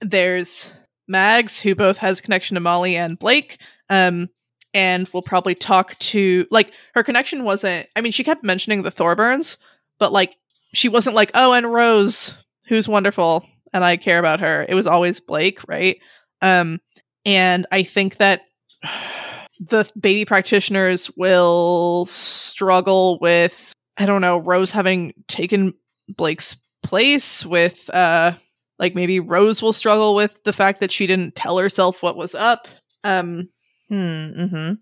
there's 0.00 0.68
Mags, 1.08 1.60
who 1.60 1.74
both 1.74 1.98
has 1.98 2.18
a 2.18 2.22
connection 2.22 2.54
to 2.54 2.60
Molly 2.60 2.96
and 2.96 3.18
Blake. 3.18 3.58
Um, 3.90 4.28
and 4.74 5.08
we'll 5.12 5.22
probably 5.22 5.54
talk 5.54 5.98
to 6.00 6.46
like 6.50 6.72
her 6.94 7.04
connection 7.04 7.44
wasn't. 7.44 7.88
I 7.96 8.00
mean, 8.00 8.12
she 8.12 8.24
kept 8.24 8.44
mentioning 8.44 8.82
the 8.82 8.92
Thorburns, 8.92 9.56
but 9.98 10.12
like 10.12 10.36
she 10.74 10.88
wasn't 10.88 11.16
like, 11.16 11.30
oh, 11.34 11.52
and 11.52 11.72
Rose, 11.72 12.34
who's 12.66 12.88
wonderful, 12.88 13.46
and 13.72 13.84
I 13.84 13.96
care 13.96 14.18
about 14.18 14.40
her. 14.40 14.66
It 14.68 14.74
was 14.74 14.86
always 14.86 15.20
Blake, 15.20 15.60
right? 15.68 15.98
Um, 16.42 16.80
and 17.24 17.66
I 17.70 17.84
think 17.84 18.18
that 18.18 18.42
the 19.60 19.88
baby 19.98 20.24
practitioners 20.24 21.10
will 21.16 22.06
struggle 22.06 23.18
with 23.20 23.72
I 23.96 24.06
don't 24.06 24.20
know 24.20 24.38
Rose 24.38 24.72
having 24.72 25.14
taken 25.28 25.74
Blake's 26.08 26.56
place 26.82 27.46
with 27.46 27.88
uh 27.90 28.32
like 28.80 28.94
maybe 28.96 29.20
Rose 29.20 29.62
will 29.62 29.72
struggle 29.72 30.16
with 30.16 30.42
the 30.44 30.52
fact 30.52 30.80
that 30.80 30.90
she 30.90 31.06
didn't 31.06 31.36
tell 31.36 31.58
herself 31.58 32.02
what 32.02 32.16
was 32.16 32.34
up. 32.34 32.66
Um 33.04 33.48
Mm-hmm. 33.90 34.74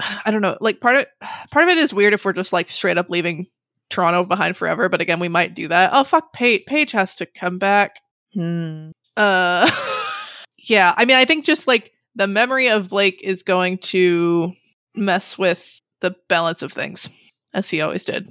I 0.24 0.30
don't 0.30 0.42
know. 0.42 0.56
Like 0.60 0.80
part 0.80 0.96
of 0.96 1.06
part 1.50 1.64
of 1.64 1.70
it 1.70 1.78
is 1.78 1.94
weird 1.94 2.14
if 2.14 2.24
we're 2.24 2.32
just 2.32 2.52
like 2.52 2.70
straight 2.70 2.98
up 2.98 3.10
leaving 3.10 3.46
Toronto 3.88 4.24
behind 4.24 4.56
forever, 4.56 4.88
but 4.88 5.00
again 5.00 5.20
we 5.20 5.28
might 5.28 5.54
do 5.54 5.68
that. 5.68 5.90
Oh 5.92 6.04
fuck 6.04 6.32
Paige. 6.32 6.64
Paige 6.66 6.92
has 6.92 7.14
to 7.16 7.26
come 7.26 7.58
back. 7.58 7.96
Hmm. 8.32 8.90
Uh 9.16 9.70
yeah, 10.58 10.94
I 10.96 11.04
mean 11.04 11.16
I 11.16 11.24
think 11.24 11.44
just 11.44 11.66
like 11.66 11.92
the 12.14 12.26
memory 12.26 12.68
of 12.68 12.88
Blake 12.88 13.20
is 13.22 13.42
going 13.42 13.78
to 13.78 14.52
mess 14.94 15.38
with 15.38 15.80
the 16.00 16.14
balance 16.28 16.62
of 16.62 16.72
things 16.72 17.08
as 17.54 17.68
he 17.70 17.80
always 17.80 18.04
did. 18.04 18.28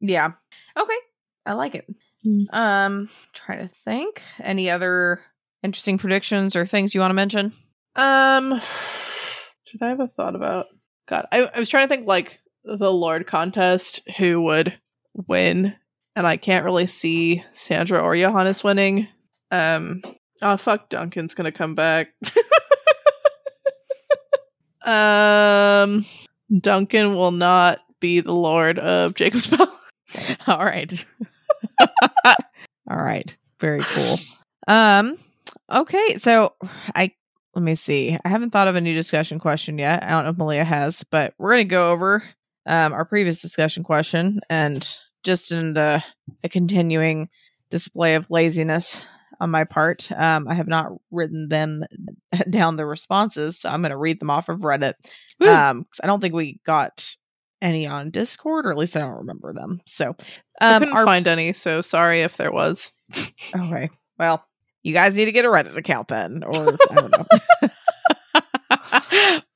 Yeah. 0.00 0.32
Okay. 0.76 0.96
I 1.44 1.54
like 1.54 1.74
it. 1.74 1.86
Mm. 2.24 2.52
Um, 2.54 3.08
trying 3.32 3.68
to 3.68 3.74
think. 3.74 4.22
Any 4.40 4.70
other 4.70 5.20
interesting 5.62 5.98
predictions 5.98 6.54
or 6.56 6.66
things 6.66 6.94
you 6.94 7.00
want 7.00 7.10
to 7.10 7.14
mention? 7.14 7.52
Um 7.96 8.60
should 9.68 9.82
I 9.82 9.90
have 9.90 10.00
a 10.00 10.08
thought 10.08 10.34
about 10.34 10.66
God, 11.08 11.26
I, 11.32 11.50
I 11.54 11.58
was 11.58 11.68
trying 11.68 11.88
to 11.88 11.94
think 11.94 12.06
like 12.06 12.38
the 12.64 12.92
Lord 12.92 13.26
contest 13.26 14.00
who 14.18 14.42
would 14.42 14.78
win, 15.14 15.74
and 16.16 16.26
I 16.26 16.36
can't 16.36 16.64
really 16.64 16.86
see 16.86 17.42
Sandra 17.54 18.00
or 18.00 18.16
Johannes 18.16 18.64
winning. 18.64 19.08
Um 19.50 20.02
oh 20.42 20.56
fuck 20.56 20.88
Duncan's 20.88 21.34
gonna 21.34 21.52
come 21.52 21.74
back. 21.74 22.08
um 24.84 26.04
Duncan 26.60 27.14
will 27.14 27.32
not 27.32 27.80
be 28.00 28.20
the 28.20 28.34
Lord 28.34 28.78
of 28.78 29.14
Jacob's 29.14 29.46
Bell. 29.48 29.72
All 30.46 30.64
right. 30.64 31.04
All 32.24 33.02
right. 33.02 33.36
Very 33.60 33.80
cool. 33.80 34.16
Um 34.66 35.18
okay, 35.70 36.16
so 36.18 36.54
I 36.94 37.12
let 37.58 37.64
me 37.64 37.74
see. 37.74 38.16
I 38.24 38.28
haven't 38.28 38.50
thought 38.50 38.68
of 38.68 38.76
a 38.76 38.80
new 38.80 38.94
discussion 38.94 39.40
question 39.40 39.78
yet. 39.78 40.04
I 40.04 40.10
don't 40.10 40.22
know 40.22 40.30
if 40.30 40.38
Malia 40.38 40.62
has, 40.62 41.04
but 41.10 41.34
we're 41.38 41.50
going 41.50 41.66
to 41.66 41.70
go 41.70 41.90
over 41.90 42.22
um 42.66 42.92
our 42.92 43.04
previous 43.04 43.42
discussion 43.42 43.82
question 43.82 44.40
and 44.48 44.96
just 45.24 45.50
in 45.50 45.76
a, 45.76 46.04
a 46.44 46.48
continuing 46.48 47.28
display 47.68 48.14
of 48.14 48.30
laziness 48.30 49.02
on 49.40 49.50
my 49.50 49.64
part. 49.64 50.08
Um 50.12 50.46
I 50.46 50.54
have 50.54 50.68
not 50.68 50.92
written 51.10 51.48
them 51.48 51.82
down 52.50 52.76
the 52.76 52.86
responses, 52.86 53.58
so 53.58 53.70
I'm 53.70 53.82
going 53.82 53.90
to 53.90 53.96
read 53.96 54.20
them 54.20 54.30
off 54.30 54.48
of 54.48 54.60
Reddit. 54.60 54.94
Um 55.40 55.84
I 56.00 56.06
don't 56.06 56.20
think 56.20 56.34
we 56.34 56.60
got 56.64 57.16
any 57.60 57.88
on 57.88 58.10
Discord, 58.10 58.66
or 58.66 58.70
at 58.70 58.78
least 58.78 58.96
I 58.96 59.00
don't 59.00 59.18
remember 59.18 59.52
them. 59.52 59.80
So 59.84 60.14
I 60.60 60.74
um, 60.74 60.82
couldn't 60.82 60.96
our 60.96 61.04
find 61.04 61.26
any, 61.26 61.54
so 61.54 61.82
sorry 61.82 62.22
if 62.22 62.36
there 62.36 62.52
was. 62.52 62.92
Okay. 63.56 63.90
Well, 64.18 64.44
you 64.82 64.92
guys 64.92 65.16
need 65.16 65.26
to 65.26 65.32
get 65.32 65.44
a 65.44 65.48
Reddit 65.48 65.76
account 65.76 66.08
then, 66.08 66.42
or 66.44 66.76
I 66.90 66.94
don't 66.94 67.12
know, 67.12 67.26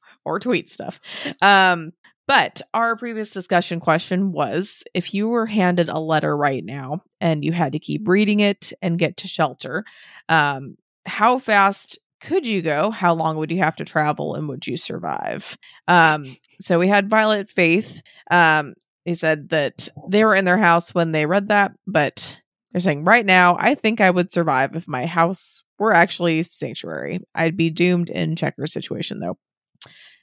or 0.24 0.40
tweet 0.40 0.68
stuff. 0.68 1.00
Um, 1.40 1.92
but 2.26 2.62
our 2.72 2.96
previous 2.96 3.30
discussion 3.30 3.80
question 3.80 4.32
was: 4.32 4.84
if 4.94 5.14
you 5.14 5.28
were 5.28 5.46
handed 5.46 5.88
a 5.88 5.98
letter 5.98 6.36
right 6.36 6.64
now 6.64 7.02
and 7.20 7.44
you 7.44 7.52
had 7.52 7.72
to 7.72 7.78
keep 7.78 8.08
reading 8.08 8.40
it 8.40 8.72
and 8.80 8.98
get 8.98 9.18
to 9.18 9.28
shelter, 9.28 9.84
um, 10.28 10.76
how 11.06 11.38
fast 11.38 11.98
could 12.20 12.46
you 12.46 12.62
go? 12.62 12.90
How 12.90 13.14
long 13.14 13.36
would 13.38 13.50
you 13.50 13.58
have 13.58 13.76
to 13.76 13.84
travel, 13.84 14.34
and 14.34 14.48
would 14.48 14.66
you 14.66 14.76
survive? 14.76 15.56
Um, 15.88 16.24
so 16.60 16.78
we 16.78 16.88
had 16.88 17.10
Violet 17.10 17.50
Faith. 17.50 18.02
Um, 18.30 18.74
they 19.04 19.14
said 19.14 19.48
that 19.48 19.88
they 20.08 20.24
were 20.24 20.34
in 20.34 20.44
their 20.44 20.58
house 20.58 20.94
when 20.94 21.10
they 21.10 21.26
read 21.26 21.48
that, 21.48 21.72
but 21.86 22.36
they're 22.72 22.80
saying 22.80 23.04
right 23.04 23.24
now, 23.24 23.56
I 23.58 23.74
think 23.74 24.00
I 24.00 24.10
would 24.10 24.32
survive 24.32 24.74
if 24.76 24.88
my 24.88 25.06
house 25.06 25.62
were 25.78 25.92
actually 25.92 26.42
sanctuary. 26.44 27.20
I'd 27.34 27.56
be 27.56 27.70
doomed 27.70 28.08
in 28.08 28.36
Checker's 28.36 28.72
situation 28.72 29.20
though. 29.20 29.38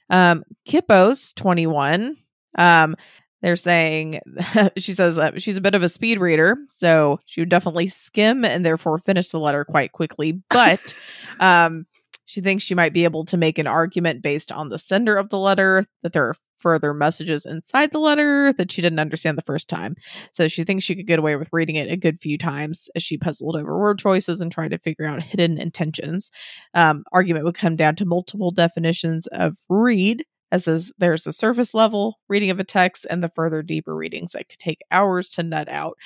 Um, 0.08 0.44
Kippos 0.68 1.34
twenty 1.34 1.66
one. 1.66 2.16
Um, 2.58 2.96
they're 3.42 3.56
saying 3.56 4.20
she 4.76 4.92
says 4.92 5.16
uh, 5.16 5.38
she's 5.38 5.56
a 5.56 5.62
bit 5.62 5.74
of 5.74 5.82
a 5.82 5.88
speed 5.88 6.18
reader, 6.18 6.56
so 6.68 7.20
she 7.26 7.40
would 7.40 7.48
definitely 7.48 7.86
skim 7.86 8.44
and 8.44 8.66
therefore 8.66 8.98
finish 8.98 9.30
the 9.30 9.38
letter 9.38 9.64
quite 9.64 9.92
quickly. 9.92 10.42
But 10.50 10.94
um, 11.40 11.86
she 12.26 12.40
thinks 12.40 12.64
she 12.64 12.74
might 12.74 12.92
be 12.92 13.04
able 13.04 13.24
to 13.26 13.36
make 13.36 13.58
an 13.58 13.66
argument 13.66 14.22
based 14.22 14.52
on 14.52 14.68
the 14.68 14.78
sender 14.78 15.16
of 15.16 15.30
the 15.30 15.38
letter 15.38 15.86
that 16.02 16.12
there 16.12 16.28
are 16.28 16.36
further 16.60 16.94
messages 16.94 17.46
inside 17.46 17.92
the 17.92 17.98
letter 17.98 18.52
that 18.52 18.70
she 18.70 18.82
didn't 18.82 18.98
understand 18.98 19.38
the 19.38 19.42
first 19.42 19.68
time. 19.68 19.96
So 20.32 20.48
she 20.48 20.64
thinks 20.64 20.84
she 20.84 20.94
could 20.94 21.06
get 21.06 21.18
away 21.18 21.36
with 21.36 21.48
reading 21.52 21.76
it 21.76 21.90
a 21.90 21.96
good 21.96 22.20
few 22.20 22.38
times 22.38 22.88
as 22.94 23.02
she 23.02 23.16
puzzled 23.16 23.56
over 23.56 23.78
word 23.78 23.98
choices 23.98 24.40
and 24.40 24.50
tried 24.52 24.70
to 24.70 24.78
figure 24.78 25.06
out 25.06 25.22
hidden 25.22 25.58
intentions. 25.58 26.30
Um, 26.74 27.04
argument 27.12 27.44
would 27.44 27.54
come 27.54 27.76
down 27.76 27.96
to 27.96 28.04
multiple 28.04 28.50
definitions 28.50 29.26
of 29.28 29.56
read, 29.68 30.24
as 30.52 30.66
is, 30.66 30.92
there's 30.98 31.24
the 31.24 31.32
surface 31.32 31.74
level 31.74 32.18
reading 32.28 32.50
of 32.50 32.58
a 32.58 32.64
text 32.64 33.06
and 33.08 33.22
the 33.22 33.30
further 33.34 33.62
deeper 33.62 33.94
readings 33.94 34.32
that 34.32 34.48
could 34.48 34.58
take 34.58 34.80
hours 34.90 35.28
to 35.30 35.42
nut 35.42 35.68
out. 35.68 35.96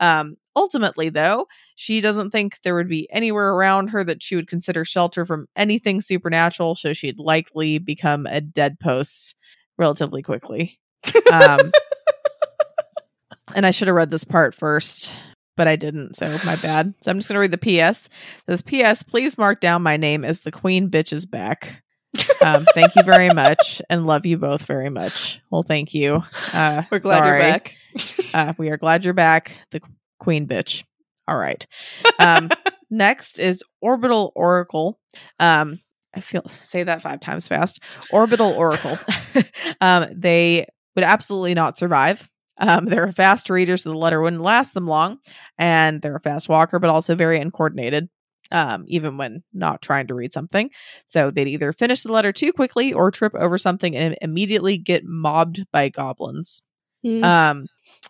Um, 0.00 0.36
ultimately, 0.56 1.10
though, 1.10 1.46
she 1.76 2.00
doesn't 2.00 2.30
think 2.30 2.58
there 2.62 2.74
would 2.74 2.88
be 2.88 3.06
anywhere 3.12 3.50
around 3.50 3.88
her 3.88 4.02
that 4.04 4.22
she 4.22 4.34
would 4.34 4.48
consider 4.48 4.84
shelter 4.84 5.26
from 5.26 5.46
anything 5.56 6.00
supernatural, 6.00 6.74
so 6.74 6.94
she'd 6.94 7.18
likely 7.18 7.78
become 7.78 8.26
a 8.26 8.40
dead 8.40 8.80
post 8.80 9.36
relatively 9.80 10.22
quickly. 10.22 10.78
Um, 11.32 11.72
and 13.54 13.66
I 13.66 13.72
should 13.72 13.88
have 13.88 13.96
read 13.96 14.10
this 14.10 14.22
part 14.24 14.54
first, 14.54 15.14
but 15.56 15.66
I 15.66 15.74
didn't, 15.74 16.14
so 16.14 16.28
my 16.44 16.54
bad. 16.56 16.94
So 17.02 17.10
I'm 17.10 17.18
just 17.18 17.28
gonna 17.28 17.40
read 17.40 17.50
the 17.50 17.58
PS. 17.58 18.08
It 18.46 18.60
says 18.60 18.62
PS, 18.62 19.02
please 19.02 19.36
mark 19.38 19.60
down 19.60 19.82
my 19.82 19.96
name 19.96 20.24
as 20.24 20.40
the 20.40 20.52
Queen 20.52 20.90
bitch 20.90 21.12
is 21.12 21.26
back. 21.26 21.82
Um, 22.44 22.66
thank 22.74 22.94
you 22.96 23.02
very 23.02 23.30
much, 23.30 23.80
and 23.88 24.06
love 24.06 24.26
you 24.26 24.36
both 24.36 24.66
very 24.66 24.90
much. 24.90 25.40
Well, 25.50 25.62
thank 25.62 25.94
you. 25.94 26.22
Uh, 26.52 26.82
We're 26.90 26.98
glad 26.98 27.18
sorry. 27.18 27.28
you're 27.28 27.52
back. 27.52 27.76
Uh, 28.34 28.52
we 28.58 28.70
are 28.70 28.76
glad 28.76 29.04
you're 29.04 29.14
back, 29.14 29.56
the 29.70 29.80
Queen 30.18 30.46
bitch. 30.46 30.84
All 31.26 31.36
right. 31.36 31.66
Um, 32.18 32.50
next 32.90 33.38
is 33.38 33.62
Orbital 33.80 34.32
Oracle. 34.36 35.00
Um, 35.38 35.80
I 36.14 36.20
feel 36.20 36.44
say 36.62 36.82
that 36.82 37.02
five 37.02 37.20
times 37.20 37.48
fast. 37.48 37.80
Orbital 38.10 38.52
Oracle. 38.52 38.98
um, 39.80 40.06
they 40.14 40.66
would 40.96 41.04
absolutely 41.04 41.54
not 41.54 41.78
survive. 41.78 42.28
Um, 42.58 42.86
they're 42.86 43.10
fast 43.12 43.48
readers, 43.48 43.84
so 43.84 43.90
the 43.90 43.96
letter 43.96 44.20
wouldn't 44.20 44.42
last 44.42 44.74
them 44.74 44.86
long, 44.86 45.18
and 45.56 46.02
they're 46.02 46.16
a 46.16 46.20
fast 46.20 46.48
walker, 46.48 46.78
but 46.78 46.90
also 46.90 47.14
very 47.14 47.40
uncoordinated. 47.40 48.08
Um, 48.52 48.84
even 48.88 49.16
when 49.16 49.44
not 49.52 49.80
trying 49.80 50.08
to 50.08 50.14
read 50.14 50.32
something. 50.32 50.70
So 51.06 51.30
they'd 51.30 51.46
either 51.46 51.72
finish 51.72 52.02
the 52.02 52.12
letter 52.12 52.32
too 52.32 52.52
quickly 52.52 52.92
or 52.92 53.12
trip 53.12 53.32
over 53.36 53.58
something 53.58 53.94
and 53.94 54.16
immediately 54.20 54.76
get 54.76 55.04
mobbed 55.04 55.64
by 55.72 55.88
goblins. 55.88 56.60
Mm. 57.04 57.24
Um, 57.24 57.66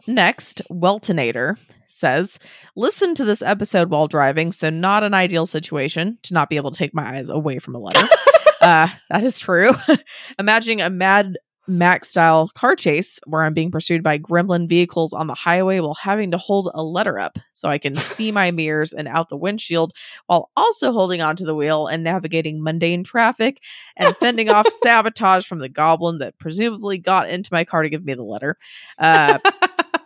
next, 0.07 0.63
Weltonator 0.71 1.57
says, 1.89 2.39
listen 2.77 3.15
to 3.15 3.25
this 3.25 3.43
episode 3.43 3.91
while 3.91 4.09
driving, 4.09 4.53
so 4.53 4.71
not 4.71 5.03
an 5.05 5.15
ideal 5.15 5.47
situation 5.47 6.19
to 6.23 6.35
not 6.35 6.49
be 6.49 6.57
able 6.57 6.71
to 6.71 6.79
take 6.79 6.95
my 6.95 7.17
eyes 7.17 7.29
away 7.29 7.59
from 7.59 7.75
a 7.75 7.79
letter. 7.79 8.09
uh, 8.61 8.89
that 9.11 9.25
is 9.25 9.39
true. 9.39 9.73
Imagining 10.39 10.81
a 10.81 10.91
Mad 10.91 11.39
Max 11.71 12.09
style 12.11 12.49
car 12.55 12.75
chase 12.77 13.19
where 13.27 13.43
I'm 13.43 13.55
being 13.55 13.71
pursued 13.71 14.03
by 14.03 14.19
gremlin 14.19 14.69
vehicles 14.69 15.13
on 15.13 15.27
the 15.27 15.35
highway 15.35 15.81
while 15.81 15.95
having 15.95 16.31
to 16.33 16.39
hold 16.39 16.71
a 16.75 16.83
letter 16.83 17.19
up 17.19 17.39
so 17.53 17.69
I 17.69 17.79
can 17.79 17.95
see 17.95 18.33
my 18.33 18.51
mirrors 18.51 18.93
and 18.93 19.07
out 19.09 19.29
the 19.29 19.37
windshield 19.37 19.93
while 20.27 20.51
also 20.57 20.93
holding 20.93 21.23
onto 21.23 21.45
the 21.45 21.55
wheel 21.55 21.87
and 21.87 22.03
navigating 22.05 22.63
mundane 22.63 23.05
traffic 23.05 23.59
and 23.97 24.17
fending 24.17 24.49
off 24.51 24.67
sabotage 24.83 25.47
from 25.47 25.61
the 25.61 25.69
goblin 25.69 26.19
that 26.19 26.39
presumably 26.39 26.99
got 26.99 27.29
into 27.31 27.51
my 27.53 27.65
car 27.65 27.83
to 27.83 27.89
give 27.91 28.05
me 28.05 28.15
the 28.15 28.23
letter. 28.23 28.57
Uh, 28.99 29.39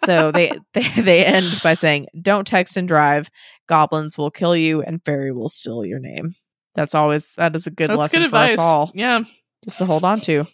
so 0.05 0.31
they, 0.33 0.53
they 0.75 0.89
they 1.01 1.25
end 1.25 1.61
by 1.63 1.75
saying, 1.75 2.07
"Don't 2.21 2.47
text 2.47 2.77
and 2.77 2.87
drive. 2.87 3.31
Goblins 3.69 4.19
will 4.19 4.31
kill 4.31 4.55
you, 4.57 4.83
and 4.83 5.03
fairy 5.05 5.33
will 5.33 5.49
steal 5.49 5.85
your 5.85 5.99
name." 5.99 6.35
That's 6.75 6.95
always 6.95 7.33
that 7.35 7.55
is 7.57 7.67
a 7.67 7.71
good 7.71 7.89
That's 7.91 7.99
lesson 7.99 8.21
good 8.21 8.31
for 8.31 8.37
advice. 8.37 8.53
us 8.55 8.59
all 8.59 8.91
Yeah. 8.95 9.21
just 9.65 9.79
to 9.79 9.87
hold 9.87 10.05
on 10.05 10.21
to. 10.23 10.45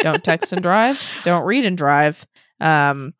Don't 0.00 0.22
text 0.24 0.52
and 0.52 0.62
drive. 0.62 1.00
Don't 1.24 1.44
read 1.44 1.64
and 1.64 1.76
drive. 1.76 2.26
Um, 2.60 3.14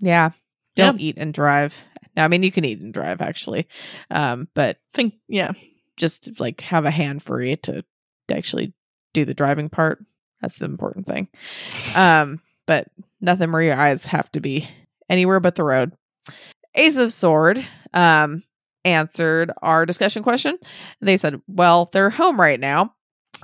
yeah. 0.00 0.30
Don't 0.76 1.00
eat 1.00 1.16
and 1.18 1.34
drive. 1.34 1.82
Now, 2.16 2.24
I 2.24 2.28
mean, 2.28 2.42
you 2.42 2.52
can 2.52 2.64
eat 2.64 2.80
and 2.80 2.92
drive 2.92 3.20
actually, 3.20 3.68
um, 4.10 4.48
but 4.54 4.78
Think 4.92 5.14
yeah. 5.28 5.52
just 5.96 6.40
like 6.40 6.60
have 6.62 6.84
a 6.84 6.90
hand 6.90 7.22
free 7.22 7.56
to, 7.56 7.84
to 8.28 8.36
actually 8.36 8.72
do 9.12 9.24
the 9.24 9.34
driving 9.34 9.68
part. 9.68 10.04
That's 10.40 10.58
the 10.58 10.64
important 10.64 11.06
thing. 11.06 11.28
Um, 11.94 12.40
but 12.66 12.88
nothing 13.20 13.52
where 13.52 13.62
your 13.62 13.76
eyes 13.78 14.06
have 14.06 14.30
to 14.32 14.40
be 14.40 14.68
anywhere 15.08 15.40
but 15.40 15.54
the 15.54 15.64
road. 15.64 15.92
Ace 16.74 16.96
of 16.96 17.12
Sword 17.12 17.64
um, 17.92 18.42
answered 18.84 19.52
our 19.60 19.84
discussion 19.86 20.22
question. 20.22 20.58
They 21.00 21.16
said, 21.16 21.40
well, 21.46 21.90
they're 21.92 22.10
home 22.10 22.40
right 22.40 22.60
now. 22.60 22.94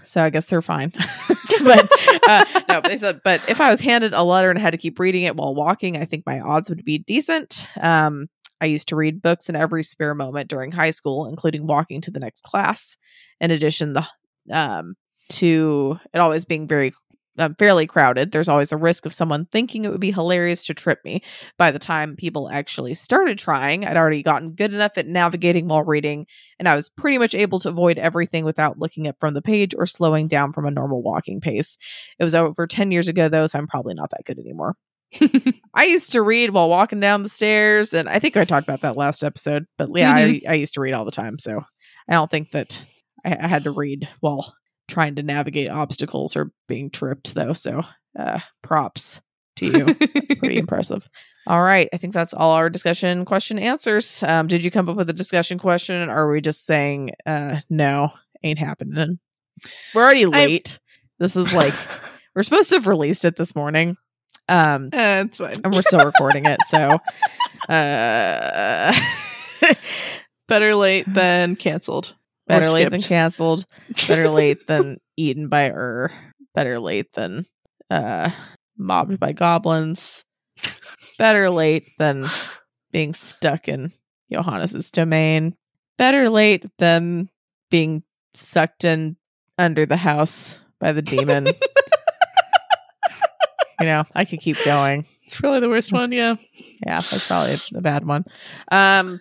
So 0.04 0.22
I 0.22 0.30
guess 0.30 0.46
they're 0.46 0.62
fine. 0.62 0.92
but 1.64 1.90
uh, 2.28 2.44
no, 2.68 2.80
they 2.80 2.98
said, 2.98 3.20
but 3.24 3.40
if 3.48 3.60
I 3.60 3.70
was 3.70 3.80
handed 3.80 4.12
a 4.12 4.22
letter 4.22 4.50
and 4.50 4.58
had 4.58 4.72
to 4.72 4.78
keep 4.78 4.98
reading 4.98 5.22
it 5.22 5.36
while 5.36 5.54
walking, 5.54 5.96
I 5.96 6.04
think 6.04 6.24
my 6.26 6.40
odds 6.40 6.68
would 6.68 6.84
be 6.84 6.98
decent. 6.98 7.66
Um, 7.80 8.28
I 8.60 8.66
used 8.66 8.88
to 8.88 8.96
read 8.96 9.22
books 9.22 9.48
in 9.48 9.56
every 9.56 9.82
spare 9.82 10.14
moment 10.14 10.48
during 10.48 10.72
high 10.72 10.90
school, 10.90 11.26
including 11.26 11.66
walking 11.66 12.00
to 12.02 12.10
the 12.10 12.20
next 12.20 12.42
class. 12.42 12.96
In 13.40 13.50
addition, 13.50 13.92
the 13.92 14.06
um, 14.50 14.96
to 15.28 15.98
it 16.12 16.18
always 16.18 16.44
being 16.44 16.68
very 16.68 16.94
uh, 17.38 17.50
fairly 17.58 17.86
crowded, 17.86 18.32
there's 18.32 18.48
always 18.48 18.72
a 18.72 18.76
risk 18.76 19.06
of 19.06 19.12
someone 19.12 19.46
thinking 19.46 19.84
it 19.84 19.90
would 19.90 20.00
be 20.00 20.10
hilarious 20.10 20.64
to 20.64 20.74
trip 20.74 21.04
me. 21.04 21.22
By 21.58 21.70
the 21.70 21.78
time 21.78 22.16
people 22.16 22.48
actually 22.50 22.94
started 22.94 23.38
trying, 23.38 23.84
I'd 23.84 23.96
already 23.96 24.22
gotten 24.22 24.52
good 24.52 24.72
enough 24.72 24.92
at 24.96 25.06
navigating 25.06 25.68
while 25.68 25.82
reading, 25.82 26.26
and 26.58 26.68
I 26.68 26.74
was 26.74 26.88
pretty 26.88 27.18
much 27.18 27.34
able 27.34 27.58
to 27.60 27.68
avoid 27.68 27.98
everything 27.98 28.44
without 28.44 28.78
looking 28.78 29.06
up 29.06 29.16
from 29.20 29.34
the 29.34 29.42
page 29.42 29.74
or 29.76 29.86
slowing 29.86 30.28
down 30.28 30.52
from 30.52 30.66
a 30.66 30.70
normal 30.70 31.02
walking 31.02 31.40
pace. 31.40 31.76
It 32.18 32.24
was 32.24 32.34
over 32.34 32.66
10 32.66 32.90
years 32.90 33.08
ago, 33.08 33.28
though, 33.28 33.46
so 33.46 33.58
I'm 33.58 33.68
probably 33.68 33.94
not 33.94 34.10
that 34.10 34.24
good 34.24 34.38
anymore. 34.38 34.76
I 35.74 35.84
used 35.84 36.12
to 36.12 36.22
read 36.22 36.50
while 36.50 36.68
walking 36.68 37.00
down 37.00 37.22
the 37.22 37.28
stairs, 37.28 37.94
and 37.94 38.08
I 38.08 38.18
think 38.18 38.36
I 38.36 38.44
talked 38.44 38.66
about 38.66 38.80
that 38.82 38.96
last 38.96 39.22
episode, 39.22 39.66
but 39.78 39.88
yeah, 39.94 40.12
I, 40.14 40.40
I 40.48 40.54
used 40.54 40.74
to 40.74 40.80
read 40.80 40.94
all 40.94 41.04
the 41.04 41.10
time, 41.10 41.38
so 41.38 41.60
I 42.08 42.14
don't 42.14 42.30
think 42.30 42.50
that 42.50 42.84
I, 43.24 43.36
I 43.40 43.46
had 43.46 43.64
to 43.64 43.70
read 43.70 44.08
while 44.20 44.54
trying 44.88 45.14
to 45.16 45.22
navigate 45.22 45.68
obstacles 45.70 46.36
or 46.36 46.50
being 46.68 46.90
tripped, 46.90 47.34
though. 47.34 47.52
So 47.52 47.82
uh, 48.18 48.40
props 48.62 49.20
to 49.56 49.66
you. 49.66 49.84
That's 49.94 50.34
pretty 50.34 50.58
impressive. 50.58 51.08
All 51.46 51.62
right. 51.62 51.88
I 51.92 51.96
think 51.96 52.12
that's 52.12 52.34
all 52.34 52.52
our 52.52 52.68
discussion 52.68 53.24
question 53.24 53.58
answers. 53.58 54.22
Um, 54.22 54.48
did 54.48 54.64
you 54.64 54.70
come 54.70 54.88
up 54.88 54.96
with 54.96 55.08
a 55.10 55.12
discussion 55.14 55.58
question 55.58 56.08
or 56.08 56.14
are 56.26 56.30
we 56.30 56.40
just 56.40 56.66
saying 56.66 57.12
uh, 57.24 57.60
no, 57.70 58.12
ain't 58.42 58.58
happening? 58.58 59.18
We're 59.94 60.02
already 60.02 60.26
late. 60.26 60.78
this 61.18 61.36
is 61.36 61.52
like, 61.54 61.72
we're 62.34 62.42
supposed 62.42 62.68
to 62.70 62.74
have 62.76 62.86
released 62.86 63.24
it 63.24 63.36
this 63.36 63.54
morning. 63.54 63.96
Um, 64.48 64.90
Eh, 64.92 65.22
it's 65.22 65.38
fine. 65.38 65.54
and 65.64 65.72
we're 65.74 65.82
still 65.82 66.04
recording 66.04 66.46
it. 66.46 66.58
So, 66.68 66.98
uh, 67.72 68.92
Better 70.48 70.74
late 70.76 71.12
than 71.12 71.56
canceled. 71.56 72.14
Better 72.46 72.70
late 72.70 72.90
than 72.90 73.02
canceled. 73.02 73.66
Better 74.08 74.28
late 74.28 74.66
than 74.66 74.98
eaten 75.16 75.48
by 75.48 75.70
Ur. 75.70 76.12
Better 76.54 76.78
late 76.78 77.12
than 77.12 77.46
uh, 77.90 78.30
mobbed 78.76 79.18
by 79.18 79.32
goblins. 79.32 80.24
Better 81.18 81.50
late 81.50 81.84
than 81.98 82.26
being 82.92 83.14
stuck 83.14 83.68
in 83.68 83.92
Johannes's 84.32 84.90
domain. 84.90 85.56
Better 85.98 86.28
late 86.28 86.64
than 86.78 87.28
being 87.70 88.02
sucked 88.34 88.84
in 88.84 89.16
under 89.58 89.86
the 89.86 89.96
house 89.96 90.60
by 90.78 90.92
the 90.92 91.02
demon. 91.02 91.46
you 93.80 93.86
know, 93.86 94.04
I 94.14 94.24
could 94.24 94.40
keep 94.40 94.62
going. 94.64 95.06
It's 95.24 95.40
probably 95.40 95.60
the 95.60 95.68
worst 95.68 95.92
one. 95.92 96.12
Yeah. 96.12 96.36
Yeah, 96.86 97.00
that's 97.00 97.26
probably 97.26 97.56
a 97.74 97.80
bad 97.80 98.06
one. 98.06 98.24
Um, 98.70 99.20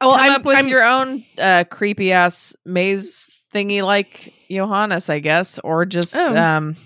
Well, 0.00 0.12
come 0.12 0.20
I'm 0.20 0.32
up 0.32 0.44
with 0.44 0.56
I'm, 0.58 0.68
your 0.68 0.84
own 0.84 1.24
uh, 1.38 1.64
creepy 1.70 2.12
ass 2.12 2.54
maze 2.66 3.26
thingy 3.54 3.82
like 3.82 4.32
Johannes, 4.50 5.08
I 5.08 5.20
guess, 5.20 5.58
or 5.60 5.86
just 5.86 6.14
Oh. 6.16 6.36
um, 6.36 6.76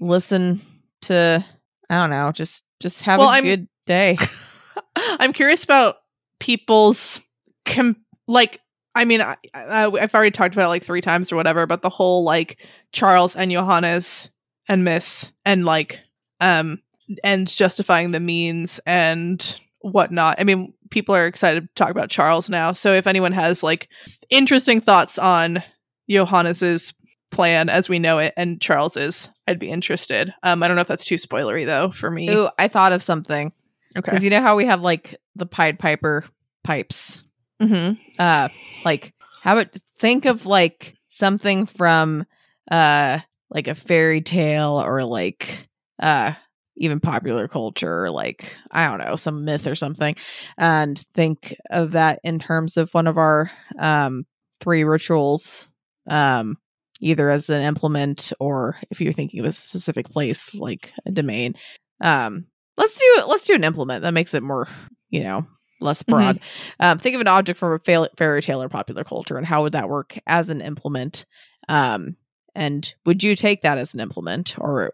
listen 0.00 0.60
to 1.02 1.44
I 1.90 1.94
don't 1.94 2.10
know, 2.10 2.32
just 2.32 2.64
just 2.80 3.02
have 3.02 3.18
Well, 3.20 3.28
a 3.28 3.32
I'm- 3.32 3.44
good 3.44 3.68
day. 3.86 4.16
I'm 4.96 5.32
curious 5.32 5.64
about 5.64 5.96
people's 6.40 7.20
com- 7.64 7.96
like. 8.26 8.60
I 8.94 9.04
mean, 9.04 9.20
I, 9.20 9.36
I, 9.52 9.84
I've 9.84 10.14
already 10.14 10.30
talked 10.30 10.54
about 10.54 10.64
it 10.66 10.68
like 10.68 10.82
three 10.82 11.02
times 11.02 11.30
or 11.30 11.36
whatever, 11.36 11.66
but 11.66 11.82
the 11.82 11.90
whole 11.90 12.24
like 12.24 12.66
Charles 12.92 13.36
and 13.36 13.52
Johannes 13.52 14.30
and 14.68 14.84
Miss 14.84 15.30
and 15.44 15.66
like 15.66 16.00
um 16.40 16.80
and 17.22 17.46
justifying 17.46 18.12
the 18.12 18.20
means 18.20 18.80
and 18.86 19.60
whatnot. 19.80 20.40
I 20.40 20.44
mean, 20.44 20.72
people 20.90 21.14
are 21.14 21.26
excited 21.26 21.62
to 21.62 21.74
talk 21.74 21.90
about 21.90 22.10
Charles 22.10 22.48
now. 22.48 22.72
So 22.72 22.92
if 22.92 23.06
anyone 23.06 23.32
has 23.32 23.62
like 23.62 23.88
interesting 24.30 24.80
thoughts 24.80 25.18
on 25.18 25.62
Johannes's 26.08 26.94
plan 27.30 27.68
as 27.68 27.88
we 27.88 27.98
know 27.98 28.18
it 28.18 28.32
and 28.36 28.60
Charles's, 28.60 29.30
I'd 29.46 29.58
be 29.58 29.70
interested. 29.70 30.32
Um, 30.42 30.62
I 30.62 30.68
don't 30.68 30.76
know 30.76 30.82
if 30.82 30.88
that's 30.88 31.04
too 31.04 31.16
spoilery 31.16 31.66
though 31.66 31.90
for 31.90 32.10
me. 32.10 32.28
Ooh, 32.30 32.48
I 32.58 32.68
thought 32.68 32.92
of 32.92 33.02
something 33.02 33.52
okay. 33.96 34.00
because 34.10 34.24
you 34.24 34.30
know 34.30 34.40
how 34.40 34.56
we 34.56 34.66
have 34.66 34.80
like 34.80 35.16
the 35.34 35.46
Pied 35.46 35.78
Piper 35.78 36.24
pipes. 36.64 37.22
hmm 37.60 37.92
Uh, 38.18 38.48
like 38.84 39.14
how 39.42 39.56
about 39.56 39.74
think 39.98 40.24
of 40.24 40.46
like 40.46 40.96
something 41.08 41.66
from 41.66 42.26
uh 42.70 43.20
like 43.50 43.68
a 43.68 43.74
fairy 43.74 44.20
tale 44.20 44.82
or 44.84 45.04
like 45.04 45.68
uh 46.00 46.32
even 46.76 47.00
popular 47.00 47.48
culture 47.48 48.10
like 48.10 48.56
i 48.70 48.86
don't 48.86 48.98
know 48.98 49.16
some 49.16 49.44
myth 49.44 49.66
or 49.66 49.74
something 49.74 50.14
and 50.58 50.98
think 51.14 51.56
of 51.70 51.92
that 51.92 52.20
in 52.22 52.38
terms 52.38 52.76
of 52.76 52.92
one 52.92 53.06
of 53.06 53.16
our 53.16 53.50
um 53.78 54.26
three 54.60 54.84
rituals 54.84 55.68
um 56.08 56.56
either 57.00 57.28
as 57.28 57.50
an 57.50 57.62
implement 57.62 58.32
or 58.40 58.76
if 58.90 59.00
you're 59.00 59.12
thinking 59.12 59.40
of 59.40 59.46
a 59.46 59.52
specific 59.52 60.08
place 60.08 60.54
like 60.54 60.92
a 61.04 61.10
domain. 61.10 61.54
Um 62.00 62.46
let's 62.76 62.98
do 62.98 63.24
let's 63.28 63.46
do 63.46 63.54
an 63.54 63.64
implement 63.64 64.02
that 64.02 64.14
makes 64.14 64.34
it 64.34 64.42
more 64.42 64.68
you 65.10 65.22
know 65.22 65.46
less 65.80 66.02
broad. 66.02 66.40
Um, 66.80 66.98
think 66.98 67.14
of 67.14 67.20
an 67.20 67.28
object 67.28 67.58
from 67.58 67.74
a 67.74 67.78
fa- 67.78 68.08
fairy 68.16 68.40
tale 68.40 68.62
or 68.62 68.68
popular 68.68 69.04
culture 69.04 69.36
and 69.36 69.46
how 69.46 69.62
would 69.62 69.72
that 69.72 69.90
work 69.90 70.18
as 70.26 70.48
an 70.48 70.62
implement 70.62 71.26
um, 71.68 72.16
and 72.54 72.94
would 73.04 73.22
you 73.22 73.36
take 73.36 73.62
that 73.62 73.76
as 73.76 73.92
an 73.92 74.00
implement 74.00 74.58
or 74.58 74.90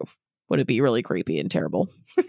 would 0.53 0.59
it 0.59 0.67
be 0.67 0.81
really 0.81 1.01
creepy 1.01 1.39
and 1.39 1.49
terrible 1.49 1.89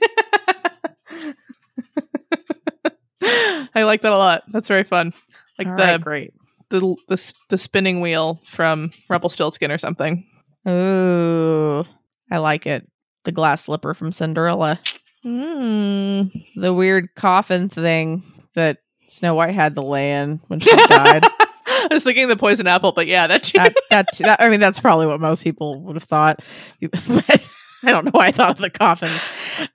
I 3.74 3.82
like 3.82 4.02
that 4.02 4.12
a 4.12 4.16
lot. 4.16 4.44
That's 4.48 4.68
very 4.68 4.84
fun. 4.84 5.12
Like 5.59 5.68
All 5.68 5.76
the, 5.76 5.82
right, 5.82 6.01
great. 6.01 6.34
the 6.70 6.96
the 7.09 7.32
the 7.51 7.59
spinning 7.59 8.01
wheel 8.01 8.40
from 8.44 8.90
Rumpelstiltskin 9.09 9.70
or 9.70 9.78
something. 9.78 10.26
Ooh, 10.68 11.84
I 12.30 12.38
like 12.38 12.66
it. 12.66 12.88
The 13.24 13.32
glass 13.32 13.64
slipper 13.64 13.94
from 13.94 14.12
Cinderella. 14.12 14.78
Mm. 15.24 16.30
The 16.55 16.72
weird 16.72 17.09
coffin 17.16 17.68
thing 17.68 18.22
that 18.55 18.78
Snow 19.09 19.34
White 19.34 19.55
had 19.55 19.74
to 19.74 19.82
lay 19.82 20.12
in 20.12 20.40
when 20.46 20.60
she 20.60 20.70
died. 20.70 21.24
I 21.66 21.88
was 21.90 22.05
thinking 22.05 22.28
the 22.28 22.36
poison 22.36 22.66
apple, 22.66 22.92
but 22.92 23.06
yeah, 23.06 23.26
that 23.26 23.42
too. 23.42 23.59
that, 23.59 23.74
that, 23.90 24.06
that, 24.20 24.40
I 24.40 24.48
mean, 24.48 24.60
that's 24.60 24.80
probably 24.80 25.06
what 25.06 25.20
most 25.20 25.42
people 25.42 25.82
would 25.82 25.96
have 25.96 26.05
thought. 26.05 26.40
But 26.80 27.48
I 27.86 27.90
don't 27.90 28.05
know 28.05 28.11
why 28.12 28.28
I 28.28 28.32
thought 28.32 28.52
of 28.52 28.59
the 28.59 28.70
coffin. 28.70 29.11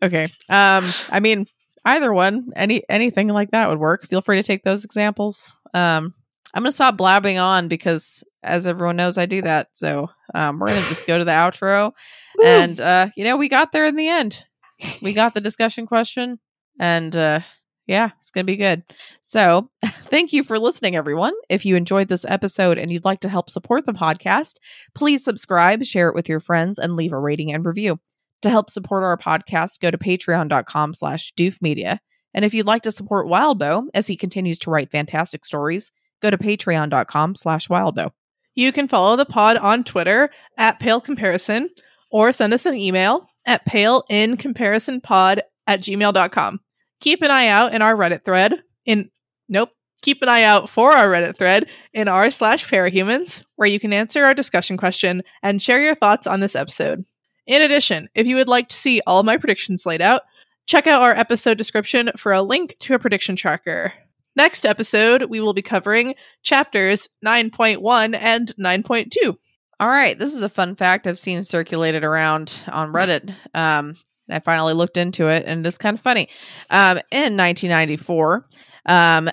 Okay. 0.01 0.25
Um, 0.49 0.85
I 1.09 1.19
mean, 1.19 1.47
either 1.85 2.13
one, 2.13 2.51
any 2.55 2.83
anything 2.89 3.27
like 3.27 3.51
that 3.51 3.69
would 3.69 3.79
work. 3.79 4.07
Feel 4.07 4.21
free 4.21 4.37
to 4.37 4.43
take 4.43 4.63
those 4.63 4.83
examples. 4.83 5.53
Um, 5.73 6.13
I'm 6.53 6.63
gonna 6.63 6.71
stop 6.71 6.97
blabbing 6.97 7.37
on 7.37 7.67
because, 7.67 8.23
as 8.41 8.65
everyone 8.65 8.95
knows, 8.95 9.17
I 9.17 9.25
do 9.25 9.41
that. 9.43 9.69
So 9.73 10.09
um, 10.33 10.59
we're 10.59 10.67
gonna 10.67 10.87
just 10.87 11.05
go 11.05 11.17
to 11.17 11.25
the 11.25 11.31
outro, 11.31 11.91
and 12.43 12.79
uh, 12.81 13.07
you 13.15 13.23
know, 13.23 13.37
we 13.37 13.49
got 13.49 13.71
there 13.71 13.85
in 13.85 13.95
the 13.95 14.07
end. 14.07 14.45
We 15.01 15.13
got 15.13 15.33
the 15.33 15.41
discussion 15.41 15.85
question, 15.85 16.39
and 16.79 17.15
uh, 17.15 17.41
yeah, 17.89 18.11
it's 18.19 18.29
gonna 18.29 18.43
be 18.43 18.55
good. 18.55 18.83
So 19.19 19.67
thank 20.03 20.31
you 20.31 20.43
for 20.43 20.59
listening, 20.59 20.95
everyone. 20.95 21.33
If 21.49 21.65
you 21.65 21.75
enjoyed 21.75 22.07
this 22.07 22.23
episode 22.23 22.77
and 22.77 22.91
you'd 22.91 23.03
like 23.03 23.21
to 23.21 23.29
help 23.29 23.49
support 23.49 23.87
the 23.87 23.93
podcast, 23.93 24.57
please 24.93 25.23
subscribe, 25.23 25.83
share 25.83 26.07
it 26.07 26.13
with 26.13 26.29
your 26.29 26.39
friends, 26.39 26.77
and 26.77 26.95
leave 26.95 27.13
a 27.13 27.19
rating 27.19 27.51
and 27.51 27.65
review. 27.65 27.99
To 28.43 28.51
help 28.51 28.69
support 28.69 29.03
our 29.03 29.17
podcast, 29.17 29.79
go 29.79 29.89
to 29.89 29.97
patreon.com 29.97 30.93
slash 30.93 31.33
doofmedia. 31.33 31.97
And 32.35 32.45
if 32.45 32.53
you'd 32.53 32.67
like 32.67 32.83
to 32.83 32.91
support 32.91 33.25
Wildbow 33.25 33.87
as 33.95 34.05
he 34.05 34.15
continues 34.15 34.59
to 34.59 34.69
write 34.69 34.91
fantastic 34.91 35.43
stories, 35.43 35.91
go 36.21 36.29
to 36.29 36.37
patreon.com 36.37 37.35
slash 37.35 37.67
wildbow. 37.69 38.11
You 38.53 38.71
can 38.71 38.87
follow 38.87 39.15
the 39.15 39.25
pod 39.25 39.57
on 39.57 39.83
Twitter 39.83 40.29
at 40.57 40.79
Pale 40.79 41.01
Comparison 41.01 41.69
or 42.11 42.31
send 42.31 42.53
us 42.53 42.67
an 42.67 42.75
email 42.75 43.27
at 43.47 43.65
paleincomparisonpod 43.65 45.39
at 45.65 45.81
gmail.com. 45.81 46.59
Keep 46.99 47.21
an 47.21 47.31
eye 47.31 47.47
out 47.47 47.73
in 47.73 47.81
our 47.81 47.95
Reddit 47.95 48.23
thread 48.23 48.61
in 48.85 49.09
nope. 49.47 49.69
Keep 50.01 50.21
an 50.21 50.29
eye 50.29 50.43
out 50.43 50.69
for 50.69 50.91
our 50.91 51.09
Reddit 51.09 51.37
thread 51.37 51.67
in 51.93 52.07
r 52.07 52.31
slash 52.31 52.69
parahumans, 52.69 53.43
where 53.55 53.67
you 53.67 53.79
can 53.79 53.91
answer 53.91 54.23
our 54.23 54.33
discussion 54.33 54.77
question 54.77 55.23
and 55.43 55.61
share 55.61 55.81
your 55.81 55.95
thoughts 55.95 56.25
on 56.25 56.39
this 56.39 56.55
episode. 56.55 57.03
In 57.47 57.61
addition, 57.61 58.09
if 58.15 58.27
you 58.27 58.35
would 58.35 58.47
like 58.47 58.69
to 58.69 58.75
see 58.75 59.01
all 59.05 59.23
my 59.23 59.35
predictions 59.35 59.85
laid 59.85 60.01
out, 60.01 60.21
check 60.67 60.87
out 60.87 61.01
our 61.01 61.11
episode 61.11 61.57
description 61.57 62.11
for 62.15 62.31
a 62.31 62.41
link 62.41 62.75
to 62.79 62.93
a 62.93 62.99
prediction 62.99 63.35
tracker. 63.35 63.91
Next 64.35 64.65
episode, 64.65 65.23
we 65.23 65.41
will 65.41 65.53
be 65.53 65.61
covering 65.61 66.15
chapters 66.43 67.09
9.1 67.25 68.15
and 68.17 68.55
9.2. 68.55 69.35
All 69.79 69.89
right, 69.89 70.17
this 70.17 70.33
is 70.33 70.43
a 70.43 70.49
fun 70.49 70.75
fact 70.75 71.07
I've 71.07 71.17
seen 71.17 71.43
circulated 71.43 72.03
around 72.03 72.63
on 72.67 72.93
Reddit. 72.93 73.33
Um, 73.53 73.95
and 74.29 74.35
I 74.35 74.39
finally 74.39 74.73
looked 74.73 74.97
into 74.97 75.27
it, 75.27 75.43
and 75.45 75.65
it's 75.65 75.77
kind 75.77 75.97
of 75.97 76.01
funny. 76.01 76.29
Um, 76.69 76.99
in 77.11 77.35
1994, 77.35 78.45
um, 78.85 79.29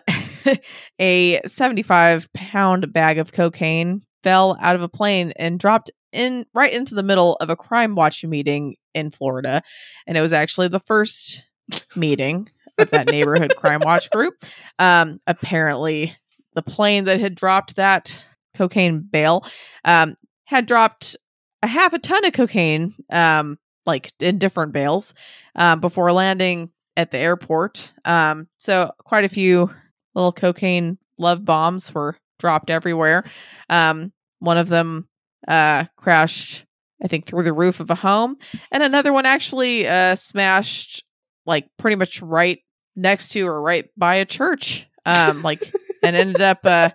a 0.99 1.41
75 1.47 2.33
pound 2.33 2.93
bag 2.93 3.19
of 3.19 3.33
cocaine 3.33 4.03
fell 4.23 4.57
out 4.61 4.75
of 4.75 4.83
a 4.83 4.89
plane 4.89 5.33
and 5.37 5.61
dropped 5.61 5.91
in 6.13 6.47
right 6.55 6.73
into 6.73 6.95
the 6.95 7.03
middle 7.03 7.37
of 7.37 7.51
a 7.51 7.57
crime 7.57 7.95
watch 7.95 8.25
meeting 8.25 8.77
in 8.95 9.11
Florida, 9.11 9.63
and 10.07 10.17
it 10.17 10.23
was 10.23 10.33
actually 10.33 10.69
the 10.69 10.81
first 10.81 11.49
meeting 11.97 12.49
of 12.79 12.91
that 12.91 13.11
neighborhood 13.11 13.55
crime 13.57 13.81
watch 13.85 14.11
group. 14.11 14.35
Um, 14.79 15.21
apparently, 15.27 16.17
the 16.55 16.63
plane 16.63 17.05
that 17.05 17.21
had 17.21 17.35
dropped 17.35 17.77
that 17.77 18.23
cocaine 18.57 19.01
bale 19.01 19.45
um, 19.85 20.17
had 20.45 20.67
dropped 20.67 21.17
a 21.63 21.67
half 21.67 21.93
a 21.93 21.99
ton 21.99 22.25
of 22.25 22.33
cocaine, 22.33 22.95
um, 23.11 23.59
like 23.87 24.13
in 24.21 24.39
different 24.39 24.73
bales, 24.73 25.15
um, 25.55 25.81
before 25.81 26.13
landing 26.13 26.71
at 26.97 27.11
the 27.11 27.19
airport. 27.19 27.93
Um, 28.05 28.49
so 28.59 28.93
quite 29.05 29.25
a 29.25 29.29
few 29.29 29.71
little 30.15 30.33
cocaine 30.33 30.99
love 31.19 31.45
bombs 31.45 31.95
were 31.95 32.17
dropped 32.39 32.71
everywhere. 32.71 33.25
Um, 33.69 34.13
one 34.39 34.59
of 34.59 34.69
them 34.69 35.09
uh, 35.47 35.85
crashed, 35.97 36.65
I 37.03 37.09
think, 37.09 37.27
through 37.27 37.45
the 37.45 37.53
roof 37.53 37.81
of 37.81 37.91
a 37.91 37.95
home, 37.95 38.37
and 38.73 38.83
another 38.83 39.13
one 39.13 39.27
actually 39.27 39.87
uh, 39.87 40.15
smashed, 40.15 41.05
like 41.47 41.69
pretty 41.79 41.97
much 41.97 42.21
right 42.21 42.59
next 42.97 43.29
to 43.31 43.47
or 43.47 43.61
right 43.61 43.89
by 43.97 44.17
a 44.17 44.25
church. 44.25 44.87
Um, 45.05 45.43
like 45.43 45.63
and 46.03 46.17
ended 46.17 46.43
up 46.43 46.65
uh, 46.65 46.91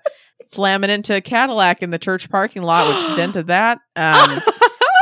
slamming 0.48 0.90
into 0.90 1.16
a 1.16 1.22
Cadillac 1.22 1.82
in 1.82 1.92
the 1.92 2.00
church 2.00 2.30
parking 2.30 2.62
lot, 2.62 2.88
which 2.88 3.16
dented 3.16 3.48
that, 3.48 3.80
um, 3.96 4.42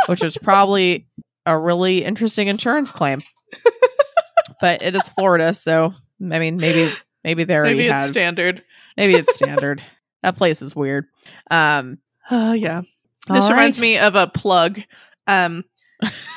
which 0.07 0.21
was 0.21 0.37
probably 0.37 1.07
a 1.45 1.57
really 1.57 2.03
interesting 2.03 2.47
insurance 2.47 2.91
claim. 2.91 3.21
but 4.61 4.81
it 4.81 4.95
is 4.95 5.07
Florida, 5.09 5.53
so 5.53 5.93
I 6.21 6.39
mean, 6.39 6.57
maybe 6.57 6.93
maybe 7.23 7.43
there 7.43 7.63
Maybe 7.63 7.85
it's 7.85 7.91
had 7.93 8.09
standard. 8.11 8.63
maybe 8.97 9.15
it's 9.15 9.35
standard. 9.35 9.81
that 10.23 10.37
place 10.37 10.61
is 10.61 10.75
weird. 10.75 11.05
Um, 11.49 11.99
Oh, 12.31 12.53
yeah. 12.53 12.83
This 13.27 13.49
reminds 13.49 13.81
me 13.81 13.97
of 13.97 14.13
a 14.15 14.27
plug. 14.27 14.79
Um, 15.25 15.63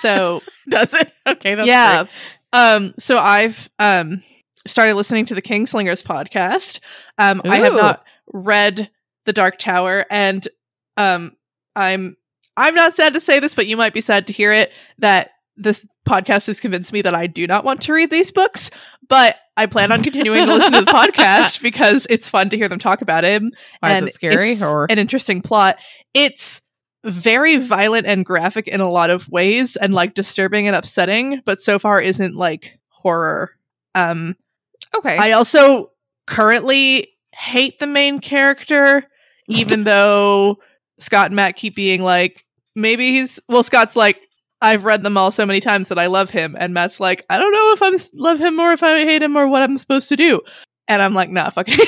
so 0.00 0.40
Does 0.70 0.94
it? 0.94 1.12
Okay, 1.26 1.54
that's 1.54 1.68
yeah. 1.68 2.04
great. 2.04 2.10
Um, 2.54 2.94
so 2.98 3.18
I've 3.18 3.68
um 3.78 4.22
started 4.66 4.94
listening 4.94 5.26
to 5.26 5.34
the 5.34 5.42
Kingslingers 5.42 6.02
podcast. 6.02 6.80
Um, 7.18 7.42
I 7.44 7.58
have 7.58 7.74
not 7.74 8.04
read 8.32 8.90
The 9.26 9.32
Dark 9.32 9.58
Tower, 9.58 10.06
and 10.10 10.46
um, 10.96 11.36
I'm 11.76 12.16
I'm 12.56 12.74
not 12.74 12.94
sad 12.94 13.14
to 13.14 13.20
say 13.20 13.40
this, 13.40 13.54
but 13.54 13.66
you 13.66 13.76
might 13.76 13.94
be 13.94 14.00
sad 14.00 14.26
to 14.26 14.32
hear 14.32 14.52
it 14.52 14.72
that 14.98 15.30
this 15.56 15.86
podcast 16.06 16.46
has 16.46 16.60
convinced 16.60 16.92
me 16.92 17.02
that 17.02 17.14
I 17.14 17.26
do 17.26 17.46
not 17.46 17.64
want 17.64 17.82
to 17.82 17.92
read 17.92 18.10
these 18.10 18.30
books. 18.30 18.70
But 19.08 19.36
I 19.56 19.66
plan 19.66 19.92
on 19.92 20.02
continuing 20.02 20.46
to 20.46 20.54
listen 20.54 20.72
to 20.72 20.80
the 20.80 20.86
podcast 20.90 21.62
because 21.62 22.06
it's 22.08 22.28
fun 22.28 22.50
to 22.50 22.56
hear 22.56 22.68
them 22.68 22.78
talk 22.78 23.02
about 23.02 23.24
him. 23.24 23.52
Why 23.80 23.92
and 23.92 24.08
is 24.08 24.10
it 24.10 24.14
scary 24.14 24.52
it's 24.52 24.62
or 24.62 24.86
an 24.90 24.98
interesting 24.98 25.42
plot. 25.42 25.78
It's 26.14 26.62
very 27.04 27.56
violent 27.56 28.06
and 28.06 28.24
graphic 28.24 28.68
in 28.68 28.80
a 28.80 28.90
lot 28.90 29.10
of 29.10 29.28
ways 29.28 29.76
and 29.76 29.92
like 29.92 30.14
disturbing 30.14 30.66
and 30.66 30.76
upsetting, 30.76 31.42
but 31.44 31.60
so 31.60 31.78
far 31.78 32.00
isn't 32.00 32.36
like 32.36 32.78
horror. 32.88 33.50
Um 33.94 34.36
okay? 34.96 35.16
I 35.18 35.32
also 35.32 35.90
currently 36.26 37.08
hate 37.32 37.78
the 37.78 37.86
main 37.86 38.20
character, 38.20 39.04
even 39.48 39.84
though 39.84 40.58
Scott 41.02 41.26
and 41.26 41.36
Matt 41.36 41.56
keep 41.56 41.74
being 41.74 42.02
like, 42.02 42.44
maybe 42.74 43.10
he's 43.10 43.40
well, 43.48 43.62
Scott's 43.62 43.96
like, 43.96 44.20
I've 44.60 44.84
read 44.84 45.02
them 45.02 45.16
all 45.16 45.30
so 45.30 45.44
many 45.44 45.60
times 45.60 45.88
that 45.88 45.98
I 45.98 46.06
love 46.06 46.30
him, 46.30 46.56
and 46.58 46.72
Matt's 46.72 47.00
like, 47.00 47.24
I 47.28 47.38
don't 47.38 47.52
know 47.52 47.72
if 47.72 47.82
I 47.82 48.08
love 48.14 48.38
him 48.38 48.58
or 48.60 48.72
if 48.72 48.82
I 48.82 49.00
hate 49.00 49.22
him 49.22 49.36
or 49.36 49.48
what 49.48 49.62
I'm 49.62 49.78
supposed 49.78 50.08
to 50.10 50.16
do, 50.16 50.40
and 50.88 51.02
I'm 51.02 51.14
like, 51.14 51.30
nah, 51.30 51.50
fuck 51.50 51.68
him. 51.68 51.80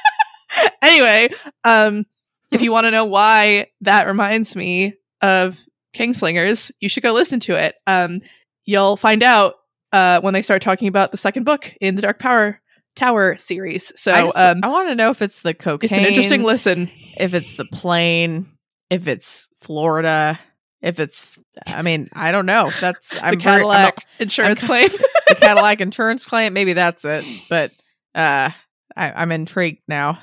anyway, 0.82 1.30
um, 1.64 2.04
if 2.50 2.60
you 2.60 2.72
want 2.72 2.86
to 2.86 2.90
know 2.90 3.04
why 3.04 3.68
that 3.82 4.06
reminds 4.06 4.56
me 4.56 4.94
of 5.20 5.60
Kingslingers, 5.94 6.70
you 6.80 6.88
should 6.88 7.02
go 7.02 7.12
listen 7.12 7.40
to 7.40 7.52
it. 7.52 7.76
Um, 7.86 8.20
you'll 8.64 8.96
find 8.96 9.22
out 9.22 9.54
uh, 9.92 10.20
when 10.20 10.34
they 10.34 10.42
start 10.42 10.62
talking 10.62 10.88
about 10.88 11.12
the 11.12 11.18
second 11.18 11.44
book 11.44 11.72
in 11.80 11.96
the 11.96 12.02
Dark 12.02 12.18
Power 12.18 12.60
Tower 12.96 13.36
series. 13.38 13.92
So 14.00 14.12
I, 14.12 14.50
um, 14.50 14.60
I 14.62 14.68
want 14.68 14.88
to 14.88 14.94
know 14.94 15.10
if 15.10 15.22
it's 15.22 15.40
the 15.42 15.54
cocaine. 15.54 15.88
it's 15.90 15.98
an 15.98 16.04
interesting 16.04 16.42
listen. 16.42 16.90
if 17.18 17.34
it's 17.34 17.56
the 17.56 17.64
plane, 17.64 18.46
if 18.90 19.08
it's 19.08 19.48
Florida, 19.62 20.38
if 20.82 20.98
it's 21.00 21.38
I 21.66 21.82
mean, 21.82 22.08
I 22.14 22.32
don't 22.32 22.46
know. 22.46 22.70
That's 22.80 22.98
I'm 23.22 23.34
the 23.34 23.40
very- 23.40 23.54
I'm 23.54 23.60
Cadillac 23.60 23.96
not- 23.96 24.04
insurance 24.20 24.62
I'm- 24.62 24.66
claim. 24.68 24.88
the 25.28 25.34
Cadillac 25.36 25.80
insurance 25.80 26.26
claim. 26.26 26.52
Maybe 26.52 26.72
that's 26.74 27.04
it. 27.04 27.24
But 27.48 27.72
uh 28.14 28.50
I, 28.94 29.10
I'm 29.12 29.32
intrigued 29.32 29.80
now. 29.88 30.18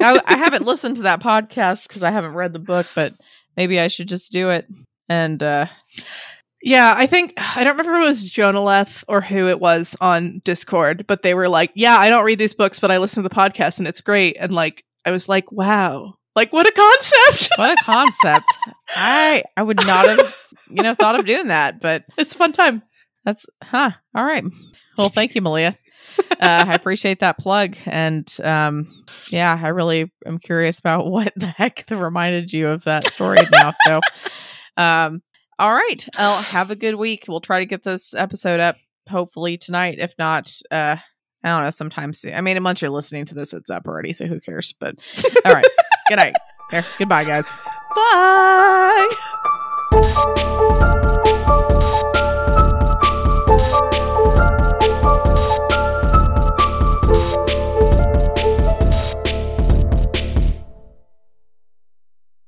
I, 0.00 0.20
I 0.24 0.36
haven't 0.36 0.64
listened 0.66 0.96
to 0.96 1.02
that 1.02 1.20
podcast 1.20 1.88
because 1.88 2.04
I 2.04 2.12
haven't 2.12 2.34
read 2.34 2.52
the 2.52 2.60
book, 2.60 2.86
but 2.94 3.14
maybe 3.56 3.80
I 3.80 3.88
should 3.88 4.08
just 4.08 4.30
do 4.30 4.50
it. 4.50 4.66
And 5.08 5.42
uh 5.42 5.66
yeah, 6.66 6.94
I 6.96 7.06
think 7.06 7.32
I 7.36 7.62
don't 7.62 7.76
remember 7.76 8.00
if 8.00 8.06
it 8.06 8.08
was 8.08 8.28
Jonaleth 8.28 9.04
or 9.06 9.20
who 9.20 9.46
it 9.46 9.60
was 9.60 9.94
on 10.00 10.42
Discord, 10.44 11.06
but 11.06 11.22
they 11.22 11.32
were 11.32 11.48
like, 11.48 11.70
"Yeah, 11.76 11.96
I 11.96 12.08
don't 12.08 12.24
read 12.24 12.40
these 12.40 12.54
books, 12.54 12.80
but 12.80 12.90
I 12.90 12.98
listen 12.98 13.22
to 13.22 13.28
the 13.28 13.34
podcast 13.34 13.78
and 13.78 13.86
it's 13.86 14.00
great." 14.00 14.36
And 14.40 14.52
like, 14.52 14.84
I 15.04 15.12
was 15.12 15.28
like, 15.28 15.52
"Wow, 15.52 16.14
like 16.34 16.52
what 16.52 16.66
a 16.66 16.72
concept!" 16.72 17.50
what 17.56 17.78
a 17.78 17.84
concept. 17.84 18.48
I 18.96 19.44
I 19.56 19.62
would 19.62 19.86
not 19.86 20.08
have 20.08 20.36
you 20.68 20.82
know 20.82 20.94
thought 20.94 21.16
of 21.16 21.24
doing 21.24 21.46
that, 21.48 21.80
but 21.80 22.04
it's 22.18 22.34
a 22.34 22.38
fun 22.38 22.52
time. 22.52 22.82
That's 23.24 23.46
huh. 23.62 23.92
All 24.12 24.24
right. 24.24 24.42
Well, 24.98 25.08
thank 25.08 25.36
you, 25.36 25.42
Malia. 25.42 25.78
Uh, 26.18 26.64
I 26.66 26.74
appreciate 26.74 27.20
that 27.20 27.38
plug, 27.38 27.76
and 27.86 28.28
um, 28.42 28.88
yeah, 29.30 29.56
I 29.62 29.68
really 29.68 30.10
am 30.26 30.40
curious 30.40 30.80
about 30.80 31.06
what 31.06 31.32
the 31.36 31.46
heck 31.46 31.86
that 31.86 31.96
reminded 31.96 32.52
you 32.52 32.66
of 32.66 32.82
that 32.84 33.12
story 33.12 33.38
now. 33.52 33.72
So, 33.86 34.00
um, 34.76 35.22
all 35.58 35.72
right. 35.72 36.06
Well, 36.18 36.42
have 36.42 36.70
a 36.70 36.76
good 36.76 36.96
week. 36.96 37.24
We'll 37.28 37.40
try 37.40 37.60
to 37.60 37.66
get 37.66 37.82
this 37.82 38.14
episode 38.14 38.60
up 38.60 38.76
hopefully 39.08 39.56
tonight. 39.56 39.98
If 39.98 40.14
not, 40.18 40.52
uh, 40.70 40.96
I 41.42 41.48
don't 41.48 41.64
know, 41.64 41.70
sometime 41.70 42.12
soon. 42.12 42.34
I 42.34 42.40
mean, 42.42 42.62
once 42.62 42.82
you're 42.82 42.90
listening 42.90 43.24
to 43.26 43.34
this, 43.34 43.54
it's 43.54 43.70
up 43.70 43.86
already, 43.86 44.12
so 44.12 44.26
who 44.26 44.40
cares? 44.40 44.74
But 44.78 44.96
all 45.44 45.52
right. 45.52 45.66
good 46.08 46.16
night. 46.16 46.34
There. 46.70 46.84
Goodbye, 46.98 47.24
guys. 47.24 47.48
Bye. 47.94 49.12